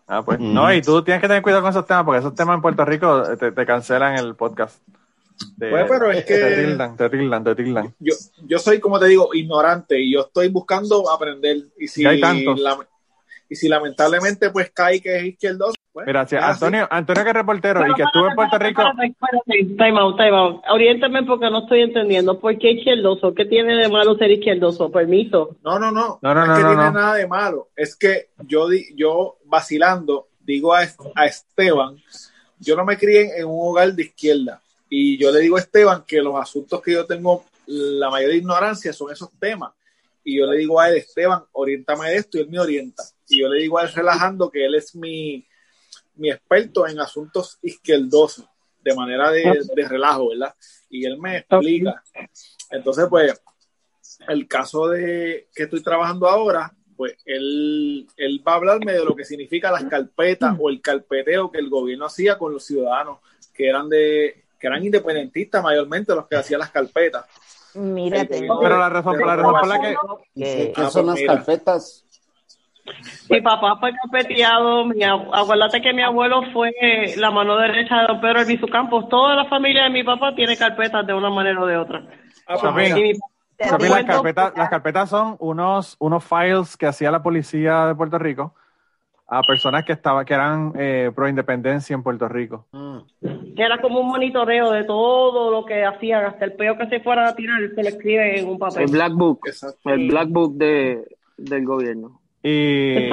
Ah, 0.08 0.24
pues. 0.24 0.40
Mm. 0.40 0.54
No, 0.54 0.74
y 0.74 0.82
tú 0.82 1.04
tienes 1.04 1.22
que 1.22 1.28
tener 1.28 1.44
cuidado 1.44 1.62
con 1.62 1.70
esos 1.72 1.86
temas, 1.86 2.04
porque 2.04 2.20
esos 2.20 2.34
temas 2.34 2.56
en 2.56 2.62
Puerto 2.64 2.84
Rico 2.84 3.30
eh, 3.32 3.38
te, 3.38 3.52
te 3.52 3.66
cancelan 3.66 4.18
el 4.18 4.34
podcast. 4.36 4.82
Te- 5.58 5.70
Pues, 5.70 5.86
pero 5.90 6.12
es 6.12 6.26
que- 6.26 6.36
Te 6.38 6.56
tildan, 6.66 6.96
te 6.98 7.10
tildan, 7.10 7.44
te 7.44 7.56
tildan. 7.56 7.96
Yo, 8.00 8.14
yo 8.46 8.60
soy, 8.60 8.80
como 8.80 9.00
te 9.00 9.08
digo, 9.08 9.30
ignorante 9.34 10.00
y 10.00 10.14
yo 10.14 10.22
estoy 10.22 10.50
buscando 10.50 11.10
aprender. 11.10 11.58
Y 11.78 11.88
si, 11.88 12.04
Y 12.04 12.06
hay 12.06 12.20
tantos. 12.22 12.60
la- 12.60 12.78
y 13.50 13.56
si 13.56 13.68
lamentablemente 13.68 14.50
pues 14.52 14.70
cae 14.72 15.02
que 15.02 15.18
es 15.18 15.24
izquierdoso, 15.26 15.74
pues, 15.92 16.06
Mira, 16.06 16.26
si 16.28 16.36
es 16.36 16.42
así. 16.44 16.54
Antonio, 16.66 16.88
Antonio 16.92 17.24
que 17.24 17.30
es 17.30 17.36
reportero 17.36 17.82
y 17.88 17.94
que 17.96 18.04
estuvo 18.04 18.28
en 18.30 18.36
Puerto 18.36 18.58
Rico, 18.60 18.84
Time 19.78 20.00
out, 20.00 20.18
time 20.18 20.38
out. 20.38 20.62
Oriéntame 20.72 21.24
porque 21.24 21.50
no 21.50 21.64
estoy 21.64 21.82
entendiendo. 21.82 22.40
¿Por 22.40 22.58
qué 22.60 22.72
izquierdoso? 22.72 23.34
¿Qué 23.34 23.46
tiene 23.46 23.76
de 23.76 23.90
malo 23.90 24.16
ser 24.18 24.30
izquierdoso? 24.32 24.92
Permiso. 24.92 25.58
No, 25.64 25.80
no, 25.80 25.92
no. 25.92 26.20
No, 26.22 26.34
no, 26.36 26.42
es 26.44 26.48
no, 26.50 26.56
que 26.56 26.62
no, 26.62 26.68
tiene 26.70 26.84
no. 26.86 26.92
nada 26.92 27.16
de 27.16 27.28
malo. 27.28 27.70
Es 27.76 27.96
que 27.96 28.30
yo, 28.48 28.70
di- 28.70 28.86
yo 28.96 29.38
vacilando, 29.46 30.28
digo 30.42 30.74
a, 30.76 30.82
a 31.16 31.26
Esteban, 31.26 31.98
yo 32.60 32.76
no 32.76 32.86
me 32.86 32.98
crié 32.98 33.40
en 33.40 33.48
un 33.48 33.58
hogar 33.70 33.92
de 33.94 34.04
izquierda. 34.04 34.62
Y 34.90 35.18
yo 35.18 35.32
le 35.32 35.42
digo 35.42 35.58
a 35.58 35.60
Esteban 35.60 36.04
que 36.06 36.22
los 36.22 36.36
asuntos 36.36 36.82
que 36.82 36.94
yo 36.94 37.06
tengo, 37.06 37.46
la 37.68 38.10
mayor 38.10 38.34
ignorancia 38.34 38.92
son 38.92 39.12
esos 39.12 39.30
temas. 39.40 39.72
Y 40.24 40.38
yo 40.40 40.46
le 40.48 40.58
digo 40.58 40.80
a 40.80 40.90
él, 40.90 40.98
Esteban, 40.98 41.44
oriéntame 41.54 42.10
de 42.10 42.18
esto 42.18 42.38
y 42.38 42.42
él 42.42 42.50
me 42.50 42.60
orienta. 42.60 43.04
Y 43.28 43.42
yo 43.42 43.48
le 43.48 43.62
digo 43.62 43.78
a 43.78 43.84
él 43.84 43.94
relajando 43.94 44.50
que 44.50 44.66
él 44.66 44.76
es 44.76 44.96
mi, 44.96 45.46
mi 46.16 46.32
experto 46.32 46.88
en 46.88 47.00
asuntos 47.00 47.60
izquierdosos, 47.62 48.46
de 48.82 48.96
manera 48.96 49.32
de, 49.32 49.62
de 49.76 49.88
relajo, 49.88 50.30
¿verdad? 50.30 50.56
Y 50.90 51.06
él 51.06 51.20
me 51.20 51.38
explica. 51.38 52.04
Entonces, 52.72 53.06
pues, 53.10 53.40
el 54.28 54.48
caso 54.48 54.88
de 54.88 55.50
que 55.54 55.64
estoy 55.64 55.82
trabajando 55.82 56.28
ahora, 56.28 56.74
pues 56.98 57.16
él, 57.26 58.08
él 58.18 58.44
va 58.46 58.54
a 58.54 58.56
hablarme 58.56 58.94
de 58.94 59.06
lo 59.06 59.16
que 59.16 59.24
significa 59.24 59.72
las 59.72 59.86
carpetas 59.86 60.56
o 60.60 60.70
el 60.70 60.82
carpeteo 60.82 61.52
que 61.52 61.60
el 61.60 61.70
gobierno 61.70 62.06
hacía 62.06 62.38
con 62.38 62.52
los 62.52 62.66
ciudadanos 62.66 63.20
que 63.54 63.70
eran 63.70 63.88
de 63.88 64.44
que 64.60 64.68
eran 64.68 64.84
independentistas 64.84 65.64
mayormente 65.64 66.14
los 66.14 66.28
que 66.28 66.36
hacían 66.36 66.60
las 66.60 66.70
carpetas. 66.72 67.26
Mira, 67.76 68.22
El 68.22 68.28
tengo- 68.28 68.56
gobierno- 68.56 68.60
Pero 68.62 68.80
la 68.80 68.90
razón, 68.90 69.18
la 69.20 69.36
razón 69.36 69.54
por 69.60 69.68
la 69.68 69.80
que... 69.80 69.96
¿Qué, 70.36 70.74
Ah, 70.76 70.90
son 70.90 71.06
pues 71.06 71.22
las 71.22 71.36
carpetas? 71.38 72.06
Mi 73.30 73.40
papá 73.42 73.78
fue 73.80 73.92
carpeteado, 73.94 74.86
mi 74.86 75.02
ab- 75.02 75.30
acuérdate 75.32 75.80
que 75.80 75.94
mi 75.94 76.02
abuelo 76.02 76.42
fue 76.52 76.72
la 77.18 77.30
mano 77.30 77.56
derecha 77.58 78.02
de 78.02 78.08
don 78.08 78.20
Pedro 78.20 78.40
Albizu 78.40 78.68
Campos. 78.68 79.08
Toda 79.10 79.36
la 79.36 79.46
familia 79.46 79.84
de 79.84 79.92
mi 79.92 80.04
papá 80.04 80.34
tiene 80.36 80.58
carpetas 80.58 81.06
de 81.06 81.14
una 81.14 81.30
manera 81.30 81.62
o 81.62 81.68
de 81.68 81.78
otra. 81.78 82.04
Ah, 82.48 82.58
pues 82.74 82.90
Y 82.90 82.94
mi- 82.94 83.14
las, 83.60 84.06
carpetas, 84.06 84.54
las 84.56 84.70
carpetas 84.70 85.10
son 85.10 85.36
unos, 85.40 85.96
unos 86.00 86.24
files 86.24 86.76
que 86.78 86.88
hacía 86.88 87.12
la 87.12 87.22
policía 87.22 87.86
de 87.86 87.94
Puerto 87.96 88.18
Rico 88.18 88.56
a 89.32 89.42
personas 89.44 89.84
que 89.86 89.92
estaban 89.94 90.26
que 90.26 90.34
eran 90.34 90.74
eh, 90.76 91.12
pro 91.14 91.28
independencia 91.30 91.94
en 91.94 92.02
Puerto 92.04 92.28
Rico. 92.28 92.66
Era 93.56 93.80
como 93.80 94.00
un 94.00 94.08
monitoreo 94.08 94.72
de 94.72 94.84
todo 94.86 95.52
lo 95.52 95.66
que 95.66 95.86
hacían, 95.86 96.26
hasta 96.26 96.46
el 96.46 96.54
peo 96.54 96.78
que 96.78 96.88
se 96.88 97.00
fuera 97.02 97.28
a 97.30 97.36
tirar, 97.36 97.60
se 97.76 97.84
le 97.84 97.90
escribe 97.90 98.40
en 98.40 98.48
un 98.50 98.58
papel. 98.58 98.84
El 98.84 98.92
Black 98.92 99.14
Book. 99.14 99.40
Exacto. 99.46 99.90
El 99.90 100.08
Black 100.10 100.30
Book 100.30 100.54
de, 100.58 101.04
del 101.38 101.66
gobierno. 101.66 102.22
Y, 102.42 103.10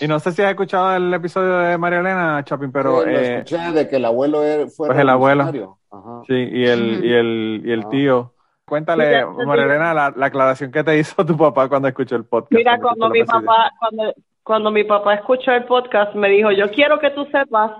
y 0.00 0.08
no 0.08 0.18
sé 0.20 0.32
si 0.32 0.42
has 0.42 0.50
escuchado 0.50 0.94
el 0.96 1.12
episodio 1.12 1.58
de 1.58 1.76
María 1.78 1.98
Elena 2.00 2.42
Chapin, 2.44 2.70
pero 2.72 3.02
Sí, 3.02 3.10
lo 3.10 3.16
eh, 3.18 3.38
escuché 3.38 3.72
de 3.72 3.88
que 3.88 3.96
el 3.96 4.04
abuelo 4.04 4.42
era, 4.44 4.66
fue 4.68 4.88
pues 4.88 4.98
el 5.00 5.08
abuelo. 5.08 5.78
Ajá. 5.90 6.22
sí, 6.26 6.34
y 6.34 6.64
el, 6.66 7.04
y 7.04 7.12
el, 7.12 7.62
y 7.64 7.72
el 7.72 7.80
Ah. 7.84 7.88
tío. 7.90 8.32
Cuéntale, 8.64 9.06
Mira, 9.06 9.26
María 9.46 9.64
Elena, 9.64 9.94
la, 9.94 10.12
la 10.16 10.26
aclaración 10.26 10.72
que 10.72 10.82
te 10.82 10.98
hizo 10.98 11.24
tu 11.24 11.36
papá 11.36 11.68
cuando 11.68 11.86
escuchó 11.88 12.16
el 12.16 12.24
podcast. 12.24 12.52
Mira, 12.52 12.78
cuando 12.80 13.08
mi 13.10 13.22
papá, 13.22 13.70
cuando, 13.78 14.12
cuando 14.46 14.70
mi 14.70 14.84
papá 14.84 15.14
escuchó 15.14 15.50
el 15.50 15.64
podcast, 15.64 16.14
me 16.14 16.30
dijo, 16.30 16.52
yo 16.52 16.70
quiero 16.70 17.00
que 17.00 17.10
tú 17.10 17.24
sepas 17.32 17.72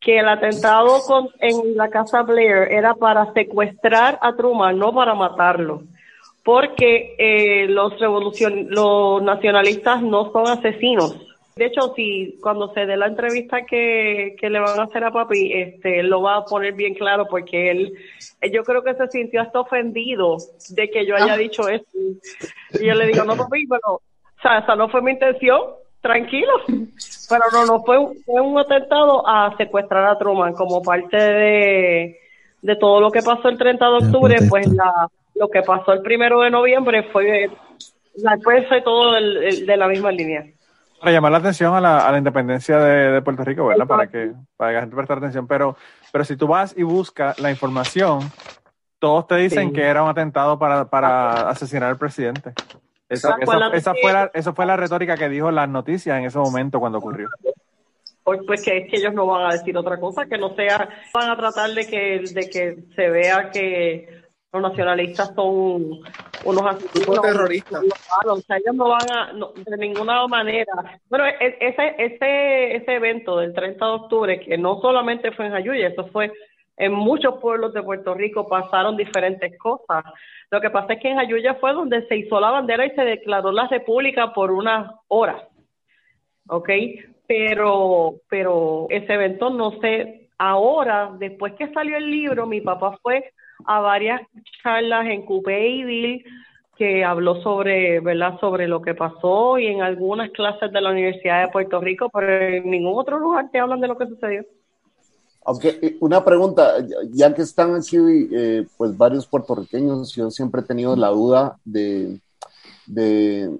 que 0.00 0.18
el 0.18 0.26
atentado 0.26 1.02
con, 1.06 1.28
en 1.40 1.76
la 1.76 1.90
casa 1.90 2.22
Blair 2.22 2.68
era 2.70 2.94
para 2.94 3.34
secuestrar 3.34 4.18
a 4.22 4.34
Truman, 4.34 4.78
no 4.78 4.94
para 4.94 5.14
matarlo. 5.14 5.82
Porque 6.42 7.16
eh, 7.18 7.66
los 7.68 8.00
revolucion 8.00 8.68
los 8.70 9.22
nacionalistas 9.22 10.00
no 10.00 10.32
son 10.32 10.48
asesinos. 10.48 11.20
De 11.54 11.66
hecho, 11.66 11.92
si 11.94 12.38
cuando 12.40 12.72
se 12.72 12.86
dé 12.86 12.96
la 12.96 13.08
entrevista 13.08 13.66
que, 13.66 14.36
que 14.40 14.48
le 14.48 14.58
van 14.60 14.80
a 14.80 14.84
hacer 14.84 15.04
a 15.04 15.12
papi, 15.12 15.52
este, 15.52 16.00
él 16.00 16.08
lo 16.08 16.22
va 16.22 16.36
a 16.36 16.44
poner 16.46 16.72
bien 16.72 16.94
claro 16.94 17.26
porque 17.28 17.70
él, 17.70 17.92
yo 18.50 18.64
creo 18.64 18.82
que 18.82 18.94
se 18.94 19.06
sintió 19.08 19.42
hasta 19.42 19.60
ofendido 19.60 20.38
de 20.70 20.88
que 20.88 21.04
yo 21.04 21.14
haya 21.14 21.36
dicho 21.36 21.68
eso. 21.68 21.84
Y 22.80 22.86
yo 22.86 22.94
le 22.94 23.06
digo, 23.06 23.22
no 23.24 23.36
papi, 23.36 23.66
pero, 23.66 23.96
o 23.96 24.02
sea, 24.40 24.60
esa 24.60 24.74
no 24.76 24.88
fue 24.88 25.02
mi 25.02 25.10
intención, 25.10 25.60
tranquilo. 26.06 26.52
Pero 27.28 27.42
no, 27.52 27.66
no, 27.66 27.82
fue, 27.82 27.98
un- 27.98 28.16
fue 28.24 28.40
un 28.40 28.58
atentado 28.58 29.26
a 29.26 29.56
secuestrar 29.56 30.06
a 30.06 30.18
Truman 30.18 30.52
como 30.54 30.80
parte 30.82 31.16
de, 31.16 32.18
de 32.62 32.76
todo 32.76 33.00
lo 33.00 33.10
que 33.10 33.22
pasó 33.22 33.48
el 33.48 33.58
30 33.58 33.84
de 33.84 33.90
la 33.90 33.98
octubre, 33.98 34.36
pues 34.48 34.68
la, 34.72 35.08
lo 35.34 35.48
que 35.48 35.62
pasó 35.62 35.92
el 35.92 36.02
primero 36.02 36.40
de 36.40 36.50
noviembre 36.50 37.02
fue, 37.12 37.50
la 38.16 38.38
fue 38.42 38.80
todo 38.82 39.16
el- 39.16 39.36
el- 39.38 39.66
de 39.66 39.76
la 39.76 39.88
misma 39.88 40.12
línea. 40.12 40.44
Para 41.00 41.12
llamar 41.12 41.32
la 41.32 41.38
atención 41.38 41.74
a 41.74 41.80
la, 41.80 42.06
a 42.06 42.12
la 42.12 42.18
independencia 42.18 42.78
de, 42.78 43.12
de 43.12 43.22
Puerto 43.22 43.44
Rico, 43.44 43.66
¿verdad? 43.66 43.86
Para 43.86 44.06
que, 44.06 44.32
para 44.56 44.70
que 44.70 44.74
la 44.76 44.80
gente 44.80 44.96
preste 44.96 45.12
atención. 45.12 45.46
Pero, 45.46 45.76
pero 46.10 46.24
si 46.24 46.36
tú 46.36 46.46
vas 46.46 46.74
y 46.76 46.84
buscas 46.84 47.38
la 47.38 47.50
información, 47.50 48.20
todos 48.98 49.26
te 49.26 49.36
dicen 49.36 49.68
Sí. 49.68 49.74
que 49.74 49.82
era 49.82 50.02
un 50.02 50.08
atentado 50.08 50.58
para, 50.58 50.86
para 50.88 51.50
asesinar 51.50 51.90
al 51.90 51.98
presidente. 51.98 52.52
Esa, 53.08 53.36
esa- 53.40 53.68
esa 53.72 53.94
fue 53.94 54.12
la, 54.12 54.30
esa 54.34 54.52
fue 54.52 54.66
la 54.66 54.76
retórica 54.76 55.16
que 55.16 55.28
dijo 55.28 55.50
las 55.50 55.68
noticias 55.68 56.18
en 56.18 56.24
ese 56.24 56.38
momento 56.38 56.80
cuando 56.80 56.98
ocurrió. 56.98 57.28
Pues, 58.24 58.40
pues 58.44 58.60
que 58.62 58.78
es 58.78 58.90
que 58.90 58.96
ellos 58.96 59.14
no 59.14 59.26
van 59.26 59.46
a 59.50 59.52
decir 59.52 59.76
otra 59.76 60.00
cosa, 60.00 60.26
que 60.26 60.36
no 60.36 60.54
sea, 60.56 60.88
van 61.14 61.30
a 61.30 61.36
tratar 61.36 61.70
de 61.70 61.86
que, 61.86 62.28
de 62.32 62.50
que 62.50 62.76
se 62.96 63.08
vea 63.08 63.50
que 63.52 64.24
los 64.52 64.62
nacionalistas 64.62 65.32
son 65.36 66.00
unos 66.44 66.62
asesinos, 66.66 67.20
terroristas. 67.22 67.82
o 68.24 68.40
sea, 68.40 68.56
ellos 68.56 68.74
no 68.74 68.88
van 68.88 69.10
a, 69.12 69.32
no, 69.32 69.52
de 69.54 69.76
ninguna 69.76 70.26
manera. 70.26 70.72
Bueno, 71.08 71.26
e- 71.26 71.56
ese, 71.60 71.94
ese, 71.98 72.76
ese 72.76 72.94
evento 72.94 73.38
del 73.38 73.52
30 73.54 73.84
de 73.84 73.92
octubre, 73.92 74.40
que 74.40 74.58
no 74.58 74.80
solamente 74.80 75.30
fue 75.30 75.46
en 75.46 75.52
Jayuya, 75.52 75.88
eso 75.88 76.06
fue 76.08 76.32
en 76.78 76.92
muchos 76.92 77.38
pueblos 77.40 77.72
de 77.74 77.82
Puerto 77.82 78.12
Rico, 78.14 78.48
pasaron 78.48 78.96
diferentes 78.96 79.56
cosas. 79.58 80.04
Lo 80.50 80.60
que 80.60 80.70
pasa 80.70 80.94
es 80.94 81.00
que 81.00 81.10
en 81.10 81.16
Jayuya 81.16 81.54
fue 81.54 81.72
donde 81.72 82.06
se 82.06 82.16
hizo 82.16 82.40
la 82.40 82.50
bandera 82.50 82.86
y 82.86 82.90
se 82.90 83.02
declaró 83.02 83.50
la 83.52 83.66
república 83.68 84.32
por 84.32 84.52
unas 84.52 84.92
horas. 85.08 85.42
¿ok? 86.48 86.70
Pero, 87.26 88.14
pero 88.28 88.86
ese 88.90 89.14
evento 89.14 89.50
no 89.50 89.72
sé, 89.80 90.28
ahora, 90.38 91.10
después 91.18 91.54
que 91.54 91.72
salió 91.72 91.96
el 91.96 92.10
libro, 92.10 92.46
mi 92.46 92.60
papá 92.60 92.98
fue 93.02 93.32
a 93.64 93.80
varias 93.80 94.20
charlas 94.62 95.06
en 95.06 95.24
Coupéville 95.24 96.24
que 96.76 97.04
habló 97.04 97.36
sobre, 97.42 98.00
¿verdad?, 98.00 98.38
sobre 98.38 98.68
lo 98.68 98.82
que 98.82 98.94
pasó 98.94 99.58
y 99.58 99.66
en 99.66 99.80
algunas 99.80 100.30
clases 100.30 100.70
de 100.70 100.80
la 100.80 100.90
Universidad 100.90 101.42
de 101.46 101.50
Puerto 101.50 101.80
Rico, 101.80 102.10
pero 102.12 102.30
en 102.30 102.70
ningún 102.70 102.98
otro 102.98 103.18
lugar 103.18 103.50
te 103.50 103.58
hablan 103.58 103.80
de 103.80 103.88
lo 103.88 103.96
que 103.96 104.06
sucedió. 104.06 104.44
Aunque 105.46 105.78
eh, 105.80 105.96
una 106.00 106.24
pregunta, 106.24 106.74
ya 107.10 107.32
que 107.32 107.42
están 107.42 107.76
aquí 107.76 107.96
eh, 107.96 108.66
pues 108.76 108.96
varios 108.96 109.26
puertorriqueños, 109.26 110.12
yo 110.14 110.30
siempre 110.30 110.60
he 110.60 110.64
tenido 110.64 110.96
la 110.96 111.08
duda 111.08 111.56
de, 111.64 112.20
de, 112.86 113.56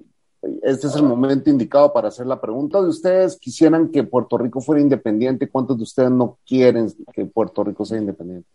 este 0.63 0.87
es 0.87 0.95
el 0.97 1.03
momento 1.03 1.49
indicado 1.49 1.93
para 1.93 2.09
hacer 2.09 2.27
la 2.27 2.41
pregunta 2.41 2.81
de 2.81 2.89
ustedes, 2.89 3.39
quisieran 3.39 3.89
que 3.89 4.03
Puerto 4.03 4.37
Rico 4.37 4.59
fuera 4.59 4.81
independiente, 4.81 5.49
¿cuántos 5.49 5.77
de 5.77 5.83
ustedes 5.83 6.11
no 6.11 6.37
quieren 6.45 6.87
que 7.13 7.25
Puerto 7.25 7.63
Rico 7.63 7.85
sea 7.85 7.97
independiente? 7.97 8.49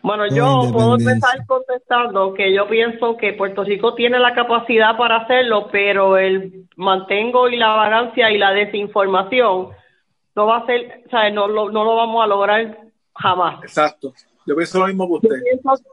Bueno, 0.00 0.26
No, 0.26 0.36
yo 0.36 0.72
puedo 0.72 0.96
empezar 0.98 1.44
contestando 1.46 2.34
que 2.34 2.54
yo 2.54 2.68
pienso 2.68 3.16
que 3.16 3.32
Puerto 3.32 3.64
Rico 3.64 3.94
tiene 3.94 4.20
la 4.20 4.34
capacidad 4.34 4.96
para 4.96 5.16
hacerlo, 5.22 5.68
pero 5.72 6.16
el 6.16 6.66
mantengo 6.76 7.48
y 7.48 7.56
la 7.56 7.70
vagancia 7.70 8.30
y 8.30 8.38
la 8.38 8.52
desinformación 8.52 9.70
no 10.34 10.46
va 10.46 10.58
a 10.58 10.66
ser, 10.66 11.02
o 11.06 11.10
sea, 11.10 11.30
no 11.30 11.46
lo, 11.48 11.70
no 11.70 11.84
lo 11.84 11.96
vamos 11.96 12.22
a 12.22 12.26
lograr 12.26 12.78
jamás. 13.14 13.62
Exacto. 13.62 14.12
Yo 14.46 14.54
pienso 14.56 14.78
lo 14.80 14.86
mismo 14.88 15.06
que 15.06 15.28
Yo 15.28 15.34
usted. 15.34 15.42
pienso- 15.42 15.84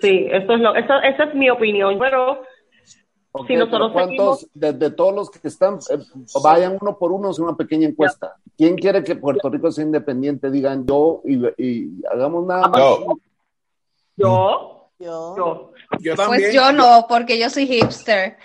sí, 0.00 0.26
eso 0.30 0.52
es 0.54 0.60
lo, 0.60 0.74
esa, 0.74 0.98
esa 1.00 1.24
es 1.24 1.34
mi 1.34 1.48
opinión, 1.50 1.98
pero 1.98 2.42
si 3.46 3.54
nosotros 3.54 3.92
pero 3.94 4.06
¿Cuántos, 4.06 4.48
de, 4.54 4.72
de 4.72 4.90
todos 4.90 5.14
los 5.14 5.30
que 5.30 5.46
están, 5.46 5.74
eh, 5.90 5.98
vayan 6.42 6.78
uno 6.80 6.96
por 6.98 7.12
uno, 7.12 7.30
es 7.30 7.38
una 7.38 7.54
pequeña 7.54 7.86
encuesta? 7.86 8.34
¿Quién 8.56 8.76
quiere 8.76 9.04
que 9.04 9.14
Puerto 9.16 9.50
Rico 9.50 9.70
sea 9.70 9.84
independiente? 9.84 10.50
Digan 10.50 10.86
yo 10.86 11.20
y, 11.24 11.44
y 11.62 12.02
hagamos 12.10 12.46
nada 12.46 12.68
más. 12.68 12.80
Yo. 14.16 14.88
Yo. 14.98 15.72
Yo 16.00 16.14
Pues 16.14 16.16
también. 16.16 16.52
yo 16.52 16.72
no, 16.72 17.04
porque 17.06 17.38
yo 17.38 17.50
soy 17.50 17.66
hipster. 17.66 18.38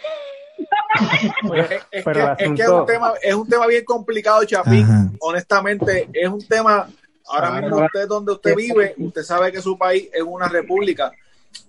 Es, 0.93 1.71
es 1.91 2.03
Pero 2.03 2.35
que, 2.37 2.43
es 2.45 2.51
que 2.53 2.69
un 2.69 2.85
tema, 2.85 3.13
es 3.21 3.33
un 3.33 3.47
tema 3.47 3.67
bien 3.67 3.85
complicado, 3.85 4.43
Chapín. 4.45 4.83
Ajá. 4.83 5.09
Honestamente, 5.19 6.09
es 6.13 6.29
un 6.29 6.45
tema. 6.47 6.87
Ahora 7.27 7.51
mismo 7.61 7.77
usted 7.85 8.07
donde 8.07 8.33
usted 8.33 8.55
vive, 8.55 8.93
usted 8.97 9.21
sabe 9.23 9.51
que 9.51 9.61
su 9.61 9.77
país 9.77 10.09
es 10.11 10.21
una 10.21 10.49
república, 10.49 11.11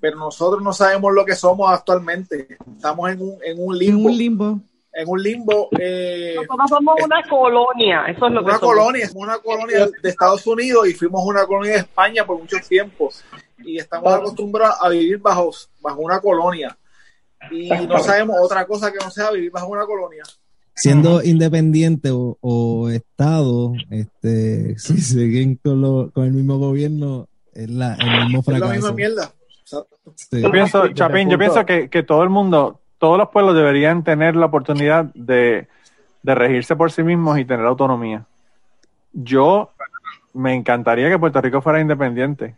pero 0.01 0.16
nosotros 0.16 0.61
no 0.62 0.73
sabemos 0.73 1.12
lo 1.14 1.25
que 1.25 1.37
somos 1.37 1.70
actualmente. 1.70 2.49
Estamos 2.77 3.11
en 3.11 3.20
un, 3.23 3.39
en 3.45 3.57
un 3.61 3.75
En 3.75 3.79
limbo, 3.79 4.09
un 4.09 4.16
limbo. 4.18 4.61
en 4.93 5.09
un 5.09 5.23
limbo, 5.23 5.68
eh, 5.79 6.35
nosotros 6.37 6.68
somos 6.68 6.97
una 7.05 7.23
colonia, 7.29 8.07
eso 8.09 8.27
es 8.27 8.33
lo 8.33 8.41
que 8.41 8.47
una 8.47 8.59
somos. 8.59 8.75
colonia, 8.77 9.09
somos 9.09 9.25
una 9.25 9.39
colonia 9.39 9.87
de 10.03 10.09
Estados 10.09 10.45
Unidos 10.47 10.89
y 10.89 10.95
fuimos 10.95 11.23
una 11.25 11.47
colonia 11.47 11.73
de 11.75 11.79
España 11.79 12.27
por 12.27 12.39
mucho 12.39 12.57
tiempo 12.68 13.12
y 13.59 13.79
estamos 13.79 14.12
acostumbrados 14.12 14.77
a 14.81 14.89
vivir 14.89 15.18
bajo, 15.18 15.53
bajo 15.81 16.01
una 16.01 16.20
colonia 16.20 16.77
y 17.51 17.68
no 17.86 17.99
sabemos 17.99 18.36
otra 18.40 18.66
cosa 18.66 18.90
que 18.93 18.99
no 19.03 19.11
sea 19.11 19.30
vivir 19.30 19.51
bajo 19.51 19.68
una 19.68 19.84
colonia. 19.86 20.22
Siendo 20.74 21.22
independiente 21.22 22.11
o, 22.11 22.38
o 22.40 22.88
Estado, 22.88 23.72
este, 23.90 24.78
si 24.78 25.01
siguen 25.01 25.57
con, 25.62 25.80
lo- 25.82 26.11
con 26.12 26.24
el 26.24 26.32
mismo 26.32 26.59
gobierno, 26.59 27.28
es 27.53 27.68
la, 27.68 27.95
el 27.95 28.24
mismo 28.26 28.40
Es 28.40 28.47
la 28.47 28.53
fracaso. 28.59 28.72
misma 28.72 28.93
mierda. 28.93 29.32
Sí. 30.16 30.40
Yo 30.43 30.51
pienso, 30.51 30.82
Desde 30.82 30.95
Chapín, 30.95 31.30
yo 31.30 31.38
pienso 31.38 31.64
que, 31.64 31.88
que 31.88 32.03
todo 32.03 32.22
el 32.24 32.28
mundo, 32.30 32.80
todos 32.99 33.16
los 33.18 33.28
pueblos 33.28 33.55
deberían 33.55 34.03
tener 34.03 34.34
la 34.36 34.47
oportunidad 34.47 35.05
de, 35.14 35.68
de 36.22 36.34
regirse 36.34 36.74
por 36.74 36.90
sí 36.90 37.03
mismos 37.03 37.38
y 37.38 37.45
tener 37.45 37.64
autonomía. 37.66 38.24
Yo 39.12 39.70
me 40.34 40.55
encantaría 40.55 41.09
que 41.09 41.18
Puerto 41.18 41.40
Rico 41.40 41.61
fuera 41.62 41.80
independiente, 41.80 42.57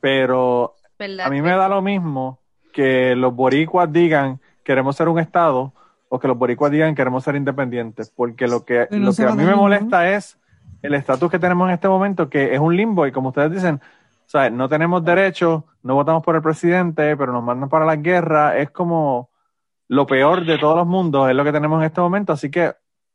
pero 0.00 0.74
a 1.22 1.30
mí 1.30 1.40
me 1.42 1.50
da 1.50 1.68
lo 1.68 1.82
mismo 1.82 2.38
que 2.70 3.14
los 3.16 3.34
boricuas 3.34 3.92
digan 3.92 4.40
queremos 4.64 4.96
ser 4.96 5.08
un 5.08 5.18
estado 5.18 5.72
o 6.08 6.18
que 6.18 6.28
los 6.28 6.36
boricuas 6.36 6.70
digan 6.70 6.94
queremos 6.94 7.24
ser 7.24 7.36
independientes, 7.36 8.10
porque 8.10 8.48
lo 8.48 8.64
que, 8.64 8.88
no 8.90 8.98
lo 8.98 9.12
que 9.12 9.24
a 9.24 9.34
mí 9.34 9.44
me 9.44 9.54
molesta 9.54 10.10
es 10.10 10.38
el 10.82 10.94
estatus 10.94 11.30
que 11.30 11.38
tenemos 11.38 11.68
en 11.68 11.74
este 11.74 11.88
momento, 11.88 12.28
que 12.28 12.54
es 12.54 12.60
un 12.60 12.76
limbo, 12.76 13.06
y 13.06 13.12
como 13.12 13.28
ustedes 13.28 13.52
dicen, 13.52 13.80
sea, 14.30 14.48
no 14.48 14.68
tenemos 14.68 15.04
derecho, 15.04 15.64
no 15.82 15.94
votamos 15.94 16.22
por 16.22 16.36
el 16.36 16.42
presidente, 16.42 17.16
pero 17.16 17.32
nos 17.32 17.42
mandan 17.42 17.68
para 17.68 17.84
la 17.84 17.96
guerra, 17.96 18.56
es 18.58 18.70
como 18.70 19.28
lo 19.88 20.06
peor 20.06 20.46
de 20.46 20.56
todos 20.56 20.76
los 20.76 20.86
mundos, 20.86 21.28
es 21.28 21.34
lo 21.34 21.42
que 21.42 21.50
tenemos 21.50 21.80
en 21.80 21.86
este 21.86 22.00
momento, 22.00 22.32
así 22.32 22.48
que 22.48 22.72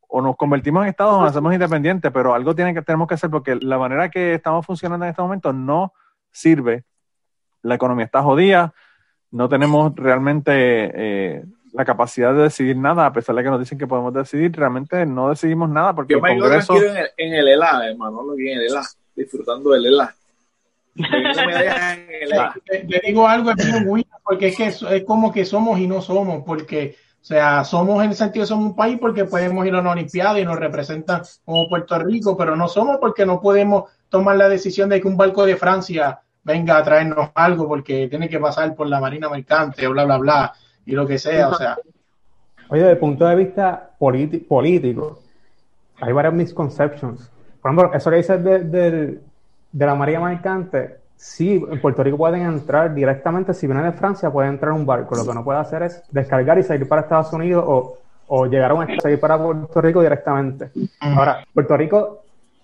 o 0.10 0.22
nos 0.22 0.36
convertimos 0.36 0.84
en 0.84 0.90
Estados 0.90 1.14
o 1.14 1.22
nos 1.22 1.32
hacemos 1.32 1.54
independientes, 1.54 2.12
pero 2.12 2.34
algo 2.34 2.54
tiene 2.54 2.74
que, 2.74 2.82
tenemos 2.82 3.08
que 3.08 3.14
hacer 3.14 3.30
porque 3.30 3.56
la 3.56 3.78
manera 3.78 4.10
que 4.10 4.34
estamos 4.34 4.66
funcionando 4.66 5.06
en 5.06 5.12
este 5.12 5.22
momento 5.22 5.54
no 5.54 5.94
sirve. 6.32 6.84
La 7.62 7.76
economía 7.76 8.06
está 8.06 8.22
jodida, 8.22 8.74
no 9.32 9.50
tenemos 9.50 9.94
realmente 9.96 10.52
eh, 10.54 11.44
la 11.76 11.84
capacidad 11.84 12.34
de 12.34 12.44
decidir 12.44 12.78
nada, 12.78 13.06
a 13.06 13.12
pesar 13.12 13.36
de 13.36 13.44
que 13.44 13.50
nos 13.50 13.60
dicen 13.60 13.78
que 13.78 13.86
podemos 13.86 14.14
decidir, 14.14 14.56
realmente 14.56 15.06
no 15.06 15.30
decidimos 15.30 15.70
nada 15.70 15.94
porque 15.94 16.14
Yo 16.14 16.18
el 16.18 16.24
me 16.24 16.40
Congreso... 16.40 16.76
en 16.78 16.98
el, 16.98 17.08
en 17.18 17.34
el 17.34 17.48
ELA, 17.50 17.90
hermano, 17.90 18.24
lo 18.24 18.34
vi 18.34 18.52
en 18.52 18.60
el 18.60 18.68
ELA, 18.68 18.82
disfrutando 19.16 19.72
del 19.72 19.88
ELA. 19.88 20.16
No 20.96 21.46
me 21.46 21.54
dejan 21.54 22.00
en 22.00 22.10
el 22.10 22.32
ELA. 22.32 22.56
Te, 22.66 22.80
te 22.80 23.02
digo 23.06 23.28
algo, 23.28 23.52
weird, 23.86 24.08
porque 24.24 24.48
es 24.48 24.58
que 24.58 24.68
es, 24.68 24.82
es 24.82 25.04
como 25.04 25.34
que 25.34 25.44
somos 25.44 25.78
y 25.78 25.88
no 25.88 26.02
somos, 26.02 26.44
porque, 26.46 26.96
o 27.22 27.26
sea, 27.26 27.66
somos 27.66 28.02
en 28.02 28.12
el 28.12 28.16
sentido 28.16 28.44
de 28.44 28.48
somos 28.48 28.68
un 28.68 28.76
país 28.76 28.98
porque 28.98 29.26
podemos 29.26 29.66
ir 29.68 29.76
a 29.76 29.82
una 29.82 29.92
Olimpiada 29.92 30.40
y 30.40 30.46
nos 30.46 30.58
representan 30.58 31.24
como 31.44 31.68
Puerto 31.68 32.00
Rico, 32.00 32.38
pero 32.38 32.56
no 32.56 32.70
somos 32.70 33.00
porque 33.02 33.26
no 33.26 33.42
podemos 33.42 33.92
tomar 34.08 34.38
la 34.38 34.48
decisión 34.48 34.88
de 34.88 35.02
que 35.02 35.08
un 35.10 35.18
barco 35.18 35.46
de 35.46 35.58
Francia 35.58 36.22
venga 36.46 36.78
a 36.78 36.84
traernos 36.84 37.30
algo 37.36 37.68
porque 37.68 38.08
tiene 38.08 38.30
que 38.30 38.40
pasar 38.40 38.74
por 38.76 38.88
la 38.88 39.02
Marina 39.02 39.28
Mercante 39.30 39.86
o 39.86 39.92
bla, 39.92 40.06
bla, 40.06 40.18
bla, 40.18 40.54
y 40.86 40.94
lo 40.94 41.06
que 41.06 41.18
sea, 41.18 41.50
o 41.50 41.56
sea. 41.56 41.76
Oye, 42.70 42.82
desde 42.82 42.94
el 42.94 42.98
punto 43.00 43.26
de 43.28 43.36
vista 43.36 43.90
político, 44.00 45.20
hay 46.00 46.14
varias 46.14 46.34
misconceptions. 46.34 47.30
Por 47.62 47.72
ejemplo, 47.72 47.94
eso 47.98 48.10
que 48.10 48.16
dices 48.18 48.44
de, 48.44 48.60
del- 48.60 49.22
de 49.72 49.86
la 49.86 49.96
María 49.96 50.20
Mercante, 50.20 50.98
sí, 51.16 51.64
en 51.70 51.82
Puerto 51.82 52.04
Rico 52.04 52.18
pueden 52.18 52.42
entrar 52.44 52.94
directamente, 52.94 53.54
si 53.54 53.68
vienen 53.68 53.86
de 53.86 53.92
Francia, 53.92 54.32
pueden 54.32 54.52
entrar 54.54 54.72
en 54.74 54.80
un 54.82 54.86
barco. 54.86 55.16
Lo 55.16 55.26
que 55.26 55.34
no 55.34 55.44
puede 55.44 55.60
hacer 55.60 55.84
es 55.84 56.04
descargar 56.12 56.58
y 56.60 56.64
salir 56.64 56.88
para 56.88 57.02
Estados 57.02 57.34
Unidos 57.34 57.64
o, 57.68 57.98
o 58.28 58.46
llegar 58.46 58.72
a 58.72 58.74
un 58.76 58.88
salir 59.02 59.20
para 59.20 59.38
Puerto 59.38 59.82
Rico 59.82 60.02
directamente. 60.02 60.70
Ahora, 61.00 61.44
Puerto 61.54 61.76
Rico, 61.76 62.22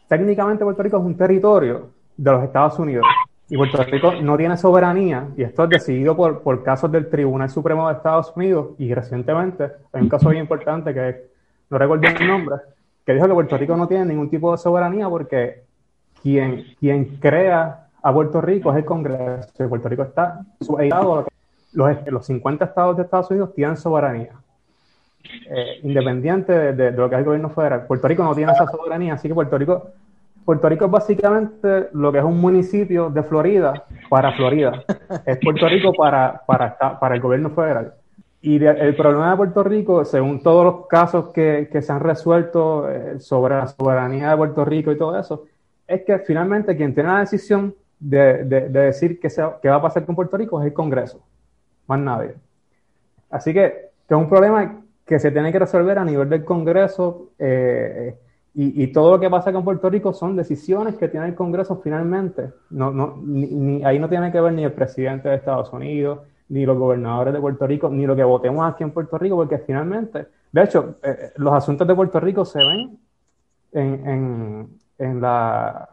técnicamente 0.08 0.64
Puerto 0.64 0.84
Rico 0.84 0.98
es 0.98 1.04
un 1.04 1.18
territorio 1.18 1.90
de 2.16 2.32
los 2.32 2.44
Estados 2.44 2.78
Unidos. 2.80 3.06
Y 3.52 3.58
Puerto 3.58 3.84
Rico 3.84 4.14
no 4.22 4.38
tiene 4.38 4.56
soberanía, 4.56 5.28
y 5.36 5.44
esto 5.44 5.66
es 5.66 5.70
decidido 5.72 6.16
por, 6.16 6.42
por 6.42 6.64
casos 6.64 6.90
del 6.90 7.10
Tribunal 7.10 7.50
Supremo 7.50 7.88
de 7.90 7.96
Estados 7.96 8.32
Unidos, 8.36 8.70
y 8.78 8.94
recientemente 8.94 9.66
hay 9.92 10.02
un 10.02 10.08
caso 10.10 10.30
bien 10.30 10.44
importante 10.44 10.94
que 10.94 11.26
no 11.70 11.78
recuerdo 11.78 12.08
el 12.08 12.28
nombre, 12.28 12.56
que 13.06 13.14
dijo 13.14 13.28
que 13.28 13.34
Puerto 13.34 13.58
Rico 13.58 13.76
no 13.76 13.88
tiene 13.90 14.06
ningún 14.06 14.30
tipo 14.30 14.54
de 14.54 14.58
soberanía 14.58 15.10
porque 15.10 15.64
quien, 16.24 16.64
quien 16.80 17.18
crea 17.18 17.88
a 18.02 18.14
Puerto 18.14 18.40
Rico 18.40 18.72
es 18.72 18.78
el 18.78 18.86
Congreso, 18.86 19.64
y 19.64 19.68
Puerto 19.68 19.90
Rico 19.90 20.04
está 20.04 20.40
que- 21.26 21.32
los, 21.74 21.90
los 22.08 22.26
50 22.26 22.64
estados 22.66 22.96
de 22.96 23.04
Estados 23.04 23.30
Unidos 23.32 23.54
tienen 23.54 23.76
soberanía. 23.76 24.32
Eh, 25.50 25.80
independiente 25.84 26.52
de, 26.52 26.74
de- 26.74 26.92
de 26.92 26.98
lo 26.98 27.10
que 27.10 27.16
es 27.16 27.20
el 27.20 27.26
gobierno 27.26 27.50
federal. 27.50 27.86
Puerto 27.86 28.08
Rico 28.08 28.24
no 28.24 28.34
tiene 28.34 28.52
esa 28.54 28.66
soberanía, 28.66 29.14
así 29.14 29.28
que 29.28 29.34
Puerto 29.34 29.58
Rico 29.58 29.90
Puerto 30.46 30.68
Rico 30.70 30.86
es 30.86 30.92
básicamente 30.92 31.90
lo 31.94 32.12
que 32.12 32.18
es 32.20 32.24
un 32.24 32.40
municipio 32.40 33.10
de 33.10 33.24
Florida 33.24 33.86
para 34.10 34.32
Florida. 34.34 34.84
Es 35.26 35.38
Puerto 35.38 35.68
Rico 35.68 35.94
para, 35.94 36.42
para, 36.46 37.16
el 37.16 37.22
gobierno 37.22 37.50
federal. 37.52 37.94
Y 38.42 38.64
el 38.64 38.96
problema 38.96 39.32
de 39.32 39.38
Puerto 39.38 39.64
Rico, 39.64 40.04
según 40.04 40.42
todos 40.42 40.66
los 40.66 40.88
casos 40.88 41.30
que, 41.32 41.68
se 41.82 41.92
han 41.92 42.00
resuelto 42.00 42.90
eh, 42.90 43.20
sobre 43.20 43.56
la 43.56 43.68
soberanía 43.68 44.32
de 44.32 44.38
Puerto 44.38 44.66
Rico 44.66 44.92
y 44.92 44.98
todo 44.98 45.18
eso, 45.18 45.46
es 45.88 46.02
que 46.04 46.20
finalmente 46.20 46.76
quien 46.76 46.94
tiene 46.94 47.10
la 47.10 47.20
decisión 47.20 47.76
de, 48.00 48.44
de- 48.46 48.70
de 48.70 48.80
decir 48.80 49.20
qué, 49.20 49.30
va 49.70 49.76
a 49.76 49.82
pasar 49.82 50.06
con 50.06 50.16
Puerto 50.16 50.38
Rico 50.38 50.60
es 50.60 50.66
el 50.68 50.74
Congreso, 50.74 51.22
más 51.88 52.00
nadie. 52.00 52.34
Así 53.30 53.54
que, 53.54 53.90
que 54.08 54.14
es 54.16 54.20
un 54.20 54.28
problema 54.28 54.82
que 55.06 55.20
se 55.20 55.32
tiene 55.32 55.52
que 55.52 55.60
resolver 55.60 56.00
a 56.00 56.06
nivel 56.06 56.28
del 56.30 56.44
Congreso 56.44 57.30
eh, 57.38 58.16
y, 58.54 58.84
y 58.84 58.92
todo 58.92 59.12
lo 59.12 59.20
que 59.20 59.30
pasa 59.30 59.54
con 59.54 59.64
Puerto 59.64 59.90
Rico 59.90 60.14
son 60.14 60.36
decisiones 60.36 60.96
que 60.98 61.08
tiene 61.08 61.28
el 61.28 61.36
Congreso 61.36 61.80
finalmente. 61.84 62.52
No, 62.70 62.92
no, 62.92 63.18
ni- 63.24 63.48
ni- 63.48 63.84
ahí 63.86 63.98
no 64.00 64.10
tiene 64.10 64.32
que 64.32 64.42
ver 64.42 64.54
ni 64.54 64.64
el 64.66 64.74
presidente 64.74 65.30
de 65.30 65.36
Estados 65.36 65.72
Unidos, 65.72 66.20
ni 66.50 66.66
los 66.66 66.78
gobernadores 66.78 67.34
de 67.34 67.40
Puerto 67.40 67.66
Rico, 67.66 67.90
ni 67.90 68.06
lo 68.06 68.16
que 68.16 68.24
votemos 68.26 68.70
aquí 68.70 68.84
en 68.84 68.92
Puerto 68.92 69.18
Rico, 69.18 69.38
porque 69.38 69.58
finalmente, 69.60 70.28
de 70.52 70.64
hecho, 70.64 70.96
eh, 71.02 71.32
los 71.38 71.54
asuntos 71.54 71.88
de 71.88 71.96
Puerto 71.96 72.20
Rico 72.20 72.44
se 72.44 72.60
ven 72.60 73.00
en, 73.72 74.08
en, 74.08 74.70
en 74.98 75.22
la, 75.22 75.88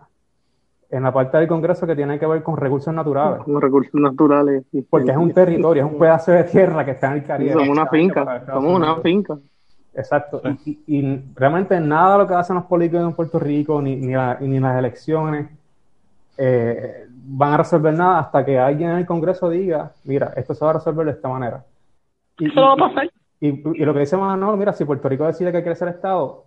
en 0.91 1.03
la 1.05 1.13
parte 1.13 1.39
del 1.39 1.47
Congreso 1.47 1.87
que 1.87 1.95
tiene 1.95 2.19
que 2.19 2.27
ver 2.27 2.43
con 2.43 2.57
recursos 2.57 2.93
naturales. 2.93 3.47
Los 3.47 3.63
recursos 3.63 3.95
naturales. 4.01 4.65
Porque 4.91 5.13
es 5.13 5.17
un 5.17 5.29
territorio, 5.33 5.87
es 5.87 5.93
un 5.93 5.99
pedazo 6.01 6.33
de 6.33 6.45
tierra 6.45 6.85
que 6.85 6.91
está 6.91 7.07
en 7.09 7.13
el 7.19 7.25
Caribe. 7.25 7.53
Somos 7.53 7.69
una 7.69 7.87
finca, 7.87 8.25
somos 8.47 8.77
una 8.77 8.97
finca. 9.03 9.39
Exacto. 9.95 10.41
Y, 10.65 10.71
y- 10.87 10.99
y 10.99 11.25
realmente 11.35 11.79
nada 11.81 12.13
de 12.13 12.19
lo 12.19 12.27
que 12.29 12.35
hacen 12.35 12.57
los 12.57 12.65
políticos 12.67 13.03
en 13.03 13.13
Puerto 13.15 13.39
Rico, 13.39 13.81
ni, 13.83 13.97
ni, 13.97 14.13
la- 14.15 14.39
ni 14.41 14.61
las 14.61 14.79
elecciones, 14.79 15.49
eh, 16.37 17.07
van 17.11 17.55
a 17.55 17.57
resolver 17.59 17.93
nada 17.95 18.21
hasta 18.21 18.45
que 18.45 18.59
alguien 18.59 18.91
en 18.91 18.99
el 18.99 19.07
Congreso 19.07 19.51
diga, 19.51 19.93
mira, 20.05 20.33
esto 20.37 20.55
se 20.55 20.65
va 20.65 20.71
a 20.71 20.75
resolver 20.75 21.07
de 21.07 21.13
esta 21.13 21.29
manera. 21.29 21.65
Y, 22.39 22.49
Eso 22.49 22.61
va 22.61 22.73
a 22.75 22.77
pasar. 22.77 23.11
y, 23.41 23.49
y 23.49 23.85
lo 23.85 23.93
que 23.93 24.01
dice 24.01 24.17
Manolo, 24.17 24.57
mira, 24.57 24.73
si 24.73 24.85
Puerto 24.85 25.09
Rico 25.09 25.27
decide 25.27 25.51
que 25.51 25.63
quiere 25.63 25.75
ser 25.75 25.89
Estado, 25.89 26.45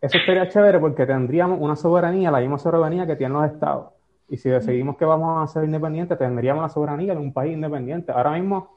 eso 0.00 0.18
sería 0.26 0.48
chévere 0.48 0.80
porque 0.80 1.06
tendríamos 1.06 1.60
una 1.60 1.76
soberanía, 1.76 2.32
la 2.32 2.40
misma 2.40 2.58
soberanía 2.58 3.06
que 3.06 3.14
tienen 3.14 3.34
los 3.40 3.48
Estados. 3.50 3.92
Y 4.28 4.36
si 4.36 4.48
decidimos 4.48 4.96
que 4.96 5.04
vamos 5.04 5.48
a 5.48 5.52
ser 5.52 5.62
independientes, 5.64 6.18
tendríamos 6.18 6.62
la 6.62 6.68
soberanía 6.68 7.14
de 7.14 7.20
un 7.20 7.32
país 7.32 7.52
independiente. 7.54 8.10
Ahora 8.10 8.32
mismo, 8.32 8.70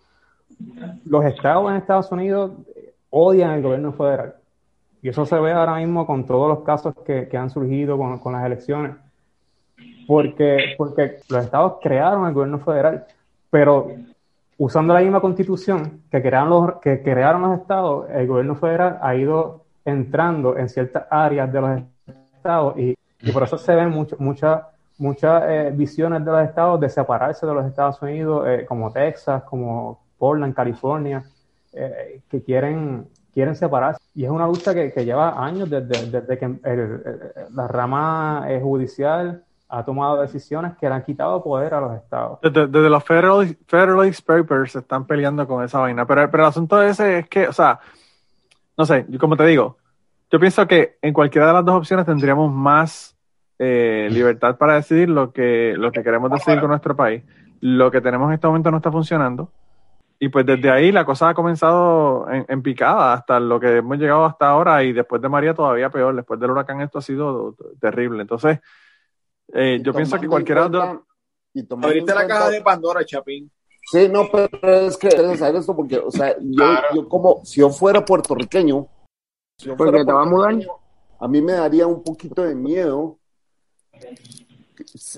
los 1.05 1.25
Estados 1.25 1.71
en 1.71 1.77
Estados 1.77 2.11
Unidos 2.11 2.51
odian 3.17 3.51
el 3.51 3.61
gobierno 3.61 3.93
federal. 3.93 4.35
Y 5.01 5.09
eso 5.09 5.25
se 5.25 5.39
ve 5.39 5.53
ahora 5.53 5.75
mismo 5.75 6.05
con 6.05 6.25
todos 6.25 6.49
los 6.49 6.59
casos 6.65 6.93
que, 7.05 7.27
que 7.29 7.37
han 7.37 7.49
surgido 7.49 7.97
con, 7.97 8.19
con 8.19 8.33
las 8.33 8.45
elecciones. 8.45 8.95
Porque, 10.07 10.75
porque 10.77 11.17
los 11.29 11.43
estados 11.43 11.75
crearon 11.81 12.27
el 12.27 12.33
gobierno 12.33 12.59
federal, 12.59 13.05
pero 13.49 13.87
usando 14.57 14.93
la 14.93 15.01
misma 15.01 15.19
constitución 15.21 16.01
que 16.11 16.21
crearon 16.21 16.49
los, 16.49 16.73
que 16.81 17.01
crearon 17.01 17.41
los 17.41 17.59
estados, 17.59 18.07
el 18.09 18.27
gobierno 18.27 18.55
federal 18.55 18.99
ha 19.01 19.15
ido 19.15 19.61
entrando 19.83 20.57
en 20.57 20.69
ciertas 20.69 21.05
áreas 21.09 21.51
de 21.51 21.61
los 21.61 21.81
estados 22.35 22.77
y, 22.77 22.95
y 23.21 23.31
por 23.31 23.43
eso 23.43 23.57
se 23.57 23.73
ven 23.75 23.89
mucho- 23.89 24.15
muchas 24.19 24.61
muchas 24.97 25.43
eh, 25.47 25.71
visiones 25.75 26.23
de 26.23 26.31
los 26.31 26.41
estados 26.47 26.79
de 26.79 26.87
separarse 26.87 27.45
de 27.45 27.53
los 27.53 27.65
Estados 27.65 28.01
Unidos, 28.01 28.47
eh, 28.47 28.65
como 28.65 28.89
Texas, 28.93 29.43
como 29.43 29.99
Portland, 30.17 30.53
California, 30.55 31.21
eh, 31.73 32.21
que 32.29 32.41
quieren, 32.41 33.05
quieren 33.35 33.55
separarse. 33.55 34.01
Y 34.15 34.23
es 34.23 34.31
una 34.31 34.47
lucha 34.47 34.73
que, 34.73 34.89
lleva 35.05 35.45
años 35.45 35.69
desde, 35.69 36.37
que 36.39 36.57
la 37.53 37.67
rama 37.67 38.45
eh, 38.47 38.59
judicial 38.61 39.43
ha 39.67 39.83
tomado 39.83 40.21
decisiones 40.21 40.73
que 40.79 40.87
le 40.87 40.95
han 40.95 41.03
quitado 41.03 41.43
poder 41.43 41.73
a 41.73 41.81
los 41.81 41.95
estados. 41.95 42.39
Desde, 42.41 42.89
los 42.89 43.03
Federalist, 43.03 43.59
Federalist 43.67 44.25
Papers 44.25 44.71
se 44.71 44.79
están 44.79 45.05
peleando 45.05 45.45
con 45.45 45.63
esa 45.63 45.79
vaina. 45.79 46.07
Pero, 46.07 46.31
pero 46.31 46.43
el 46.43 46.49
asunto 46.49 46.81
ese 46.81 47.19
es 47.19 47.29
que, 47.29 47.47
o 47.47 47.53
sea, 47.53 47.79
no 48.77 48.85
sé, 48.85 49.05
yo 49.09 49.19
como 49.19 49.35
te 49.35 49.45
digo, 49.45 49.77
yo 50.31 50.39
pienso 50.39 50.65
que 50.65 50.97
en 51.01 51.13
cualquiera 51.13 51.47
de 51.47 51.53
las 51.53 51.65
dos 51.65 51.75
opciones 51.75 52.05
tendríamos 52.05 52.51
más 52.51 53.17
eh, 53.59 54.07
libertad 54.11 54.57
para 54.57 54.75
decidir 54.75 55.09
lo 55.09 55.33
que, 55.33 55.75
lo 55.77 55.91
que 55.91 56.03
queremos 56.03 56.31
decidir 56.31 56.61
con 56.61 56.69
nuestro 56.69 56.95
país. 56.95 57.23
Lo 57.59 57.91
que 57.91 57.99
tenemos 57.99 58.29
en 58.29 58.35
este 58.35 58.47
momento 58.47 58.71
no 58.71 58.77
está 58.77 58.91
funcionando. 58.91 59.51
Y 60.25 60.29
pues 60.29 60.43
desde 60.43 60.71
ahí 60.71 60.91
la 60.91 61.05
cosa 61.05 61.29
ha 61.29 61.33
comenzado 61.35 62.27
en, 62.31 62.47
en 62.49 62.63
picada 62.63 63.13
hasta 63.13 63.39
lo 63.39 63.59
que 63.59 63.77
hemos 63.77 63.95
llegado 63.99 64.25
hasta 64.25 64.49
ahora 64.49 64.83
y 64.83 64.91
después 64.91 65.21
de 65.21 65.29
María 65.29 65.53
todavía 65.53 65.91
peor. 65.91 66.15
Después 66.15 66.39
del 66.39 66.49
huracán 66.49 66.81
esto 66.81 66.97
ha 66.97 67.01
sido 67.03 67.55
terrible. 67.79 68.23
Entonces, 68.23 68.57
eh, 69.53 69.79
yo 69.83 69.93
pienso 69.93 70.19
que 70.19 70.27
cualquiera 70.27 70.61
cuenta- 70.61 70.99
y 71.53 71.63
Abriste 71.71 72.15
la 72.15 72.25
caja 72.25 72.49
de 72.49 72.61
Pandora, 72.63 73.05
Chapín. 73.05 73.51
Sí, 73.91 74.09
no, 74.09 74.23
pero 74.31 74.49
es 74.87 74.97
que 74.97 75.09
debes 75.09 75.37
saber 75.37 75.57
esto 75.57 75.75
porque, 75.75 75.99
o 75.99 76.09
sea, 76.09 76.35
yo, 76.41 76.65
yo 76.95 77.07
como, 77.07 77.45
si 77.45 77.59
yo 77.61 77.69
fuera 77.69 78.03
puertorriqueño, 78.03 78.87
si 79.59 79.67
yo 79.67 79.77
Porque 79.77 79.91
fuera 79.91 80.05
te 80.05 80.11
va 80.11 80.23
a 80.23 80.25
mudar. 80.25 80.49
puertorriqueño, 80.55 80.73
a 81.19 81.27
mí 81.27 81.39
me 81.39 81.51
daría 81.51 81.85
un 81.85 82.01
poquito 82.03 82.41
de 82.41 82.55
miedo 82.55 83.19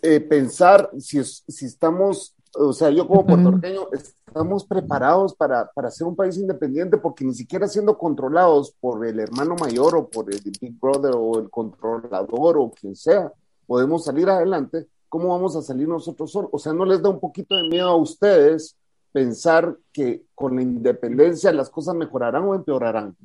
eh, 0.01 0.19
pensar 0.19 0.89
si, 0.99 1.19
es- 1.19 1.45
si 1.47 1.65
estamos, 1.65 2.35
o 2.53 2.73
sea, 2.73 2.89
yo 2.89 3.07
como 3.07 3.25
puertorriqueño, 3.25 3.87
estamos 3.91 4.65
preparados 4.65 5.35
para, 5.35 5.69
para 5.71 5.91
ser 5.91 6.07
un 6.07 6.15
país 6.15 6.37
independiente 6.37 6.97
porque 6.97 7.25
ni 7.25 7.33
siquiera 7.33 7.67
siendo 7.67 7.97
controlados 7.97 8.73
por 8.79 9.05
el 9.05 9.19
hermano 9.19 9.55
mayor 9.55 9.95
o 9.95 10.07
por 10.07 10.33
el 10.33 10.41
Big 10.41 10.79
Brother 10.79 11.13
o 11.15 11.39
el 11.39 11.49
controlador 11.49 12.57
o 12.57 12.71
quien 12.71 12.95
sea, 12.95 13.31
podemos 13.65 14.05
salir 14.05 14.29
adelante. 14.29 14.87
¿Cómo 15.09 15.29
vamos 15.29 15.55
a 15.55 15.61
salir 15.61 15.87
nosotros 15.87 16.31
solos? 16.31 16.49
O 16.53 16.59
sea, 16.59 16.73
¿no 16.73 16.85
les 16.85 17.01
da 17.01 17.09
un 17.09 17.19
poquito 17.19 17.55
de 17.55 17.69
miedo 17.69 17.89
a 17.89 17.95
ustedes 17.95 18.75
pensar 19.17 19.75
que 19.91 20.21
con 20.35 20.55
la 20.55 20.61
independencia 20.61 21.51
las 21.51 21.71
cosas 21.71 21.95
mejorarán 21.95 22.43
o 22.43 22.53
empeorarán. 22.53 23.15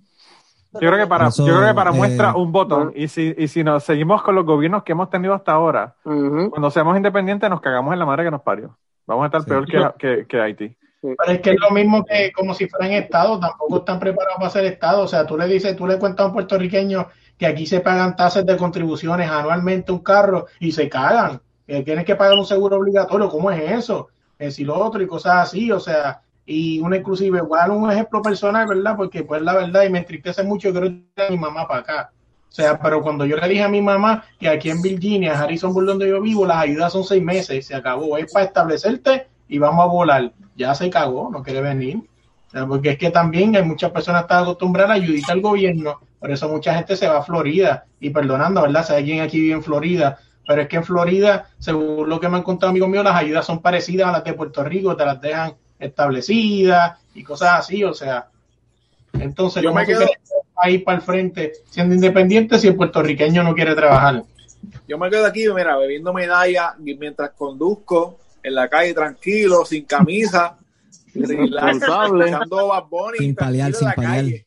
Yo 0.72 0.78
creo 0.78 0.96
que 0.96 1.06
para, 1.06 1.28
Eso, 1.28 1.46
yo 1.46 1.54
creo 1.54 1.68
que 1.68 1.74
para 1.74 1.90
eh, 1.90 1.94
muestra 1.94 2.34
un 2.34 2.50
botón. 2.50 2.92
Y 2.96 3.08
si, 3.08 3.34
y 3.36 3.46
si 3.48 3.62
nos 3.62 3.84
seguimos 3.84 4.22
con 4.22 4.34
los 4.34 4.46
gobiernos 4.46 4.84
que 4.84 4.92
hemos 4.92 5.10
tenido 5.10 5.34
hasta 5.34 5.52
ahora, 5.52 5.94
cuando 6.02 6.70
seamos 6.70 6.96
independientes 6.96 7.50
nos 7.50 7.60
cagamos 7.60 7.92
en 7.92 7.98
la 7.98 8.06
madre 8.06 8.24
que 8.24 8.30
nos 8.30 8.40
parió. 8.40 8.78
Vamos 9.06 9.24
a 9.24 9.26
estar 9.26 9.44
peor 9.44 9.66
que, 9.66 9.78
que, 9.98 10.26
que 10.26 10.40
Haití. 10.40 10.76
Pero 11.02 11.16
es 11.26 11.40
que 11.40 11.50
es 11.50 11.60
lo 11.60 11.70
mismo 11.70 12.04
que 12.04 12.30
como 12.32 12.54
si 12.54 12.68
fueran 12.68 12.92
Estado, 12.92 13.40
tampoco 13.40 13.78
están 13.78 13.98
preparados 13.98 14.38
para 14.38 14.50
ser 14.50 14.64
Estado. 14.66 15.02
O 15.02 15.08
sea, 15.08 15.26
tú 15.26 15.36
le 15.36 15.46
dices, 15.46 15.76
tú 15.76 15.86
le 15.86 15.98
cuentas 15.98 16.24
a 16.24 16.26
un 16.28 16.32
puertorriqueño 16.32 17.08
que 17.36 17.46
aquí 17.46 17.66
se 17.66 17.80
pagan 17.80 18.14
tasas 18.14 18.46
de 18.46 18.56
contribuciones 18.56 19.28
anualmente 19.28 19.90
un 19.90 19.98
carro 19.98 20.46
y 20.60 20.70
se 20.70 20.88
cagan. 20.88 21.40
Que 21.66 21.82
tienes 21.82 22.04
que 22.04 22.14
pagar 22.14 22.38
un 22.38 22.46
seguro 22.46 22.76
obligatorio. 22.76 23.28
¿Cómo 23.28 23.50
es 23.50 23.72
eso? 23.72 24.08
Es 24.38 24.60
y 24.60 24.64
lo 24.64 24.76
otro 24.78 25.02
y 25.02 25.08
cosas 25.08 25.48
así. 25.48 25.72
O 25.72 25.80
sea, 25.80 26.22
y 26.46 26.78
una 26.78 26.98
inclusive, 26.98 27.38
igual 27.38 27.72
un 27.72 27.90
ejemplo 27.90 28.22
personal, 28.22 28.68
¿verdad? 28.68 28.94
Porque 28.96 29.24
pues 29.24 29.42
la 29.42 29.54
verdad, 29.54 29.82
y 29.82 29.90
me 29.90 29.98
entristece 29.98 30.44
mucho, 30.44 30.68
yo 30.68 30.74
creo 30.80 30.92
que 31.16 31.22
a 31.22 31.30
mi 31.30 31.36
mamá 31.36 31.66
para 31.66 31.80
acá. 31.80 32.12
O 32.52 32.54
sea, 32.54 32.78
pero 32.78 33.02
cuando 33.02 33.24
yo 33.24 33.38
le 33.38 33.48
dije 33.48 33.62
a 33.62 33.68
mi 33.68 33.80
mamá 33.80 34.24
que 34.38 34.46
aquí 34.46 34.68
en 34.68 34.82
Virginia, 34.82 35.40
Harrisonburg, 35.40 35.86
donde 35.86 36.06
yo 36.06 36.20
vivo, 36.20 36.44
las 36.44 36.58
ayudas 36.58 36.92
son 36.92 37.02
seis 37.02 37.22
meses, 37.22 37.66
se 37.66 37.74
acabó, 37.74 38.18
es 38.18 38.30
para 38.30 38.44
establecerte 38.44 39.26
y 39.48 39.58
vamos 39.58 39.82
a 39.82 39.88
volar. 39.88 40.32
Ya 40.54 40.74
se 40.74 40.90
cagó, 40.90 41.30
no 41.32 41.42
quiere 41.42 41.62
venir. 41.62 41.96
O 42.48 42.50
sea, 42.50 42.66
porque 42.66 42.90
es 42.90 42.98
que 42.98 43.10
también 43.10 43.56
hay 43.56 43.62
muchas 43.62 43.90
personas 43.90 44.22
que 44.22 44.24
están 44.26 44.42
acostumbradas 44.42 44.90
a 44.90 44.94
ayudar 45.02 45.30
al 45.30 45.40
gobierno, 45.40 46.00
por 46.20 46.30
eso 46.30 46.46
mucha 46.50 46.74
gente 46.74 46.94
se 46.94 47.08
va 47.08 47.18
a 47.20 47.22
Florida. 47.22 47.86
Y 47.98 48.10
perdonando, 48.10 48.60
¿verdad? 48.60 48.84
Si 48.86 48.92
alguien 48.92 49.20
aquí 49.22 49.40
vive 49.40 49.54
en 49.54 49.62
Florida, 49.62 50.18
pero 50.46 50.60
es 50.60 50.68
que 50.68 50.76
en 50.76 50.84
Florida, 50.84 51.46
según 51.58 52.06
lo 52.06 52.20
que 52.20 52.28
me 52.28 52.36
han 52.36 52.42
contado 52.42 52.68
amigos 52.68 52.90
míos, 52.90 53.04
las 53.04 53.16
ayudas 53.16 53.46
son 53.46 53.62
parecidas 53.62 54.08
a 54.08 54.12
las 54.12 54.24
de 54.24 54.34
Puerto 54.34 54.62
Rico, 54.62 54.94
te 54.94 55.06
las 55.06 55.18
dejan 55.22 55.54
establecidas 55.78 56.98
y 57.14 57.22
cosas 57.22 57.60
así, 57.60 57.82
o 57.82 57.94
sea. 57.94 58.28
Entonces, 59.14 59.62
Yo 59.62 59.70
¿cómo 59.70 59.80
me 59.80 59.86
quedo- 59.86 60.06
ir 60.70 60.84
para 60.84 60.98
el 60.98 61.02
frente 61.02 61.52
siendo 61.70 61.94
independiente 61.94 62.58
si 62.58 62.68
el 62.68 62.76
puertorriqueño 62.76 63.42
no 63.42 63.54
quiere 63.54 63.74
trabajar? 63.74 64.22
Yo 64.86 64.98
me 64.98 65.10
quedo 65.10 65.26
aquí, 65.26 65.46
mira, 65.54 65.76
bebiendo 65.76 66.12
medalla 66.12 66.74
y 66.84 66.94
mientras 66.94 67.30
conduzco 67.30 68.18
en 68.42 68.54
la 68.54 68.68
calle 68.68 68.94
tranquilo, 68.94 69.64
sin 69.64 69.84
camisa, 69.84 70.56
Responsable. 71.14 72.34
Sin 73.18 73.34
paliar, 73.34 73.72
sin 73.74 73.88
paliar. 73.92 74.14
calle, 74.14 74.46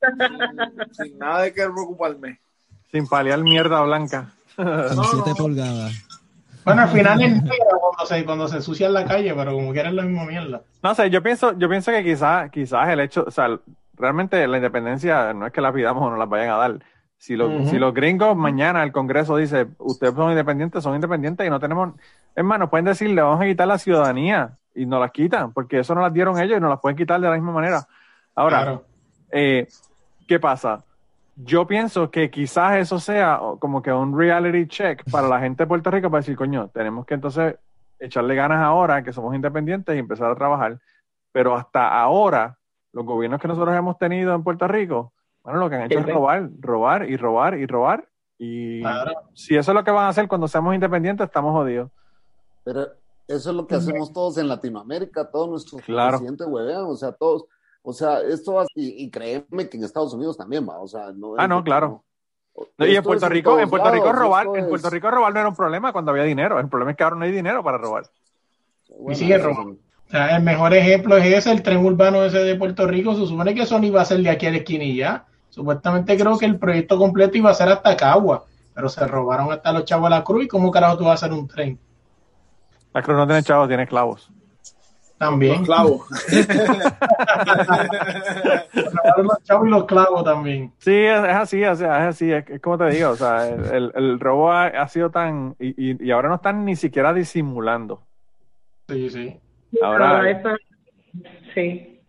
sin, 0.00 1.06
sin 1.06 1.18
nada 1.18 1.42
de 1.42 1.52
que 1.52 1.62
preocuparme. 1.62 2.40
Sin 2.90 3.06
paliar 3.08 3.42
mierda 3.42 3.82
blanca. 3.82 4.32
Con 4.56 5.04
7 5.04 5.34
pulgadas. 5.36 5.92
Bueno, 6.64 6.82
al 6.82 6.88
final 6.88 7.20
es 7.20 7.42
negro 7.42 7.78
cuando 7.80 8.06
se, 8.06 8.24
cuando 8.24 8.48
se 8.48 8.56
ensucia 8.56 8.86
en 8.86 8.94
la 8.94 9.04
calle, 9.04 9.34
pero 9.34 9.52
como 9.52 9.72
quiera 9.72 9.90
es 9.90 9.94
la 9.94 10.02
misma 10.02 10.24
mierda. 10.24 10.62
No 10.82 10.94
sé, 10.94 11.10
yo 11.10 11.22
pienso, 11.22 11.58
yo 11.58 11.68
pienso 11.68 11.90
que 11.90 12.02
quizás, 12.02 12.50
quizás 12.50 12.88
el 12.88 13.00
hecho, 13.00 13.24
o 13.26 13.30
sea, 13.30 13.58
realmente 13.96 14.46
la 14.46 14.56
independencia 14.56 15.32
no 15.32 15.46
es 15.46 15.52
que 15.52 15.60
la 15.60 15.72
pidamos 15.72 16.02
o 16.02 16.10
no 16.10 16.16
la 16.16 16.26
vayan 16.26 16.50
a 16.50 16.56
dar. 16.56 16.78
Si, 17.16 17.36
los 17.36 17.70
si 17.70 17.78
los 17.78 17.94
gringos 17.94 18.36
mañana 18.36 18.82
el 18.82 18.92
Congreso 18.92 19.36
dice, 19.36 19.66
ustedes 19.78 20.14
son 20.14 20.30
independientes, 20.30 20.82
son 20.82 20.94
independientes 20.94 21.46
y 21.46 21.50
no 21.50 21.58
tenemos, 21.58 21.94
hermano, 22.34 22.68
pueden 22.68 22.84
decir, 22.84 23.08
le 23.10 23.22
vamos 23.22 23.40
a 23.40 23.44
quitar 23.46 23.66
la 23.66 23.78
ciudadanía 23.78 24.58
y 24.74 24.84
no 24.84 25.00
las 25.00 25.10
quitan, 25.12 25.52
porque 25.52 25.78
eso 25.78 25.94
no 25.94 26.02
las 26.02 26.12
dieron 26.12 26.38
ellos 26.38 26.58
y 26.58 26.60
no 26.60 26.68
las 26.68 26.80
pueden 26.80 26.96
quitar 26.98 27.20
de 27.20 27.28
la 27.28 27.34
misma 27.34 27.52
manera. 27.52 27.86
Ahora, 28.34 28.62
Claro. 28.62 28.84
eh, 29.30 29.68
¿qué 30.28 30.38
pasa? 30.38 30.84
Yo 31.36 31.66
pienso 31.66 32.10
que 32.10 32.30
quizás 32.30 32.76
eso 32.76 32.98
sea 33.00 33.40
como 33.58 33.80
que 33.80 33.92
un 33.92 34.18
reality 34.18 34.66
check 34.68 35.02
para 35.10 35.26
la 35.26 35.40
gente 35.40 35.62
de 35.62 35.66
Puerto 35.66 35.90
Rico 35.90 36.10
para 36.10 36.20
decir, 36.20 36.36
coño, 36.36 36.68
tenemos 36.74 37.06
que 37.06 37.14
entonces 37.14 37.56
echarle 37.98 38.34
ganas 38.34 38.58
ahora 38.62 39.02
que 39.02 39.12
somos 39.12 39.34
independientes 39.34 39.94
y 39.96 39.98
empezar 39.98 40.30
a 40.30 40.34
trabajar. 40.34 40.78
Pero 41.32 41.56
hasta 41.56 41.88
ahora, 41.88 42.58
los 42.94 43.04
gobiernos 43.04 43.40
que 43.40 43.48
nosotros 43.48 43.74
hemos 43.76 43.98
tenido 43.98 44.34
en 44.34 44.42
Puerto 44.42 44.66
Rico, 44.66 45.12
bueno, 45.42 45.58
lo 45.58 45.68
que 45.68 45.76
han 45.76 45.82
hecho 45.82 45.98
es 45.98 46.06
robar, 46.06 46.48
robar 46.60 47.10
y 47.10 47.16
robar 47.18 47.58
y 47.58 47.66
robar. 47.66 48.08
Y 48.38 48.80
Claro. 48.80 49.12
si 49.34 49.56
eso 49.56 49.70
es 49.72 49.74
lo 49.74 49.84
que 49.84 49.90
van 49.90 50.06
a 50.06 50.08
hacer 50.08 50.26
cuando 50.28 50.48
seamos 50.48 50.74
independientes, 50.74 51.26
estamos 51.26 51.52
jodidos. 51.52 51.90
Pero 52.64 52.86
eso 53.28 53.50
es 53.50 53.56
lo 53.56 53.66
que 53.66 53.74
hacemos 53.74 54.12
todos 54.12 54.38
en 54.38 54.48
Latinoamérica, 54.48 55.30
todos 55.30 55.48
nuestros 55.50 55.82
Claro. 55.82 56.12
presidentes 56.18 56.46
huevean, 56.46 56.84
o 56.84 56.96
sea, 56.96 57.12
todos, 57.12 57.44
o 57.82 57.92
sea, 57.92 58.20
esto 58.20 58.54
va, 58.54 58.64
y, 58.74 59.04
y 59.04 59.10
créeme 59.10 59.68
que 59.68 59.76
en 59.76 59.84
Estados 59.84 60.14
Unidos 60.14 60.36
también 60.38 60.66
va, 60.66 60.78
o 60.78 60.88
sea, 60.88 61.12
no 61.12 61.34
Ah, 61.36 61.46
no, 61.46 61.62
claro. 61.62 62.02
no. 62.78 62.86
Y 62.86 62.94
en 62.96 63.02
Puerto 63.02 63.28
Rico, 63.28 63.58
en 63.58 63.68
Puerto 63.68 63.90
Rico 63.90 64.06
lados, 64.06 64.20
robar, 64.20 64.46
en 64.46 64.56
es- 64.64 64.68
Puerto 64.68 64.88
Rico 64.88 65.10
robar 65.10 65.34
no 65.34 65.40
era 65.40 65.48
un 65.48 65.56
problema 65.56 65.92
cuando 65.92 66.12
había 66.12 66.22
dinero. 66.22 66.58
El 66.60 66.68
problema 66.68 66.92
es 66.92 66.96
que 66.96 67.02
ahora 67.04 67.16
no 67.16 67.24
hay 67.24 67.32
dinero 67.32 67.62
para 67.64 67.78
robar. 67.78 68.04
Y 69.08 69.14
sigue 69.16 69.36
robando. 69.38 69.76
O 70.14 70.16
sea, 70.16 70.36
el 70.36 70.44
mejor 70.44 70.72
ejemplo 70.74 71.16
es 71.16 71.26
ese, 71.26 71.50
el 71.50 71.60
tren 71.64 71.84
urbano 71.84 72.22
ese 72.22 72.38
de 72.38 72.54
Puerto 72.54 72.86
Rico. 72.86 73.16
Se 73.16 73.26
supone 73.26 73.52
que 73.52 73.62
eso 73.62 73.80
no 73.80 73.84
iba 73.84 74.00
a 74.00 74.04
ser 74.04 74.18
de 74.20 74.30
aquí 74.30 74.46
a 74.46 74.52
la 74.52 74.58
esquina 74.58 74.84
y 74.84 74.94
ya. 74.94 75.24
Supuestamente 75.50 76.16
creo 76.16 76.38
que 76.38 76.46
el 76.46 76.56
proyecto 76.56 76.96
completo 76.98 77.36
iba 77.36 77.50
a 77.50 77.54
ser 77.54 77.68
hasta 77.68 77.96
Cagua, 77.96 78.44
pero 78.74 78.88
se 78.88 79.04
robaron 79.08 79.50
hasta 79.50 79.72
los 79.72 79.84
chavos 79.84 80.06
a 80.06 80.10
la 80.10 80.22
cruz. 80.22 80.44
¿Y 80.44 80.46
cómo 80.48 80.70
carajo 80.70 80.98
tú 80.98 81.02
vas 81.04 81.20
a 81.20 81.26
hacer 81.26 81.36
un 81.36 81.48
tren? 81.48 81.76
La 82.92 83.02
cruz 83.02 83.16
no 83.16 83.26
tiene 83.26 83.42
chavos, 83.42 83.66
tiene 83.66 83.88
clavos. 83.88 84.30
También. 85.18 85.54
Los 85.56 85.62
clavos. 85.64 86.02
robaron 88.72 89.26
los 89.26 89.42
chavos 89.42 89.66
y 89.66 89.70
los 89.70 89.84
clavos 89.86 90.22
también. 90.22 90.72
Sí, 90.78 90.94
es, 90.94 91.18
es 91.24 91.34
así, 91.34 91.64
o 91.64 91.74
sea, 91.74 92.02
es 92.04 92.14
así, 92.14 92.30
es, 92.30 92.48
es 92.48 92.60
como 92.60 92.78
te 92.78 92.88
digo, 92.90 93.10
o 93.10 93.16
sea, 93.16 93.48
el, 93.48 93.64
el- 93.64 93.92
el 93.96 94.20
robo 94.20 94.52
ha, 94.52 94.66
ha 94.66 94.86
sido 94.86 95.10
tan, 95.10 95.56
y, 95.58 95.90
y- 95.90 96.04
y 96.06 96.10
ahora 96.12 96.28
no 96.28 96.36
están 96.36 96.64
ni 96.64 96.76
siquiera 96.76 97.12
disimulando. 97.12 98.02
Sí, 98.88 99.10
sí. 99.10 99.40
Ahora, 99.82 100.30
eso- 100.30 100.48
sí. 101.54 102.00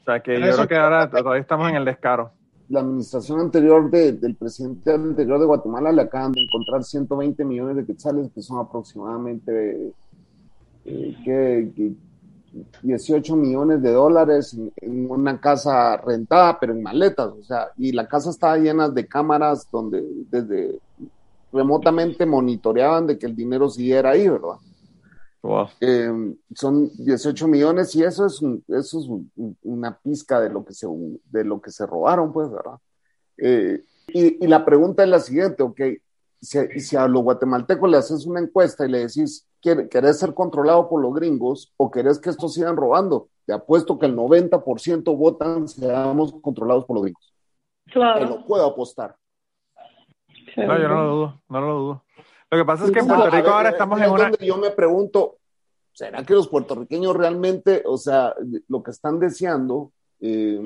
o 0.00 0.04
sea, 0.04 0.20
que 0.20 0.38
yo 0.40 0.46
eso- 0.46 0.56
creo 0.58 0.68
que 0.68 0.76
ahora 0.76 1.10
todavía 1.10 1.40
estamos 1.42 1.68
en 1.70 1.76
el 1.76 1.84
descaro. 1.84 2.30
La 2.68 2.80
administración 2.80 3.40
anterior 3.40 3.90
de- 3.90 4.12
del 4.12 4.36
presidente 4.36 4.92
anterior 4.92 5.40
de 5.40 5.46
Guatemala 5.46 5.90
le 5.92 6.02
acaban 6.02 6.32
de 6.32 6.42
encontrar 6.42 6.84
120 6.84 7.44
millones 7.44 7.76
de 7.76 7.84
quetzales, 7.84 8.30
que 8.32 8.42
son 8.42 8.58
aproximadamente 8.64 9.92
eh, 10.84 11.16
¿qué? 11.24 11.70
¿Qué? 11.76 11.92
18 12.82 13.36
millones 13.36 13.80
de 13.82 13.92
dólares 13.92 14.54
en, 14.54 14.72
en 14.80 15.10
una 15.10 15.40
casa 15.40 15.96
rentada, 15.98 16.58
pero 16.58 16.72
en 16.72 16.82
maletas, 16.82 17.28
o 17.28 17.42
sea, 17.44 17.68
y 17.76 17.92
la 17.92 18.08
casa 18.08 18.30
estaba 18.30 18.56
llena 18.56 18.88
de 18.88 19.06
cámaras 19.06 19.68
donde 19.70 20.02
desde 20.30 20.78
remotamente 21.52 22.26
monitoreaban 22.26 23.06
de 23.06 23.18
que 23.18 23.26
el 23.26 23.36
dinero 23.36 23.68
siguiera 23.68 24.10
ahí, 24.10 24.28
¿verdad? 24.28 24.56
Wow. 25.42 25.68
Eh, 25.80 26.34
son 26.54 26.90
18 26.98 27.48
millones 27.48 27.94
y 27.94 28.02
eso 28.04 28.26
es, 28.26 28.42
un- 28.42 28.62
eso 28.68 29.00
es 29.00 29.06
un- 29.08 29.30
un- 29.36 29.56
una 29.62 29.98
pizca 29.98 30.38
de 30.40 30.50
lo 30.50 30.64
que 30.64 30.74
se, 30.74 30.86
de 31.30 31.44
lo 31.44 31.60
que 31.60 31.70
se 31.70 31.86
robaron, 31.86 32.32
pues, 32.32 32.50
¿verdad? 32.50 32.78
Eh, 33.38 33.82
y, 34.08 34.44
y 34.44 34.48
la 34.48 34.64
pregunta 34.64 35.02
es 35.02 35.08
la 35.08 35.18
siguiente, 35.20 35.62
ok, 35.62 35.80
si, 36.42 36.80
si 36.80 36.96
a 36.96 37.06
los 37.08 37.22
guatemaltecos 37.22 37.88
le 37.90 37.96
haces 37.96 38.26
una 38.26 38.40
encuesta 38.40 38.84
y 38.86 38.90
le 38.90 38.98
decís, 39.06 39.46
"¿Quiere- 39.62 39.88
¿querés 39.88 40.18
ser 40.18 40.34
controlado 40.34 40.88
por 40.88 41.00
los 41.00 41.14
gringos 41.14 41.72
o 41.76 41.90
querés 41.90 42.18
que 42.18 42.30
estos 42.30 42.54
sigan 42.54 42.76
robando? 42.76 43.28
Te 43.46 43.52
apuesto 43.54 43.98
que 43.98 44.06
el 44.06 44.14
90% 44.16 45.16
votan 45.16 45.68
seamos 45.68 46.34
controlados 46.42 46.84
por 46.84 46.96
los 46.96 47.02
gringos. 47.04 47.34
Te 47.86 47.92
Claro. 47.92 48.26
lo 48.26 48.46
puedo 48.46 48.66
apostar. 48.66 49.16
No, 50.56 50.78
yo 50.78 50.88
no 50.88 51.02
lo 51.04 51.14
dudo, 51.14 51.42
no 51.48 51.60
lo 51.60 51.78
dudo. 51.78 52.04
Lo 52.50 52.58
que 52.58 52.64
pasa 52.64 52.84
es 52.84 52.90
que 52.90 52.98
en 52.98 53.06
Puerto 53.06 53.26
Rico 53.30 53.44
ver, 53.44 53.52
ahora 53.52 53.68
eh, 53.68 53.72
estamos 53.72 54.00
es 54.00 54.06
en 54.06 54.12
una... 54.12 54.22
donde 54.24 54.46
yo 54.46 54.56
me 54.56 54.70
pregunto, 54.70 55.36
¿será 55.92 56.24
que 56.24 56.34
los 56.34 56.48
puertorriqueños 56.48 57.16
realmente, 57.16 57.82
o 57.86 57.96
sea, 57.96 58.34
lo 58.68 58.82
que 58.82 58.90
están 58.90 59.20
deseando, 59.20 59.92
eh, 60.20 60.58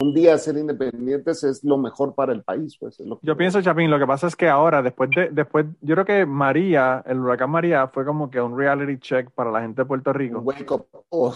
un 0.00 0.14
día 0.14 0.36
ser 0.38 0.56
independientes 0.56 1.44
es 1.44 1.62
lo 1.62 1.78
mejor 1.78 2.14
para 2.16 2.32
el 2.32 2.42
país? 2.42 2.76
Pues, 2.78 2.98
es 2.98 3.06
lo 3.06 3.20
que- 3.20 3.26
Yo 3.26 3.36
pienso, 3.36 3.62
Chapín, 3.62 3.88
lo 3.88 4.00
que 4.00 4.06
pasa 4.06 4.26
es 4.26 4.34
que 4.34 4.48
ahora, 4.48 4.82
después 4.82 5.10
de, 5.10 5.28
después, 5.30 5.66
yo 5.80 5.94
creo 5.94 6.04
que 6.04 6.26
María, 6.26 7.04
el 7.06 7.20
huracán 7.20 7.50
María, 7.50 7.86
fue 7.86 8.04
como 8.04 8.28
que 8.28 8.40
un 8.40 8.58
reality 8.58 8.98
check 8.98 9.30
para 9.30 9.52
la 9.52 9.60
gente 9.60 9.82
de 9.82 9.86
Puerto 9.86 10.12
Rico. 10.12 10.40
Wake 10.40 10.70
up. 10.72 10.86
Oh. 11.10 11.34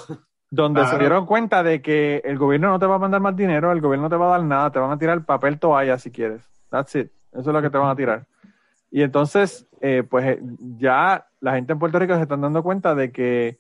donde 0.51 0.87
se 0.87 0.99
dieron 0.99 1.27
cuenta 1.27 1.63
de 1.63 1.83
que 1.83 2.23
el 2.25 2.39
gobierno 2.39 2.71
no 2.71 2.79
te 2.79 2.87
va 2.87 2.95
a 2.95 2.99
mandar 2.99 3.21
más 3.21 3.37
dinero, 3.37 3.73
el 3.73 3.81
gobierno 3.81 4.05
no 4.07 4.11
te 4.11 4.17
va 4.17 4.27
a 4.27 4.39
dar 4.39 4.45
nada, 4.45 4.71
te 4.71 4.79
van 4.79 4.91
a 4.91 4.99
tirar 4.99 5.25
papel 5.25 5.59
toalla 5.59 5.99
si 5.99 6.11
quieres. 6.11 6.43
That's 6.71 6.95
it. 6.95 7.11
Eso 7.33 7.41
es 7.41 7.47
lo 7.47 7.61
que 7.61 7.69
te 7.69 7.77
van 7.79 7.91
a 7.91 7.97
tirar. 7.97 8.25
Y 8.91 9.03
entonces, 9.03 9.67
eh, 9.81 10.03
pues 10.09 10.27
eh, 10.27 10.43
ya 10.79 11.27
la 11.41 11.55
gente 11.55 11.73
en 11.73 11.79
Puerto 11.79 11.99
Rico 11.99 12.15
se 12.15 12.23
están 12.23 12.41
dando 12.41 12.63
cuenta 12.63 12.95
de 12.95 13.13
que 13.13 13.59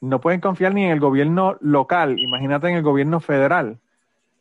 no 0.00 0.20
pueden 0.20 0.40
confiar 0.40 0.74
ni 0.74 0.84
en 0.84 0.90
el 0.90 1.00
gobierno 1.00 1.56
local, 1.60 2.18
imagínate 2.18 2.68
en 2.68 2.76
el 2.76 2.82
gobierno 2.82 3.20
federal. 3.20 3.78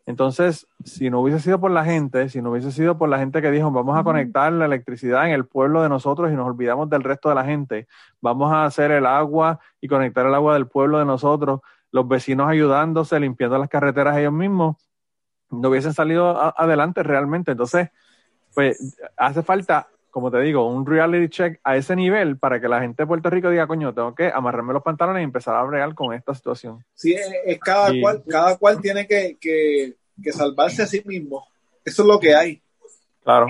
Entonces, 0.05 0.67
si 0.83 1.09
no 1.09 1.21
hubiese 1.21 1.39
sido 1.39 1.61
por 1.61 1.71
la 1.71 1.85
gente, 1.85 2.27
si 2.27 2.41
no 2.41 2.51
hubiese 2.51 2.71
sido 2.73 2.97
por 2.97 3.07
la 3.07 3.19
gente 3.19 3.41
que 3.41 3.51
dijo, 3.51 3.71
vamos 3.71 3.97
a 3.97 4.03
conectar 4.03 4.51
la 4.51 4.65
electricidad 4.65 5.25
en 5.27 5.31
el 5.31 5.45
pueblo 5.45 5.81
de 5.81 5.87
nosotros 5.87 6.29
y 6.29 6.35
nos 6.35 6.47
olvidamos 6.47 6.89
del 6.89 7.03
resto 7.03 7.29
de 7.29 7.35
la 7.35 7.45
gente, 7.45 7.87
vamos 8.19 8.51
a 8.51 8.65
hacer 8.65 8.91
el 8.91 9.05
agua 9.05 9.59
y 9.79 9.87
conectar 9.87 10.25
el 10.25 10.35
agua 10.35 10.55
del 10.55 10.67
pueblo 10.67 10.99
de 10.99 11.05
nosotros, 11.05 11.61
los 11.91 12.05
vecinos 12.05 12.49
ayudándose, 12.49 13.17
limpiando 13.19 13.57
las 13.57 13.69
carreteras 13.69 14.17
ellos 14.17 14.33
mismos, 14.33 14.75
no 15.49 15.69
hubiesen 15.69 15.93
salido 15.93 16.37
adelante 16.59 17.03
realmente. 17.03 17.51
Entonces, 17.51 17.89
pues 18.53 18.97
hace 19.15 19.41
falta 19.41 19.87
como 20.13 20.29
te 20.29 20.39
digo, 20.41 20.67
un 20.67 20.85
reality 20.85 21.27
check 21.27 21.59
a 21.63 21.75
ese 21.75 21.95
nivel 21.95 22.37
para 22.37 22.61
que 22.61 22.67
la 22.67 22.79
gente 22.79 23.01
de 23.01 23.07
Puerto 23.07 23.31
Rico 23.31 23.49
diga, 23.49 23.65
coño, 23.65 23.95
tengo 23.95 24.13
que 24.13 24.27
amarrarme 24.31 24.71
los 24.71 24.83
pantalones 24.83 25.21
y 25.21 25.23
empezar 25.23 25.55
a 25.55 25.63
bregar 25.63 25.95
con 25.95 26.13
esta 26.13 26.35
situación. 26.35 26.85
Sí, 26.93 27.13
es, 27.13 27.27
es 27.47 27.59
cada 27.59 27.91
cual, 27.99 28.23
cada 28.29 28.55
cual 28.57 28.79
tiene 28.79 29.07
que, 29.07 29.37
que, 29.41 29.95
que 30.21 30.31
salvarse 30.31 30.83
a 30.83 30.85
sí 30.85 31.01
mismo. 31.03 31.43
Eso 31.83 32.03
es 32.03 32.07
lo 32.07 32.19
que 32.19 32.35
hay. 32.35 32.61
Claro. 33.23 33.47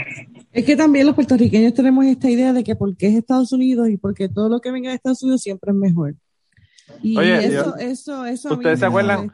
Es 0.54 0.64
que 0.64 0.78
también 0.78 1.06
los 1.06 1.16
puertorriqueños 1.16 1.74
tenemos 1.74 2.06
esta 2.06 2.30
idea 2.30 2.54
de 2.54 2.64
que 2.64 2.78
porque 2.78 3.08
es 3.08 3.16
Estados 3.16 3.52
Unidos 3.52 3.90
y 3.90 3.98
porque 3.98 4.30
todo 4.30 4.48
lo 4.48 4.62
que 4.62 4.72
venga 4.72 4.90
de 4.90 4.96
Estados 4.96 5.22
Unidos 5.22 5.42
siempre 5.42 5.72
es 5.72 5.76
mejor. 5.78 6.16
Y 7.02 7.18
Oye, 7.18 7.46
eso, 7.46 7.66
yo- 7.66 7.76
eso, 7.76 8.26
eso. 8.26 8.54
¿Ustedes 8.54 8.80
se 8.80 8.86
acuerdan? 8.86 9.34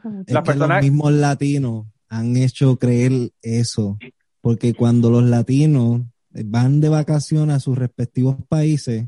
los 0.56 0.82
mismos 0.82 1.12
latinos 1.12 1.86
han 2.08 2.36
hecho 2.36 2.76
creer 2.76 3.12
eso, 3.40 3.98
porque 4.40 4.74
cuando 4.74 5.10
los 5.12 5.22
latinos 5.22 6.00
van 6.32 6.80
de 6.80 6.88
vacaciones 6.88 7.56
a 7.56 7.60
sus 7.60 7.76
respectivos 7.76 8.36
países, 8.48 9.06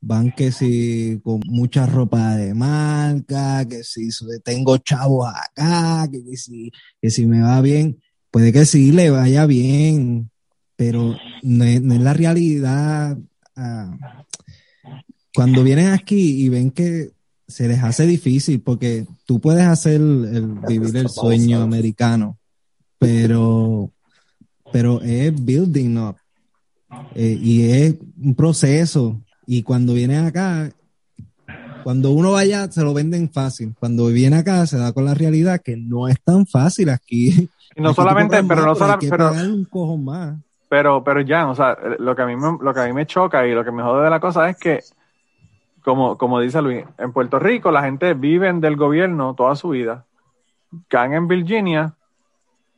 van 0.00 0.32
que 0.32 0.52
si 0.52 1.20
con 1.22 1.40
mucha 1.46 1.86
ropa 1.86 2.36
de 2.36 2.54
marca, 2.54 3.66
que 3.66 3.82
si 3.82 4.10
tengo 4.44 4.78
chavos 4.78 5.28
acá, 5.28 6.08
que 6.10 6.36
si, 6.36 6.70
que 7.00 7.10
si 7.10 7.26
me 7.26 7.40
va 7.40 7.60
bien, 7.60 8.00
puede 8.30 8.52
que 8.52 8.64
sí 8.64 8.92
le 8.92 9.10
vaya 9.10 9.46
bien, 9.46 10.30
pero 10.76 11.16
no 11.42 11.64
es, 11.64 11.82
la 11.82 12.12
realidad. 12.12 13.18
ah, 13.56 13.96
cuando 15.34 15.62
vienen 15.62 15.88
aquí 15.88 16.42
y 16.44 16.48
ven 16.48 16.70
que 16.70 17.10
se 17.46 17.68
les 17.68 17.82
hace 17.82 18.06
difícil, 18.06 18.60
porque 18.60 19.06
tú 19.24 19.40
puedes 19.40 19.64
hacer 19.64 20.00
vivir 20.00 20.96
el 20.96 21.08
sueño 21.08 21.62
americano, 21.62 22.38
pero, 22.98 23.90
pero 24.72 25.00
es 25.00 25.32
building 25.44 25.96
up 25.96 26.16
eh, 27.14 27.38
y 27.40 27.70
es 27.70 27.94
un 28.22 28.34
proceso. 28.34 29.20
Y 29.46 29.62
cuando 29.62 29.94
vienen 29.94 30.26
acá, 30.26 30.70
cuando 31.82 32.10
uno 32.10 32.32
vaya, 32.32 32.70
se 32.70 32.82
lo 32.82 32.92
venden 32.92 33.30
fácil. 33.30 33.74
Cuando 33.78 34.06
viene 34.06 34.36
acá, 34.36 34.66
se 34.66 34.76
da 34.76 34.92
con 34.92 35.04
la 35.04 35.14
realidad 35.14 35.60
que 35.64 35.76
no 35.76 36.08
es 36.08 36.20
tan 36.22 36.46
fácil 36.46 36.90
aquí. 36.90 37.48
Y 37.74 37.80
no 37.80 37.90
Aquí 37.90 37.96
solamente, 37.96 38.42
pero 38.44 38.56
más, 38.56 38.66
no 38.66 38.74
solamente, 38.74 39.08
pero, 39.08 39.30
un 39.30 39.64
cojón 39.64 40.04
más. 40.04 40.36
pero, 40.68 41.02
pero 41.04 41.20
ya, 41.20 41.48
o 41.48 41.54
sea, 41.54 41.78
lo 41.98 42.14
que 42.14 42.22
a 42.22 42.26
mí 42.26 42.36
me, 42.36 42.58
lo 42.60 42.74
que 42.74 42.80
a 42.80 42.86
mí 42.86 42.92
me 42.92 43.06
choca 43.06 43.46
y 43.46 43.54
lo 43.54 43.64
que 43.64 43.70
me 43.70 43.82
jode 43.82 44.04
de 44.04 44.10
la 44.10 44.20
cosa 44.20 44.50
es 44.50 44.56
que, 44.58 44.80
como, 45.82 46.18
como 46.18 46.40
dice 46.40 46.60
Luis, 46.60 46.84
en 46.98 47.12
Puerto 47.12 47.38
Rico 47.38 47.70
la 47.70 47.82
gente 47.82 48.14
vive 48.14 48.52
del 48.52 48.76
gobierno 48.76 49.34
toda 49.34 49.54
su 49.56 49.70
vida. 49.70 50.04
Caen 50.88 51.14
en 51.14 51.28
Virginia, 51.28 51.94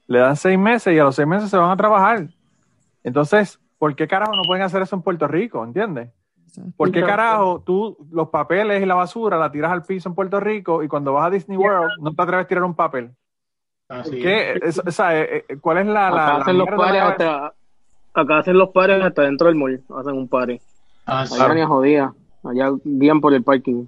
le 0.07 0.19
dan 0.19 0.37
seis 0.37 0.59
meses 0.59 0.95
y 0.95 0.99
a 0.99 1.05
los 1.05 1.17
seis 1.17 1.27
meses 1.27 1.51
se 1.51 1.57
van 1.57 1.71
a 1.71 1.77
trabajar. 1.77 2.29
Entonces, 3.03 3.59
¿por 3.81 3.97
qué 3.97 4.07
carajo 4.07 4.37
no 4.37 4.43
pueden 4.43 4.63
hacer 4.63 4.83
eso 4.83 4.95
en 4.95 5.01
Puerto 5.03 5.27
Rico? 5.27 5.65
¿Entiendes? 5.65 6.11
¿Por 6.77 6.93
qué 6.93 7.03
carajo 7.03 7.63
tú 7.65 7.97
los 8.13 8.29
papeles 8.29 8.83
y 8.83 8.87
la 8.87 8.95
basura 8.95 9.39
la 9.39 9.51
tiras 9.51 9.73
al 9.73 9.83
piso 9.83 10.09
en 10.11 10.15
Puerto 10.15 10.39
Rico 10.39 10.83
y 10.83 10.89
cuando 10.89 11.15
vas 11.15 11.27
a 11.27 11.31
Disney 11.31 11.57
World 11.57 11.93
no 12.01 12.13
te 12.13 12.23
atreves 12.23 12.45
a 12.45 12.49
tirar 12.49 12.65
un 12.65 12.75
papel? 12.75 13.11
Así 13.89 14.21
¿Qué? 14.21 14.61
Es- 14.63 14.83
o 14.85 14.91
sea, 14.91 15.19
eh, 15.19 15.45
eh, 15.49 15.57
¿Cuál 15.59 15.79
es 15.79 15.87
la, 15.87 15.93
la, 15.93 16.09
Acá 16.09 16.27
la 16.27 16.37
hacen 16.37 16.59
los 16.59 16.69
pares 16.69 17.03
hasta, 17.03 17.55
acá 18.13 18.39
hacen 18.39 18.59
los 18.59 18.69
pares 18.69 19.03
hasta 19.03 19.23
dentro 19.23 19.47
del 19.47 19.57
mall, 19.57 19.83
hacen 19.97 20.15
un 20.15 20.29
pare. 20.29 20.61
Ah, 21.07 21.23
Allá 21.23 21.55
ni 21.55 21.97
allá 21.97 22.73
guían 22.85 23.21
por 23.21 23.33
el 23.33 23.43
parking. 23.43 23.87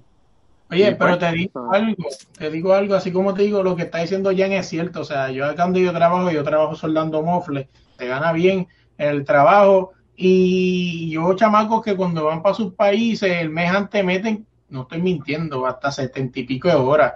Oye, 0.71 0.95
pero 0.95 1.17
te 1.19 1.31
digo 1.31 1.71
algo, 1.71 2.03
te 2.37 2.49
digo 2.49 2.73
algo, 2.73 2.95
así 2.95 3.11
como 3.11 3.33
te 3.35 3.43
digo, 3.43 3.61
lo 3.61 3.75
que 3.75 3.83
está 3.83 3.99
diciendo 3.99 4.31
Jan 4.35 4.53
es 4.53 4.67
cierto. 4.67 5.01
O 5.01 5.03
sea, 5.03 5.29
yo 5.29 5.45
acá 5.45 5.63
donde 5.63 5.83
yo 5.83 5.93
trabajo, 5.93 6.31
yo 6.31 6.43
trabajo 6.43 6.75
soldando 6.75 7.21
mofles, 7.21 7.67
te 7.97 8.07
gana 8.07 8.31
bien 8.33 8.67
el 9.09 9.23
trabajo. 9.25 9.91
Y 10.15 11.09
yo, 11.09 11.33
chamacos, 11.35 11.83
que 11.83 11.95
cuando 11.95 12.25
van 12.25 12.41
para 12.41 12.55
sus 12.55 12.73
países, 12.73 13.41
el 13.41 13.49
mes 13.49 13.71
antes 13.71 14.03
meten, 14.03 14.45
no 14.69 14.83
estoy 14.83 15.01
mintiendo, 15.01 15.65
hasta 15.65 15.91
setenta 15.91 16.39
y 16.39 16.43
pico 16.43 16.67
de 16.67 16.75
horas. 16.75 17.13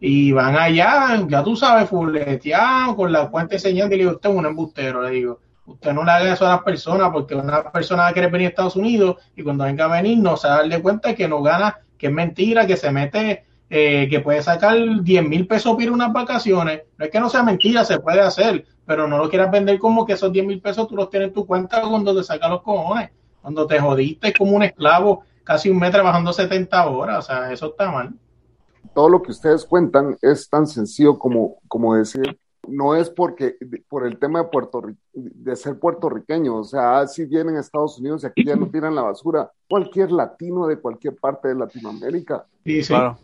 Y 0.00 0.32
van 0.32 0.56
allá, 0.56 1.24
ya 1.28 1.44
tú 1.44 1.54
sabes, 1.56 1.88
fuleteado, 1.88 2.96
con 2.96 3.12
la 3.12 3.28
cuenta 3.28 3.54
enseñando, 3.54 3.94
y 3.94 3.98
le 3.98 4.04
digo, 4.04 4.16
usted 4.16 4.30
es 4.30 4.36
un 4.36 4.46
embustero, 4.46 5.02
le 5.02 5.10
digo. 5.10 5.40
Usted 5.66 5.92
no 5.92 6.04
le 6.04 6.10
haga 6.10 6.32
eso 6.32 6.46
a 6.46 6.50
las 6.50 6.62
personas, 6.62 7.10
porque 7.12 7.34
una 7.34 7.70
persona 7.70 8.02
va 8.02 8.08
a 8.08 8.12
querer 8.12 8.30
venir 8.30 8.46
a 8.46 8.50
Estados 8.50 8.76
Unidos 8.76 9.16
y 9.36 9.42
cuando 9.42 9.64
venga 9.64 9.84
a 9.84 10.02
venir 10.02 10.18
no 10.18 10.36
se 10.36 10.48
darle 10.48 10.82
cuenta 10.82 11.14
que 11.14 11.28
no 11.28 11.42
gana, 11.42 11.78
que 11.96 12.08
es 12.08 12.12
mentira, 12.12 12.66
que 12.66 12.76
se 12.76 12.90
mete, 12.90 13.44
eh, 13.72 14.08
que 14.10 14.18
puede 14.18 14.42
sacar 14.42 14.76
10 15.00 15.28
mil 15.28 15.46
pesos 15.46 15.72
para 15.72 15.84
ir 15.84 15.92
unas 15.92 16.12
vacaciones. 16.12 16.82
No 16.98 17.04
es 17.04 17.10
que 17.10 17.20
no 17.20 17.30
sea 17.30 17.44
mentira, 17.44 17.84
se 17.84 18.00
puede 18.00 18.20
hacer, 18.20 18.66
pero 18.84 19.06
no 19.06 19.16
lo 19.16 19.30
quieras 19.30 19.50
vender 19.52 19.78
como 19.78 20.04
que 20.04 20.14
esos 20.14 20.32
10 20.32 20.44
mil 20.44 20.60
pesos 20.60 20.88
tú 20.88 20.96
los 20.96 21.08
tienes 21.08 21.28
en 21.28 21.34
tu 21.34 21.46
cuenta 21.46 21.80
cuando 21.82 22.14
te 22.14 22.24
sacan 22.24 22.50
los 22.50 22.62
cojones, 22.62 23.10
cuando 23.40 23.68
te 23.68 23.78
jodiste 23.78 24.32
como 24.32 24.56
un 24.56 24.64
esclavo 24.64 25.22
casi 25.44 25.70
un 25.70 25.78
mes 25.78 25.92
trabajando 25.92 26.32
70 26.32 26.90
horas, 26.90 27.18
o 27.18 27.22
sea, 27.22 27.52
eso 27.52 27.66
está 27.66 27.90
mal. 27.90 28.12
todo 28.92 29.08
lo 29.08 29.22
que 29.22 29.30
ustedes 29.30 29.64
cuentan 29.64 30.16
es 30.20 30.48
tan 30.48 30.66
sencillo 30.66 31.16
como, 31.18 31.58
como 31.68 31.94
decir, 31.94 32.38
no 32.66 32.94
es 32.94 33.08
porque 33.08 33.56
por 33.88 34.06
el 34.06 34.18
tema 34.18 34.42
de 34.42 34.48
Puerto 34.48 34.82
de 35.12 35.56
ser 35.56 35.78
puertorriqueño, 35.78 36.56
o 36.56 36.64
sea, 36.64 37.06
si 37.06 37.24
vienen 37.24 37.56
a 37.56 37.60
Estados 37.60 37.98
Unidos 37.98 38.24
y 38.24 38.26
aquí 38.26 38.44
ya 38.44 38.56
no 38.56 38.68
tiran 38.68 38.94
la 38.94 39.02
basura, 39.02 39.50
cualquier 39.68 40.10
latino 40.10 40.66
de 40.66 40.78
cualquier 40.78 41.16
parte 41.16 41.48
de 41.48 41.54
Latinoamérica. 41.54 42.46
Sí, 42.64 42.82
sí. 42.82 42.88
Claro. 42.88 43.18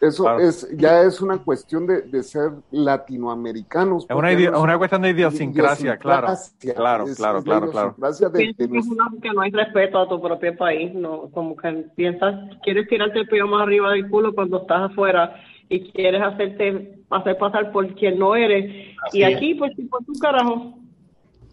Eso 0.00 0.24
Claro. 0.24 0.40
es, 0.40 0.68
ya 0.76 1.02
es 1.02 1.20
una 1.20 1.38
cuestión 1.38 1.86
de, 1.86 2.02
de 2.02 2.22
ser 2.22 2.50
latinoamericanos. 2.70 4.06
Es 4.08 4.14
una, 4.16 4.32
no 4.32 4.60
una 4.62 4.78
cuestión 4.78 5.02
de 5.02 5.10
idiosincrasia, 5.10 5.96
claro. 5.96 6.26
idiosincrasia, 6.28 6.74
Claro, 6.74 7.04
es- 7.04 7.16
claro, 7.16 7.38
es 7.38 7.44
la 7.46 7.52
claro, 7.54 7.70
claro. 7.70 7.86
idiosincrasia 7.88 8.28
de- 8.28 8.38
Pienso 8.38 8.62
de 8.62 8.68
que 8.70 8.78
es 8.78 8.86
una 8.88 9.10
que 9.22 9.30
no 9.30 9.40
hay 9.40 9.50
respeto 9.50 9.98
a 9.98 10.08
tu 10.08 10.20
propio 10.20 10.56
país, 10.56 10.94
no, 10.94 11.28
como 11.32 11.56
que 11.56 11.86
piensas, 11.96 12.34
quieres 12.62 12.88
tirarte 12.88 13.20
el 13.20 13.28
pelo 13.28 13.48
más 13.48 13.62
arriba 13.62 13.90
del 13.92 14.08
culo 14.08 14.34
cuando 14.34 14.58
estás 14.62 14.90
afuera 14.90 15.34
y 15.68 15.80
quieres 15.90 16.22
hacerte 16.22 16.98
hacer 17.10 17.38
pasar 17.38 17.72
por 17.72 17.86
quien 17.94 18.18
no 18.18 18.34
eres 18.36 18.94
Así 19.06 19.18
y 19.18 19.22
es. 19.22 19.36
aquí 19.36 19.54
pues 19.54 19.72
por 19.88 20.04
tu 20.04 20.12
carajo. 20.20 20.78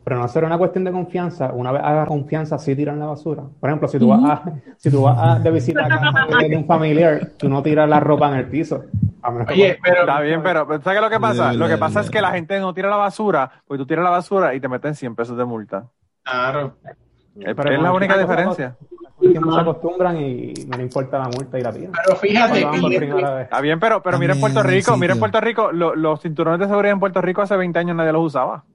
Pero 0.04 0.18
no 0.18 0.28
será 0.28 0.48
una 0.48 0.58
cuestión 0.58 0.84
de 0.84 0.92
confianza. 0.92 1.52
Una 1.54 1.72
vez 1.72 1.82
hagas 1.84 2.08
confianza, 2.08 2.58
sí 2.58 2.76
tiran 2.76 3.00
la 3.00 3.06
basura. 3.06 3.44
Por 3.60 3.70
ejemplo, 3.70 3.88
si 3.88 3.98
tú 4.00 4.10
vas 4.10 4.22
a, 4.24 4.44
si 4.78 4.92
tú 4.92 5.04
vas 5.04 5.18
a 5.18 5.40
de 5.40 5.50
visita 5.52 5.86
a 5.86 5.88
casa 5.88 6.12
de 6.48 6.58
un 6.58 6.66
familiar, 6.68 7.30
tú 7.38 7.48
no 7.48 7.64
tiras 7.64 7.88
la 7.88 8.00
ropa 8.02 8.28
en 8.30 8.36
el 8.36 8.48
piso. 8.48 8.84
Que- 9.48 9.54
Oye, 9.54 9.80
pero 9.82 10.02
Está 10.02 10.20
bien, 10.20 10.42
pero 10.44 10.68
pero 10.68 10.82
¿sabes 10.82 11.00
qué 11.00 11.06
es 11.06 11.10
lo 11.12 11.16
que 11.18 11.22
pasa? 11.22 11.54
Lo 11.54 11.68
que 11.70 11.78
pasa 11.78 12.02
es 12.02 12.10
que 12.10 12.20
la 12.20 12.32
gente 12.32 12.60
no 12.60 12.74
tira 12.74 12.90
la 12.90 12.98
basura, 12.98 13.50
pues 13.66 13.78
tú 13.78 13.86
tiras 13.86 14.04
la 14.04 14.10
basura 14.10 14.54
y 14.54 14.60
te 14.60 14.68
meten 14.68 14.94
100 14.96 15.16
pesos 15.16 15.38
de 15.38 15.46
multa. 15.46 15.86
claro. 16.24 16.76
Es, 17.40 17.56
Pero 17.56 17.72
es 17.72 17.80
la 17.82 17.88
no, 17.90 17.96
única 17.96 18.16
no, 18.16 18.22
diferencia. 18.22 18.76
el 19.22 19.32
tiempo 19.32 19.52
se 19.54 19.60
acostumbran 19.62 20.18
y 20.18 20.54
no 20.68 20.78
le 20.78 20.84
importa 20.84 21.18
la 21.18 21.30
multa 21.30 21.58
y 21.58 21.62
la 21.64 21.72
tiran. 21.72 21.92
Pero 22.06 22.16
fíjate 22.18 22.60
que-. 22.60 23.42
Está 23.42 23.60
bien, 23.62 23.80
pero, 23.80 24.04
pero 24.04 24.20
mira 24.20 24.34
en 24.34 24.42
Puerto 24.42 24.62
Rico, 24.62 24.98
mira 24.98 25.14
en. 25.14 25.20
Puerto 25.20 25.40
Rico, 25.42 25.72
lo- 25.72 25.96
los 25.96 26.22
cinturones 26.22 26.60
de 26.60 26.68
seguridad 26.68 26.92
en 26.94 27.00
Puerto 27.00 27.22
Rico 27.22 27.42
hace 27.42 27.56
20 27.58 27.80
años 27.80 27.96
nadie 27.96 28.12
los 28.12 28.24
usaba. 28.26 28.66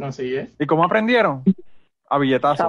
Así 0.00 0.34
es. 0.34 0.48
¿Y 0.58 0.66
cómo 0.66 0.84
aprendieron? 0.84 1.42
A 2.10 2.18
billetazos. 2.18 2.66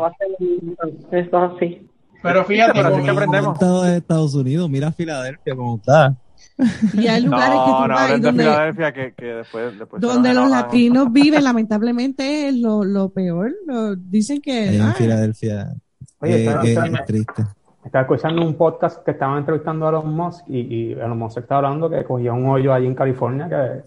Eso 1.12 1.12
es 1.12 1.34
así. 1.34 1.88
Pero 2.22 2.44
fíjate, 2.46 2.72
Pero 2.74 2.96
así 2.96 3.04
que 3.04 3.10
aprendemos. 3.12 3.54
Estado 3.54 3.84
de 3.84 3.98
Estados 3.98 4.34
Unidos, 4.36 4.70
mira 4.70 4.92
Filadelfia 4.92 5.56
cómo 5.56 5.76
está. 5.78 6.16
Y 6.94 7.08
hay 7.08 7.22
lugares 7.24 7.50
que 7.66 7.72
No, 7.72 7.78
tú 7.82 7.88
no, 7.88 7.94
vas 7.94 8.00
y 8.00 8.04
hablen 8.04 8.22
de 8.22 8.28
donde, 8.28 8.44
Filadelfia 8.44 8.94
que, 8.94 9.14
que 9.14 9.26
después, 9.26 9.74
donde 10.00 10.34
los 10.34 10.50
latinos 10.50 11.08
viven, 11.12 11.44
lamentablemente 11.44 12.48
es 12.50 12.56
lo, 12.56 12.84
lo 12.84 13.10
peor. 13.10 13.54
Lo- 13.68 13.96
dicen 13.96 14.42
que 14.42 14.76
en 14.78 14.94
Filadelfia 14.96 15.74
Oye, 16.20 16.46
eh, 16.46 16.48
está- 16.48 16.86
eh, 16.88 16.92
es 17.00 17.06
triste. 17.06 17.44
Estaba 17.84 18.02
escuchando 18.04 18.42
un 18.42 18.56
podcast 18.56 19.04
que 19.04 19.12
estaban 19.12 19.38
entrevistando 19.40 19.86
a 19.86 19.90
Elon 19.90 20.12
Musk 20.16 20.46
y, 20.48 20.60
y 20.62 20.92
Elon 20.94 21.20
Musk 21.20 21.38
estaba 21.38 21.68
hablando 21.68 21.90
que 21.90 22.04
cogía 22.04 22.34
un 22.34 22.48
hoyo 22.48 22.74
allí 22.74 22.88
en 22.88 22.96
California 22.96 23.48
que, 23.48 23.82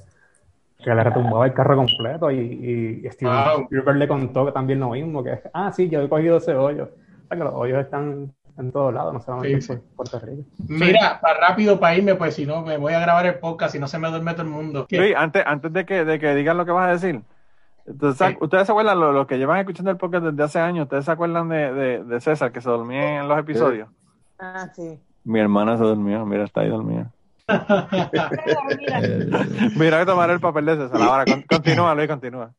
que 0.82 0.94
le 0.94 1.02
retumbaba 1.02 1.46
el 1.46 1.52
carro 1.54 1.76
completo 1.76 2.30
y, 2.30 3.02
y 3.04 3.10
Steven 3.10 3.34
Wow. 3.34 3.62
Spielberg 3.64 3.96
le 3.96 4.08
contó 4.08 4.46
que 4.46 4.52
también 4.52 4.80
lo 4.80 4.90
mismo, 4.90 5.24
que 5.24 5.40
ah, 5.52 5.72
sí, 5.72 5.88
yo 5.88 6.02
he 6.02 6.08
cogido 6.08 6.36
ese 6.36 6.54
hoyo. 6.54 6.84
O 6.84 7.28
sea, 7.28 7.36
que 7.36 7.44
los 7.44 7.54
hoyos 7.54 7.80
están 7.84 8.32
en 8.56 8.72
todos 8.72 8.92
lados, 8.92 9.12
no 9.14 9.20
solamente 9.20 9.60
Sí, 9.60 9.72
en 9.72 9.82
Puerto 9.96 10.18
Rico. 10.20 10.42
Mira, 10.68 11.20
para 11.20 11.48
rápido 11.48 11.78
para 11.78 11.96
irme, 11.96 12.14
pues 12.14 12.34
si 12.34 12.46
no, 12.46 12.62
me 12.62 12.76
voy 12.76 12.92
a 12.92 13.00
grabar 13.00 13.26
el 13.26 13.38
podcast 13.38 13.74
y 13.74 13.78
no 13.78 13.86
se 13.86 13.98
me 13.98 14.08
duerme 14.08 14.32
todo 14.32 14.42
el 14.42 14.48
mundo. 14.48 14.86
Luis, 14.90 15.14
antes, 15.16 15.42
antes 15.46 15.72
de 15.72 15.84
que, 15.84 16.04
de 16.04 16.18
que 16.18 16.34
digan 16.34 16.56
lo 16.56 16.64
que 16.64 16.72
vas 16.72 16.88
a 16.88 16.92
decir, 16.92 17.22
entonces, 17.86 18.36
¿ustedes 18.40 18.66
se 18.66 18.72
acuerdan, 18.72 19.00
los 19.00 19.14
lo 19.14 19.26
que 19.26 19.38
llevan 19.38 19.58
escuchando 19.60 19.90
el 19.90 19.96
podcast 19.96 20.24
desde 20.26 20.42
hace 20.42 20.58
años, 20.60 20.84
ustedes 20.84 21.04
se 21.06 21.10
acuerdan 21.10 21.48
de, 21.48 21.72
de, 21.72 22.04
de 22.04 22.20
César 22.20 22.52
que 22.52 22.60
se 22.60 22.68
dormía 22.68 23.20
en 23.20 23.28
los 23.28 23.38
episodios? 23.38 23.88
Ah, 24.38 24.68
sí. 24.74 24.98
Mi 25.24 25.40
hermana 25.40 25.76
se 25.76 25.84
durmió, 25.84 26.24
mira, 26.26 26.44
está 26.44 26.60
ahí 26.62 26.68
dormida. 26.68 27.10
Mira, 29.76 30.00
que 30.00 30.06
tomar 30.06 30.30
el 30.30 30.40
papel 30.40 30.66
de 30.66 30.76
César. 30.76 31.02
Ahora, 31.02 31.24
con- 31.24 31.42
continúa, 31.48 31.94
Luis, 31.94 32.08
continúa. 32.08 32.52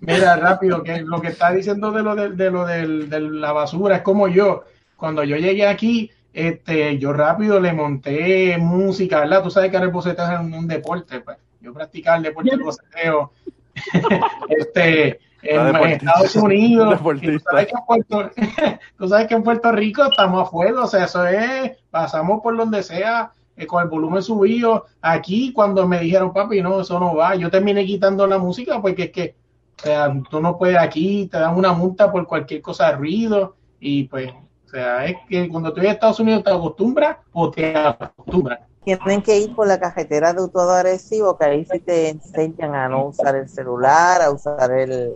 Mira, 0.00 0.36
rápido, 0.36 0.82
que 0.82 1.00
lo 1.00 1.20
que 1.20 1.28
está 1.28 1.50
diciendo 1.52 1.90
de 1.90 2.02
lo 2.02 2.14
de, 2.14 2.30
de 2.30 2.50
lo 2.50 2.66
del- 2.66 3.08
de 3.08 3.20
la 3.20 3.52
basura 3.52 3.96
es 3.96 4.02
como 4.02 4.28
yo. 4.28 4.64
Cuando 4.96 5.24
yo 5.24 5.36
llegué 5.36 5.66
aquí, 5.66 6.10
este, 6.32 6.98
yo 6.98 7.12
rápido 7.12 7.60
le 7.60 7.72
monté 7.72 8.56
música, 8.58 9.20
¿verdad? 9.20 9.42
Tú 9.42 9.50
sabes 9.50 9.70
que 9.70 9.76
ahora 9.76 9.86
el 9.86 9.92
boceteo 9.92 10.30
es 10.32 10.40
un, 10.40 10.52
un 10.54 10.68
deporte, 10.68 11.20
pues. 11.20 11.38
Yo 11.60 11.72
practicaba 11.72 12.18
el 12.18 12.22
deporte 12.24 12.50
del 12.50 12.62
boceteo. 12.62 13.32
este, 14.48 15.18
en, 15.42 15.76
en 15.76 15.90
Estados 15.90 16.36
Unidos. 16.36 16.98
Tú 17.02 17.38
sabes, 17.40 17.66
que 17.66 17.72
en 17.74 17.84
Puerto, 17.86 18.30
tú 18.98 19.08
sabes 19.08 19.26
que 19.26 19.34
en 19.34 19.42
Puerto 19.42 19.72
Rico 19.72 20.04
estamos 20.04 20.46
a 20.46 20.50
fuego, 20.50 20.84
o 20.84 20.86
sea, 20.86 21.04
eso 21.04 21.26
es, 21.26 21.72
pasamos 21.90 22.40
por 22.42 22.56
donde 22.56 22.82
sea, 22.82 23.32
eh, 23.56 23.66
con 23.66 23.82
el 23.82 23.88
volumen 23.88 24.22
subido. 24.22 24.84
Aquí, 25.00 25.52
cuando 25.52 25.86
me 25.86 26.00
dijeron, 26.00 26.32
papi, 26.32 26.60
no, 26.62 26.80
eso 26.80 27.00
no 27.00 27.14
va, 27.16 27.34
yo 27.34 27.50
terminé 27.50 27.84
quitando 27.86 28.26
la 28.26 28.38
música 28.38 28.80
porque 28.80 29.04
es 29.04 29.10
que, 29.10 29.34
o 29.78 29.82
sea, 29.82 30.14
tú 30.30 30.40
no 30.40 30.58
puedes 30.58 30.78
aquí, 30.78 31.28
te 31.30 31.38
dan 31.38 31.56
una 31.56 31.72
multa 31.72 32.10
por 32.10 32.26
cualquier 32.26 32.62
cosa 32.62 32.90
de 32.90 32.96
ruido 32.96 33.56
y 33.80 34.04
pues, 34.04 34.32
o 34.66 34.68
sea, 34.68 35.06
es 35.06 35.16
que 35.28 35.48
cuando 35.48 35.72
tú 35.72 35.80
en 35.80 35.86
Estados 35.86 36.20
Unidos 36.20 36.44
te 36.44 36.50
acostumbras 36.50 37.18
o 37.32 37.50
te 37.50 37.76
acostumbras. 37.76 38.60
Tienen 38.84 39.22
que 39.22 39.38
ir 39.38 39.54
por 39.54 39.66
la 39.66 39.80
carretera 39.80 40.32
de 40.32 40.48
todo 40.48 40.70
agresivo, 40.70 41.36
que 41.36 41.44
ahí 41.44 41.64
sí 41.64 41.80
te 41.80 42.10
enseñan 42.10 42.74
a 42.74 42.88
no 42.88 43.06
usar 43.06 43.34
el 43.34 43.48
celular, 43.48 44.22
a 44.22 44.30
usar 44.30 44.70
el, 44.70 45.14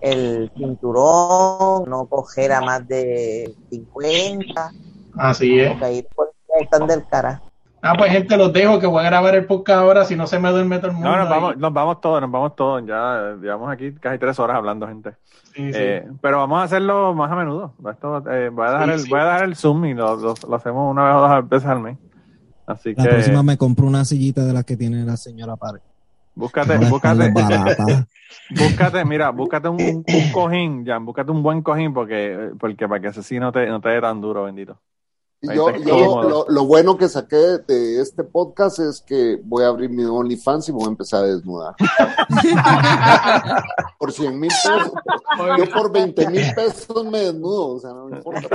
el 0.00 0.50
cinturón, 0.56 1.84
no 1.88 2.06
coger 2.06 2.52
a 2.52 2.60
más 2.60 2.86
de 2.86 3.54
50. 3.70 4.72
Así 5.16 5.60
es. 5.60 5.72
Porque 6.14 6.34
ahí 6.56 6.62
están 6.62 6.86
del 6.86 7.06
cara. 7.06 7.42
Ah, 7.86 7.94
pues 7.98 8.10
gente, 8.12 8.36
los 8.38 8.50
dejo 8.52 8.78
que 8.80 8.86
voy 8.86 9.00
a 9.02 9.06
grabar 9.06 9.34
el 9.34 9.44
podcast 9.44 9.80
ahora, 9.80 10.04
si 10.06 10.16
no 10.16 10.26
se 10.26 10.38
me 10.38 10.50
duerme 10.50 10.78
todo 10.78 10.88
el 10.88 10.94
mundo. 10.94 11.10
No, 11.10 11.16
nos 11.18 11.28
vamos, 11.28 11.56
nos 11.58 11.72
vamos 11.72 12.00
todos, 12.00 12.20
nos 12.22 12.30
vamos 12.30 12.56
todos. 12.56 12.82
Ya 12.86 13.34
llevamos 13.40 13.70
aquí 13.70 13.92
casi 13.92 14.18
tres 14.18 14.38
horas 14.38 14.56
hablando, 14.56 14.86
gente. 14.88 15.10
Sí, 15.54 15.72
sí. 15.72 15.78
Eh, 15.78 16.08
pero 16.22 16.38
vamos 16.38 16.58
a 16.60 16.62
hacerlo 16.62 17.14
más 17.14 17.30
a 17.30 17.36
menudo. 17.36 17.74
Esto, 17.90 18.18
eh, 18.30 18.48
voy, 18.48 18.66
a 18.66 18.70
dejar 18.72 18.86
Sí, 18.88 18.92
el, 18.94 19.00
sí. 19.00 19.10
voy 19.10 19.20
a 19.20 19.24
dejar 19.24 19.42
el 19.44 19.56
Zoom 19.56 19.84
y 19.84 19.94
lo, 19.94 20.16
lo- 20.16 20.34
lo 20.48 20.56
hacemos 20.56 20.90
una 20.90 21.04
vez 21.04 21.14
o 21.14 21.20
dos 21.20 21.48
veces 21.50 21.68
al 21.68 21.80
mes. 21.80 21.98
Así 22.66 22.94
La 22.96 23.02
que 23.04 23.08
próxima 23.10 23.42
me 23.42 23.58
compro 23.58 23.86
una 23.86 24.04
sillita 24.06 24.44
de 24.44 24.52
las 24.54 24.64
que 24.64 24.76
tiene 24.78 25.04
la 25.04 25.18
señora 25.18 25.54
Pare. 25.56 25.80
búscate, 26.34 26.78
búscate, 26.78 27.30
búscate, 28.50 29.04
mira, 29.04 29.30
búscate 29.30 29.68
un, 29.68 30.04
cojín, 30.32 30.84
Jan, 30.86 31.04
búscate 31.04 31.30
un 31.30 31.42
buen 31.42 31.62
cojín 31.62 31.92
porque, 31.92 32.50
porque 32.58 32.88
para 32.88 33.00
que 33.00 33.08
ese 33.08 33.22
sí 33.22 33.38
no 33.38 33.52
te, 33.52 33.66
no 33.66 33.80
te 33.80 33.90
dé 33.90 34.00
tan 34.00 34.20
duro, 34.20 34.44
bendito. 34.44 34.78
Yo, 35.52 35.70
yo 35.76 36.22
lo, 36.22 36.46
lo 36.48 36.64
bueno 36.64 36.96
que 36.96 37.08
saqué 37.08 37.58
de 37.66 38.00
este 38.00 38.22
podcast 38.24 38.78
es 38.78 39.00
que 39.00 39.38
voy 39.42 39.64
a 39.64 39.68
abrir 39.68 39.90
mi 39.90 40.04
OnlyFans 40.04 40.68
y 40.68 40.72
voy 40.72 40.84
a 40.84 40.88
empezar 40.88 41.24
a 41.24 41.26
desnudar. 41.26 41.74
por 43.98 44.12
100 44.12 44.38
mil 44.38 44.50
pesos. 44.50 44.92
Yo 45.58 45.70
por 45.70 45.92
20 45.92 46.30
mil 46.30 46.54
pesos 46.54 47.04
me 47.06 47.18
desnudo, 47.18 47.74
o 47.76 47.80
sea, 47.80 47.90
no 47.90 48.06
me 48.06 48.16
importa. 48.16 48.48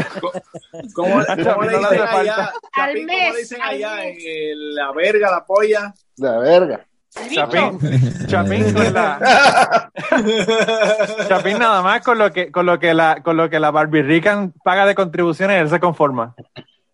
¿Cómo, 0.94 1.14
cómo 1.20 1.24
Chapín, 1.24 1.72
le 1.72 1.78
dicen 1.78 2.08
allá? 2.08 2.52
Chapín, 2.76 3.08
¿cómo 3.08 3.34
le 3.34 3.40
dicen 3.40 3.62
allá? 3.62 4.06
En 4.06 4.16
el- 4.20 4.76
la 4.76 4.92
verga, 4.92 5.32
la 5.32 5.46
polla. 5.46 5.94
La 6.18 6.38
verga. 6.40 6.86
Chapín, 7.34 7.80
Chapín 8.28 8.72
con 8.72 8.94
la 8.94 9.90
Chapín 11.28 11.58
nada 11.58 11.82
más 11.82 12.04
con 12.04 12.20
lo 12.20 12.32
que 12.32 12.52
con 12.52 12.68
lo 12.68 12.78
que 12.78 12.94
la 12.94 13.24
con 13.24 13.36
lo 13.36 13.50
que 13.50 13.60
la 13.60 13.72
Barbie 13.72 14.04
Rican 14.04 14.54
paga 14.64 14.86
de 14.86 14.94
contribuciones 14.94 15.60
él 15.60 15.70
se 15.70 15.80
conforma. 15.80 16.36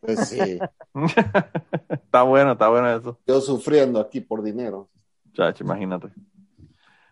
Pues 0.06 0.30
sí. 0.30 0.60
está 1.90 2.24
bueno, 2.24 2.54
está 2.54 2.70
bueno 2.70 2.90
eso. 2.96 3.20
Yo 3.26 3.42
sufriendo 3.42 4.00
aquí 4.00 4.22
por 4.22 4.44
dinero. 4.44 4.90
Chacho, 5.34 5.64
imagínate. 5.64 6.10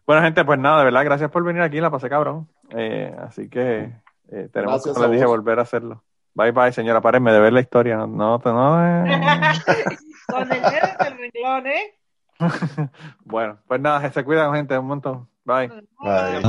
Bueno, 0.06 0.22
gente, 0.22 0.44
pues 0.44 0.60
nada, 0.60 0.80
de 0.80 0.86
verdad, 0.86 1.06
gracias 1.06 1.32
por 1.32 1.44
venir 1.44 1.61
aquí, 1.61 1.80
la 1.80 1.90
pasé 1.90 2.10
cabrón. 2.10 2.48
Eh, 2.70 3.15
así 3.20 3.49
que 3.49 3.94
eh, 4.30 4.49
tenemos, 4.52 4.86
les 4.86 5.11
dije, 5.11 5.26
volver 5.26 5.60
a 5.60 5.64
hacerlo. 5.64 6.03
Bye 6.36 6.52
bye, 6.52 6.72
señora, 6.74 6.99
párenme 6.99 7.32
de 7.32 7.40
ver 7.40 7.53
la 7.53 7.61
historia. 7.61 7.98
No, 7.98 8.07
no, 8.07 8.41
no, 8.44 9.06
eh. 9.06 9.06
Con 10.28 10.52
el 10.52 10.61
dedo 10.61 10.88
en 10.99 11.07
el 11.07 11.18
renglón, 11.18 11.68
¿eh? 11.68 11.99
Bueno, 13.24 13.60
pues 13.68 13.80
nada, 13.80 14.11
se 14.11 14.24
cuidan, 14.24 14.53
gente, 14.53 14.78
un 14.78 14.88
montón. 14.88 15.30
Bye. 15.45 15.70
Bye. 15.99 16.41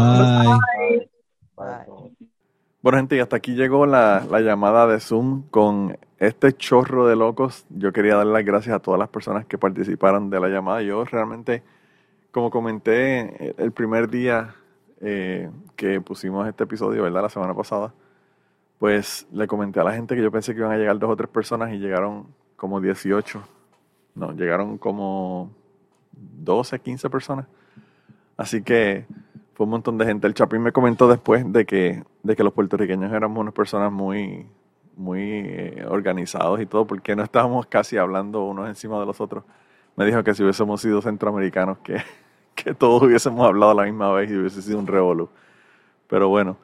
Bueno, 2.81 2.99
gente, 2.99 3.17
y 3.17 3.21
hasta 3.21 3.37
aquí 3.37 3.55
llegó 3.55 3.87
la, 3.87 4.25
la 4.29 4.41
llamada 4.41 4.87
de 4.87 5.01
Zoom 5.01 5.49
con 5.51 5.97
este 6.19 6.53
chorro 6.53 7.07
de 7.07 7.17
locos. 7.17 7.67
Yo 7.71 7.93
quería 7.93 8.17
dar 8.17 8.27
las 8.27 8.45
gracias 8.45 8.75
a 8.75 8.79
todas 8.81 8.99
las 8.99 9.09
personas 9.09 9.47
que 9.47 9.59
participaron 9.59 10.31
de 10.31 10.41
la 10.41 10.49
llamada. 10.49 10.83
Yo 10.83 11.05
realmente, 11.05 11.63
como 12.31 12.51
comenté 12.51 13.55
el 13.63 13.73
primer 13.73 14.09
día 14.09 14.55
eh, 15.01 15.51
que 15.77 16.01
pusimos 16.01 16.49
este 16.49 16.65
episodio, 16.65 17.03
¿verdad? 17.03 17.23
La 17.23 17.29
semana 17.29 17.55
pasada, 17.55 17.93
pues 18.79 19.27
le 19.33 19.47
comenté 19.47 19.81
a 19.81 19.85
la 19.85 19.93
gente 19.93 20.15
que 20.15 20.23
yo 20.23 20.31
pensé 20.31 20.55
que 20.55 20.61
iban 20.61 20.73
a 20.73 20.77
llegar 20.77 20.99
dos 20.99 21.11
o 21.11 21.17
tres 21.17 21.29
personas 21.29 21.73
y 21.73 21.79
llegaron 21.79 22.27
como 22.57 22.81
18. 22.81 23.43
No, 24.15 24.33
llegaron 24.33 24.79
como 24.79 25.51
12, 26.13 26.79
15 26.79 27.11
personas. 27.11 27.47
Así 28.37 28.63
que 28.63 29.07
fue 29.55 29.65
un 29.65 29.71
montón 29.71 29.99
de 29.99 30.07
gente. 30.07 30.27
El 30.27 30.35
Chapín 30.35 30.63
me 30.63 30.73
comentó 30.73 31.09
después 31.09 31.51
de 31.53 31.65
que, 31.65 32.05
de 32.23 32.37
que 32.37 32.45
los 32.45 32.53
puertorriqueños 32.53 33.13
éramos 33.13 33.41
unas 33.41 33.55
personas 33.55 33.93
muy, 33.93 34.47
muy 34.97 35.21
eh, 35.23 35.85
organizados 35.89 36.61
y 36.61 36.67
todo, 36.67 36.87
porque 36.87 37.17
no 37.17 37.23
estábamos 37.23 37.67
casi 37.67 37.97
hablando 37.97 38.45
unos 38.45 38.69
encima 38.69 38.99
de 39.01 39.07
los 39.07 39.21
otros. 39.21 39.45
Me 39.97 40.05
dijo 40.07 40.23
que 40.23 40.35
si 40.35 40.43
hubiésemos 40.43 40.81
sido 40.81 41.03
centroamericanos, 41.03 41.79
que, 41.79 42.03
que 42.55 42.75
todos 42.75 43.03
hubiésemos 43.03 43.47
hablado 43.47 43.75
la 43.75 43.85
misma 43.85 44.13
vez 44.13 44.31
y 44.31 44.37
hubiese 44.37 44.63
sido 44.63 44.79
un 44.79 44.87
revolú. 44.87 45.29
Pero 46.09 46.29
bueno, 46.29 46.57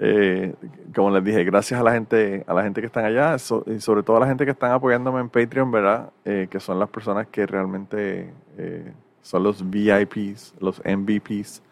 eh, 0.00 0.54
como 0.94 1.10
les 1.10 1.24
dije, 1.24 1.44
gracias 1.44 1.80
a 1.80 1.84
la 1.84 1.92
gente, 1.92 2.44
a 2.46 2.54
la 2.54 2.62
gente 2.62 2.80
que 2.80 2.86
están 2.86 3.04
allá 3.04 3.36
y 3.36 3.80
sobre 3.80 4.02
todo 4.02 4.16
a 4.16 4.20
la 4.20 4.26
gente 4.26 4.44
que 4.44 4.50
están 4.52 4.72
apoyándome 4.72 5.20
en 5.20 5.28
Patreon, 5.28 5.70
¿verdad? 5.70 6.10
Eh, 6.24 6.48
que 6.50 6.60
son 6.60 6.78
las 6.78 6.88
personas 6.88 7.26
que 7.28 7.46
realmente 7.46 8.32
son 9.22 9.42
los 9.42 9.68
VIPs, 9.68 10.54
los 10.60 10.82
MVPs 10.84 11.62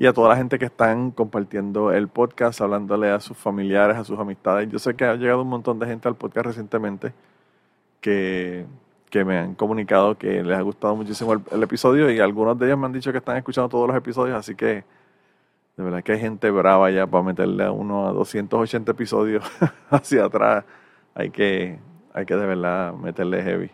y 0.00 0.06
a 0.06 0.14
toda 0.14 0.30
la 0.30 0.36
gente 0.36 0.58
que 0.58 0.64
están 0.64 1.10
compartiendo 1.10 1.92
el 1.92 2.08
podcast, 2.08 2.62
hablándole 2.62 3.10
a 3.10 3.20
sus 3.20 3.36
familiares, 3.36 3.98
a 3.98 4.04
sus 4.04 4.18
amistades. 4.18 4.66
Yo 4.70 4.78
sé 4.78 4.96
que 4.96 5.04
ha 5.04 5.14
llegado 5.14 5.42
un 5.42 5.48
montón 5.48 5.78
de 5.78 5.84
gente 5.86 6.08
al 6.08 6.16
podcast 6.16 6.46
recientemente 6.46 7.12
que, 8.00 8.64
que 9.10 9.26
me 9.26 9.36
han 9.36 9.54
comunicado 9.54 10.16
que 10.16 10.42
les 10.42 10.56
ha 10.56 10.62
gustado 10.62 10.96
muchísimo 10.96 11.34
el, 11.34 11.62
episodio 11.62 12.10
y 12.10 12.18
algunos 12.18 12.58
de 12.58 12.64
ellos 12.68 12.78
me 12.78 12.86
han 12.86 12.92
dicho 12.94 13.12
que 13.12 13.18
están 13.18 13.36
escuchando 13.36 13.68
todos 13.68 13.88
los 13.88 13.94
episodios, 13.94 14.38
así 14.38 14.54
que 14.54 14.84
de 15.76 15.84
verdad 15.84 16.02
que 16.02 16.12
hay 16.12 16.20
gente 16.20 16.50
brava 16.50 16.90
ya 16.90 17.06
para 17.06 17.22
meterle 17.22 17.64
a 17.64 17.70
uno 17.70 18.08
a 18.08 18.12
280 18.12 18.92
episodios 18.92 19.44
hacia 19.90 20.24
atrás. 20.24 20.64
Hay 21.14 21.28
que, 21.28 21.78
hay 22.14 22.24
que 22.24 22.36
de 22.36 22.46
verdad 22.46 22.94
meterle 22.94 23.42
heavy. 23.42 23.70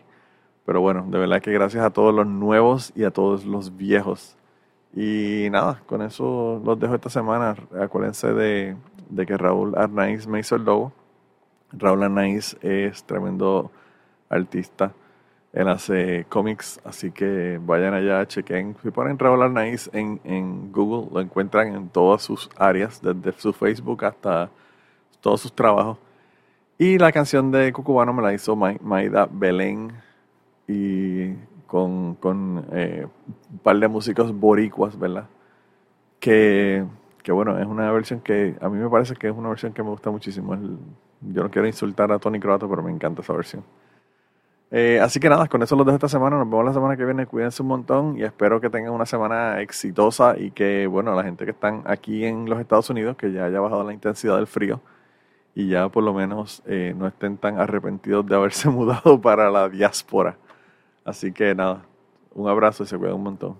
Pero 0.65 0.81
bueno, 0.81 1.05
de 1.07 1.19
verdad 1.19 1.41
que 1.41 1.53
gracias 1.53 1.85
a 1.85 1.89
todos 1.91 2.13
los 2.13 2.27
nuevos 2.27 2.91
y 2.97 3.05
a 3.05 3.11
todos 3.11 3.45
los 3.45 3.77
viejos. 3.77 4.37
Y 4.95 5.47
nada, 5.51 5.81
con 5.85 6.01
eso 6.01 6.61
los 6.65 6.79
dejo 6.79 6.95
esta 6.95 7.09
semana. 7.09 7.55
Acuérdense 7.79 8.33
de, 8.33 8.75
de 9.09 9.25
que 9.25 9.37
Raúl 9.37 9.75
Arnaiz 9.77 10.27
me 10.27 10.39
hizo 10.39 10.55
el 10.55 10.63
logo. 10.65 10.91
Raúl 11.71 12.03
Arnaiz 12.03 12.57
es 12.61 13.03
tremendo 13.03 13.71
artista. 14.29 14.93
Él 15.53 15.67
hace 15.69 16.25
cómics, 16.29 16.79
así 16.83 17.11
que 17.11 17.59
vayan 17.63 17.93
allá, 17.93 18.25
chequen. 18.27 18.75
Si 18.83 18.91
ponen 18.91 19.17
Raúl 19.19 19.41
Arnaiz 19.41 19.89
en, 19.93 20.19
en 20.23 20.71
Google, 20.71 21.09
lo 21.13 21.21
encuentran 21.21 21.73
en 21.75 21.89
todas 21.89 22.21
sus 22.21 22.49
áreas, 22.57 23.01
desde 23.01 23.31
su 23.39 23.53
Facebook 23.53 24.03
hasta 24.05 24.49
todos 25.21 25.41
sus 25.41 25.53
trabajos. 25.53 25.97
Y 26.77 26.97
la 26.99 27.11
canción 27.11 27.51
de 27.51 27.73
Cucubano 27.73 28.13
me 28.13 28.21
la 28.21 28.33
hizo 28.33 28.55
Ma- 28.55 28.75
Maida 28.81 29.27
Belén 29.31 29.91
y 30.67 31.33
con, 31.67 32.15
con 32.15 32.65
eh, 32.71 33.07
un 33.51 33.59
par 33.59 33.77
de 33.79 33.87
músicos 33.87 34.33
boricuas, 34.33 34.97
¿verdad? 34.97 35.27
Que, 36.19 36.85
que 37.23 37.31
bueno, 37.31 37.59
es 37.59 37.65
una 37.67 37.91
versión 37.91 38.21
que 38.21 38.55
a 38.61 38.69
mí 38.69 38.77
me 38.79 38.89
parece 38.89 39.15
que 39.15 39.27
es 39.29 39.35
una 39.35 39.49
versión 39.49 39.73
que 39.73 39.83
me 39.83 39.89
gusta 39.89 40.09
muchísimo. 40.11 40.53
El- 40.53 40.77
yo 41.21 41.43
no 41.43 41.49
quiero 41.51 41.67
insultar 41.67 42.11
a 42.11 42.19
Tony 42.19 42.39
Croato, 42.39 42.69
pero 42.69 42.83
me 42.83 42.91
encanta 42.91 43.21
esa 43.21 43.33
versión. 43.33 43.63
Eh, 44.69 44.99
así 45.01 45.19
que 45.19 45.29
nada, 45.29 45.47
con 45.47 45.63
eso 45.63 45.75
los 45.75 45.85
dejo 45.85 45.95
esta 45.95 46.09
semana. 46.09 46.37
Nos 46.37 46.49
vemos 46.49 46.65
la 46.65 46.73
semana 46.73 46.97
que 46.97 47.05
viene. 47.05 47.25
Cuídense 47.25 47.61
un 47.61 47.69
montón 47.69 48.17
y 48.17 48.23
espero 48.23 48.59
que 48.59 48.69
tengan 48.69 48.91
una 48.93 49.05
semana 49.05 49.61
exitosa 49.61 50.37
y 50.37 50.51
que, 50.51 50.87
bueno, 50.87 51.15
la 51.15 51.23
gente 51.23 51.45
que 51.45 51.51
están 51.51 51.83
aquí 51.85 52.25
en 52.25 52.49
los 52.49 52.59
Estados 52.59 52.89
Unidos, 52.89 53.15
que 53.17 53.31
ya 53.31 53.45
haya 53.45 53.59
bajado 53.61 53.83
la 53.83 53.93
intensidad 53.93 54.35
del 54.35 54.47
frío 54.47 54.81
y 55.55 55.69
ya 55.69 55.89
por 55.89 56.03
lo 56.03 56.13
menos 56.13 56.63
eh, 56.67 56.93
no 56.97 57.07
estén 57.07 57.37
tan 57.37 57.59
arrepentidos 57.59 58.25
de 58.27 58.35
haberse 58.35 58.69
mudado 58.71 59.19
para 59.21 59.49
la 59.51 59.69
diáspora. 59.69 60.37
Así 61.07 61.31
que 61.31 61.55
nada, 61.55 61.85
un 62.35 62.49
abrazo 62.49 62.83
y 62.83 62.85
se 62.85 62.97
cuidan 62.97 63.15
un 63.15 63.23
montón. 63.23 63.55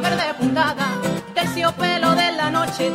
verde 0.00 0.34
puntada, 0.38 0.86
terciopelo 1.34 2.14
de 2.14 2.32
la 2.32 2.50
noche 2.50 2.90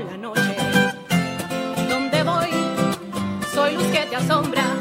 la 0.00 0.16
noche. 0.16 0.56
Donde 1.88 2.22
voy, 2.22 2.50
soy 3.54 3.74
luz 3.74 3.86
que 3.86 4.06
te 4.06 4.16
asombra. 4.16 4.71